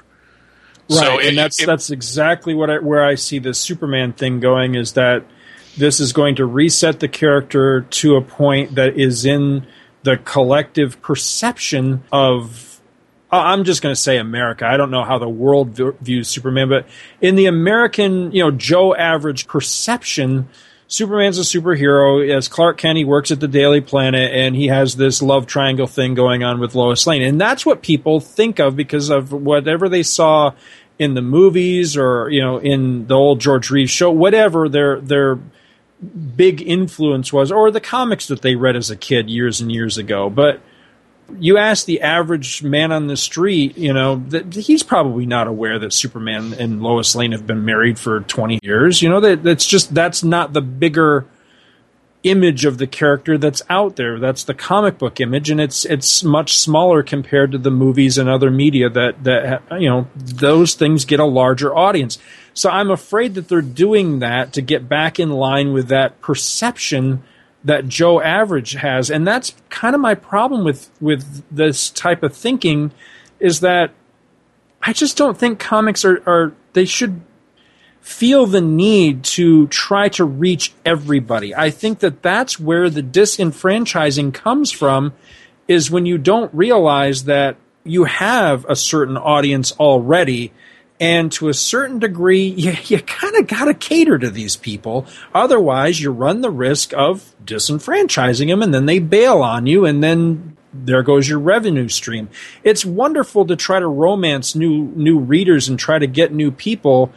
[0.89, 4.39] Right, So and that's it- that's exactly what I, where I see the Superman thing
[4.39, 5.23] going is that
[5.77, 9.67] this is going to reset the character to a point that is in
[10.03, 12.68] the collective perception of.
[13.32, 14.66] I- I'm just going to say America.
[14.66, 16.88] I don't know how the world views Superman, but
[17.22, 20.49] in the American, you know, Joe average perception,
[20.88, 22.27] Superman's a superhero.
[22.35, 25.85] As Clark Kent, he works at the Daily Planet, and he has this love triangle
[25.88, 29.88] thing going on with Lois Lane, and that's what people think of because of whatever
[29.88, 30.53] they saw
[30.98, 35.38] in the movies or you know in the old George Reeves show, whatever their their
[36.35, 39.98] big influence was, or the comics that they read as a kid years and years
[39.98, 40.30] ago.
[40.30, 40.59] But
[41.38, 45.80] you ask the average man on the street, you know, that he's probably not aware
[45.80, 49.01] that Superman and Lois Lane have been married for 20 years.
[49.01, 51.25] You know, that that's just that's not the bigger
[52.24, 54.19] image of the character that's out there.
[54.19, 58.30] That's the comic book image and it's it's much smaller compared to the movies and
[58.30, 62.17] other media that that you know, those things get a larger audience.
[62.53, 67.24] So I'm afraid that they're doing that to get back in line with that perception
[67.63, 72.35] that Joe Average has, and that's kind of my problem with with this type of
[72.35, 72.91] thinking,
[73.39, 73.91] is that
[74.81, 77.21] I just don't think comics are, are they should
[78.01, 81.53] feel the need to try to reach everybody.
[81.53, 85.13] I think that that's where the disenfranchising comes from,
[85.67, 90.53] is when you don't realize that you have a certain audience already.
[90.99, 95.05] And to a certain degree, you, you kind of got to cater to these people.
[95.33, 100.03] Otherwise, you run the risk of disenfranchising them and then they bail on you and
[100.03, 102.29] then there goes your revenue stream.
[102.63, 107.11] It's wonderful to try to romance new new readers and try to get new people,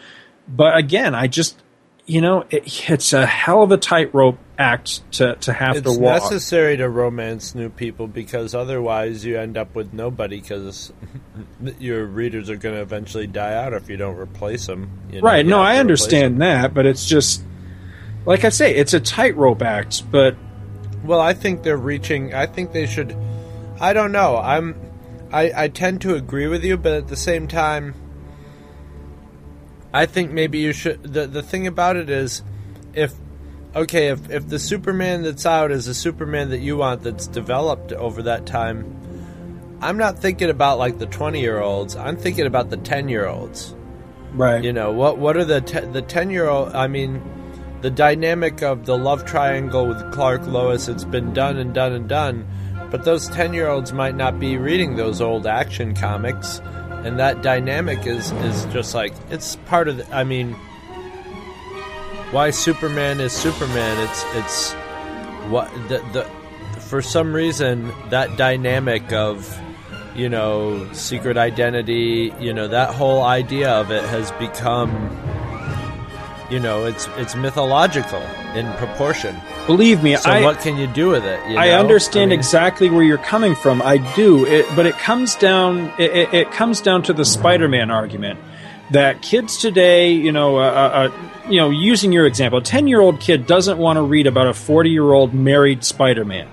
[0.48, 1.62] but again, I just
[2.06, 5.99] you know, it, it's a hell of a tightrope act to, to have it's to
[5.99, 6.23] walk.
[6.23, 10.92] It's necessary to romance new people because otherwise you end up with nobody because
[11.78, 14.91] your readers are going to eventually die out if you don't replace them.
[15.10, 15.44] You know, right.
[15.44, 17.42] No, I understand that, but it's just
[18.24, 20.10] like I say, it's a tightrope act.
[20.10, 20.36] But
[21.05, 22.34] Well, I think they're reaching.
[22.34, 23.16] I think they should.
[23.81, 24.36] I don't know.
[24.36, 24.76] I'm.
[25.32, 27.94] I, I tend to agree with you, but at the same time,
[29.92, 31.02] I think maybe you should.
[31.02, 32.42] The the thing about it is,
[32.94, 33.15] if
[33.75, 37.92] okay, if if the Superman that's out is a Superman that you want that's developed
[37.92, 41.97] over that time, I'm not thinking about like the twenty year olds.
[41.97, 43.75] I'm thinking about the ten year olds.
[44.33, 45.18] right, You know what?
[45.18, 46.75] What are the te- the ten year old?
[46.75, 47.23] I mean,
[47.81, 50.89] the dynamic of the love triangle with Clark Lois.
[50.89, 52.47] It's been done and done and done,
[52.91, 56.60] but those ten year olds might not be reading those old action comics,
[57.05, 59.97] and that dynamic is is just like it's part of.
[59.97, 60.57] The, I mean,
[62.32, 64.08] why Superman is Superman?
[64.08, 64.72] It's it's
[65.50, 66.24] what the the
[66.80, 69.58] for some reason that dynamic of
[70.16, 74.90] you know secret identity you know that whole idea of it has become
[76.50, 78.20] you know it's it's mythological
[78.54, 79.34] in proportion
[79.66, 81.80] believe me, so I what can you do with it you I know?
[81.80, 83.80] understand mean, exactly where you're coming from.
[83.80, 85.92] I do, it, but it comes down.
[85.98, 88.38] It, it, it comes down to the Spider-Man argument
[88.92, 93.20] that kids today, you know, uh, uh, uh, you know, using your example, a ten-year-old
[93.20, 96.48] kid doesn't want to read about a forty-year-old married Spider-Man.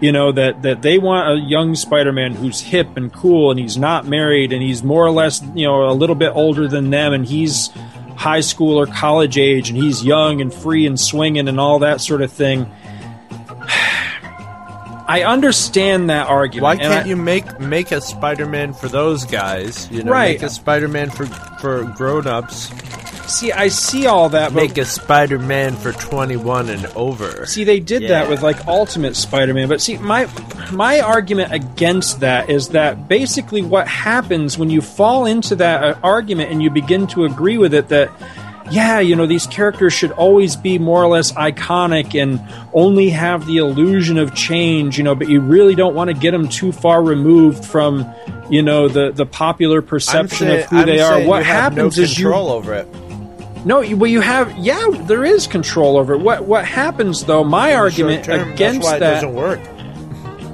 [0.00, 3.78] You know that that they want a young Spider-Man who's hip and cool, and he's
[3.78, 7.12] not married, and he's more or less, you know, a little bit older than them,
[7.12, 7.70] and he's
[8.16, 12.00] high school or college age, and he's young and free and swinging and all that
[12.00, 12.70] sort of thing.
[15.06, 16.62] I understand that argument.
[16.62, 19.88] why can't I- you make make a Spider-Man for those guys?
[19.90, 20.40] You know, Right.
[20.40, 21.26] make a Spider-Man for
[21.60, 22.70] for grown-ups.
[23.26, 27.46] See, I see all that, but Make a Spider-Man for 21 and over.
[27.46, 30.26] See, they did that with like Ultimate Spider-Man, but see, my
[30.72, 35.94] my argument against that is that basically what happens when you fall into that uh,
[36.02, 38.10] argument and you begin to agree with it that
[38.70, 42.40] yeah, you know, these characters should always be more or less iconic and
[42.72, 46.30] only have the illusion of change, you know, but you really don't want to get
[46.30, 48.10] them too far removed from,
[48.48, 51.20] you know, the the popular perception say- of who I'm they are.
[51.20, 52.86] What happens no is you control over it.
[53.66, 54.56] no, well, you have.
[54.56, 56.18] Yeah, there is control over it.
[56.20, 57.44] What what happens though?
[57.44, 58.98] My argument term, against that.
[58.98, 59.60] doesn't work.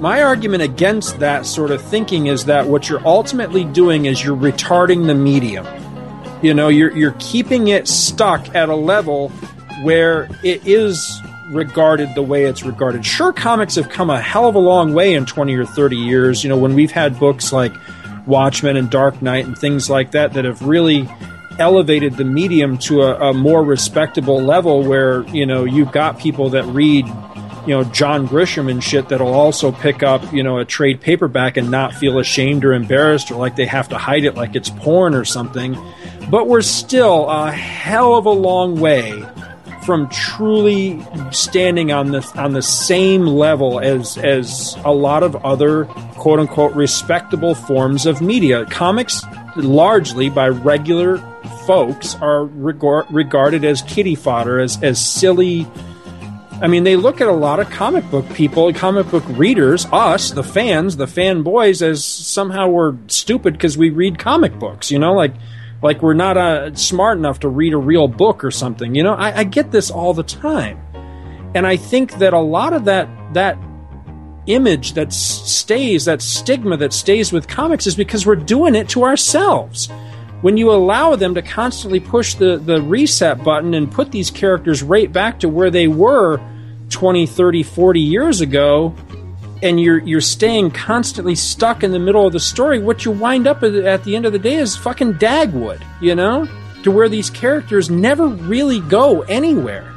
[0.01, 4.35] My argument against that sort of thinking is that what you're ultimately doing is you're
[4.35, 5.65] retarding the medium.
[6.41, 9.29] You know, you're you're keeping it stuck at a level
[9.83, 13.05] where it is regarded the way it's regarded.
[13.05, 16.43] Sure, comics have come a hell of a long way in 20 or 30 years.
[16.43, 17.73] You know, when we've had books like
[18.25, 21.09] Watchmen and Dark Knight and things like that that have really
[21.59, 26.49] elevated the medium to a, a more respectable level where, you know, you've got people
[26.51, 27.05] that read
[27.67, 31.57] you know John Grisham and shit that'll also pick up you know a trade paperback
[31.57, 34.69] and not feel ashamed or embarrassed or like they have to hide it like it's
[34.69, 35.77] porn or something.
[36.29, 39.23] But we're still a hell of a long way
[39.83, 45.85] from truly standing on the on the same level as as a lot of other
[46.15, 48.65] quote unquote respectable forms of media.
[48.67, 49.23] Comics
[49.55, 51.17] largely by regular
[51.65, 55.67] folks are regard, regarded as kitty fodder as as silly
[56.61, 60.29] I mean, they look at a lot of comic book people, comic book readers, us,
[60.29, 64.91] the fans, the fanboys, as somehow we're stupid because we read comic books.
[64.91, 65.33] You know, like
[65.81, 68.95] like we're not uh, smart enough to read a real book or something.
[68.95, 70.79] You know, I, I get this all the time,
[71.55, 73.57] and I think that a lot of that that
[74.47, 79.03] image that stays, that stigma that stays with comics, is because we're doing it to
[79.03, 79.89] ourselves.
[80.41, 84.81] When you allow them to constantly push the, the reset button and put these characters
[84.81, 86.41] right back to where they were
[86.89, 88.95] 20, 30, 40 years ago,
[89.61, 93.47] and you're you're staying constantly stuck in the middle of the story, what you wind
[93.47, 96.47] up at, the end of the day is fucking Dagwood, you know,
[96.83, 99.93] to where these characters never really go anywhere.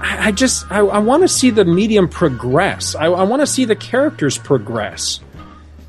[0.00, 2.94] I, I just I, I want to see the medium progress.
[2.94, 5.20] I, I want to see the characters progress,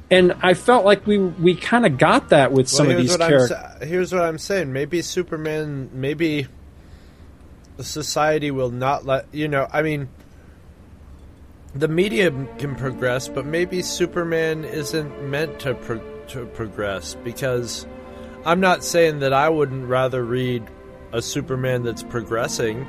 [0.10, 3.52] and I felt like we we kind of got that with some of these characters.
[3.82, 4.74] here's what I'm saying.
[4.74, 5.90] Maybe Superman.
[5.94, 6.48] Maybe
[7.78, 9.68] the society will not let you know.
[9.72, 10.10] I mean,
[11.76, 17.86] the media can progress, but maybe Superman isn't meant to pro- to progress because
[18.46, 20.64] I'm not saying that I wouldn't rather read
[21.12, 22.88] a Superman that's progressing,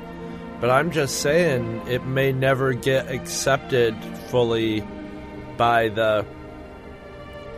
[0.61, 3.95] but I'm just saying it may never get accepted
[4.29, 4.85] fully
[5.57, 6.25] by the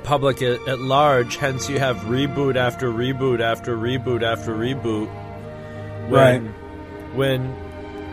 [0.03, 1.35] public at, at large.
[1.35, 5.09] Hence, you have reboot after reboot after reboot after reboot.
[6.09, 6.39] Right.
[7.13, 7.53] When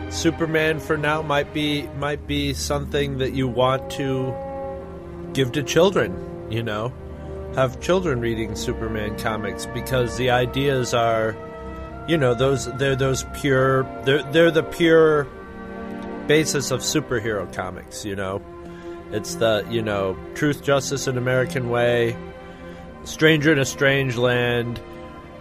[0.09, 4.33] Superman for now might be might be something that you want to
[5.33, 6.47] give to children.
[6.49, 6.93] You know,
[7.55, 11.35] have children reading Superman comics because the ideas are,
[12.07, 15.25] you know, those they're those pure they're they're the pure
[16.27, 18.05] basis of superhero comics.
[18.05, 18.41] You know.
[19.11, 22.17] It's the, you know, truth, justice, and American way,
[23.03, 24.81] stranger in a strange land,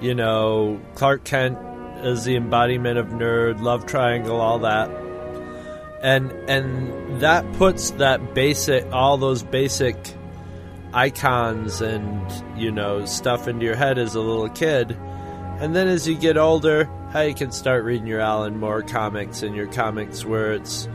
[0.03, 1.59] you know, Clark Kent
[2.05, 4.91] is the embodiment of nerd, love triangle, all that.
[6.03, 9.97] And and that puts that basic all those basic
[10.93, 14.97] icons and, you know, stuff into your head as a little kid.
[15.59, 19.43] And then as you get older, how you can start reading your Alan Moore comics
[19.43, 20.89] and your comics where it's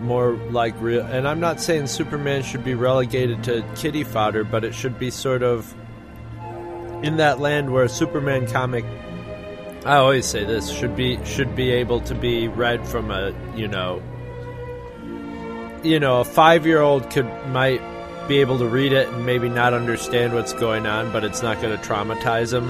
[0.00, 1.04] more like real.
[1.04, 5.10] And I'm not saying Superman should be relegated to kitty fodder, but it should be
[5.10, 5.74] sort of
[7.02, 8.84] in that land where a Superman comic.
[9.86, 13.68] I always say this should be should be able to be read from a you
[13.68, 14.02] know
[15.84, 17.80] you know a five year old could might
[18.26, 21.60] be able to read it and maybe not understand what's going on, but it's not
[21.60, 22.68] going to traumatize them.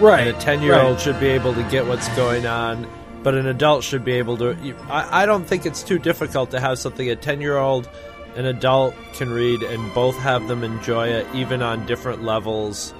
[0.00, 0.26] Right.
[0.26, 1.00] And a ten year old right.
[1.00, 2.86] should be able to get what's going on,
[3.22, 4.76] but an adult should be able to.
[4.90, 7.88] I, I don't think it's too difficult to have something a ten year old,
[8.36, 12.92] an adult can read, and both have them enjoy it, even on different levels,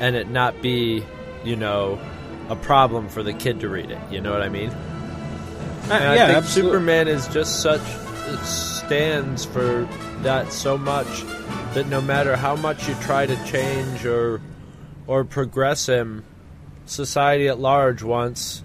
[0.00, 1.04] and it not be,
[1.44, 2.00] you know,
[2.52, 3.98] a problem for the kid to read it.
[4.10, 4.70] You know what I mean?
[5.84, 9.88] And I yeah, think absolute- Superman is just such it stands for
[10.20, 11.24] that so much
[11.74, 14.40] that no matter how much you try to change or
[15.06, 16.24] or progress him,
[16.86, 18.62] society at large wants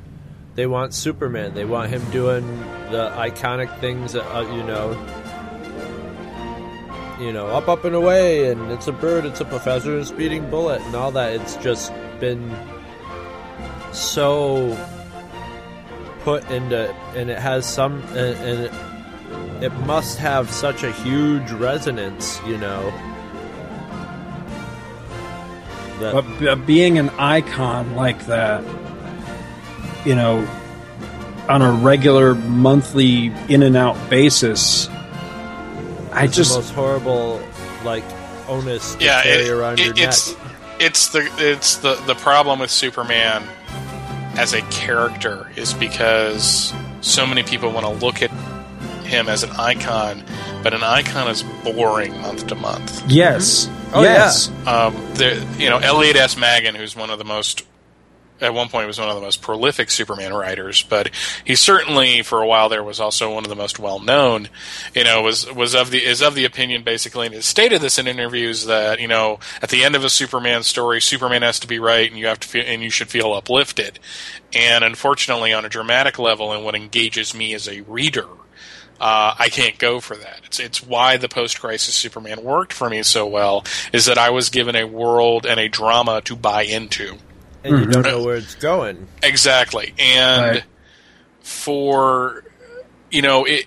[0.55, 1.53] they want Superman.
[1.53, 2.45] They want him doing
[2.91, 4.91] the iconic things that uh, you know,
[7.19, 10.05] you know, up, up and away, and it's a bird, it's a professor, and a
[10.05, 11.33] speeding bullet, and all that.
[11.33, 12.49] It's just been
[13.93, 14.77] so
[16.21, 18.73] put into, it and it has some, and, and it,
[19.65, 22.91] it must have such a huge resonance, you know.
[25.99, 28.63] That but b- being an icon like that,
[30.05, 30.47] you know,
[31.49, 34.87] on a regular monthly in and out basis,
[36.11, 37.41] I just the most horrible,
[37.83, 38.03] like
[38.47, 40.51] onus to yeah, carry it- around your it's neck.
[40.79, 43.43] it's the it's the the problem with Superman
[44.37, 48.31] as a character is because so many people want to look at
[49.05, 50.23] him as an icon,
[50.63, 53.03] but an icon is boring month to month.
[53.09, 56.35] yes, Oh, yes, Um, the you know Elliot S.
[56.35, 57.63] Maggin, who's one of the most
[58.39, 61.11] at one point was one of the most prolific Superman writers, but
[61.43, 64.49] he certainly for a while there was also one of the most well known.
[64.93, 67.97] You know, was was of the is of the opinion basically, and has stated this
[67.97, 71.67] in interviews that you know at the end of a Superman story, Superman has to
[71.67, 73.99] be right, and you have to feel, and you should feel uplifted.
[74.53, 78.27] And unfortunately, on a dramatic level, and what engages me as a reader.
[78.99, 80.41] uh, I can't go for that.
[80.45, 84.29] It's it's why the post crisis Superman worked for me so well is that I
[84.31, 87.17] was given a world and a drama to buy into.
[87.63, 87.91] And you mm-hmm.
[87.91, 89.07] don't know where it's going.
[89.23, 89.93] Exactly.
[89.99, 90.63] And Right.
[91.41, 92.43] for
[93.09, 93.65] you know, it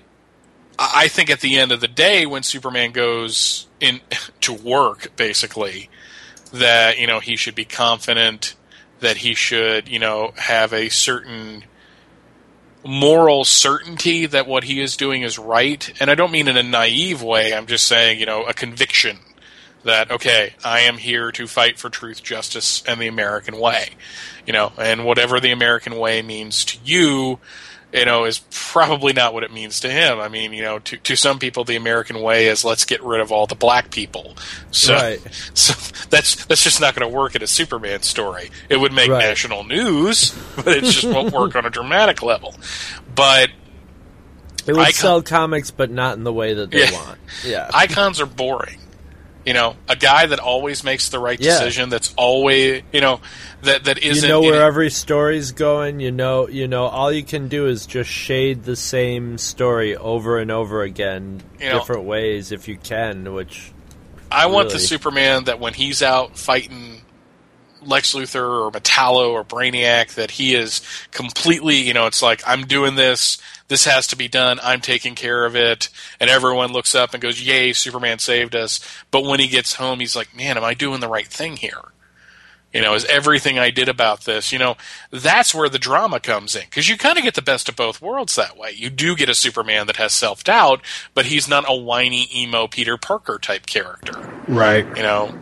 [0.79, 4.01] I I think at the end of the day when Superman goes in
[4.43, 5.91] to work basically
[6.53, 8.55] that, you know, he should be confident
[9.01, 11.65] that he should, you know, have a certain
[12.85, 15.93] moral certainty that what he is doing is right.
[16.01, 17.53] And I don't mean in a naive way.
[17.55, 19.19] I'm just saying, you know, a conviction
[19.85, 23.91] that okay, I am here to fight for truth, justice, and the American way.
[24.47, 27.39] You know, and whatever the American way means to you,
[27.93, 30.19] you know, is probably not what it means to him.
[30.21, 33.21] I mean, you know, to to some people, the American way is let's get rid
[33.21, 34.37] of all the black people.
[34.71, 35.21] So, Right.
[35.55, 35.73] so
[36.09, 38.51] that's that's just not going to work in a Superman story.
[38.69, 39.19] It would make Right.
[39.21, 42.55] national news, but it just won't work on a dramatic level.
[43.15, 43.51] But
[44.67, 46.93] It would Icon- sell comics, but not in the way that they Yeah.
[46.93, 47.19] want.
[47.45, 47.71] Yeah.
[47.73, 48.79] icons are boring.
[49.47, 51.53] You know, a guy that always makes the right Yeah.
[51.53, 51.89] decision.
[51.89, 53.21] That's always you know
[53.63, 56.01] that that you know where every story's going.
[56.01, 56.85] You know, you know.
[56.87, 61.71] All you can do is just shade the same story over and over again, You
[61.71, 63.33] know- different ways if you can.
[63.33, 63.73] Which
[64.31, 67.01] I want the Superman that when he's out fighting
[67.83, 72.67] Lex Luthor or Metallo or Brainiac, that he is completely, you know, it's like, I'm
[72.67, 73.39] doing this,
[73.71, 75.89] this has to be done, I'm taking care of it,
[76.21, 78.81] and everyone looks up and goes, Yay, Superman saved us.
[79.11, 81.81] But when he gets home, he's like, Man, am I doing the right thing here?
[82.73, 84.77] You know, is everything I did about this, you know,
[85.11, 86.63] that's where the drama comes in.
[86.63, 88.71] Because you kind of get the best of both worlds that way.
[88.71, 90.81] You do get a Superman that has self doubt,
[91.13, 94.13] but he's not a whiny, emo Peter Parker type character
[94.47, 94.87] Right.
[94.97, 95.41] you know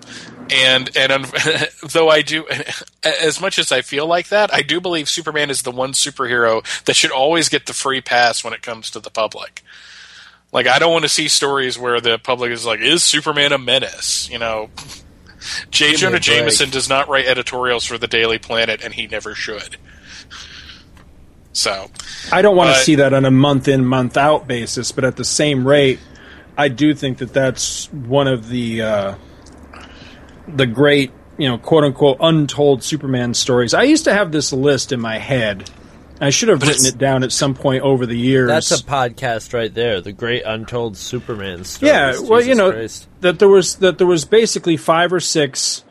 [0.53, 1.25] and and
[1.91, 2.47] though i do
[3.03, 6.63] as much as i feel like that i do believe superman is the one superhero
[6.85, 9.63] that should always get the free pass when it comes to the public.
[10.53, 13.59] Like i don't want to see stories where the public is like is superman a
[13.59, 14.31] menace?
[14.31, 14.71] You know?
[15.71, 19.35] J Give jonah jameson does not write editorials for the daily planet and he never
[19.35, 19.77] should.
[21.53, 21.91] So
[22.31, 25.17] I don't want to see that on a month in, month out basis, but at
[25.17, 25.99] the same rate,
[26.57, 29.15] I do think that that's one of the uh,
[30.57, 33.75] the great, you know, quote unquote, untold Superman stories.
[33.75, 35.71] I used to have this list in my head.
[36.21, 38.49] I should have written it down at some point over the years.
[38.49, 40.01] that's a podcast right there.
[40.01, 41.93] The Great Untold Superman stories.
[41.93, 43.07] yeah, well, you know Christ.
[43.21, 45.85] that there was that there was basically five or six,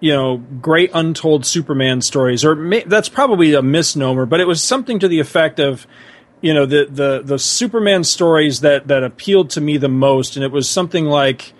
[0.00, 4.64] you know, great untold Superman stories, or may, that's probably a misnomer, but it was
[4.64, 5.86] something to the effect of,
[6.40, 10.44] you know, the the the Superman stories that that appealed to me the most, and
[10.44, 11.52] it was something like.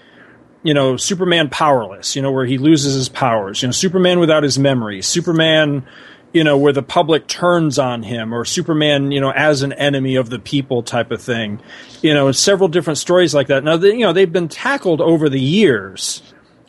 [0.67, 3.63] You know, Superman powerless, you know, where he loses his powers.
[3.63, 5.07] You know, Superman without his memories.
[5.07, 5.87] Superman,
[6.33, 10.17] you know, where the public turns on him, or Superman, you know, as an enemy
[10.17, 11.61] of the people type of thing.
[12.03, 13.63] You know, several different stories like that.
[13.63, 16.21] Now, they, you know, they've been tackled over the years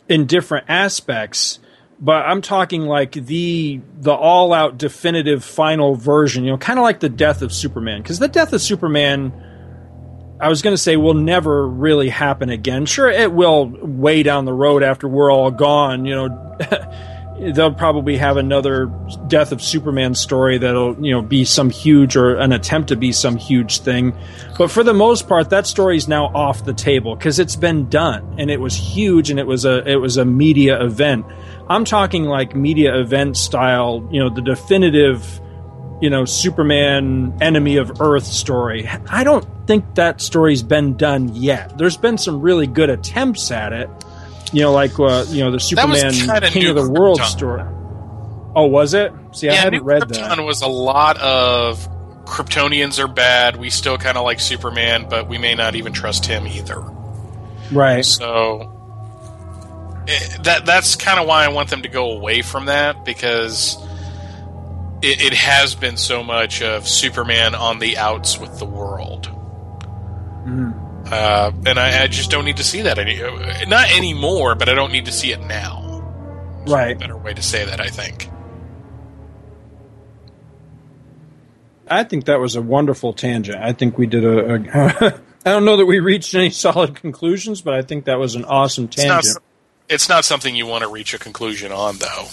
[0.08, 1.58] in different aspects,
[1.98, 6.44] but I'm talking like the the all out definitive final version.
[6.44, 9.32] You know, kind of like the death of Superman, because the death of Superman.
[10.40, 12.86] I was going to say will never really happen again.
[12.86, 16.04] Sure, it will way down the road after we're all gone.
[16.04, 16.58] You know,
[17.54, 18.86] they'll probably have another
[19.26, 23.12] death of Superman story that'll you know be some huge or an attempt to be
[23.12, 24.16] some huge thing.
[24.56, 27.88] But for the most part, that story is now off the table because it's been
[27.88, 31.26] done and it was huge and it was a it was a media event.
[31.68, 34.08] I'm talking like media event style.
[34.10, 35.40] You know, the definitive
[36.00, 38.88] you know, Superman enemy of Earth story.
[39.08, 41.76] I don't think that story's been done yet.
[41.76, 43.90] There's been some really good attempts at it.
[44.52, 47.62] You know, like uh, you know the Superman King of the World story.
[48.54, 49.12] Oh, was it?
[49.32, 50.42] See, I hadn't New read Krypton that.
[50.42, 51.86] was a lot of
[52.24, 53.56] Kryptonians are bad.
[53.56, 56.80] We still kind of like Superman, but we may not even trust him either.
[57.72, 58.04] Right.
[58.04, 58.72] So
[60.08, 63.76] eh, that that's kind of why I want them to go away from that because
[65.02, 69.28] it, it has been so much of Superman on the outs with the world.
[71.10, 73.18] Uh, and I, I just don't need to see that any,
[73.66, 75.84] not anymore, but I don't need to see it now.
[76.66, 76.98] Right.
[76.98, 78.30] Better way to say that, I think.
[81.90, 83.58] I think that was a wonderful tangent.
[83.58, 84.54] I think we did a.
[84.54, 88.34] a I don't know that we reached any solid conclusions, but I think that was
[88.34, 89.44] an awesome It's not, tangent.
[89.88, 92.26] it's not something you want to reach a conclusion on, though.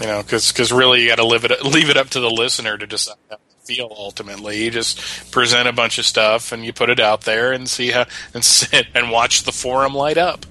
[0.00, 2.78] You know, because really you got to leave it leave it up to the listener
[2.78, 3.92] to decide how they feel.
[3.96, 7.68] Ultimately, you just present a bunch of stuff and you put it out there and
[7.68, 10.46] see how and sit and watch the forum light up.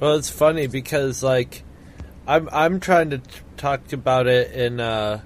[0.00, 1.64] Well, it's funny because like
[2.26, 3.24] I'm I'm trying to t-
[3.56, 5.20] talk about it in uh,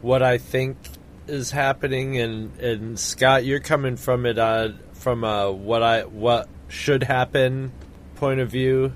[0.00, 0.78] what I think
[1.26, 6.48] is happening, and and Scott, you're coming from it uh, from a what I what
[6.68, 7.72] should happen
[8.16, 8.92] point of view.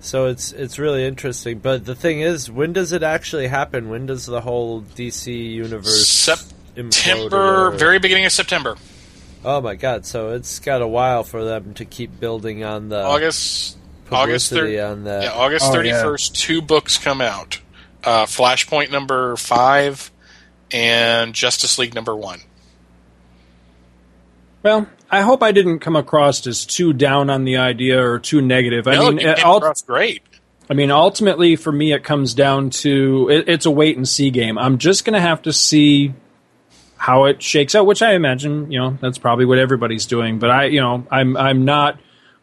[0.00, 1.58] So it's it's really interesting.
[1.58, 3.88] But the thing is, when does it actually happen?
[3.90, 7.70] When does the whole DC universe September, whatever?
[7.72, 8.76] very beginning of September,
[9.44, 10.06] Oh my god!
[10.06, 13.76] So it's got a while for them to keep building on the August,
[14.10, 15.22] August publicity thir- on that.
[15.24, 16.02] yeah, August Oh, thirty yeah.
[16.02, 16.36] first.
[16.36, 17.60] Two books come out:
[18.04, 20.12] uh, Flashpoint number five
[20.70, 22.40] and Justice League number one.
[24.62, 28.40] Well, I hope I didn't come across as too down on the idea or too
[28.42, 28.86] negative.
[28.86, 30.22] I mean, came ult- across great.
[30.70, 34.30] I mean, ultimately, for me, it comes down to it, it's a wait and see
[34.30, 34.58] game.
[34.58, 36.12] I'm just going to have to see
[36.98, 40.38] how it shakes out, which I imagine, you know, that's probably what everybody's doing.
[40.38, 41.98] But I, you know, I'm I'm not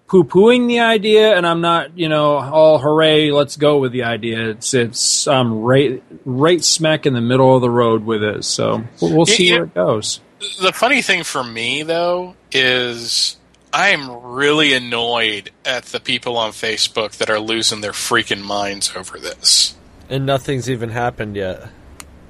[0.07, 4.03] poo pooing the idea, and I'm not, you know, all hooray, let's go with the
[4.03, 4.49] idea.
[4.49, 8.43] It's it's um right right smack in the middle of the road with it.
[8.43, 9.55] So we'll, we'll Yeah, see yeah.
[9.57, 10.19] where it goes.
[10.61, 13.37] The funny thing for me, though, is
[13.73, 19.19] I'm really annoyed at the people on Facebook that are losing their freaking minds over
[19.19, 19.75] this.
[20.09, 21.69] and nothing's even happened yet.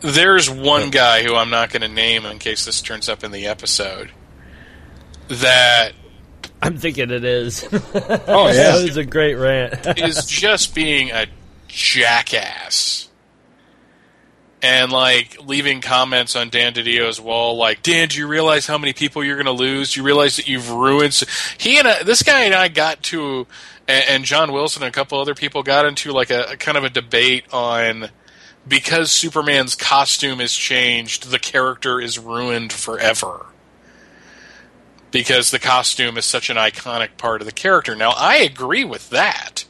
[0.01, 3.31] There's one guy who I'm not going to name in case this turns up in
[3.31, 4.11] the episode
[5.27, 5.93] that
[6.61, 7.63] I'm thinking it is.
[8.27, 9.97] Oh yeah, that was a great rant.
[9.99, 11.27] is just being a
[11.67, 13.04] jackass.
[14.65, 18.93] And like leaving comments on Dan Didio's wall, like Dan, do you realize how many
[18.93, 19.93] people you're going to lose?
[19.93, 21.13] Do you realize that you've ruined?
[21.59, 23.45] He and I, this guy and I got to,
[23.87, 26.83] and, John Wilson and a couple other people got into like a, a kind of
[26.83, 28.09] a debate on
[28.67, 33.45] because Superman's costume is changed, the character is ruined forever
[35.11, 37.95] because the costume is such an iconic part of the character.
[37.95, 39.65] Now, I agree with that.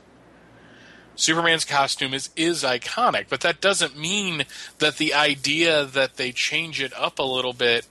[1.16, 4.46] Superman's costume is is iconic, but that doesn't mean
[4.80, 7.88] that the idea that they change it up a little bit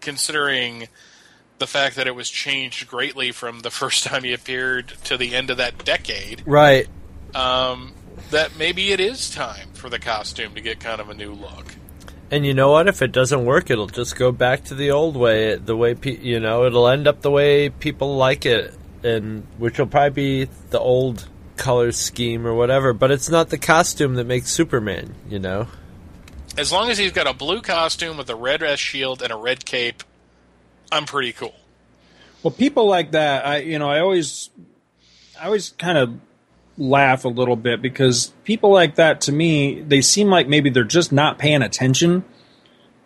[0.00, 0.88] considering
[1.58, 5.34] the fact that it was changed greatly from the first time he appeared to the
[5.34, 6.88] end of that decade, right.
[7.34, 7.92] um,
[8.30, 11.76] that maybe it is time for the costume to get kind of a new look.
[12.32, 12.86] And you know what?
[12.86, 15.56] If it doesn't work, it'll just go back to the old way.
[15.56, 18.72] The way pe- you know, it'll end up the way people like it,
[19.02, 21.28] and which will probably be the old
[21.60, 22.92] color scheme or whatever.
[22.92, 25.14] But it's not the costume that makes Superman.
[25.28, 25.68] You know.
[26.58, 29.36] As long as he's got a blue costume with a red S shield and a
[29.36, 30.02] red cape,
[30.90, 31.54] I'm pretty cool.
[32.42, 34.50] Well, people like that, I you know, I always,
[35.40, 36.18] I always kind of
[36.76, 40.84] laugh a little bit because people like that to me, they seem like maybe they're
[40.84, 42.24] just not paying attention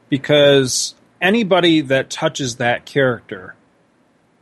[0.09, 3.57] because anybody that touches that character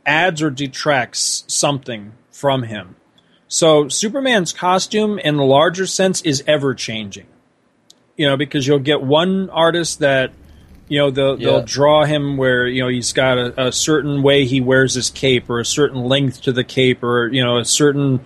[0.05, 2.95] adds or detracts something from him.
[3.53, 7.27] So Superman's costume, in the larger sense, is ever changing.
[8.17, 10.31] You know, because you'll get one artist that
[10.87, 11.45] you know they'll, Yeah.
[11.51, 15.11] they'll draw him where you know he's got a, a certain way he wears his
[15.11, 18.21] cape or a certain length to the cape or you know a certain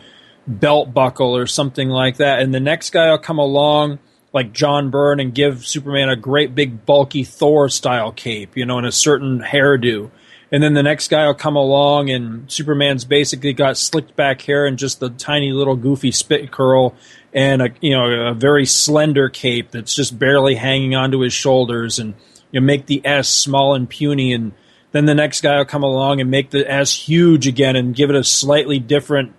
[0.48, 4.00] belt buckle or something like that and the next guy will come along
[4.34, 8.78] like John Byrne and give Superman a great big bulky Thor style cape you know
[8.78, 10.10] and a certain hairdo
[10.52, 14.66] and then the next guy will come along and Superman's basically got slicked back hair
[14.66, 16.96] and just the tiny little goofy spit curl
[17.34, 22.00] and a you know a very slender cape that's just barely hanging onto his shoulders
[22.00, 22.14] and
[22.52, 24.34] you know, make the S small and puny.
[24.34, 24.54] And
[24.92, 28.10] then the next guy will come along and make the S huge again and give
[28.10, 29.34] it a slightly different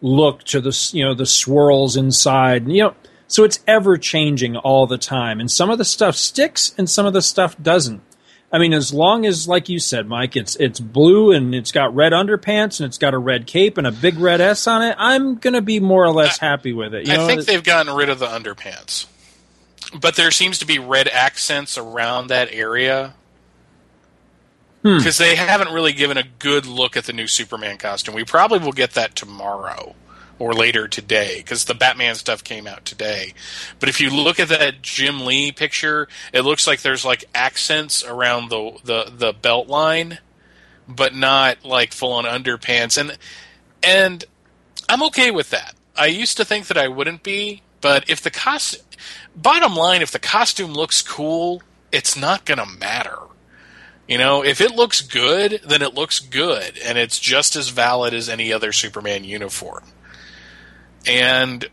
[0.00, 2.68] look to the you know the swirls inside.
[2.68, 2.94] You know
[3.26, 5.40] so it's ever changing all the time.
[5.40, 8.02] And some of the stuff sticks and some of the stuff doesn't
[8.54, 11.92] I mean, as long as, like you said, Mike, it's it's blue and it's got
[11.92, 14.94] red underpants and it's got a red cape and a big red S on it,
[14.96, 17.08] I'm gonna be more or less happy with it.
[17.08, 19.06] You I know, think they've gotten rid of the underpants.
[20.00, 23.14] But there seems to be red accents around that area.
[24.82, 24.98] Hmm.
[24.98, 28.14] Because they haven't really given a good look at the new Superman costume.
[28.14, 29.96] We probably will get that tomorrow
[30.38, 33.34] or later today because the Batman stuff came out today.
[33.78, 38.04] But if you look at that Jim Lee picture, it looks like there's like accents
[38.04, 40.18] around the the, the belt line,
[40.88, 42.98] but not like full on underpants.
[42.98, 43.16] And
[43.82, 44.24] and
[44.88, 45.74] I'm okay with that.
[45.96, 48.82] I used to think that I wouldn't be, but if the cost
[49.36, 53.18] bottom line, if the costume looks cool, it's not gonna matter.
[54.08, 58.12] You know, if it looks good, then it looks good, and it's just as valid
[58.12, 59.84] as any other Superman uniform.
[61.06, 61.66] And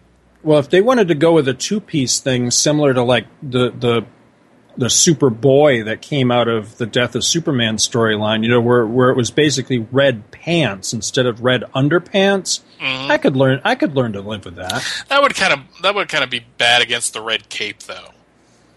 [0.44, 3.72] well, if they wanted to go with a two piece thing similar to like the
[3.72, 4.06] the
[4.78, 9.10] the Superboy that came out of the Death of Superman storyline, you know, where where
[9.10, 13.12] it was basically red pants instead of red underpants, mm-hmm.
[13.12, 14.84] I could learn I could learn to live with that.
[15.10, 18.10] that would kind of that would kind of be bad against the red cape, though.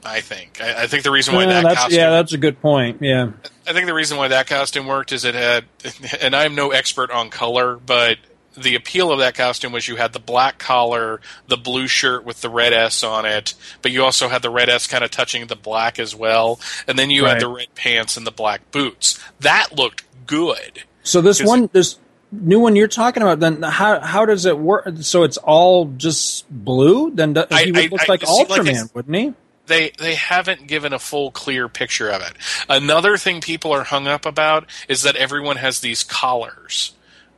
[0.07, 0.60] I think.
[0.60, 2.99] I, I think the reason why Yeah, that that's costume yeah, that's a good point.
[3.00, 3.31] Yeah,
[3.66, 5.65] I think the reason why that costume worked is it had,
[6.20, 8.18] and I'm no expert on color, but
[8.57, 12.41] the appeal of that costume was you had the black collar, the blue shirt with
[12.41, 15.47] the red S on it, but you also had the red S kind of touching
[15.47, 17.33] the black as well, and then you Right.
[17.34, 19.18] had the red pants and the black boots.
[19.41, 20.84] That looked good.
[21.02, 21.99] So this one, this
[22.33, 24.89] new one you're talking about, then how how does it work?
[25.00, 27.10] So it's all just blue?
[27.15, 29.33] Then do- I- he would I- look I- like see, like Ultraman, it's- wouldn't he?
[29.66, 32.33] they they haven't given a full clear picture of it.
[32.68, 36.92] Another thing people are hung up about is that everyone has these collars,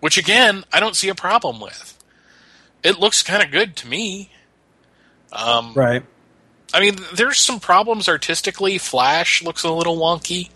[0.07, 1.99] which again I don't see a problem with.
[2.85, 4.31] It looks kind of good to me.
[5.33, 6.05] Um, Right.
[6.73, 8.79] I mean, there's some problems artistically.
[8.79, 10.51] Flash looks a little wonky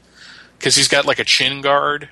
[0.57, 2.11] because he's got like a chin guard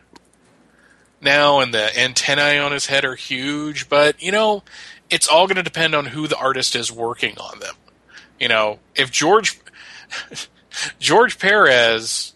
[1.21, 3.89] now, and the antennae on his head are huge.
[3.89, 4.65] But you know,
[5.09, 7.77] it's all going to depend on who the artist is working on them.
[8.41, 9.61] You know, if George
[10.99, 12.35] George Perez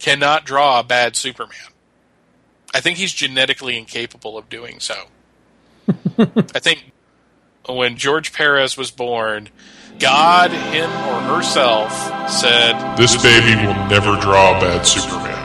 [0.00, 1.69] cannot draw a bad Superman,
[2.72, 4.94] I think he's genetically incapable of doing so.
[6.18, 6.92] I think
[7.68, 9.48] when George Perez was born,
[9.98, 11.92] God, him or herself,
[12.30, 15.40] said, This baby will never draw a bad Superman.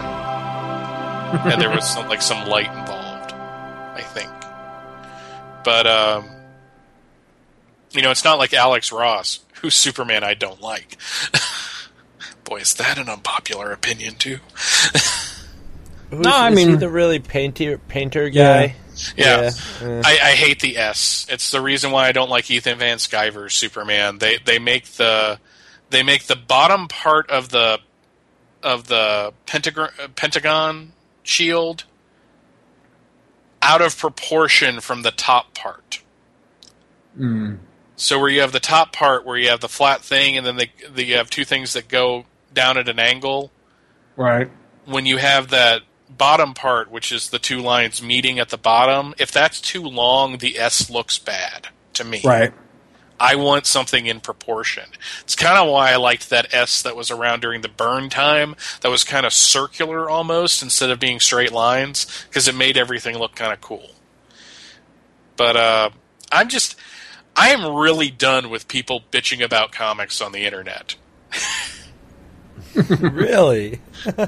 [1.52, 4.32] and there was some, like some light involved, I think.
[5.64, 6.30] But um,
[7.92, 10.98] you know, it's not like Alex Ross, who's Superman I don't like.
[12.44, 14.40] Boy, is that an unpopular opinion too?
[16.18, 18.76] Who's, No, I is he mean- the really painter painter guy.
[19.18, 20.02] Yeah, Yeah.
[20.06, 21.26] I, I hate the S.
[21.30, 24.20] It's the reason why I don't like Ethan Van Sciver's Superman.
[24.20, 25.40] They they make the
[25.90, 27.80] they make the bottom part of the
[28.64, 31.84] of the pentagon pentagon shield
[33.62, 36.02] out of proportion from the top part.
[37.18, 37.58] Mm.
[37.96, 40.58] So where you have the top part where you have the flat thing, and then
[40.58, 43.52] they, they you have two things that go down at an angle.
[44.16, 44.50] Right.
[44.86, 49.14] When you have that bottom part, which is the two lines meeting at the bottom,
[49.18, 52.22] if that's too long, the S looks bad to me.
[52.24, 52.54] Right.
[53.20, 54.84] I want something in proportion.
[55.22, 58.56] It's kind of why I liked that S that was around during the Byrne time.
[58.82, 63.18] That was kind of circular almost instead of being straight lines because it made everything
[63.18, 63.92] look kind of cool.
[65.38, 65.90] But uh,
[66.32, 66.76] I'm just,
[67.36, 70.96] I am really done with people bitching about comics on the internet.
[73.00, 73.80] really?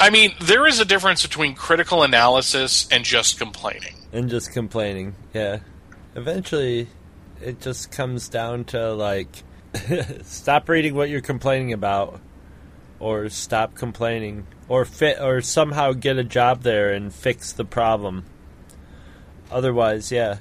[0.00, 3.94] I mean, there is a difference between critical analysis and just complaining.
[4.12, 5.14] and just complaining.
[5.34, 5.58] Yeah.
[6.16, 6.88] Eventually,
[7.42, 9.28] it just comes down to like,
[10.22, 12.20] stop reading what you're complaining about,
[12.98, 18.24] or stop complaining, or fit, or somehow get a job there and fix the problem.
[19.50, 20.38] Otherwise, yeah.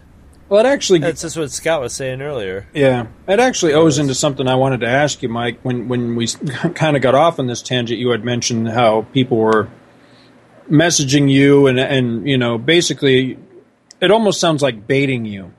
[0.49, 2.67] Well, it actually That's just what Scott was saying earlier.
[2.73, 5.59] Yeah, it actually owes into something I wanted to ask you, Mike.
[5.61, 6.27] When when we
[6.75, 9.69] kind of got off on this tangent, you had mentioned how people were
[10.69, 13.37] messaging you, and and you know, basically,
[14.01, 15.53] it almost sounds like baiting you.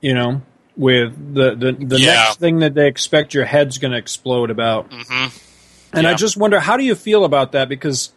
[0.00, 0.42] You know,
[0.76, 2.14] with the the, the Yeah.
[2.14, 4.90] next thing that they expect your head's going to explode about.
[4.92, 5.26] hmm
[5.92, 7.68] And I just wonder, how do you feel about that?
[7.68, 8.12] Because,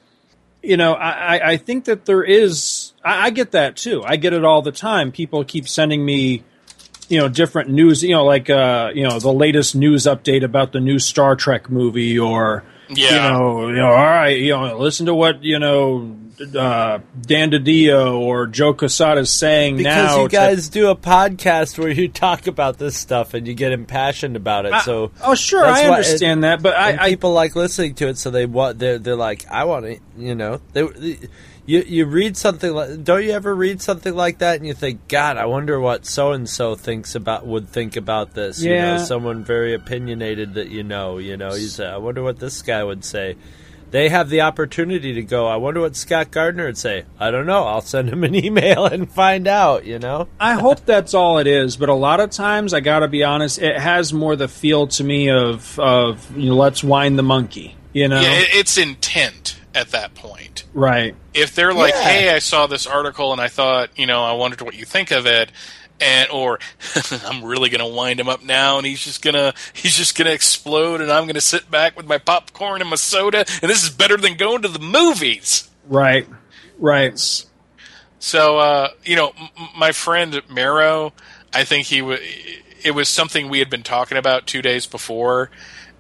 [0.62, 2.62] you know, I, I- I think that there is,
[3.04, 4.04] I, I get that too.
[4.06, 5.12] I get it all the time.
[5.12, 6.44] People keep sending me,
[7.10, 10.72] you know, different news, you know, like, uh, you know, the latest news update about
[10.72, 13.12] the new Star Trek movie or, Yeah.
[13.12, 16.16] you know, you know, all right, you know, listen to what, you know,
[16.58, 19.84] uh, Dan DiDio or Joe Quesada is saying now.
[19.84, 20.22] Because now.
[20.24, 23.72] you to- guys do a podcast where you talk about this stuff and you get
[23.72, 24.74] impassioned about it.
[24.74, 27.56] I- So oh, sure, that's I why- understand that, but I, and I people like
[27.56, 31.20] listening to it, so they want they're they're like, I want to, you know, they,
[31.66, 35.08] you you read something like, don't you ever read something like that and you think,
[35.08, 38.62] God, I wonder what so and so thinks about would think about this.
[38.62, 42.40] You know, someone very opinionated that you know, you know, you say, I wonder what
[42.40, 43.38] this guy would say.
[43.92, 45.46] They have the opportunity to go.
[45.46, 47.06] I wonder what Scott Gardner would say.
[47.20, 47.66] I don't know.
[47.66, 49.86] I'll send him an email and find out.
[49.86, 50.28] You know.
[50.40, 53.24] I hope that's all it is, but a lot of times I got to be
[53.24, 57.24] honest, it has more the feel to me of of you know, let's wind the
[57.24, 58.20] monkey, you know.
[58.20, 60.64] Yeah, it's intent at that point.
[60.74, 61.16] right.
[61.34, 62.04] if they're like, Yeah.
[62.04, 65.12] "Hey, I saw this article and I thought, you know, I wondered what you think
[65.12, 65.52] of it,"
[66.02, 66.60] and or
[67.26, 71.02] I'm really gonna wind him up now, and he's just gonna he's just gonna explode,
[71.02, 74.18] and I'm gonna sit back with my popcorn and my soda, and this is better
[74.18, 75.70] than going to the movies.
[75.88, 76.28] Right.
[76.80, 77.20] Right.
[78.20, 81.14] So, uh, you know, m- my friend Marrow,
[81.54, 82.20] I think he w-
[82.84, 85.50] it was something we had been talking about two days before,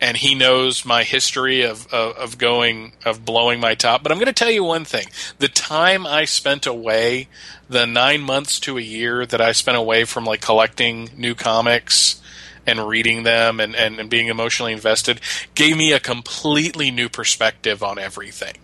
[0.01, 4.03] and he knows my history of, of, of going of blowing my top.
[4.03, 5.07] But I'm going to tell you one thing:
[5.39, 7.27] the time I spent away,
[7.69, 12.21] the nine months to a year that I spent away from like collecting new comics
[12.65, 15.19] and reading them and, and, and being emotionally invested
[15.55, 18.55] gave me a completely new perspective on everything.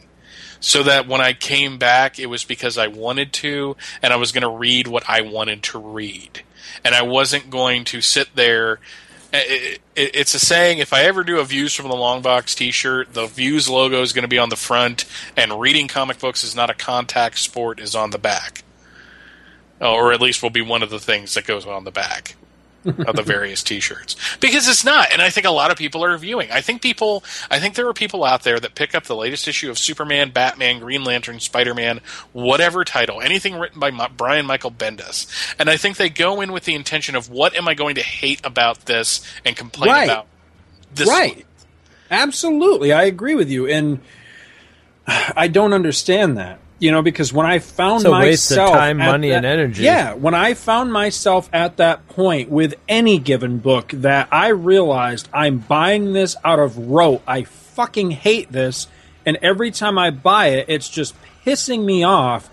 [0.62, 4.32] So that when I came back, it was because I wanted to, and I was
[4.32, 6.44] going to read what I wanted to read.
[6.84, 8.80] And I wasn't going to sit there.
[9.32, 12.56] It, it, it's a saying if I ever do a Views from the Long Box
[12.56, 15.06] t shirt, the Views logo is going to be on the front,
[15.38, 18.64] and reading comic books is not a contact sport is on the back.
[19.80, 22.36] Or at least will be one of the things that goes on the back
[22.86, 26.18] of the various t-shirts because it's not and i think a lot of people are
[26.18, 29.16] viewing i think people i think there are people out there that pick up the
[29.16, 32.00] latest issue of superman batman green lantern spider-man
[32.32, 35.28] whatever title anything written by brian michael bendis
[35.60, 38.04] and i think they go in with the intention of what am i going to
[38.04, 40.04] hate about this and complain Right.
[40.06, 40.28] about
[40.96, 41.46] this right.
[42.12, 44.00] Absolutely, I agree with you, and
[45.06, 46.60] I don't understand that.
[46.80, 49.46] You know, because when I found It's a waste of myself time, money, that- and
[49.46, 49.84] energy.
[49.84, 55.28] Yeah, when I found myself at that point with any given book that I realized
[55.34, 57.22] I'm buying this out of rote.
[57.28, 58.88] I fucking hate this,
[59.26, 62.50] and every time I buy it, it's just pissing me off.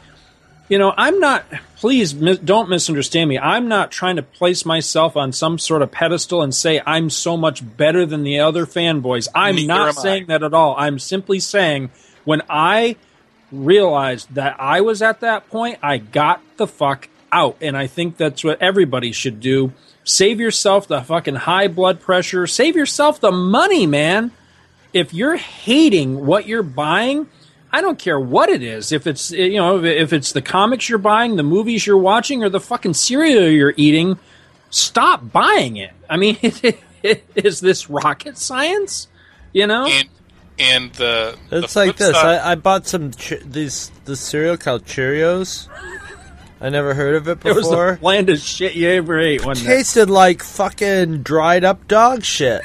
[0.68, 1.44] You know, I'm not.
[1.76, 3.38] Please mi- don't misunderstand me.
[3.38, 7.36] I'm not trying to place myself on some sort of pedestal and say I'm so
[7.36, 9.28] much better than the other fanboys.
[9.32, 10.02] I'm Neither not am I.
[10.02, 10.74] saying that at all.
[10.76, 11.90] I'm simply saying
[12.24, 12.96] when I
[13.52, 17.56] realized that I was at that point, I got the fuck out.
[17.60, 19.72] And I think that's what everybody should do.
[20.04, 22.46] Save yourself the fucking high blood pressure.
[22.46, 24.30] Save yourself the money, man.
[24.92, 27.28] If you're hating what you're buying,
[27.72, 28.92] I don't care what it is.
[28.92, 32.48] If it's you know if it's the comics you're buying, the movies you're watching, or
[32.48, 34.18] the fucking cereal you're eating,
[34.70, 35.92] stop buying it.
[36.08, 36.38] I mean,
[37.34, 39.08] is this rocket science?
[39.52, 39.86] You know?
[39.86, 40.08] and
[40.58, 42.12] and the the It's like this.
[42.16, 45.68] side- I, I bought some che- these this cereal called Cheerios.
[46.60, 47.92] I never heard of it It was before.
[47.92, 49.44] the blandest shit you ever ate.
[49.44, 49.70] Wasn't it?
[49.70, 52.62] tasted like fucking dried up dog shit.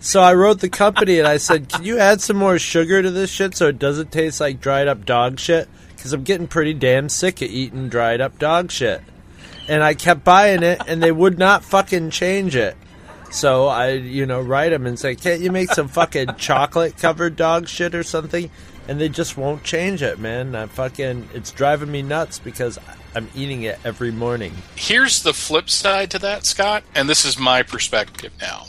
[0.00, 3.10] So I wrote the company and I said, "Can you add some more sugar to
[3.10, 6.74] this shit so it doesn't taste like dried up dog shit?" Because I'm getting pretty
[6.74, 9.02] damn sick of eating dried up dog shit.
[9.68, 12.76] And I kept buying it, and they would not fucking change it.
[13.30, 17.36] So I, you know, write them and say, "Can't you make some fucking chocolate covered
[17.36, 18.50] dog shit or something?"
[18.88, 20.54] And they just won't change it, man.
[20.54, 22.78] I fucking, it's driving me nuts because
[23.16, 24.52] I'm eating it every morning.
[24.76, 28.66] here's the flip side to that, Scott, and this is my perspective now.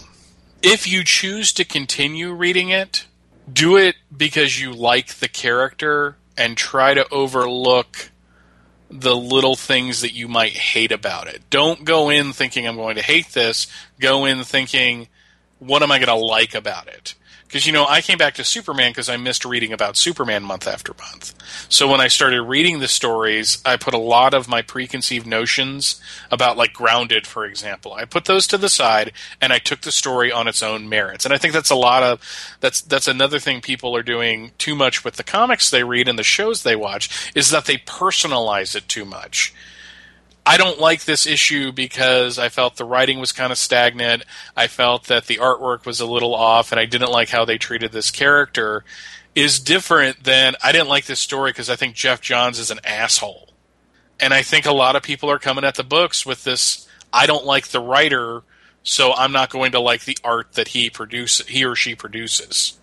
[0.63, 3.05] If you choose to continue reading it,
[3.51, 8.09] do it because you like the character and try to overlook
[8.89, 11.49] the little things that you might hate about it.
[11.49, 13.67] Don't go in thinking I'm going to hate this.
[13.99, 15.07] Go in thinking,
[15.59, 17.15] what am I going to like about it?
[17.47, 20.67] Because, you know, I came back to Superman because I missed reading about Superman month
[20.67, 21.33] after month.
[21.69, 26.01] So when I started reading the stories, I put a lot of my preconceived notions
[26.29, 27.93] about, like, Grounded, for example.
[27.93, 31.23] I put those to the side and I took the story on its own merits.
[31.23, 32.21] And I think that's a lot of,
[32.59, 36.19] that's, that's another thing people are doing too much with the comics they read and
[36.19, 39.53] the shows they watch, is that they personalize it too much.
[40.47, 44.23] I don't like this issue because I felt the writing was kind of stagnant.
[44.55, 47.57] I felt that the artwork was a little off, and I didn't like how they
[47.57, 48.85] treated this character.
[49.35, 52.79] Is different than I didn't like this story because I think Geoff Johns is an
[52.85, 53.49] asshole,
[54.21, 56.87] and I think a lot of people are coming at the books with this.
[57.11, 58.43] I don't like the writer,
[58.83, 62.76] so I'm not going to like the art that he produce he or she produces.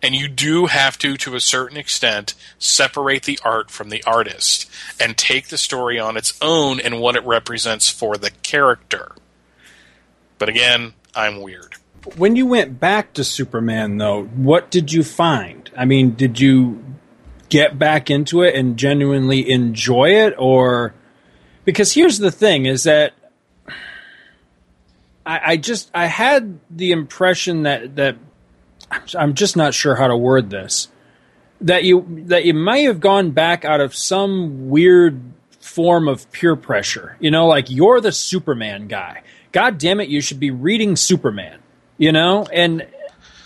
[0.00, 4.70] And you do have to, to a certain extent, separate the art from the artist
[5.00, 9.12] and take the story on its own and what it represents for the character.
[10.38, 11.74] But again, I'm weird.
[12.16, 15.68] When you went back to Superman, though, what did you find?
[15.76, 16.84] I mean, did you
[17.48, 20.94] get back into it and genuinely enjoy it, or
[21.64, 23.14] because here's the thing: is that
[25.26, 28.16] I, just I had the impression that that
[29.16, 30.88] I'm just not sure how to word this
[31.60, 35.20] that you that you may have gone back out of some weird
[35.60, 37.16] form of peer pressure.
[37.20, 39.22] You know, like you're the Superman guy.
[39.52, 41.58] God damn it, you should be reading Superman.
[41.96, 42.86] You know, and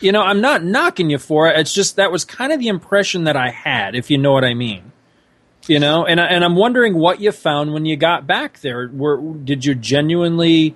[0.00, 1.58] you know, I'm not knocking you for it.
[1.58, 4.44] It's just that was kind of the impression that I had, if you know what
[4.44, 4.92] I mean.
[5.68, 8.90] You know, and and I'm wondering what you found when you got back there.
[8.92, 10.74] Were did you genuinely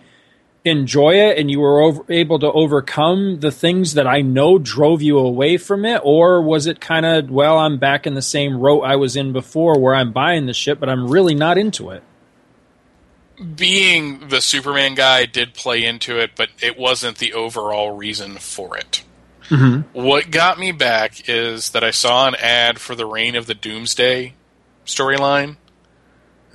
[0.66, 5.00] enjoy it and you were over, able to overcome the things that I know drove
[5.00, 6.00] you away from it?
[6.04, 9.32] Or was it kind of, well, I'm back in the same rote I was in
[9.32, 12.02] before where I'm buying the shit, but I'm really not into it?
[13.54, 18.76] Being the Superman guy did play into it, but it wasn't the overall reason for
[18.76, 19.04] it.
[19.48, 19.98] Mm-hmm.
[19.98, 23.54] What got me back is that I saw an ad for the Reign of the
[23.54, 24.34] Doomsday
[24.84, 25.56] storyline.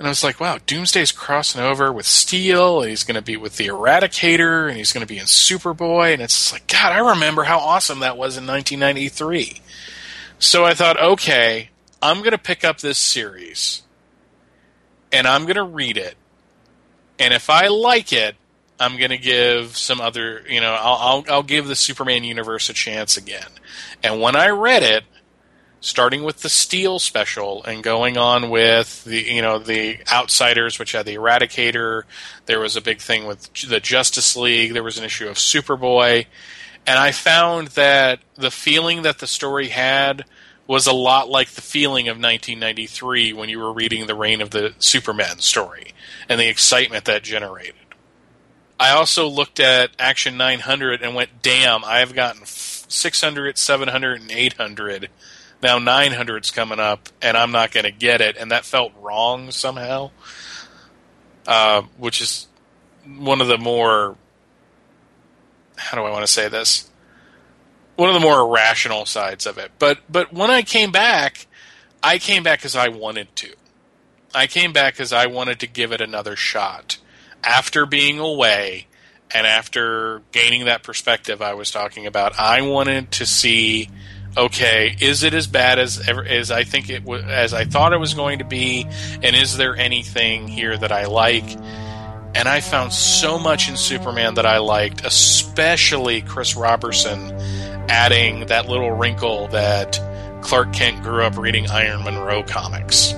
[0.02, 3.36] And I was like, wow, Doomsday's crossing over with Steel, and he's going to be
[3.36, 6.12] with the Eradicator, and he's going to be in Superboy.
[6.12, 9.60] And it's like, God, I remember how awesome that was in 1993.
[10.40, 11.70] So I thought, okay,
[12.02, 13.82] I'm going to pick up this series,
[15.12, 16.16] and I'm going to read it.
[17.20, 18.34] And if I like it,
[18.80, 22.68] I'm going to give some other, you know, I'll, I'll, I'll give the Superman universe
[22.68, 23.50] a chance again.
[24.02, 25.04] And when I read it,
[25.82, 30.92] starting with the Steel special and going on with the you know the Outsiders, which
[30.92, 32.04] had the Eradicator.
[32.46, 34.72] There was a big thing with the Justice League.
[34.72, 36.24] There was an issue of Superboy,
[36.86, 40.24] and I found that the feeling that the story had
[40.66, 44.50] was a lot like the feeling of 1993 when you were reading the Reign of
[44.50, 45.92] the Superman story
[46.28, 47.74] and the excitement that generated.
[48.78, 55.10] I also looked at Action 900 and went, damn, I've gotten 600, 700, and 800
[55.62, 59.50] now 900's coming up and I'm not going to get it, and that felt wrong
[59.50, 60.10] somehow.
[61.46, 62.46] Uh, which is
[63.04, 64.16] one of the more
[65.76, 66.90] how do I want to say this?
[67.96, 69.72] One of the more irrational sides of it.
[69.78, 71.46] But but when I came back,
[72.02, 73.54] I came back because I wanted to.
[74.34, 76.98] I came back because I wanted to give it another shot
[77.44, 78.86] after being away
[79.34, 82.38] and after gaining that perspective I was talking about.
[82.38, 83.90] I wanted to see
[84.36, 87.92] okay, is it as bad as ever as I think it was as I thought
[87.92, 88.86] it was going to be,
[89.22, 91.44] and is there anything here that I like?
[92.34, 97.30] And I found so much in Superman that I liked, especially Chris Roberson
[97.90, 100.00] adding that little wrinkle that
[100.42, 103.14] Clark Kent grew up reading Iron Munro comics.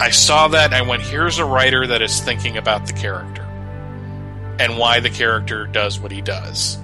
[0.00, 3.42] I saw that and I went, here's a writer that is thinking about the character
[4.58, 6.78] and why the character does what he does.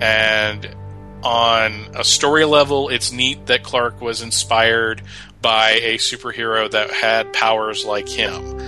[0.00, 0.74] And
[1.22, 5.02] on a story level, it's neat that Clark was inspired
[5.40, 8.60] by a superhero that had powers like him.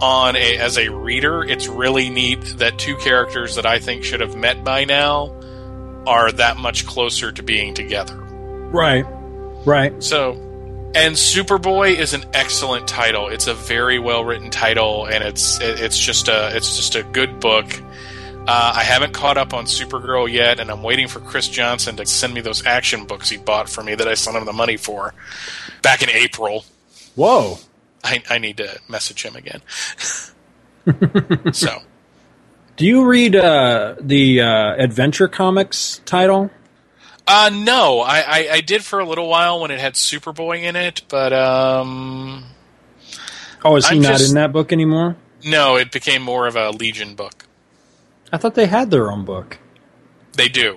[0.00, 4.20] On a, as a reader, it's really neat that two characters that I think should
[4.20, 5.34] have met by now
[6.06, 8.16] are that much closer to being together.
[8.16, 9.04] Right.
[9.66, 10.02] Right.
[10.02, 10.32] So,
[10.94, 13.28] and Superboy is an excellent title.
[13.28, 17.40] It's a very well written title, and it's it's just a it's just a good
[17.40, 17.66] book.
[18.46, 22.06] Uh, I haven't caught up on Supergirl yet, and I'm waiting for Chris Johnson to
[22.06, 24.76] send me those action books he bought for me that I sent him the money
[24.76, 25.14] for
[25.82, 26.64] back in April.
[27.14, 27.58] Whoa.
[28.02, 29.60] I, I need to message him again.
[31.52, 31.82] so.
[32.76, 36.50] Do you read uh, the uh, Adventure Comics title?
[37.26, 40.74] Uh, no, I, I, I, did for a little while when it had Superboy in
[40.74, 42.44] it, but um.
[43.64, 45.16] Oh, is he I'm not just- in that book anymore?
[45.44, 47.46] No, it became more of a Legion book.
[48.32, 49.58] I thought they had their own book.
[50.34, 50.76] They do,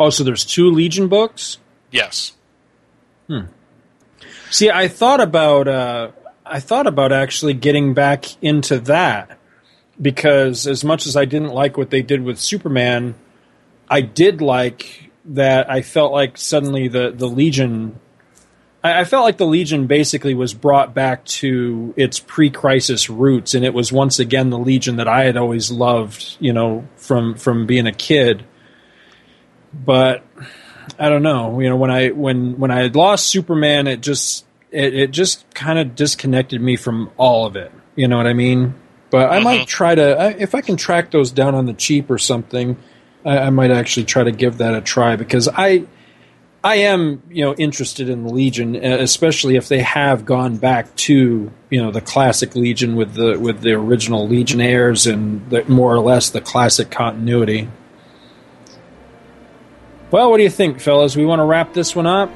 [0.00, 1.58] Oh, so there's two Legion books.
[1.90, 2.32] yes.
[3.26, 3.46] Hmm.
[4.50, 6.10] See, I thought about uh,
[6.46, 9.38] I thought about actually getting back into that
[10.00, 13.14] because as much as I didn't like what they did with Superman,
[13.90, 15.70] I did like that.
[15.70, 18.00] I felt like suddenly the the Legion.
[18.92, 23.74] I felt like the Legion basically was brought back to its pre-crisis roots, and it
[23.74, 27.86] was once again the Legion that I had always loved, you know, from from being
[27.86, 28.44] a kid.
[29.72, 30.24] But
[30.98, 31.60] I don't know.
[31.60, 35.48] You know, when I when when I had lost Superman, it just it, it just
[35.54, 37.72] kind of disconnected me from all of it.
[37.96, 38.74] You know what I mean?
[39.10, 39.66] But I might mm-hmm.
[39.66, 42.76] try to if I can track those down on the cheap or something.
[43.24, 45.86] I, I might actually try to give that a try because I
[46.64, 50.94] I am you know interested in the Legion, uh, especially if they have gone back
[50.96, 55.94] to you know the classic Legion with the with the original Legionnaires and the, more
[55.94, 57.68] or less the classic continuity.
[60.10, 61.16] Well, what do you think, fellas?
[61.16, 62.30] We want to wrap this one up.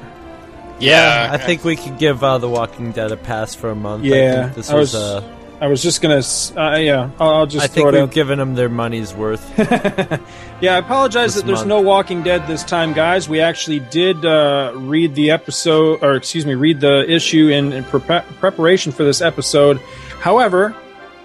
[0.79, 4.03] Yeah, I think we could give uh, The Walking Dead a pass for a month.
[4.03, 4.93] I Yeah, think this I was.
[4.93, 5.29] was- uh,
[5.61, 6.21] I was just gonna.
[6.57, 8.11] Uh, yeah, I'll, I'll just I throw think it we've out.
[8.11, 9.41] given them their money's worth.
[10.61, 11.67] Yeah, I apologize that there's month.
[11.67, 13.27] no Walking Dead this time, guys.
[13.27, 17.83] We actually did uh, read the episode, or excuse me, read the issue in, in
[17.83, 19.81] prepa- preparation for this episode.
[20.21, 20.73] However,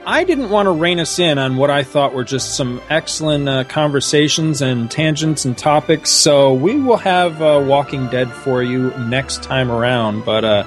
[0.05, 3.49] I didn't want to rein us in on what I thought were just some excellent
[3.49, 6.11] uh, conversations and tangents and topics.
[6.11, 10.25] So we will have uh, Walking Dead for you next time around.
[10.25, 10.65] But uh,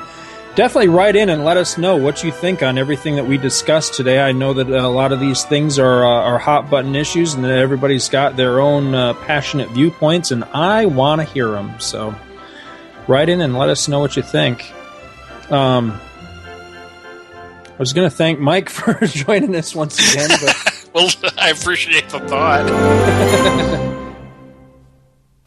[0.55, 3.93] definitely write in and let us know what you think on everything that we discussed
[3.93, 4.19] today.
[4.19, 7.43] I know that a lot of these things are uh, are hot button issues, and
[7.43, 11.79] that everybody's got their own uh, passionate viewpoints, and I want to hear them.
[11.79, 12.15] So
[13.07, 14.71] write in and let us know what you think.
[15.51, 15.99] Um,
[17.67, 22.09] I was going to thank Mike for joining us once again, but Well, I appreciate
[22.09, 23.87] the thought.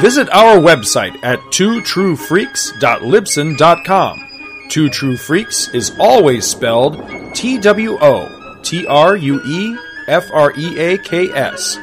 [0.00, 4.28] Visit our website at twotruefreaks.libsyn.com.
[4.70, 9.76] Two True Freaks is always spelled T W O T R U E
[10.10, 11.76] F R E A K S.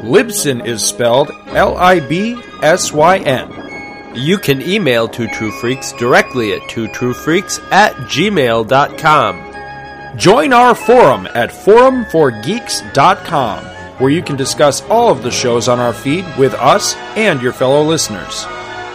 [0.00, 4.16] Libsyn is spelled L I B S Y N.
[4.16, 9.50] You can email Two True Freaks directly at twotruefreaks at gmail.com.
[10.16, 13.64] Join our forum at forumforgeeks.com,
[13.98, 17.52] where you can discuss all of the shows on our feed with us and your
[17.52, 18.46] fellow listeners.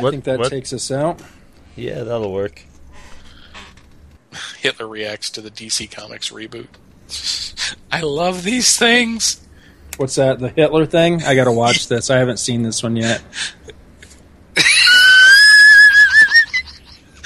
[0.00, 0.50] I What- think that what?
[0.50, 1.20] takes us out.
[1.76, 2.62] Yeah, that'll work.
[4.58, 6.66] Hitler reacts to the DC Comics reboot.
[7.92, 9.40] I love these things.
[9.96, 10.38] What's that?
[10.38, 11.22] The Hitler thing?
[11.24, 12.10] I got to watch this.
[12.10, 13.22] I haven't seen this one yet.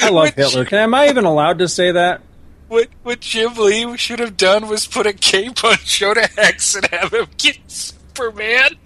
[0.00, 0.64] I love Hitler.
[0.64, 2.20] Can, am I even allowed to say that?
[2.68, 6.84] What what Jim Lee should have done was put a cape on Jonah Hex and
[6.86, 8.76] have him get Superman.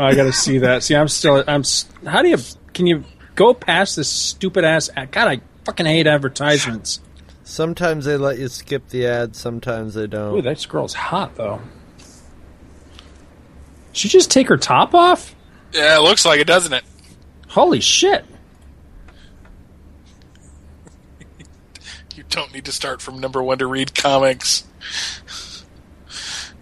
[0.00, 0.82] Oh, I got to see that.
[0.82, 1.44] See, I'm still.
[1.46, 1.60] I'm.
[1.60, 2.38] s- How do you?
[2.72, 3.04] Can you
[3.34, 4.88] go past this stupid ass?
[4.88, 7.00] God, I fucking hate advertisements.
[7.44, 10.38] Sometimes they let you skip the ads, sometimes they don't.
[10.38, 11.60] Ooh, that girl's hot though.
[13.92, 15.34] She just take her top off?
[15.74, 16.84] Yeah, it looks like it, doesn't it?
[17.48, 18.24] Holy shit!
[22.16, 24.64] You don't need to start from number one to read comics.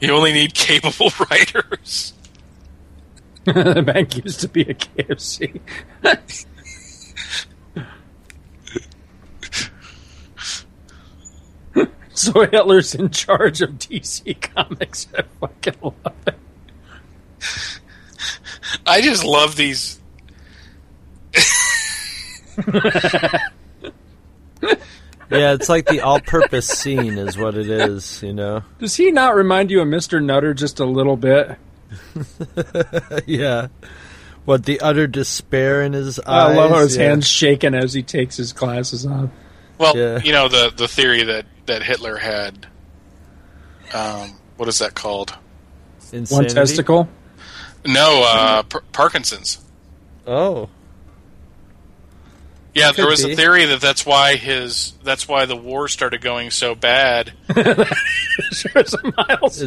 [0.01, 2.15] You only need capable writers.
[3.55, 5.59] the bank used to be a KFC.
[12.13, 15.07] so Hitler's in charge of DC Comics.
[15.17, 15.95] I fucking love
[16.27, 16.35] it.
[18.87, 19.99] I just love these.
[25.31, 28.63] Yeah, it's like the all-purpose scene is what it is, you know.
[28.79, 30.23] Does he not remind you of Mr.
[30.23, 31.59] Nutter just a little bit?
[33.27, 33.69] yeah.
[34.45, 36.27] What the utter despair in his eyes.
[36.27, 37.09] I love how his yeah.
[37.09, 39.29] hands shaking as he takes his glasses off.
[39.77, 40.21] Well, Yeah.
[40.23, 42.67] you know the the theory that that Hitler had.
[43.93, 45.35] Um, what is that called?
[46.29, 47.09] One testicle.
[47.87, 49.59] No, uh, Par- Parkinson's.
[50.27, 50.69] Oh.
[52.79, 53.33] Yeah, there was be.
[53.33, 57.33] a theory that that's why his that's why the war started going so bad.
[57.49, 57.57] Is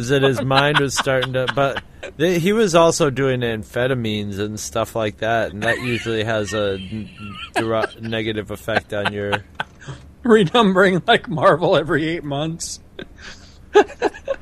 [0.08, 1.46] that his mind was starting to.
[1.54, 1.82] But
[2.18, 6.78] th- he was also doing amphetamines and stuff like that, and that usually has a
[6.80, 7.08] n-
[7.54, 9.44] dera- negative effect on your.
[10.24, 12.78] Renumbering like Marvel every eight months.